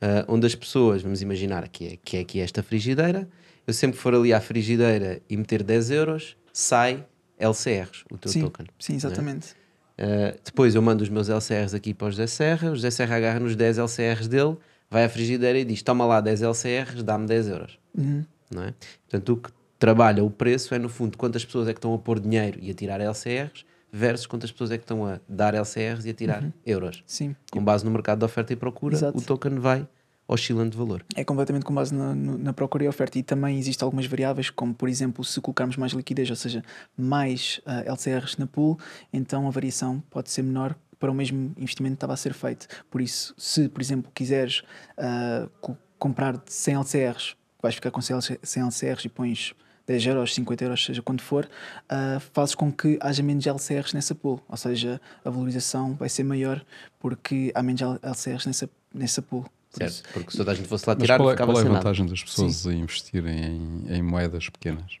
Ah, 0.00 0.24
onde 0.28 0.46
as 0.46 0.54
pessoas, 0.54 1.02
vamos 1.02 1.22
imaginar 1.22 1.66
que 1.68 1.86
é, 1.86 1.98
que 2.02 2.16
é 2.16 2.20
aqui 2.20 2.40
esta 2.40 2.62
frigideira, 2.62 3.26
eu 3.66 3.72
sempre 3.72 3.98
for 3.98 4.14
ali 4.14 4.32
à 4.34 4.40
frigideira 4.40 5.20
e 5.28 5.36
meter 5.36 5.62
10 5.62 5.90
euros, 5.90 6.36
sai 6.52 7.04
LCRs, 7.38 8.04
o 8.10 8.18
teu 8.18 8.30
Sim, 8.30 8.42
token. 8.42 8.66
sim, 8.78 8.92
é? 8.92 8.96
exatamente. 8.96 9.52
Uh, 9.98 10.38
depois 10.44 10.74
eu 10.74 10.82
mando 10.82 11.02
os 11.02 11.08
meus 11.08 11.28
LCRs 11.28 11.72
aqui 11.72 11.94
para 11.94 12.08
o 12.08 12.10
José 12.10 12.26
Serra, 12.26 12.70
o 12.70 12.74
José 12.74 12.90
Serra 12.90 13.16
agarra 13.16 13.40
nos 13.40 13.56
10 13.56 13.78
LCRs 13.78 14.28
dele, 14.28 14.56
vai 14.90 15.04
à 15.04 15.08
frigideira 15.08 15.58
e 15.58 15.64
diz: 15.64 15.82
Toma 15.82 16.04
lá 16.04 16.20
10 16.20 16.42
LCRs, 16.42 17.02
dá-me 17.02 17.26
10 17.26 17.48
euros. 17.48 17.78
Uhum. 17.96 18.24
Não 18.50 18.62
é? 18.64 18.74
Portanto, 19.08 19.32
o 19.32 19.36
que 19.38 19.50
trabalha 19.78 20.22
o 20.22 20.30
preço 20.30 20.74
é, 20.74 20.78
no 20.78 20.88
fundo, 20.88 21.16
quantas 21.16 21.44
pessoas 21.44 21.66
é 21.68 21.72
que 21.72 21.78
estão 21.78 21.94
a 21.94 21.98
pôr 21.98 22.20
dinheiro 22.20 22.58
e 22.60 22.70
a 22.70 22.74
tirar 22.74 23.00
LCRs 23.00 23.64
versus 23.96 24.26
quantas 24.26 24.50
pessoas 24.50 24.72
é 24.72 24.76
que 24.76 24.82
estão 24.82 25.06
a 25.06 25.20
dar 25.28 25.54
LCRs 25.54 26.04
e 26.04 26.10
a 26.10 26.14
tirar 26.14 26.42
Uhum. 26.42 26.52
euros. 26.66 27.04
Sim. 27.06 27.36
Com 27.52 27.62
base 27.62 27.84
no 27.84 27.92
mercado 27.92 28.18
de 28.18 28.24
oferta 28.24 28.52
e 28.52 28.56
procura, 28.56 28.96
Exato. 28.96 29.16
o 29.16 29.22
token 29.22 29.60
vai 29.60 29.86
oscilando 30.26 30.70
de 30.70 30.76
valor. 30.76 31.04
É 31.14 31.22
completamente 31.22 31.64
com 31.64 31.72
base 31.72 31.94
na, 31.94 32.12
na 32.12 32.52
procura 32.52 32.82
e 32.84 32.88
oferta. 32.88 33.16
E 33.18 33.22
também 33.22 33.56
existem 33.56 33.84
algumas 33.86 34.06
variáveis, 34.06 34.50
como 34.50 34.74
por 34.74 34.88
exemplo, 34.88 35.22
se 35.22 35.40
colocarmos 35.40 35.76
mais 35.76 35.92
liquidez, 35.92 36.28
ou 36.28 36.34
seja, 36.34 36.64
mais 36.96 37.60
ah, 37.64 37.82
LCRs 37.86 38.36
na 38.36 38.46
pool, 38.48 38.76
então 39.12 39.46
a 39.46 39.50
variação 39.50 40.02
pode 40.10 40.28
ser 40.30 40.42
menor 40.42 40.74
para 40.98 41.10
o 41.10 41.14
mesmo 41.14 41.52
investimento 41.56 41.92
que 41.94 41.96
estava 41.98 42.14
a 42.14 42.16
ser 42.16 42.32
feito. 42.34 42.66
Por 42.90 43.00
isso, 43.00 43.32
se 43.38 43.68
por 43.68 43.80
exemplo 43.80 44.10
quiseres 44.12 44.62
ah, 44.98 45.46
co- 45.60 45.76
comprar 46.00 46.42
100 46.46 46.74
LCRs, 46.76 47.36
vais 47.62 47.74
ficar 47.76 47.90
com 47.92 48.00
100 48.00 48.16
LC 48.16 48.38
100 48.42 48.62
LCRs 48.64 49.04
e 49.04 49.08
pões 49.08 49.54
10 49.86 50.06
euros, 50.06 50.34
50 50.34 50.64
euros, 50.64 50.84
seja 50.84 51.02
quando 51.02 51.20
for, 51.20 51.48
ah, 51.88 52.20
fazes 52.32 52.54
com 52.54 52.72
que 52.72 52.98
haja 53.00 53.22
menos 53.22 53.46
LCRs 53.46 53.92
nessa 53.92 54.14
pool. 54.14 54.40
Ou 54.48 54.56
seja, 54.56 55.00
a 55.24 55.30
valorização 55.30 55.94
vai 55.94 56.08
ser 56.08 56.24
maior 56.24 56.64
porque 56.98 57.52
há 57.54 57.62
menos 57.62 57.80
LCRs 58.02 58.46
nessa, 58.46 58.68
nessa 58.94 59.20
pool. 59.20 59.42
Por 59.70 59.78
Certo? 59.78 59.92
isso- 59.92 60.02
Porque 60.12 60.30
se 60.30 60.36
toda 60.36 60.52
a 60.52 60.54
gente 60.54 60.68
fosse 60.68 60.88
lá 60.88 60.94
Mas 60.94 61.02
tirar, 61.02 61.18
qual 61.18 61.32
é, 61.32 61.36
qual 61.36 61.48
é 61.48 61.52
a 61.52 61.56
sem 61.56 61.64
nada. 61.64 61.76
vantagem 61.78 62.06
das 62.06 62.22
pessoas 62.22 62.66
a 62.66 62.72
investirem 62.72 63.44
em, 63.44 63.84
em 63.96 64.02
moedas 64.02 64.48
pequenas? 64.48 64.98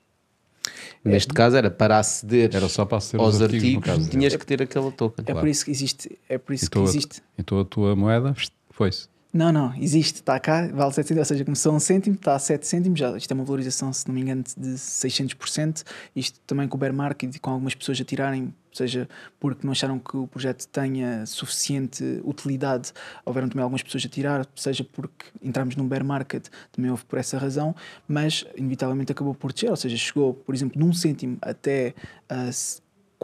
Neste 1.04 1.32
caso 1.32 1.56
era 1.56 1.70
para 1.70 1.98
aceder 1.98 2.50
Era 2.54 2.68
só 2.68 2.84
para 2.86 2.96
aceder 2.98 3.20
aos 3.24 3.34
aos 3.34 3.42
artigos, 3.42 3.64
artigos, 3.64 3.84
caso 3.84 4.10
tinhas 4.10 4.32
dele. 4.32 4.38
que 4.40 4.46
ter 4.46 4.62
aquele 4.62 4.90
token. 4.92 5.24
É 5.28 5.34
por 5.34 5.46
isso 5.48 5.64
que 5.64 5.70
existe. 5.70 6.18
É 6.28 6.38
por 6.38 6.54
isso 6.54 6.70
que 6.70 6.78
Então 6.78 6.82
a, 6.82 6.86
existe. 6.86 7.22
então 7.38 7.60
a 7.60 7.64
tua 7.64 7.94
moeda 7.94 8.34
foi-se. 8.70 9.06
Não, 9.36 9.50
não, 9.50 9.74
existe, 9.74 10.20
está 10.20 10.38
cá, 10.38 10.68
vale 10.68 10.92
7 10.92 11.08
cêntimos, 11.08 11.18
ou 11.18 11.24
seja, 11.24 11.44
começou 11.44 11.72
a 11.72 11.74
1 11.74 11.80
cêntimo, 11.80 12.14
está 12.14 12.36
a 12.36 12.38
7 12.38 12.64
cêntimos, 12.64 13.00
já, 13.00 13.16
isto 13.16 13.28
é 13.32 13.34
uma 13.34 13.42
valorização, 13.42 13.92
se 13.92 14.06
não 14.06 14.14
me 14.14 14.20
engano, 14.20 14.44
de 14.56 14.74
600%, 14.74 15.82
isto 16.14 16.38
também 16.46 16.68
com 16.68 16.76
o 16.76 16.78
bear 16.78 16.92
market 16.92 17.34
e 17.34 17.40
com 17.40 17.50
algumas 17.50 17.74
pessoas 17.74 18.00
a 18.00 18.04
tirarem, 18.04 18.54
seja 18.72 19.08
porque 19.40 19.66
não 19.66 19.72
acharam 19.72 19.98
que 19.98 20.16
o 20.16 20.28
projeto 20.28 20.68
tenha 20.68 21.26
suficiente 21.26 22.20
utilidade, 22.22 22.92
houveram 23.24 23.48
também 23.48 23.64
algumas 23.64 23.82
pessoas 23.82 24.04
a 24.04 24.08
tirar, 24.08 24.46
seja 24.54 24.84
porque 24.84 25.26
entramos 25.42 25.74
num 25.74 25.88
bear 25.88 26.04
market, 26.04 26.46
também 26.70 26.92
houve 26.92 27.04
por 27.04 27.18
essa 27.18 27.36
razão, 27.36 27.74
mas 28.06 28.44
inevitavelmente 28.56 29.10
acabou 29.10 29.34
por 29.34 29.52
descer, 29.52 29.68
ou 29.68 29.76
seja, 29.76 29.96
chegou, 29.96 30.32
por 30.32 30.54
exemplo, 30.54 30.78
de 30.80 30.84
1 30.86 30.92
cêntimo 30.92 31.38
até 31.42 31.92
a 32.28 32.50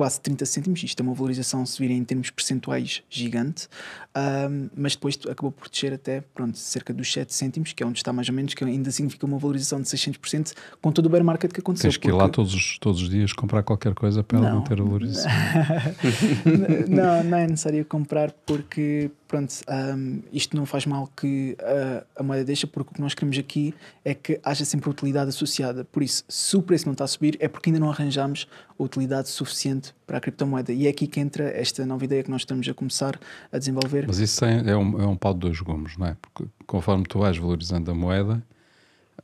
quase 0.00 0.18
30 0.22 0.46
cêntimos, 0.46 0.82
isto 0.82 0.98
é 0.98 1.02
uma 1.02 1.12
valorização, 1.12 1.66
se 1.66 1.78
virem 1.78 1.98
em 1.98 2.04
termos 2.04 2.30
percentuais, 2.30 3.02
gigante, 3.10 3.68
Ahm, 4.14 4.68
mas 4.74 4.94
depois 4.96 5.16
acabou 5.30 5.52
por 5.52 5.68
descer 5.68 5.92
até 5.92 6.22
pronto, 6.34 6.56
cerca 6.58 6.92
dos 6.92 7.12
7 7.12 7.32
cêntimos, 7.34 7.72
que 7.74 7.82
é 7.82 7.86
onde 7.86 7.98
está 7.98 8.12
mais 8.12 8.28
ou 8.28 8.34
menos, 8.34 8.54
que 8.54 8.64
ainda 8.64 8.90
significa 8.90 9.24
uma 9.26 9.38
valorização 9.38 9.80
de 9.80 9.88
600% 9.88 10.52
com 10.80 10.90
todo 10.90 11.04
o 11.06 11.08
bear 11.10 11.22
market 11.22 11.52
que 11.52 11.60
aconteceu. 11.60 11.90
Tens 11.90 11.96
que 11.98 12.08
ir 12.08 12.12
lá 12.12 12.28
todos, 12.30 12.54
os- 12.54 12.78
todos 12.80 13.02
os 13.02 13.10
dias 13.10 13.32
comprar 13.34 13.62
qualquer 13.62 13.94
coisa 13.94 14.24
para 14.24 14.38
ela 14.38 14.50
Não. 14.54 14.64
a 14.64 14.74
valorização. 14.74 15.30
não, 16.88 17.22
não 17.24 17.38
é 17.38 17.46
necessário 17.46 17.84
comprar 17.84 18.32
porque 18.46 19.10
pronto, 19.30 19.54
um, 19.96 20.22
isto 20.32 20.56
não 20.56 20.66
faz 20.66 20.84
mal 20.84 21.08
que 21.16 21.56
uh, 21.60 22.04
a 22.16 22.22
moeda 22.22 22.42
deixa, 22.42 22.66
porque 22.66 22.90
o 22.90 22.94
que 22.94 23.00
nós 23.00 23.14
queremos 23.14 23.38
aqui 23.38 23.72
é 24.04 24.12
que 24.12 24.40
haja 24.42 24.64
sempre 24.64 24.90
utilidade 24.90 25.28
associada. 25.28 25.84
Por 25.84 26.02
isso, 26.02 26.24
se 26.28 26.56
o 26.56 26.62
preço 26.62 26.86
não 26.86 26.94
está 26.94 27.04
a 27.04 27.06
subir, 27.06 27.36
é 27.38 27.46
porque 27.46 27.70
ainda 27.70 27.78
não 27.78 27.88
arranjamos 27.88 28.48
utilidade 28.76 29.28
suficiente 29.28 29.94
para 30.04 30.18
a 30.18 30.20
criptomoeda. 30.20 30.72
E 30.72 30.88
é 30.88 30.90
aqui 30.90 31.06
que 31.06 31.20
entra 31.20 31.44
esta 31.44 31.86
nova 31.86 32.04
ideia 32.04 32.24
que 32.24 32.30
nós 32.30 32.40
estamos 32.40 32.68
a 32.68 32.74
começar 32.74 33.20
a 33.52 33.58
desenvolver. 33.58 34.08
Mas 34.08 34.18
isso 34.18 34.44
é, 34.44 34.68
é 34.68 34.76
um, 34.76 35.00
é 35.00 35.06
um 35.06 35.16
pau 35.16 35.32
de 35.32 35.38
dois 35.38 35.60
gumes, 35.60 35.96
não 35.96 36.08
é? 36.08 36.16
Porque 36.20 36.50
conforme 36.66 37.04
tu 37.04 37.20
vais 37.20 37.36
valorizando 37.38 37.88
a 37.88 37.94
moeda, 37.94 38.42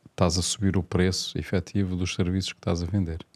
estás 0.08 0.38
a 0.38 0.42
subir 0.42 0.76
o 0.76 0.84
preço 0.84 1.36
efetivo 1.36 1.96
dos 1.96 2.14
serviços 2.14 2.52
que 2.52 2.60
estás 2.60 2.80
a 2.80 2.86
vender. 2.86 3.26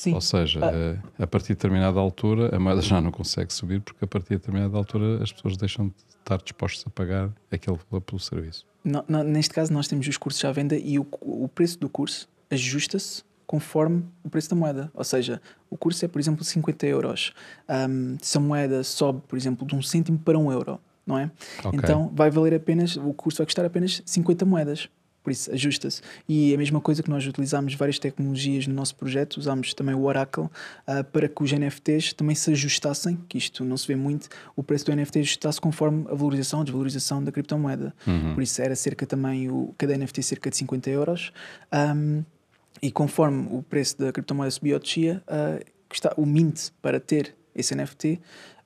Sim. 0.00 0.14
Ou 0.14 0.20
seja, 0.22 0.60
ah. 0.62 0.98
a, 1.18 1.24
a 1.24 1.26
partir 1.26 1.48
de 1.48 1.56
determinada 1.56 2.00
altura 2.00 2.56
a 2.56 2.58
moeda 2.58 2.80
já 2.80 3.02
não 3.02 3.10
consegue 3.10 3.52
subir 3.52 3.82
porque 3.82 4.02
a 4.02 4.08
partir 4.08 4.30
de 4.30 4.36
determinada 4.36 4.74
altura 4.74 5.22
as 5.22 5.30
pessoas 5.30 5.58
deixam 5.58 5.88
de 5.88 5.94
estar 6.18 6.38
dispostas 6.38 6.86
a 6.86 6.90
pagar 6.90 7.30
aquele 7.52 7.78
valor 7.90 8.00
pelo 8.00 8.18
serviço. 8.18 8.64
Não, 8.82 9.04
não, 9.06 9.22
neste 9.22 9.52
caso 9.52 9.70
nós 9.74 9.86
temos 9.88 10.08
os 10.08 10.16
cursos 10.16 10.42
à 10.42 10.50
venda 10.52 10.74
e 10.74 10.98
o, 10.98 11.06
o 11.20 11.46
preço 11.48 11.78
do 11.78 11.86
curso 11.86 12.26
ajusta-se 12.50 13.22
conforme 13.46 14.02
o 14.24 14.30
preço 14.30 14.48
da 14.48 14.56
moeda. 14.56 14.90
Ou 14.94 15.04
seja, 15.04 15.38
o 15.68 15.76
curso 15.76 16.02
é, 16.02 16.08
por 16.08 16.18
exemplo, 16.18 16.42
50 16.42 16.86
euros. 16.86 17.34
Um, 17.68 18.16
se 18.22 18.38
a 18.38 18.40
moeda 18.40 18.82
sobe, 18.82 19.20
por 19.28 19.36
exemplo, 19.36 19.66
de 19.66 19.74
um 19.74 19.82
cêntimo 19.82 20.18
para 20.18 20.38
um 20.38 20.50
euro, 20.50 20.80
não 21.06 21.18
é? 21.18 21.30
Okay. 21.58 21.78
Então 21.78 22.10
vai 22.14 22.30
valer 22.30 22.54
apenas, 22.54 22.96
o 22.96 23.12
curso 23.12 23.36
vai 23.36 23.44
custar 23.44 23.66
apenas 23.66 24.00
50 24.06 24.46
moedas. 24.46 24.88
Por 25.22 25.30
isso, 25.30 25.52
ajusta-se. 25.52 26.00
E 26.28 26.54
a 26.54 26.58
mesma 26.58 26.80
coisa 26.80 27.02
que 27.02 27.10
nós 27.10 27.26
utilizamos 27.26 27.74
várias 27.74 27.98
tecnologias 27.98 28.66
no 28.66 28.74
nosso 28.74 28.94
projeto, 28.94 29.36
usámos 29.36 29.74
também 29.74 29.94
o 29.94 30.02
Oracle 30.02 30.44
uh, 30.44 31.04
para 31.12 31.28
que 31.28 31.42
os 31.42 31.52
NFTs 31.52 32.14
também 32.14 32.34
se 32.34 32.50
ajustassem, 32.50 33.18
que 33.28 33.36
isto 33.36 33.64
não 33.64 33.76
se 33.76 33.86
vê 33.86 33.96
muito, 33.96 34.28
o 34.56 34.62
preço 34.62 34.86
do 34.86 34.96
NFT 34.96 35.20
ajustasse 35.20 35.60
conforme 35.60 36.06
a 36.08 36.14
valorização, 36.14 36.62
a 36.62 36.64
desvalorização 36.64 37.22
da 37.22 37.30
criptomoeda. 37.30 37.94
Uhum. 38.06 38.34
Por 38.34 38.42
isso, 38.42 38.60
era 38.62 38.74
cerca 38.74 39.06
também, 39.06 39.50
o, 39.50 39.74
cada 39.76 39.96
NFT 39.96 40.22
cerca 40.22 40.48
de 40.48 40.56
50 40.56 40.88
euros. 40.90 41.32
Um, 41.72 42.24
e 42.82 42.90
conforme 42.90 43.46
o 43.50 43.62
preço 43.62 43.98
da 43.98 44.10
criptomoeda 44.10 44.50
subia 44.50 44.74
ou 44.74 44.80
descia, 44.80 45.22
uh, 45.28 45.80
o 46.16 46.24
mint 46.24 46.70
para 46.80 46.98
ter 46.98 47.34
esse 47.54 47.74
NFT 47.74 48.20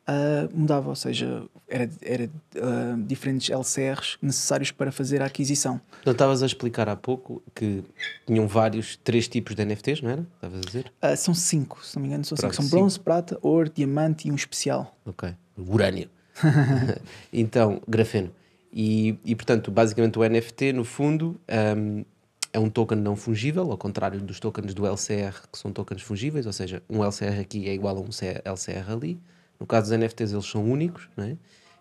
uh, 0.08 0.58
mudava, 0.58 0.88
ou 0.88 0.96
seja, 0.96 1.42
era, 1.68 1.88
era 2.02 2.24
uh, 2.24 3.02
diferentes 3.02 3.50
LCRs 3.50 4.18
necessários 4.20 4.70
para 4.70 4.92
fazer 4.92 5.22
a 5.22 5.26
aquisição. 5.26 5.80
Não 6.04 6.12
estavas 6.12 6.42
a 6.42 6.46
explicar 6.46 6.88
há 6.88 6.96
pouco 6.96 7.42
que 7.54 7.82
tinham 8.26 8.46
vários, 8.46 8.96
três 8.96 9.28
tipos 9.28 9.54
de 9.54 9.64
NFTs, 9.64 10.02
não 10.02 10.10
era? 10.10 10.26
Estavas 10.34 10.58
a 10.58 10.62
dizer? 10.62 10.92
Uh, 11.02 11.16
são 11.16 11.34
cinco, 11.34 11.84
se 11.84 11.96
não 11.96 12.02
me 12.02 12.08
engano, 12.08 12.24
são 12.24 12.36
cinco. 12.36 12.54
São 12.54 12.68
bronze, 12.68 12.98
prata, 12.98 13.38
ouro, 13.42 13.70
diamante 13.70 14.28
e 14.28 14.32
um 14.32 14.34
especial. 14.34 14.96
Ok. 15.04 15.34
Urânio. 15.56 16.08
então, 17.32 17.80
grafeno. 17.86 18.30
E, 18.72 19.16
e, 19.24 19.36
portanto, 19.36 19.70
basicamente 19.70 20.18
o 20.18 20.28
NFT, 20.28 20.72
no 20.72 20.84
fundo, 20.84 21.40
um, 21.76 22.04
é 22.52 22.58
um 22.58 22.68
token 22.68 22.98
não 22.98 23.14
fungível, 23.14 23.70
ao 23.70 23.78
contrário 23.78 24.20
dos 24.20 24.40
tokens 24.40 24.74
do 24.74 24.84
LCR, 24.84 25.42
que 25.52 25.58
são 25.58 25.72
tokens 25.72 26.02
fungíveis, 26.02 26.44
ou 26.44 26.52
seja, 26.52 26.82
um 26.90 27.04
LCR 27.04 27.40
aqui 27.40 27.68
é 27.68 27.72
igual 27.74 27.96
a 27.96 28.00
um 28.00 28.08
LCR 28.44 28.92
ali. 28.92 29.20
No 29.58 29.66
caso 29.66 29.90
dos 29.90 29.98
NFTs, 29.98 30.32
eles 30.32 30.46
são 30.46 30.64
únicos, 30.64 31.08
não 31.16 31.24
é? 31.24 31.36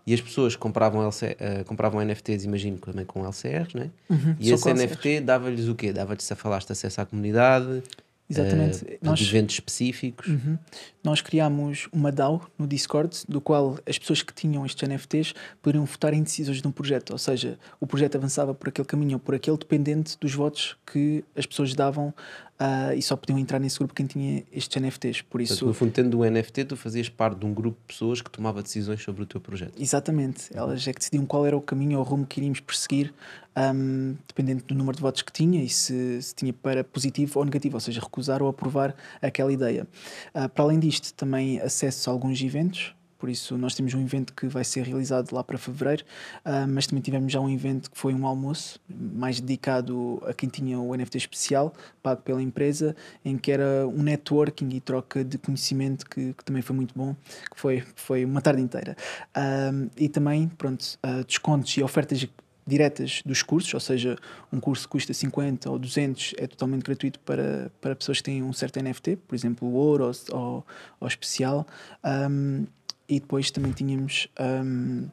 E 0.05 0.13
as 0.13 0.19
pessoas 0.19 0.55
compravam, 0.55 1.01
LC, 1.01 1.37
uh, 1.39 1.65
compravam 1.65 2.01
NFTs, 2.01 2.43
imagino, 2.43 2.77
também 2.77 3.05
com 3.05 3.25
LCRs, 3.25 3.73
não 3.73 3.83
é? 3.83 3.89
Uhum, 4.09 4.35
e 4.37 4.51
esse 4.51 4.73
NFT 4.73 5.21
dava-lhes 5.21 5.67
o 5.67 5.75
quê? 5.75 5.93
Dava-lhes, 5.93 6.23
se 6.23 6.35
falaste, 6.35 6.71
acesso 6.71 6.99
à 6.99 7.05
comunidade, 7.05 7.81
Exatamente. 8.29 8.83
Uh, 8.83 8.97
Nós, 9.01 9.21
eventos 9.21 9.55
específicos. 9.55 10.27
Uhum. 10.27 10.57
Nós 11.03 11.21
criámos 11.21 11.87
uma 11.91 12.11
DAO 12.11 12.49
no 12.57 12.65
Discord, 12.65 13.23
do 13.27 13.41
qual 13.41 13.77
as 13.85 13.99
pessoas 13.99 14.21
que 14.21 14.33
tinham 14.33 14.65
estes 14.65 14.87
NFTs 14.87 15.33
poderiam 15.61 15.85
votar 15.85 16.13
em 16.13 16.23
decisões 16.23 16.61
de 16.61 16.67
um 16.67 16.71
projeto. 16.71 17.11
Ou 17.11 17.17
seja, 17.17 17.59
o 17.79 17.85
projeto 17.85 18.15
avançava 18.15 18.53
por 18.53 18.69
aquele 18.69 18.87
caminho 18.87 19.13
ou 19.13 19.19
por 19.19 19.35
aquele, 19.35 19.57
dependente 19.57 20.17
dos 20.19 20.33
votos 20.33 20.77
que 20.85 21.23
as 21.35 21.45
pessoas 21.45 21.73
davam 21.75 22.13
Uh, 22.59 22.93
e 22.95 23.01
só 23.01 23.15
podiam 23.15 23.39
entrar 23.39 23.59
nesse 23.59 23.79
grupo 23.79 23.93
quem 23.93 24.05
tinha 24.05 24.43
estes 24.51 24.81
NFTs. 24.81 25.21
Por 25.23 25.41
isso, 25.41 25.53
Portanto, 25.53 25.67
no 25.67 25.73
fundo, 25.73 25.91
tendo 25.91 26.19
o 26.19 26.29
NFT, 26.29 26.65
tu 26.65 26.77
fazias 26.77 27.09
parte 27.09 27.39
de 27.39 27.45
um 27.45 27.53
grupo 27.53 27.77
de 27.81 27.87
pessoas 27.87 28.21
que 28.21 28.29
tomava 28.29 28.61
decisões 28.61 29.01
sobre 29.01 29.23
o 29.23 29.25
teu 29.25 29.41
projeto. 29.41 29.73
Exatamente. 29.81 30.49
Elas 30.53 30.87
é 30.87 30.93
que 30.93 30.99
decidiam 30.99 31.25
qual 31.25 31.45
era 31.45 31.57
o 31.57 31.61
caminho 31.61 31.97
ou 31.97 32.05
o 32.05 32.07
rumo 32.07 32.25
que 32.25 32.39
iríamos 32.39 32.59
perseguir, 32.59 33.13
um, 33.57 34.15
dependendo 34.27 34.63
do 34.63 34.75
número 34.75 34.95
de 34.95 35.01
votos 35.01 35.23
que 35.23 35.31
tinha 35.31 35.63
e 35.63 35.67
se, 35.67 36.21
se, 36.21 36.35
tinha 36.35 36.53
para 36.53 36.83
positivo 36.83 37.39
ou 37.39 37.45
negativo, 37.45 37.75
ou 37.75 37.81
seja, 37.81 37.99
recusar 37.99 38.41
ou 38.41 38.47
aprovar 38.47 38.95
aquela 39.21 39.51
ideia. 39.51 39.87
Uh, 40.33 40.47
para 40.47 40.63
além 40.63 40.79
disto, 40.79 41.13
também 41.15 41.59
acesso 41.59 42.09
a 42.09 42.13
alguns 42.13 42.39
eventos 42.41 42.93
por 43.23 43.29
isso 43.29 43.57
nós 43.57 43.73
temos 43.73 43.93
um 43.93 44.01
evento 44.01 44.33
que 44.33 44.47
vai 44.47 44.65
ser 44.65 44.83
realizado 44.83 45.31
lá 45.31 45.41
para 45.41 45.57
fevereiro, 45.57 46.03
uh, 46.45 46.67
mas 46.67 46.87
também 46.87 47.01
tivemos 47.01 47.31
já 47.31 47.39
um 47.39 47.49
evento 47.49 47.89
que 47.89 47.97
foi 47.97 48.13
um 48.13 48.27
almoço 48.27 48.77
mais 48.89 49.39
dedicado 49.39 50.21
a 50.27 50.33
quem 50.33 50.49
tinha 50.49 50.77
o 50.77 50.93
NFT 50.93 51.19
especial, 51.19 51.73
pago 52.01 52.21
pela 52.21 52.41
empresa, 52.41 52.93
em 53.23 53.37
que 53.37 53.49
era 53.49 53.87
um 53.87 54.03
networking 54.03 54.67
e 54.73 54.81
troca 54.81 55.23
de 55.23 55.37
conhecimento 55.37 56.05
que, 56.05 56.33
que 56.33 56.43
também 56.43 56.61
foi 56.61 56.75
muito 56.75 56.93
bom, 56.93 57.15
que 57.49 57.57
foi, 57.57 57.81
foi 57.95 58.25
uma 58.25 58.41
tarde 58.41 58.61
inteira. 58.61 58.93
Uh, 59.29 59.89
e 59.95 60.09
também, 60.09 60.49
pronto, 60.49 60.83
uh, 61.01 61.23
descontos 61.23 61.77
e 61.77 61.81
ofertas 61.81 62.27
diretas 62.65 63.21
dos 63.25 63.41
cursos, 63.41 63.73
ou 63.73 63.79
seja, 63.79 64.17
um 64.51 64.59
curso 64.59 64.85
que 64.87 64.91
custa 64.91 65.13
50 65.13 65.69
ou 65.69 65.79
200 65.79 66.33
é 66.37 66.47
totalmente 66.47 66.83
gratuito 66.83 67.19
para, 67.19 67.71
para 67.79 67.95
pessoas 67.95 68.17
que 68.17 68.23
têm 68.23 68.43
um 68.43 68.53
certo 68.53 68.81
NFT, 68.81 69.17
por 69.27 69.35
exemplo, 69.35 69.71
ouro 69.73 70.05
ou, 70.05 70.37
ou, 70.37 70.65
ou 70.99 71.07
especial. 71.07 71.65
Um, 72.03 72.65
e 73.13 73.19
depois 73.19 73.51
também 73.51 73.71
tínhamos 73.71 74.27
um, 74.39 75.07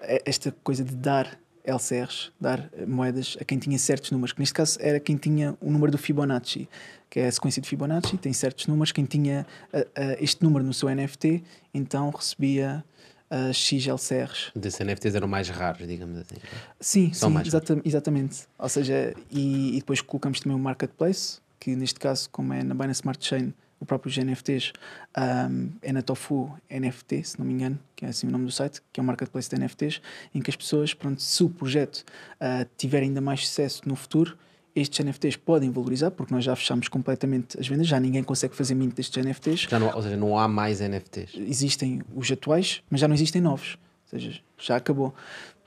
esta 0.00 0.50
coisa 0.62 0.82
de 0.82 0.94
dar 0.94 1.38
LCRs, 1.62 2.32
dar 2.40 2.70
moedas 2.86 3.36
a 3.38 3.44
quem 3.44 3.58
tinha 3.58 3.78
certos 3.78 4.10
números, 4.10 4.32
que 4.32 4.40
neste 4.40 4.54
caso 4.54 4.78
era 4.80 4.98
quem 4.98 5.16
tinha 5.18 5.54
o 5.60 5.70
número 5.70 5.92
do 5.92 5.98
Fibonacci, 5.98 6.66
que 7.10 7.20
é 7.20 7.26
a 7.26 7.32
sequência 7.32 7.60
de 7.60 7.68
Fibonacci, 7.68 8.16
tem 8.16 8.32
certos 8.32 8.66
números, 8.66 8.92
quem 8.92 9.04
tinha 9.04 9.46
uh, 9.74 9.80
uh, 9.80 9.84
este 10.18 10.42
número 10.42 10.64
no 10.64 10.72
seu 10.72 10.88
NFT, 10.88 11.44
então 11.74 12.08
recebia 12.08 12.82
uh, 13.30 13.52
X 13.52 13.86
LCRs. 13.86 14.50
Desses 14.56 14.80
NFTs 14.80 15.14
eram 15.14 15.28
mais 15.28 15.50
raros, 15.50 15.86
digamos 15.86 16.16
assim. 16.16 16.36
Sim, 16.80 17.12
São 17.12 17.30
sim, 17.30 17.46
exata, 17.46 17.82
exatamente. 17.84 18.46
Ou 18.58 18.68
seja, 18.70 19.14
e, 19.30 19.76
e 19.76 19.80
depois 19.80 20.00
colocamos 20.00 20.40
também 20.40 20.56
o 20.56 20.60
Marketplace, 20.60 21.40
que 21.60 21.76
neste 21.76 22.00
caso, 22.00 22.30
como 22.30 22.54
é 22.54 22.62
na 22.62 22.74
Binance 22.74 23.00
Smart 23.00 23.22
Chain, 23.22 23.52
o 23.80 23.86
próprio 23.86 24.12
NFTs 24.24 24.72
um, 25.16 25.70
é 25.82 25.92
na 25.92 26.02
Tofu 26.02 26.52
NFT, 26.70 27.24
se 27.24 27.38
não 27.38 27.46
me 27.46 27.52
engano, 27.52 27.78
que 27.94 28.04
é 28.04 28.08
assim 28.08 28.26
o 28.26 28.30
nome 28.30 28.44
do 28.44 28.52
site, 28.52 28.82
que 28.92 29.00
é 29.00 29.02
um 29.02 29.06
marketplace 29.06 29.48
de 29.48 29.56
NFTs, 29.56 30.00
em 30.34 30.40
que 30.40 30.50
as 30.50 30.56
pessoas, 30.56 30.94
pronto, 30.94 31.22
se 31.22 31.42
o 31.42 31.48
projeto 31.48 32.04
uh, 32.40 32.68
tiver 32.76 33.02
ainda 33.02 33.20
mais 33.20 33.46
sucesso 33.46 33.82
no 33.86 33.94
futuro, 33.94 34.36
estes 34.74 35.04
NFTs 35.04 35.36
podem 35.36 35.70
valorizar, 35.70 36.10
porque 36.10 36.32
nós 36.32 36.44
já 36.44 36.54
fechamos 36.54 36.88
completamente 36.88 37.58
as 37.58 37.66
vendas, 37.66 37.86
já 37.86 37.98
ninguém 37.98 38.22
consegue 38.22 38.54
fazer 38.54 38.74
mint 38.74 38.94
destes 38.94 39.24
NFTs. 39.24 39.60
Já 39.62 39.78
não, 39.78 39.94
ou 39.94 40.02
seja, 40.02 40.16
não 40.16 40.38
há 40.38 40.46
mais 40.46 40.80
NFTs. 40.80 41.32
Existem 41.34 42.02
os 42.14 42.30
atuais, 42.30 42.82
mas 42.90 43.00
já 43.00 43.08
não 43.08 43.14
existem 43.14 43.42
novos. 43.42 43.76
Ou 44.12 44.18
seja, 44.18 44.40
já 44.56 44.76
acabou. 44.76 45.14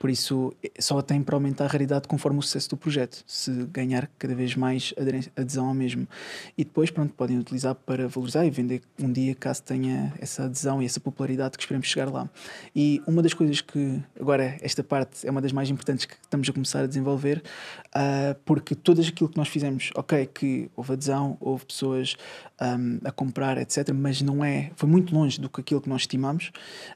Por 0.02 0.10
isso, 0.10 0.52
só 0.80 1.00
tem 1.00 1.22
para 1.22 1.36
aumentar 1.36 1.66
a 1.66 1.68
raridade 1.68 2.08
conforme 2.08 2.40
o 2.40 2.42
sucesso 2.42 2.70
do 2.70 2.76
projeto, 2.76 3.22
se 3.24 3.52
ganhar 3.66 4.10
cada 4.18 4.34
vez 4.34 4.56
mais 4.56 4.92
adesão 5.36 5.68
ao 5.68 5.74
mesmo. 5.74 6.08
E 6.58 6.64
depois, 6.64 6.90
pronto, 6.90 7.14
podem 7.14 7.38
utilizar 7.38 7.76
para 7.76 8.08
valorizar 8.08 8.44
e 8.44 8.50
vender 8.50 8.82
um 9.00 9.12
dia, 9.12 9.32
caso 9.36 9.62
tenha 9.62 10.12
essa 10.18 10.46
adesão 10.46 10.82
e 10.82 10.86
essa 10.86 10.98
popularidade 10.98 11.56
que 11.56 11.62
esperemos 11.62 11.86
chegar 11.86 12.10
lá. 12.10 12.28
E 12.74 13.00
uma 13.06 13.22
das 13.22 13.32
coisas 13.32 13.60
que, 13.60 14.02
agora, 14.20 14.56
esta 14.60 14.82
parte 14.82 15.24
é 15.24 15.30
uma 15.30 15.40
das 15.40 15.52
mais 15.52 15.70
importantes 15.70 16.04
que 16.04 16.14
estamos 16.20 16.48
a 16.48 16.52
começar 16.52 16.80
a 16.80 16.86
desenvolver, 16.88 17.40
uh, 17.94 18.34
porque 18.44 18.74
todas 18.74 19.06
aquilo 19.06 19.30
que 19.30 19.36
nós 19.36 19.46
fizemos, 19.46 19.92
ok, 19.94 20.26
que 20.34 20.68
houve 20.74 20.94
adesão, 20.94 21.36
houve 21.38 21.64
pessoas 21.64 22.16
um, 22.60 22.98
a 23.04 23.12
comprar, 23.12 23.56
etc., 23.56 23.92
mas 23.94 24.20
não 24.20 24.44
é, 24.44 24.72
foi 24.74 24.88
muito 24.88 25.14
longe 25.14 25.40
do 25.40 25.48
que 25.48 25.60
aquilo 25.60 25.80
que 25.80 25.88
nós 25.88 26.02
estimamos, 26.02 26.50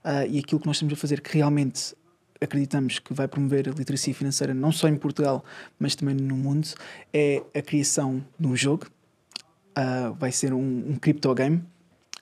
uh, 0.05 0.29
e 0.29 0.41
aquilo 0.41 0.61
que 0.61 0.67
nós 0.67 0.75
estamos 0.75 0.93
a 0.93 0.97
fazer 0.97 1.21
que 1.21 1.33
realmente 1.33 1.95
acreditamos 2.41 2.99
que 2.99 3.13
vai 3.15 3.29
promover 3.29 3.69
a 3.69 3.73
literacia 3.73 4.15
financeira 4.15 4.55
não 4.55 4.73
só 4.73 4.89
em 4.89 4.97
Portugal, 4.97 5.45
mas 5.79 5.95
também 5.95 6.15
no 6.15 6.37
mundo, 6.37 6.69
é 7.13 7.43
a 7.55 7.63
criação 7.63 8.25
de 8.39 8.47
um 8.47 8.57
jogo. 8.57 8.87
Uh, 9.77 10.15
vai 10.15 10.33
ser 10.33 10.53
um, 10.53 10.91
um 10.91 10.97
crypto 10.97 11.35
game. 11.35 11.63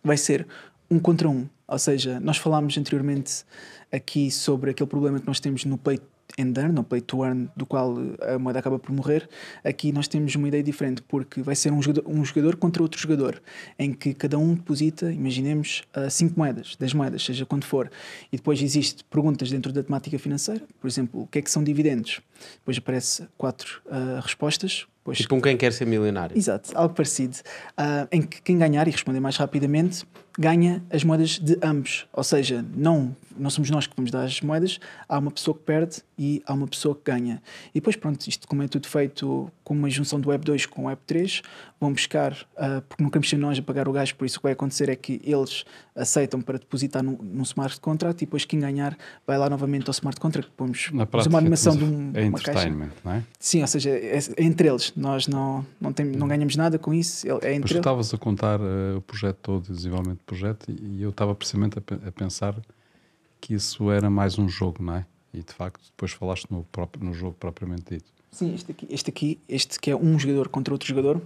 Vai 0.03 0.17
ser 0.17 0.47
um 0.91 0.99
contra 0.99 1.29
um. 1.29 1.49
Ou 1.67 1.79
seja, 1.79 2.21
nós 2.21 2.37
falámos 2.37 2.77
anteriormente 2.77 3.45
aqui 3.91 4.31
sobre 4.31 4.71
aquele 4.71 4.89
problema 4.89 5.19
que 5.19 5.27
nós 5.27 5.41
temos 5.41 5.65
no 5.65 5.79
pay 5.79 5.99
and 6.39 6.53
earn, 6.57 6.77
ou 6.77 6.85
play 6.85 7.01
to 7.01 7.25
earn, 7.25 7.49
do 7.57 7.65
qual 7.65 7.97
a 8.21 8.39
moeda 8.39 8.59
acaba 8.59 8.79
por 8.79 8.93
morrer, 8.93 9.29
aqui 9.63 9.93
nós 9.93 10.09
temos 10.09 10.35
uma 10.35 10.49
ideia 10.49 10.63
diferente, 10.63 11.03
porque 11.03 11.43
vai 11.43 11.55
ser 11.55 11.73
um 11.73 11.81
jogador, 11.81 12.05
um 12.11 12.25
jogador 12.25 12.57
contra 12.57 12.83
outro 12.83 13.01
jogador, 13.01 13.43
em 13.79 13.93
que 13.93 14.15
cada 14.15 14.39
um 14.39 14.55
deposita, 14.55 15.13
imaginemos, 15.13 15.83
5 16.11 16.35
moedas, 16.37 16.77
10 16.77 16.95
moedas, 16.95 17.25
seja 17.25 17.47
quando 17.47 17.65
for, 17.65 17.91
e 18.33 18.37
depois 18.37 18.61
existe 18.61 19.05
perguntas 19.05 19.51
dentro 19.51 19.73
da 19.73 19.83
temática 19.83 20.19
financeira, 20.19 20.63
por 20.81 20.89
exemplo, 20.89 21.23
o 21.23 21.27
que 21.27 21.39
é 21.39 21.43
que 21.43 21.51
são 21.51 21.63
dividendos? 21.63 22.21
Depois 22.59 22.79
aparece 22.79 23.27
quatro 23.37 23.81
uh, 23.87 24.21
respostas, 24.21 24.87
Pois, 25.05 25.19
tipo 25.19 25.35
um 25.35 25.41
quem 25.41 25.55
quer 25.55 25.71
ser 25.71 25.87
milionário. 25.87 26.37
Exato, 26.37 26.71
algo 26.75 26.95
parecido. 26.95 27.37
Uh, 27.79 28.09
em 28.11 28.23
que 28.23 28.41
quem 28.41 28.57
ganhar 28.57 28.89
e 28.89 28.91
responder 28.91 29.21
mais 29.21 29.37
rapidamente 29.37 30.05
ganha 30.39 30.83
as 30.91 31.05
moedas 31.05 31.39
de 31.39 31.59
ambos. 31.63 32.07
Ou 32.13 32.25
seja, 32.25 32.65
não, 32.75 33.15
não 33.37 33.51
somos 33.51 33.71
nós 33.71 33.87
que 33.87 33.95
vamos 33.95 34.11
dar 34.11 34.25
as 34.25 34.41
moedas, 34.41 34.81
há 35.09 35.19
uma 35.19 35.31
pessoa 35.31 35.57
que 35.57 35.63
perde 35.63 36.03
e 36.19 36.43
há 36.47 36.55
uma 36.55 36.67
pessoa 36.67 36.95
que 36.95 37.03
ganha. 37.05 37.43
E 37.71 37.75
depois, 37.75 37.97
pronto, 37.97 38.27
isto 38.27 38.49
como 38.49 38.63
é 38.63 38.69
tudo 38.69 38.89
feito 38.89 39.53
com 39.63 39.75
uma 39.75 39.89
junção 39.91 40.19
do 40.19 40.31
Web 40.31 40.45
2 40.45 40.67
com 40.67 40.83
o 40.83 40.85
Web 40.87 41.01
3, 41.07 41.43
vão 41.85 41.93
buscar, 41.93 42.33
uh, 42.33 42.81
porque 42.89 43.03
não 43.03 43.11
queremos 43.11 43.29
ser 43.29 43.37
nós 43.37 43.59
a 43.59 43.63
pagar 43.63 43.87
o 43.87 43.93
gasto, 43.93 44.17
por 44.17 44.25
isso 44.25 44.39
o 44.39 44.41
que 44.41 44.45
vai 44.45 44.53
acontecer 44.53 44.89
é 44.89 44.97
que 44.97 45.21
eles 45.23 45.65
aceitam 45.95 46.41
para 46.41 46.59
depositar 46.59 47.03
num, 47.03 47.19
num 47.21 47.43
smart 47.43 47.79
contract 47.79 48.23
e 48.23 48.27
depois 48.27 48.47
quem 48.47 48.59
ganhar 48.59 48.97
vai 49.27 49.37
lá 49.37 49.51
novamente 49.51 49.87
ao 49.89 49.93
smart 49.93 50.19
contract. 50.19 50.51
Pomos, 50.57 50.91
Na 50.93 51.05
prática, 51.05 51.29
uma 51.29 51.39
animação 51.39 51.77
de 51.77 51.85
um, 51.85 52.11
é 52.15 52.25
uma 52.27 52.41
caixa. 52.41 52.71
não 52.71 53.13
é? 53.13 53.23
Sim, 53.39 53.61
ou 53.61 53.67
seja, 53.67 53.91
é, 53.91 54.19
é 54.19 54.43
entre 54.43 54.67
eles. 54.67 54.95
Nós 54.97 55.29
não, 55.29 55.65
não, 55.79 55.93
tem, 55.93 56.07
não 56.07 56.27
ganhamos 56.27 56.57
nada 56.57 56.79
com 56.79 56.95
isso. 56.95 57.27
É 57.43 57.55
entre 57.55 57.75
tu 57.75 57.77
estavas 57.77 58.15
a 58.15 58.19
contar 58.19 58.61
uh, 58.61 58.97
o 58.97 59.03
projeto 59.03 59.37
todo, 59.43 59.69
o 59.69 59.75
desenvolvimento 59.75 60.19
do 60.19 60.25
projeto, 60.25 60.71
e, 60.71 60.99
e 60.99 61.03
eu 61.03 61.11
estava 61.11 61.35
precisamente 61.35 61.79
a, 61.79 62.09
a, 62.09 62.13
pensar 62.13 62.57
que 63.41 63.53
isso 63.53 63.91
era 63.91 64.09
mais 64.09 64.39
um 64.39 64.49
jogo, 64.49 64.83
não 64.83 64.97
é? 64.97 65.07
E 65.35 65.43
de 65.43 65.53
facto, 65.53 65.83
depois 65.91 66.13
falaste 66.13 66.47
no, 66.51 66.65
próprio, 66.65 67.05
no 67.05 67.13
jogo 67.13 67.37
propriamente 67.39 67.97
dito. 67.97 68.07
Sim, 68.31 68.55
este 68.55 68.73
aqui, 68.73 68.87
este 68.91 69.11
aqui, 69.11 69.39
este 69.49 69.79
que 69.79 69.91
é 69.91 69.97
um 69.97 70.19
jogador 70.19 70.49
contra 70.49 70.73
outro 70.75 70.89
jogador, 70.89 71.21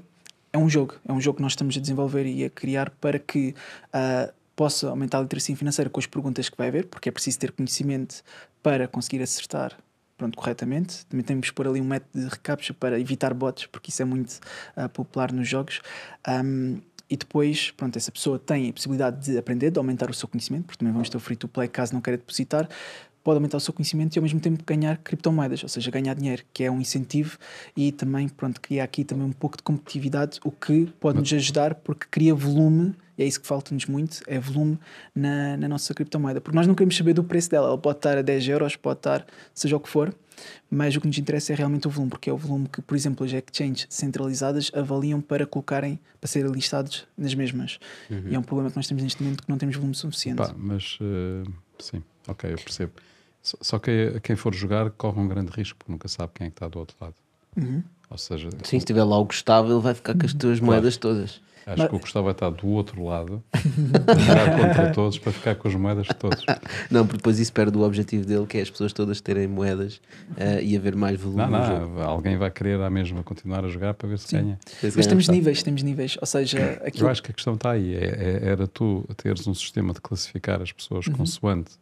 é 0.58 0.64
um 0.64 0.68
jogo. 0.68 0.94
É 1.06 1.12
um 1.12 1.20
jogo 1.20 1.36
que 1.36 1.42
nós 1.42 1.52
estamos 1.52 1.76
a 1.76 1.80
desenvolver 1.80 2.26
e 2.26 2.44
a 2.44 2.50
criar 2.50 2.90
para 2.90 3.18
que 3.18 3.54
uh, 3.94 4.32
possa 4.56 4.88
aumentar 4.88 5.18
a 5.18 5.22
literacia 5.22 5.56
financeira 5.56 5.88
com 5.88 6.00
as 6.00 6.06
perguntas 6.06 6.48
que 6.48 6.56
vai 6.56 6.68
haver, 6.68 6.86
porque 6.86 7.08
é 7.08 7.12
preciso 7.12 7.38
ter 7.38 7.52
conhecimento 7.52 8.22
para 8.62 8.88
conseguir 8.88 9.22
acertar 9.22 9.76
pronto, 10.16 10.36
corretamente. 10.36 11.06
Também 11.06 11.24
temos 11.24 11.50
pôr 11.50 11.68
ali 11.68 11.80
um 11.80 11.84
método 11.84 12.24
de 12.24 12.28
recaptcha 12.28 12.74
para 12.74 12.98
evitar 12.98 13.32
bots, 13.32 13.66
porque 13.66 13.90
isso 13.90 14.02
é 14.02 14.04
muito 14.04 14.40
uh, 14.76 14.88
popular 14.88 15.32
nos 15.32 15.48
jogos. 15.48 15.80
Um, 16.28 16.80
e 17.10 17.16
depois, 17.16 17.70
pronto, 17.70 17.96
essa 17.96 18.12
pessoa 18.12 18.38
tem 18.38 18.68
a 18.68 18.72
possibilidade 18.72 19.32
de 19.32 19.38
aprender, 19.38 19.70
de 19.70 19.78
aumentar 19.78 20.10
o 20.10 20.14
seu 20.14 20.28
conhecimento, 20.28 20.66
porque 20.66 20.78
também 20.78 20.92
vamos 20.92 21.08
ter 21.08 21.16
o 21.16 21.20
free 21.20 21.36
to 21.36 21.48
play 21.48 21.66
caso 21.66 21.94
não 21.94 22.02
queira 22.02 22.18
depositar, 22.18 22.68
pode 23.28 23.36
aumentar 23.36 23.58
o 23.58 23.60
seu 23.60 23.74
conhecimento 23.74 24.16
e 24.16 24.18
ao 24.18 24.22
mesmo 24.22 24.40
tempo 24.40 24.64
ganhar 24.66 24.96
criptomoedas, 24.96 25.62
ou 25.62 25.68
seja, 25.68 25.90
ganhar 25.90 26.14
dinheiro, 26.14 26.42
que 26.50 26.64
é 26.64 26.70
um 26.70 26.80
incentivo 26.80 27.36
e 27.76 27.92
também, 27.92 28.26
pronto, 28.26 28.58
cria 28.58 28.82
aqui 28.82 29.04
também 29.04 29.26
um 29.26 29.32
pouco 29.32 29.54
de 29.54 29.62
competitividade, 29.62 30.40
o 30.42 30.50
que 30.50 30.86
pode 30.98 31.18
nos 31.18 31.30
ajudar 31.30 31.74
porque 31.74 32.06
cria 32.10 32.34
volume, 32.34 32.94
e 33.18 33.22
é 33.22 33.26
isso 33.26 33.38
que 33.38 33.46
falta-nos 33.46 33.84
muito, 33.84 34.22
é 34.26 34.38
volume 34.38 34.78
na, 35.14 35.58
na 35.58 35.68
nossa 35.68 35.92
criptomoeda, 35.92 36.40
porque 36.40 36.56
nós 36.56 36.66
não 36.66 36.74
queremos 36.74 36.96
saber 36.96 37.12
do 37.12 37.22
preço 37.22 37.50
dela, 37.50 37.66
ela 37.66 37.76
pode 37.76 37.98
estar 37.98 38.16
a 38.16 38.22
10 38.22 38.48
euros, 38.48 38.76
pode 38.76 39.00
estar 39.00 39.26
seja 39.52 39.76
o 39.76 39.80
que 39.80 39.90
for, 39.90 40.14
mas 40.70 40.96
o 40.96 41.00
que 41.02 41.06
nos 41.06 41.18
interessa 41.18 41.52
é 41.52 41.56
realmente 41.56 41.86
o 41.86 41.90
volume, 41.90 42.08
porque 42.08 42.30
é 42.30 42.32
o 42.32 42.36
volume 42.38 42.66
que, 42.66 42.80
por 42.80 42.96
exemplo, 42.96 43.26
as 43.26 43.32
exchanges 43.34 43.86
centralizadas 43.90 44.70
avaliam 44.74 45.20
para 45.20 45.44
colocarem, 45.44 46.00
para 46.18 46.28
serem 46.28 46.50
listados 46.50 47.06
nas 47.14 47.34
mesmas. 47.34 47.78
Uhum. 48.10 48.28
E 48.30 48.34
é 48.34 48.38
um 48.38 48.42
problema 48.42 48.70
que 48.70 48.76
nós 48.76 48.86
temos 48.86 49.02
neste 49.02 49.22
momento 49.22 49.42
que 49.42 49.50
não 49.50 49.58
temos 49.58 49.76
volume 49.76 49.94
suficiente. 49.94 50.38
Pá, 50.38 50.54
mas 50.56 50.96
uh, 51.02 51.52
sim, 51.78 52.02
ok, 52.26 52.52
eu 52.52 52.56
percebo. 52.56 52.92
Só 53.42 53.78
que 53.78 54.20
quem 54.22 54.36
for 54.36 54.54
jogar 54.54 54.90
corre 54.90 55.20
um 55.20 55.28
grande 55.28 55.50
risco, 55.52 55.78
porque 55.78 55.92
nunca 55.92 56.08
sabe 56.08 56.32
quem 56.34 56.46
é 56.46 56.50
que 56.50 56.56
está 56.56 56.68
do 56.68 56.78
outro 56.78 56.96
lado. 57.00 57.14
Uhum. 57.56 57.82
Ou 58.10 58.18
seja, 58.18 58.50
Sim, 58.50 58.58
se 58.64 58.76
estiver 58.76 59.04
lá 59.04 59.18
o 59.18 59.24
Gustavo, 59.24 59.72
ele 59.72 59.80
vai 59.80 59.94
ficar 59.94 60.16
com 60.16 60.24
as 60.24 60.32
tuas 60.32 60.58
claro. 60.58 60.72
moedas 60.72 60.96
todas. 60.96 61.40
Acho 61.68 61.82
Mas... 61.82 61.90
que 61.90 61.96
o 61.96 61.98
Gustavo 61.98 62.24
vai 62.24 62.32
estar 62.32 62.48
do 62.48 62.66
outro 62.68 63.04
lado, 63.04 63.42
jogar 64.26 64.56
contra 64.56 64.90
todos, 64.90 65.18
para 65.18 65.32
ficar 65.32 65.54
com 65.54 65.68
as 65.68 65.74
moedas 65.74 66.06
de 66.06 66.14
todos. 66.14 66.42
Não, 66.90 67.04
porque 67.06 67.18
depois 67.18 67.38
isso 67.38 67.52
perde 67.52 67.76
o 67.76 67.82
objetivo 67.82 68.24
dele, 68.24 68.46
que 68.46 68.56
é 68.56 68.62
as 68.62 68.70
pessoas 68.70 68.90
todas 68.94 69.20
terem 69.20 69.46
moedas 69.46 69.96
uh, 70.30 70.62
e 70.62 70.74
haver 70.74 70.96
mais 70.96 71.20
volume. 71.20 71.42
Não, 71.42 71.90
não, 71.90 72.02
alguém 72.02 72.38
vai 72.38 72.50
querer 72.50 72.80
à 72.80 72.88
mesma 72.88 73.22
continuar 73.22 73.66
a 73.66 73.68
jogar 73.68 73.92
para 73.92 74.08
ver 74.08 74.18
se 74.18 74.28
Sim. 74.28 74.36
ganha. 74.38 74.58
Mas 74.96 75.06
temos 75.06 75.28
níveis, 75.28 75.62
temos 75.62 75.82
níveis. 75.82 76.16
Ou 76.18 76.26
seja, 76.26 76.80
aquilo... 76.82 77.04
eu 77.04 77.10
acho 77.10 77.22
que 77.22 77.32
a 77.32 77.34
questão 77.34 77.52
está 77.52 77.72
aí. 77.72 77.94
É, 77.94 77.98
é, 77.98 78.48
era 78.48 78.66
tu 78.66 79.06
teres 79.18 79.46
um 79.46 79.52
sistema 79.52 79.92
de 79.92 80.00
classificar 80.00 80.62
as 80.62 80.72
pessoas 80.72 81.06
uhum. 81.06 81.16
consoante 81.16 81.72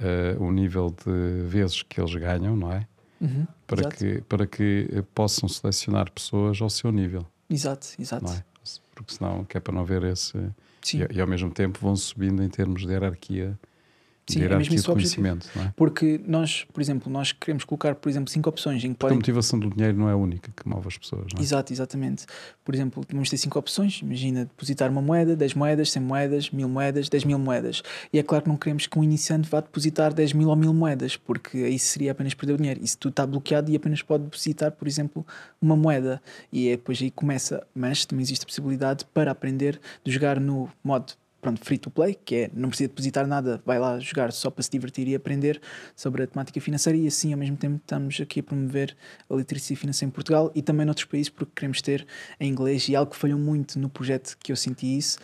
uh, 0.00 0.42
o 0.42 0.50
nível 0.50 0.94
de 1.04 1.46
vezes 1.46 1.82
que 1.82 2.00
eles 2.00 2.14
ganham, 2.14 2.56
não 2.56 2.72
é? 2.72 2.86
Uhum, 3.20 3.46
para, 3.66 3.88
que, 3.88 4.20
para 4.22 4.46
que 4.46 5.02
possam 5.14 5.48
selecionar 5.48 6.10
pessoas 6.10 6.60
ao 6.60 6.68
seu 6.68 6.92
nível. 6.92 7.26
Exato, 7.48 7.88
exato. 7.98 8.30
É? 8.30 8.44
Porque 8.94 9.14
senão, 9.14 9.44
que 9.44 9.56
é 9.56 9.60
para 9.60 9.74
não 9.74 9.84
ver 9.84 10.02
esse. 10.04 10.36
E, 10.92 11.16
e, 11.16 11.20
ao 11.20 11.26
mesmo 11.26 11.50
tempo 11.50 11.78
vão 11.80 11.96
subindo 11.96 12.42
em 12.42 12.48
termos 12.48 12.82
de 12.82 12.88
hierarquia 12.88 13.58
Sim, 14.28 14.42
é 14.42 14.56
mesmo 14.56 14.74
de 14.74 14.82
conhecimento. 14.82 15.48
Não 15.54 15.62
é? 15.62 15.72
Porque 15.76 16.20
nós, 16.26 16.66
por 16.72 16.80
exemplo, 16.80 17.10
nós 17.10 17.30
queremos 17.30 17.64
colocar, 17.64 17.94
por 17.94 18.08
exemplo, 18.08 18.28
cinco 18.30 18.48
opções 18.48 18.82
em 18.84 18.92
que 18.92 18.98
podem... 18.98 19.14
A 19.14 19.18
motivação 19.18 19.58
do 19.58 19.70
dinheiro 19.70 19.96
não 19.96 20.08
é 20.08 20.12
a 20.12 20.16
única 20.16 20.50
que 20.54 20.68
move 20.68 20.88
as 20.88 20.98
pessoas. 20.98 21.26
Não 21.32 21.40
é? 21.40 21.42
Exato, 21.42 21.72
exatamente. 21.72 22.26
Por 22.64 22.74
exemplo, 22.74 23.04
vamos 23.08 23.30
ter 23.30 23.36
cinco 23.36 23.56
opções. 23.58 24.00
Imagina 24.02 24.44
depositar 24.44 24.90
uma 24.90 25.00
moeda, 25.00 25.36
10 25.36 25.54
moedas, 25.54 25.92
100 25.92 26.02
moedas, 26.02 26.50
1000 26.50 26.68
moedas, 26.68 27.08
10 27.08 27.24
mil 27.24 27.38
moedas. 27.38 27.82
E 28.12 28.18
é 28.18 28.22
claro 28.22 28.42
que 28.42 28.48
não 28.48 28.56
queremos 28.56 28.88
que 28.88 28.98
um 28.98 29.04
iniciante 29.04 29.48
vá 29.48 29.60
depositar 29.60 30.12
10 30.12 30.32
mil 30.32 30.48
ou 30.48 30.56
1000 30.56 30.74
moedas, 30.74 31.16
porque 31.16 31.58
aí 31.58 31.78
seria 31.78 32.10
apenas 32.10 32.34
perder 32.34 32.54
o 32.54 32.56
dinheiro. 32.56 32.80
Isso 32.82 32.98
tudo 32.98 33.12
está 33.12 33.24
bloqueado 33.24 33.70
e 33.70 33.76
apenas 33.76 34.02
pode 34.02 34.24
depositar, 34.24 34.72
por 34.72 34.88
exemplo, 34.88 35.24
uma 35.62 35.76
moeda. 35.76 36.20
E 36.52 36.68
é 36.68 36.72
depois 36.72 37.00
aí 37.00 37.12
começa. 37.12 37.64
Mas 37.72 38.04
também 38.04 38.24
existe 38.24 38.42
a 38.42 38.46
possibilidade 38.46 39.04
para 39.14 39.30
aprender 39.30 39.80
de 40.02 40.10
jogar 40.10 40.40
no 40.40 40.68
modo 40.82 41.14
pronto, 41.40 41.64
free 41.64 41.78
to 41.78 41.90
play, 41.90 42.14
que 42.24 42.34
é 42.34 42.50
não 42.52 42.68
precisa 42.68 42.88
depositar 42.88 43.26
nada, 43.26 43.60
vai 43.64 43.78
lá 43.78 43.98
jogar 43.98 44.32
só 44.32 44.50
para 44.50 44.62
se 44.62 44.70
divertir 44.70 45.06
e 45.08 45.14
aprender 45.14 45.60
sobre 45.94 46.22
a 46.22 46.26
temática 46.26 46.60
financeira 46.60 46.98
e 46.98 47.06
assim 47.06 47.32
ao 47.32 47.38
mesmo 47.38 47.56
tempo 47.56 47.76
estamos 47.76 48.20
aqui 48.20 48.40
a 48.40 48.42
promover 48.42 48.96
a 49.30 49.34
literacia 49.34 49.76
financeira 49.76 50.08
em 50.08 50.12
Portugal 50.12 50.50
e 50.54 50.62
também 50.62 50.84
noutros 50.84 51.04
países 51.06 51.28
porque 51.28 51.52
queremos 51.54 51.80
ter 51.80 52.06
em 52.40 52.50
inglês 52.50 52.88
e 52.88 52.96
algo 52.96 53.12
que 53.12 53.16
falhou 53.16 53.38
muito 53.38 53.78
no 53.78 53.88
projeto 53.88 54.36
que 54.38 54.50
eu 54.50 54.56
senti 54.56 54.96
isso 54.96 55.18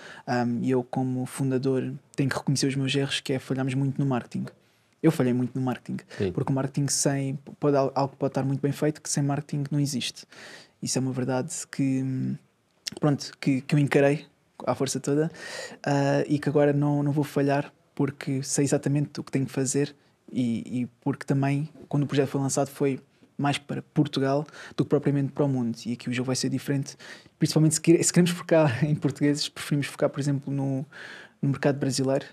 e 0.63 0.75
um, 0.75 0.79
eu 0.79 0.85
como 0.85 1.27
fundador 1.27 1.93
tenho 2.15 2.29
que 2.29 2.37
reconhecer 2.37 2.67
os 2.67 2.77
meus 2.77 2.95
erros 2.95 3.21
que 3.21 3.33
é 3.33 3.39
falharmos 3.39 3.75
muito 3.75 3.99
no 3.99 4.07
marketing. 4.07 4.47
Eu 5.03 5.11
falhei 5.11 5.33
muito 5.33 5.59
no 5.59 5.65
marketing, 5.65 5.99
Sim. 6.17 6.31
porque 6.31 6.53
o 6.53 6.55
marketing 6.55 6.87
sem 6.87 7.37
pode, 7.59 7.77
algo 7.77 8.17
pode 8.17 8.31
estar 8.31 8.45
muito 8.45 8.61
bem 8.61 8.71
feito 8.71 9.03
que 9.03 9.11
sem 9.11 9.23
marketing 9.23 9.65
não 9.71 9.81
existe. 9.81 10.25
Isso 10.81 10.97
é 10.97 11.01
uma 11.01 11.13
verdade 11.13 11.53
que 11.71 12.37
pronto, 13.01 13.33
que, 13.41 13.61
que 13.63 13.75
eu 13.75 13.79
encarei 13.79 14.27
à 14.67 14.75
força 14.75 15.01
toda 15.01 15.31
uh, 15.87 16.25
e 16.27 16.39
que 16.39 16.49
agora 16.49 16.73
não, 16.73 17.03
não 17.03 17.13
vou 17.13 17.25
falhar 17.25 17.73
porque 17.95 18.43
sei 18.43 18.65
exatamente 18.65 19.21
o 19.21 19.25
que 19.25 19.31
tenho 19.31 19.47
que 19.47 19.53
fazer 19.53 19.95
e, 20.33 20.83
e, 20.83 20.87
porque 21.03 21.27
também, 21.27 21.69
quando 21.89 22.05
o 22.05 22.07
projeto 22.07 22.29
foi 22.29 22.41
lançado, 22.41 22.69
foi 22.69 22.99
mais 23.37 23.59
para 23.59 23.83
Portugal 23.83 24.47
do 24.77 24.85
que 24.85 24.89
propriamente 24.89 25.33
para 25.33 25.45
o 25.45 25.49
mundo. 25.49 25.77
E 25.85 25.93
aqui 25.93 26.09
o 26.09 26.13
jogo 26.13 26.27
vai 26.27 26.37
ser 26.37 26.49
diferente, 26.49 26.97
principalmente 27.39 27.75
se, 27.75 27.81
queremos 27.81 28.31
focar 28.31 28.83
em 28.85 28.95
portugueses, 28.95 29.49
preferimos 29.49 29.87
focar, 29.87 30.09
por 30.09 30.21
exemplo, 30.21 30.53
no, 30.53 30.87
no 31.41 31.51
mercado 31.51 31.79
brasileiro 31.79 32.25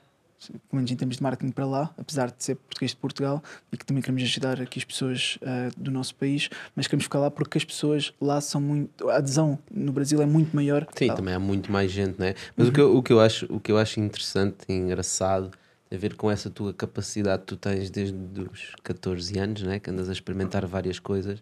pelo 0.48 0.62
menos 0.74 0.92
em 0.92 0.96
termos 0.96 1.18
de 1.18 1.24
marketing 1.24 1.52
para 1.52 1.66
lá, 1.66 1.94
apesar 1.98 2.32
de 2.32 2.44
ser 2.44 2.56
português 2.56 2.92
de 2.92 2.98
Portugal 2.98 3.44
e 3.72 3.78
que 3.78 3.86
também 3.86 4.02
queremos 4.02 4.24
ajudar 4.24 4.62
aqui 4.62 4.80
as 4.80 4.86
pessoas 4.86 5.38
uh, 5.42 5.80
do 5.80 5.92
nosso 5.92 6.16
país, 6.16 6.50
mas 6.76 6.88
queremos 6.88 7.04
ficar 7.04 7.20
lá 7.20 7.30
porque 7.30 7.58
as 7.58 7.66
pessoas 7.66 8.14
lá 8.22 8.40
são 8.40 8.62
muito. 8.62 9.10
A 9.10 9.18
adesão 9.18 9.60
no 9.70 9.92
Brasil 9.92 10.22
é 10.22 10.26
muito 10.26 10.56
maior. 10.56 10.88
Sim, 10.96 11.08
tá. 11.08 11.16
também 11.16 11.34
há 11.34 11.40
muito 11.40 11.72
mais 11.72 11.92
gente, 11.92 12.20
né? 12.20 12.36
Mas 12.56 12.68
uhum. 12.68 12.72
o, 12.72 12.74
que 12.74 12.82
eu, 12.82 12.98
o, 12.98 13.04
que 13.04 13.14
eu 13.14 13.20
acho, 13.20 13.46
o 13.50 13.60
que 13.60 13.72
eu 13.72 13.78
acho 13.78 14.00
interessante 14.00 14.58
e 14.68 14.74
engraçado 14.74 15.52
tem 15.90 15.98
a 15.98 16.00
ver 16.00 16.16
com 16.16 16.30
essa 16.30 16.50
tua 16.50 16.74
capacidade 16.74 17.42
que 17.42 17.48
tu 17.48 17.58
tens 17.58 17.90
desde 17.90 18.16
os 18.42 18.76
14 18.84 19.40
anos, 19.40 19.64
né? 19.64 19.80
que 19.80 19.90
andas 19.90 20.08
a 20.08 20.12
experimentar 20.12 20.66
várias 20.66 21.00
coisas 21.00 21.42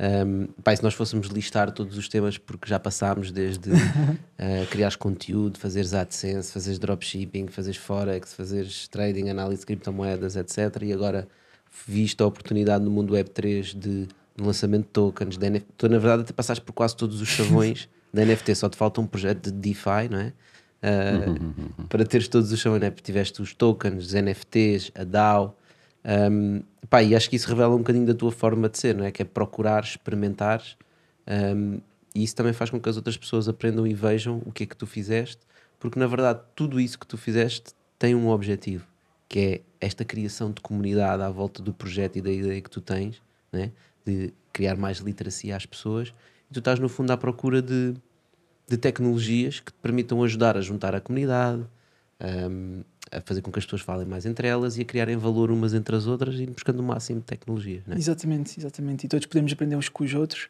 um, 0.00 0.46
pá, 0.62 0.74
se 0.74 0.82
nós 0.82 0.94
fôssemos 0.94 1.26
listar 1.26 1.70
todos 1.72 1.98
os 1.98 2.08
temas, 2.08 2.38
porque 2.38 2.66
já 2.66 2.78
passámos 2.78 3.30
desde 3.30 3.70
uh, 3.76 4.66
criares 4.70 4.96
conteúdo, 4.96 5.58
fazeres 5.58 5.92
AdSense, 5.92 6.50
fazeres 6.50 6.78
dropshipping, 6.78 7.48
fazeres 7.48 7.76
Forex, 7.76 8.32
fazeres 8.32 8.88
trading, 8.88 9.28
análise 9.28 9.60
de 9.60 9.66
criptomoedas, 9.66 10.36
etc. 10.36 10.84
E 10.84 10.92
agora, 10.94 11.28
visto 11.86 12.24
a 12.24 12.26
oportunidade 12.26 12.82
no 12.82 12.90
mundo 12.90 13.12
Web3 13.12 13.78
de, 13.78 14.06
de 14.06 14.08
lançamento 14.42 14.84
de 14.84 14.90
tokens, 14.90 15.36
NFT, 15.36 15.66
tu 15.76 15.86
na 15.86 15.98
verdade 15.98 16.22
até 16.22 16.32
passaste 16.32 16.64
por 16.64 16.72
quase 16.72 16.96
todos 16.96 17.20
os 17.20 17.28
chavões 17.28 17.86
da 18.10 18.24
NFT, 18.24 18.54
só 18.54 18.70
te 18.70 18.78
falta 18.78 19.02
um 19.02 19.06
projeto 19.06 19.50
de 19.50 19.52
DeFi, 19.52 20.08
não 20.10 20.18
é? 20.18 20.32
Uh, 20.82 21.84
para 21.90 22.06
teres 22.06 22.26
todos 22.26 22.50
os 22.50 22.58
chavões, 22.58 22.80
né? 22.80 22.90
tiveste 22.90 23.42
os 23.42 23.52
tokens, 23.52 24.02
os 24.02 24.14
NFTs, 24.14 24.90
a 24.94 25.04
DAO, 25.04 25.59
um, 26.04 26.62
pá, 26.88 27.02
e 27.02 27.14
acho 27.14 27.28
que 27.28 27.36
isso 27.36 27.48
revela 27.48 27.74
um 27.74 27.78
bocadinho 27.78 28.06
da 28.06 28.14
tua 28.14 28.32
forma 28.32 28.68
de 28.68 28.78
ser, 28.78 28.94
não 28.94 29.04
é? 29.04 29.10
Que 29.10 29.22
é 29.22 29.24
procurar, 29.24 29.82
experimentar, 29.82 30.62
um, 31.56 31.80
e 32.14 32.24
isso 32.24 32.34
também 32.34 32.52
faz 32.52 32.70
com 32.70 32.80
que 32.80 32.88
as 32.88 32.96
outras 32.96 33.16
pessoas 33.16 33.48
aprendam 33.48 33.86
e 33.86 33.94
vejam 33.94 34.42
o 34.44 34.52
que 34.52 34.64
é 34.64 34.66
que 34.66 34.76
tu 34.76 34.86
fizeste, 34.86 35.38
porque 35.78 35.98
na 35.98 36.06
verdade 36.06 36.40
tudo 36.54 36.80
isso 36.80 36.98
que 36.98 37.06
tu 37.06 37.16
fizeste 37.16 37.72
tem 37.98 38.14
um 38.14 38.28
objetivo, 38.28 38.86
que 39.28 39.38
é 39.38 39.60
esta 39.80 40.04
criação 40.04 40.50
de 40.50 40.60
comunidade 40.60 41.22
à 41.22 41.30
volta 41.30 41.62
do 41.62 41.72
projeto 41.72 42.16
e 42.16 42.20
da 42.20 42.30
ideia 42.30 42.60
que 42.60 42.70
tu 42.70 42.80
tens, 42.80 43.22
né? 43.52 43.70
de 44.04 44.32
criar 44.52 44.76
mais 44.76 44.98
literacia 44.98 45.56
às 45.56 45.64
pessoas, 45.64 46.12
e 46.50 46.54
tu 46.54 46.58
estás 46.58 46.78
no 46.78 46.88
fundo 46.88 47.12
à 47.12 47.16
procura 47.16 47.62
de, 47.62 47.94
de 48.66 48.76
tecnologias 48.76 49.60
que 49.60 49.72
te 49.72 49.78
permitam 49.80 50.22
ajudar 50.24 50.56
a 50.56 50.60
juntar 50.60 50.94
a 50.94 51.00
comunidade, 51.00 51.64
um, 52.20 52.82
a 53.12 53.20
fazer 53.20 53.42
com 53.42 53.50
que 53.50 53.58
as 53.58 53.64
pessoas 53.64 53.82
falem 53.82 54.06
mais 54.06 54.24
entre 54.24 54.46
elas 54.46 54.78
e 54.78 54.82
a 54.82 54.84
criarem 54.84 55.16
valor 55.16 55.50
umas 55.50 55.74
entre 55.74 55.94
as 55.96 56.06
outras 56.06 56.38
e 56.38 56.46
buscando 56.46 56.80
o 56.80 56.82
máximo 56.82 57.20
de 57.20 57.26
tecnologias. 57.26 57.84
Né? 57.86 57.96
Exatamente, 57.96 58.58
exatamente. 58.58 59.04
E 59.04 59.08
todos 59.08 59.26
podemos 59.26 59.52
aprender 59.52 59.76
uns 59.76 59.88
com 59.88 60.04
os 60.04 60.14
outros 60.14 60.48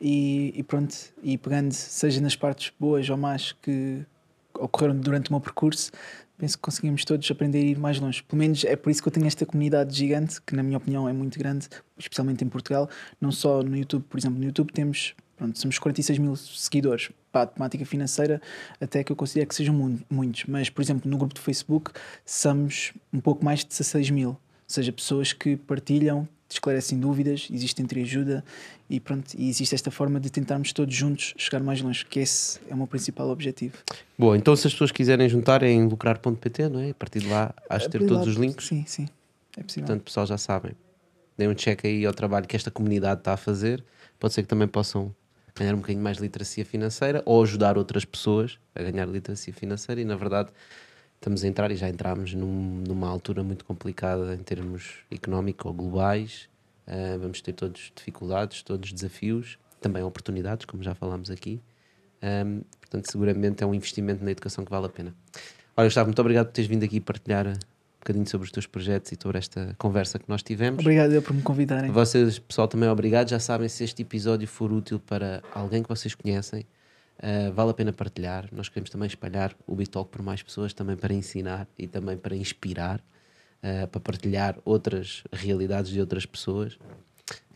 e, 0.00 0.52
e 0.54 0.62
pronto, 0.62 0.94
e 1.22 1.38
pegando, 1.38 1.72
seja 1.72 2.20
nas 2.20 2.36
partes 2.36 2.72
boas 2.78 3.08
ou 3.08 3.16
más 3.16 3.52
que 3.52 4.04
ocorreram 4.54 4.96
durante 4.98 5.30
o 5.30 5.32
meu 5.32 5.40
percurso, 5.40 5.90
penso 6.36 6.56
que 6.58 6.62
conseguimos 6.62 7.04
todos 7.04 7.30
aprender 7.30 7.58
a 7.58 7.62
ir 7.62 7.78
mais 7.78 7.98
longe. 7.98 8.22
Pelo 8.22 8.40
menos 8.40 8.64
é 8.64 8.76
por 8.76 8.90
isso 8.90 9.02
que 9.02 9.08
eu 9.08 9.12
tenho 9.12 9.26
esta 9.26 9.46
comunidade 9.46 9.96
gigante, 9.96 10.40
que 10.42 10.54
na 10.54 10.62
minha 10.62 10.76
opinião 10.76 11.08
é 11.08 11.12
muito 11.12 11.38
grande, 11.38 11.68
especialmente 11.96 12.44
em 12.44 12.48
Portugal, 12.48 12.90
não 13.20 13.32
só 13.32 13.62
no 13.62 13.76
YouTube, 13.76 14.04
por 14.08 14.18
exemplo, 14.18 14.38
no 14.38 14.44
YouTube 14.44 14.72
temos, 14.72 15.14
pronto, 15.36 15.58
somos 15.58 15.78
46 15.78 16.18
mil 16.18 16.36
seguidores 16.36 17.10
para 17.32 17.42
a 17.42 17.46
temática 17.46 17.84
financeira, 17.86 18.40
até 18.80 19.02
que 19.02 19.10
eu 19.10 19.16
considero 19.16 19.48
que 19.48 19.54
sejam 19.54 19.74
muitos, 20.10 20.44
mas 20.46 20.68
por 20.68 20.82
exemplo, 20.82 21.10
no 21.10 21.16
grupo 21.16 21.34
do 21.34 21.40
Facebook 21.40 21.90
somos 22.24 22.92
um 23.12 23.20
pouco 23.20 23.44
mais 23.44 23.60
de 23.60 23.66
16 23.66 24.10
mil, 24.10 24.28
ou 24.30 24.38
seja, 24.68 24.92
pessoas 24.92 25.32
que 25.32 25.56
partilham, 25.56 26.28
esclarecem 26.48 27.00
dúvidas, 27.00 27.48
existe 27.50 27.80
entreajuda 27.80 28.44
e 28.88 29.00
pronto, 29.00 29.34
e 29.36 29.48
existe 29.48 29.74
esta 29.74 29.90
forma 29.90 30.20
de 30.20 30.30
tentarmos 30.30 30.72
todos 30.72 30.94
juntos 30.94 31.32
chegar 31.38 31.62
mais 31.62 31.80
longe, 31.80 32.04
que 32.04 32.20
esse 32.20 32.60
é 32.68 32.74
o 32.74 32.76
meu 32.76 32.86
principal 32.86 33.30
objetivo. 33.30 33.78
Boa, 34.18 34.36
então 34.36 34.54
se 34.54 34.66
as 34.66 34.72
pessoas 34.74 34.92
quiserem 34.92 35.28
juntar 35.28 35.62
é 35.62 35.70
em 35.70 35.86
lucrar.pt, 35.86 36.68
não 36.68 36.80
é? 36.80 36.90
A 36.90 36.94
partir 36.94 37.20
de 37.20 37.28
lá, 37.28 37.54
acho 37.70 37.88
ter 37.88 38.06
todos 38.06 38.26
os 38.26 38.36
links. 38.36 38.66
Sim, 38.66 38.84
sim, 38.86 39.08
é 39.56 39.62
possível. 39.62 39.86
Portanto, 39.86 40.04
pessoal 40.04 40.26
já 40.26 40.36
sabem. 40.36 40.72
Deem 41.38 41.48
um 41.48 41.54
check 41.54 41.86
aí 41.86 42.04
ao 42.04 42.12
trabalho 42.12 42.46
que 42.46 42.54
esta 42.54 42.70
comunidade 42.70 43.20
está 43.20 43.32
a 43.32 43.36
fazer. 43.38 43.82
Pode 44.20 44.34
ser 44.34 44.42
que 44.42 44.48
também 44.48 44.68
possam 44.68 45.14
ganhar 45.54 45.74
um 45.74 45.78
bocadinho 45.78 46.02
mais 46.02 46.16
de 46.16 46.22
literacia 46.22 46.64
financeira 46.64 47.22
ou 47.26 47.42
ajudar 47.42 47.76
outras 47.76 48.04
pessoas 48.04 48.58
a 48.74 48.82
ganhar 48.82 49.06
literacia 49.06 49.52
financeira 49.52 50.00
e 50.00 50.04
na 50.04 50.16
verdade 50.16 50.50
estamos 51.14 51.44
a 51.44 51.46
entrar 51.46 51.70
e 51.70 51.76
já 51.76 51.88
entramos 51.88 52.34
num, 52.34 52.82
numa 52.86 53.08
altura 53.08 53.42
muito 53.42 53.64
complicada 53.64 54.34
em 54.34 54.42
termos 54.42 54.94
económicos 55.10 55.66
ou 55.66 55.72
globais. 55.72 56.48
Uh, 56.86 57.18
vamos 57.18 57.40
ter 57.40 57.52
todos 57.52 57.92
dificuldades, 57.94 58.62
todos 58.62 58.92
desafios, 58.92 59.56
também 59.80 60.02
oportunidades, 60.02 60.66
como 60.66 60.82
já 60.82 60.94
falámos 60.94 61.30
aqui. 61.30 61.60
Um, 62.22 62.62
portanto, 62.80 63.10
seguramente 63.10 63.62
é 63.62 63.66
um 63.66 63.74
investimento 63.74 64.24
na 64.24 64.32
educação 64.32 64.64
que 64.64 64.70
vale 64.70 64.86
a 64.86 64.88
pena. 64.88 65.14
Olha, 65.76 65.86
Gustavo, 65.86 66.08
muito 66.08 66.20
obrigado 66.20 66.46
por 66.46 66.52
teres 66.52 66.68
vindo 66.68 66.84
aqui 66.84 67.00
partilhar 67.00 67.56
bocadinho 68.02 68.28
sobre 68.28 68.44
os 68.44 68.52
teus 68.52 68.66
projetos 68.66 69.12
e 69.12 69.18
sobre 69.20 69.38
esta 69.38 69.74
conversa 69.78 70.18
que 70.18 70.28
nós 70.28 70.42
tivemos. 70.42 70.80
Obrigado 70.80 71.12
eu 71.12 71.22
por 71.22 71.32
me 71.32 71.42
convidarem. 71.42 71.90
Vocês, 71.90 72.38
pessoal, 72.38 72.66
também 72.66 72.88
obrigado. 72.88 73.30
Já 73.30 73.38
sabem, 73.38 73.68
se 73.68 73.84
este 73.84 74.02
episódio 74.02 74.46
for 74.48 74.72
útil 74.72 74.98
para 74.98 75.42
alguém 75.54 75.82
que 75.82 75.88
vocês 75.88 76.14
conhecem, 76.14 76.66
uh, 77.18 77.52
vale 77.52 77.70
a 77.70 77.74
pena 77.74 77.92
partilhar. 77.92 78.48
Nós 78.52 78.68
queremos 78.68 78.90
também 78.90 79.06
espalhar 79.06 79.54
o 79.66 79.76
Bitalk 79.76 80.10
por 80.10 80.20
mais 80.20 80.42
pessoas, 80.42 80.74
também 80.74 80.96
para 80.96 81.14
ensinar 81.14 81.68
e 81.78 81.86
também 81.86 82.16
para 82.16 82.34
inspirar, 82.34 82.98
uh, 83.62 83.86
para 83.86 84.00
partilhar 84.00 84.58
outras 84.64 85.22
realidades 85.32 85.92
de 85.92 86.00
outras 86.00 86.26
pessoas. 86.26 86.76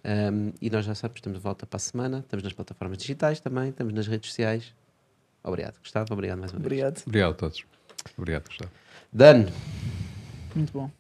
Um, 0.05 0.53
e 0.63 0.71
nós 0.71 0.85
já 0.85 0.95
sabemos, 0.95 1.19
estamos 1.19 1.39
de 1.39 1.43
volta 1.43 1.67
para 1.67 1.79
a 1.79 1.81
semana, 1.81 2.19
estamos 2.21 2.45
nas 2.45 2.53
plataformas 2.53 2.99
digitais 2.99 3.41
também, 3.41 3.71
estamos 3.71 3.93
nas 3.93 4.07
redes 4.07 4.31
sociais. 4.31 4.73
Obrigado, 5.43 5.81
Gustavo. 5.81 6.13
Obrigado 6.13 6.39
mais 6.39 6.53
uma 6.53 6.61
Obrigado. 6.61 6.95
vez. 6.95 7.07
Obrigado 7.07 7.33
a 7.33 7.35
todos. 7.35 7.65
Obrigado, 8.17 8.47
Gustavo. 8.47 8.71
Dan. 9.13 9.47
Muito 10.57 10.73
bom. 10.73 10.91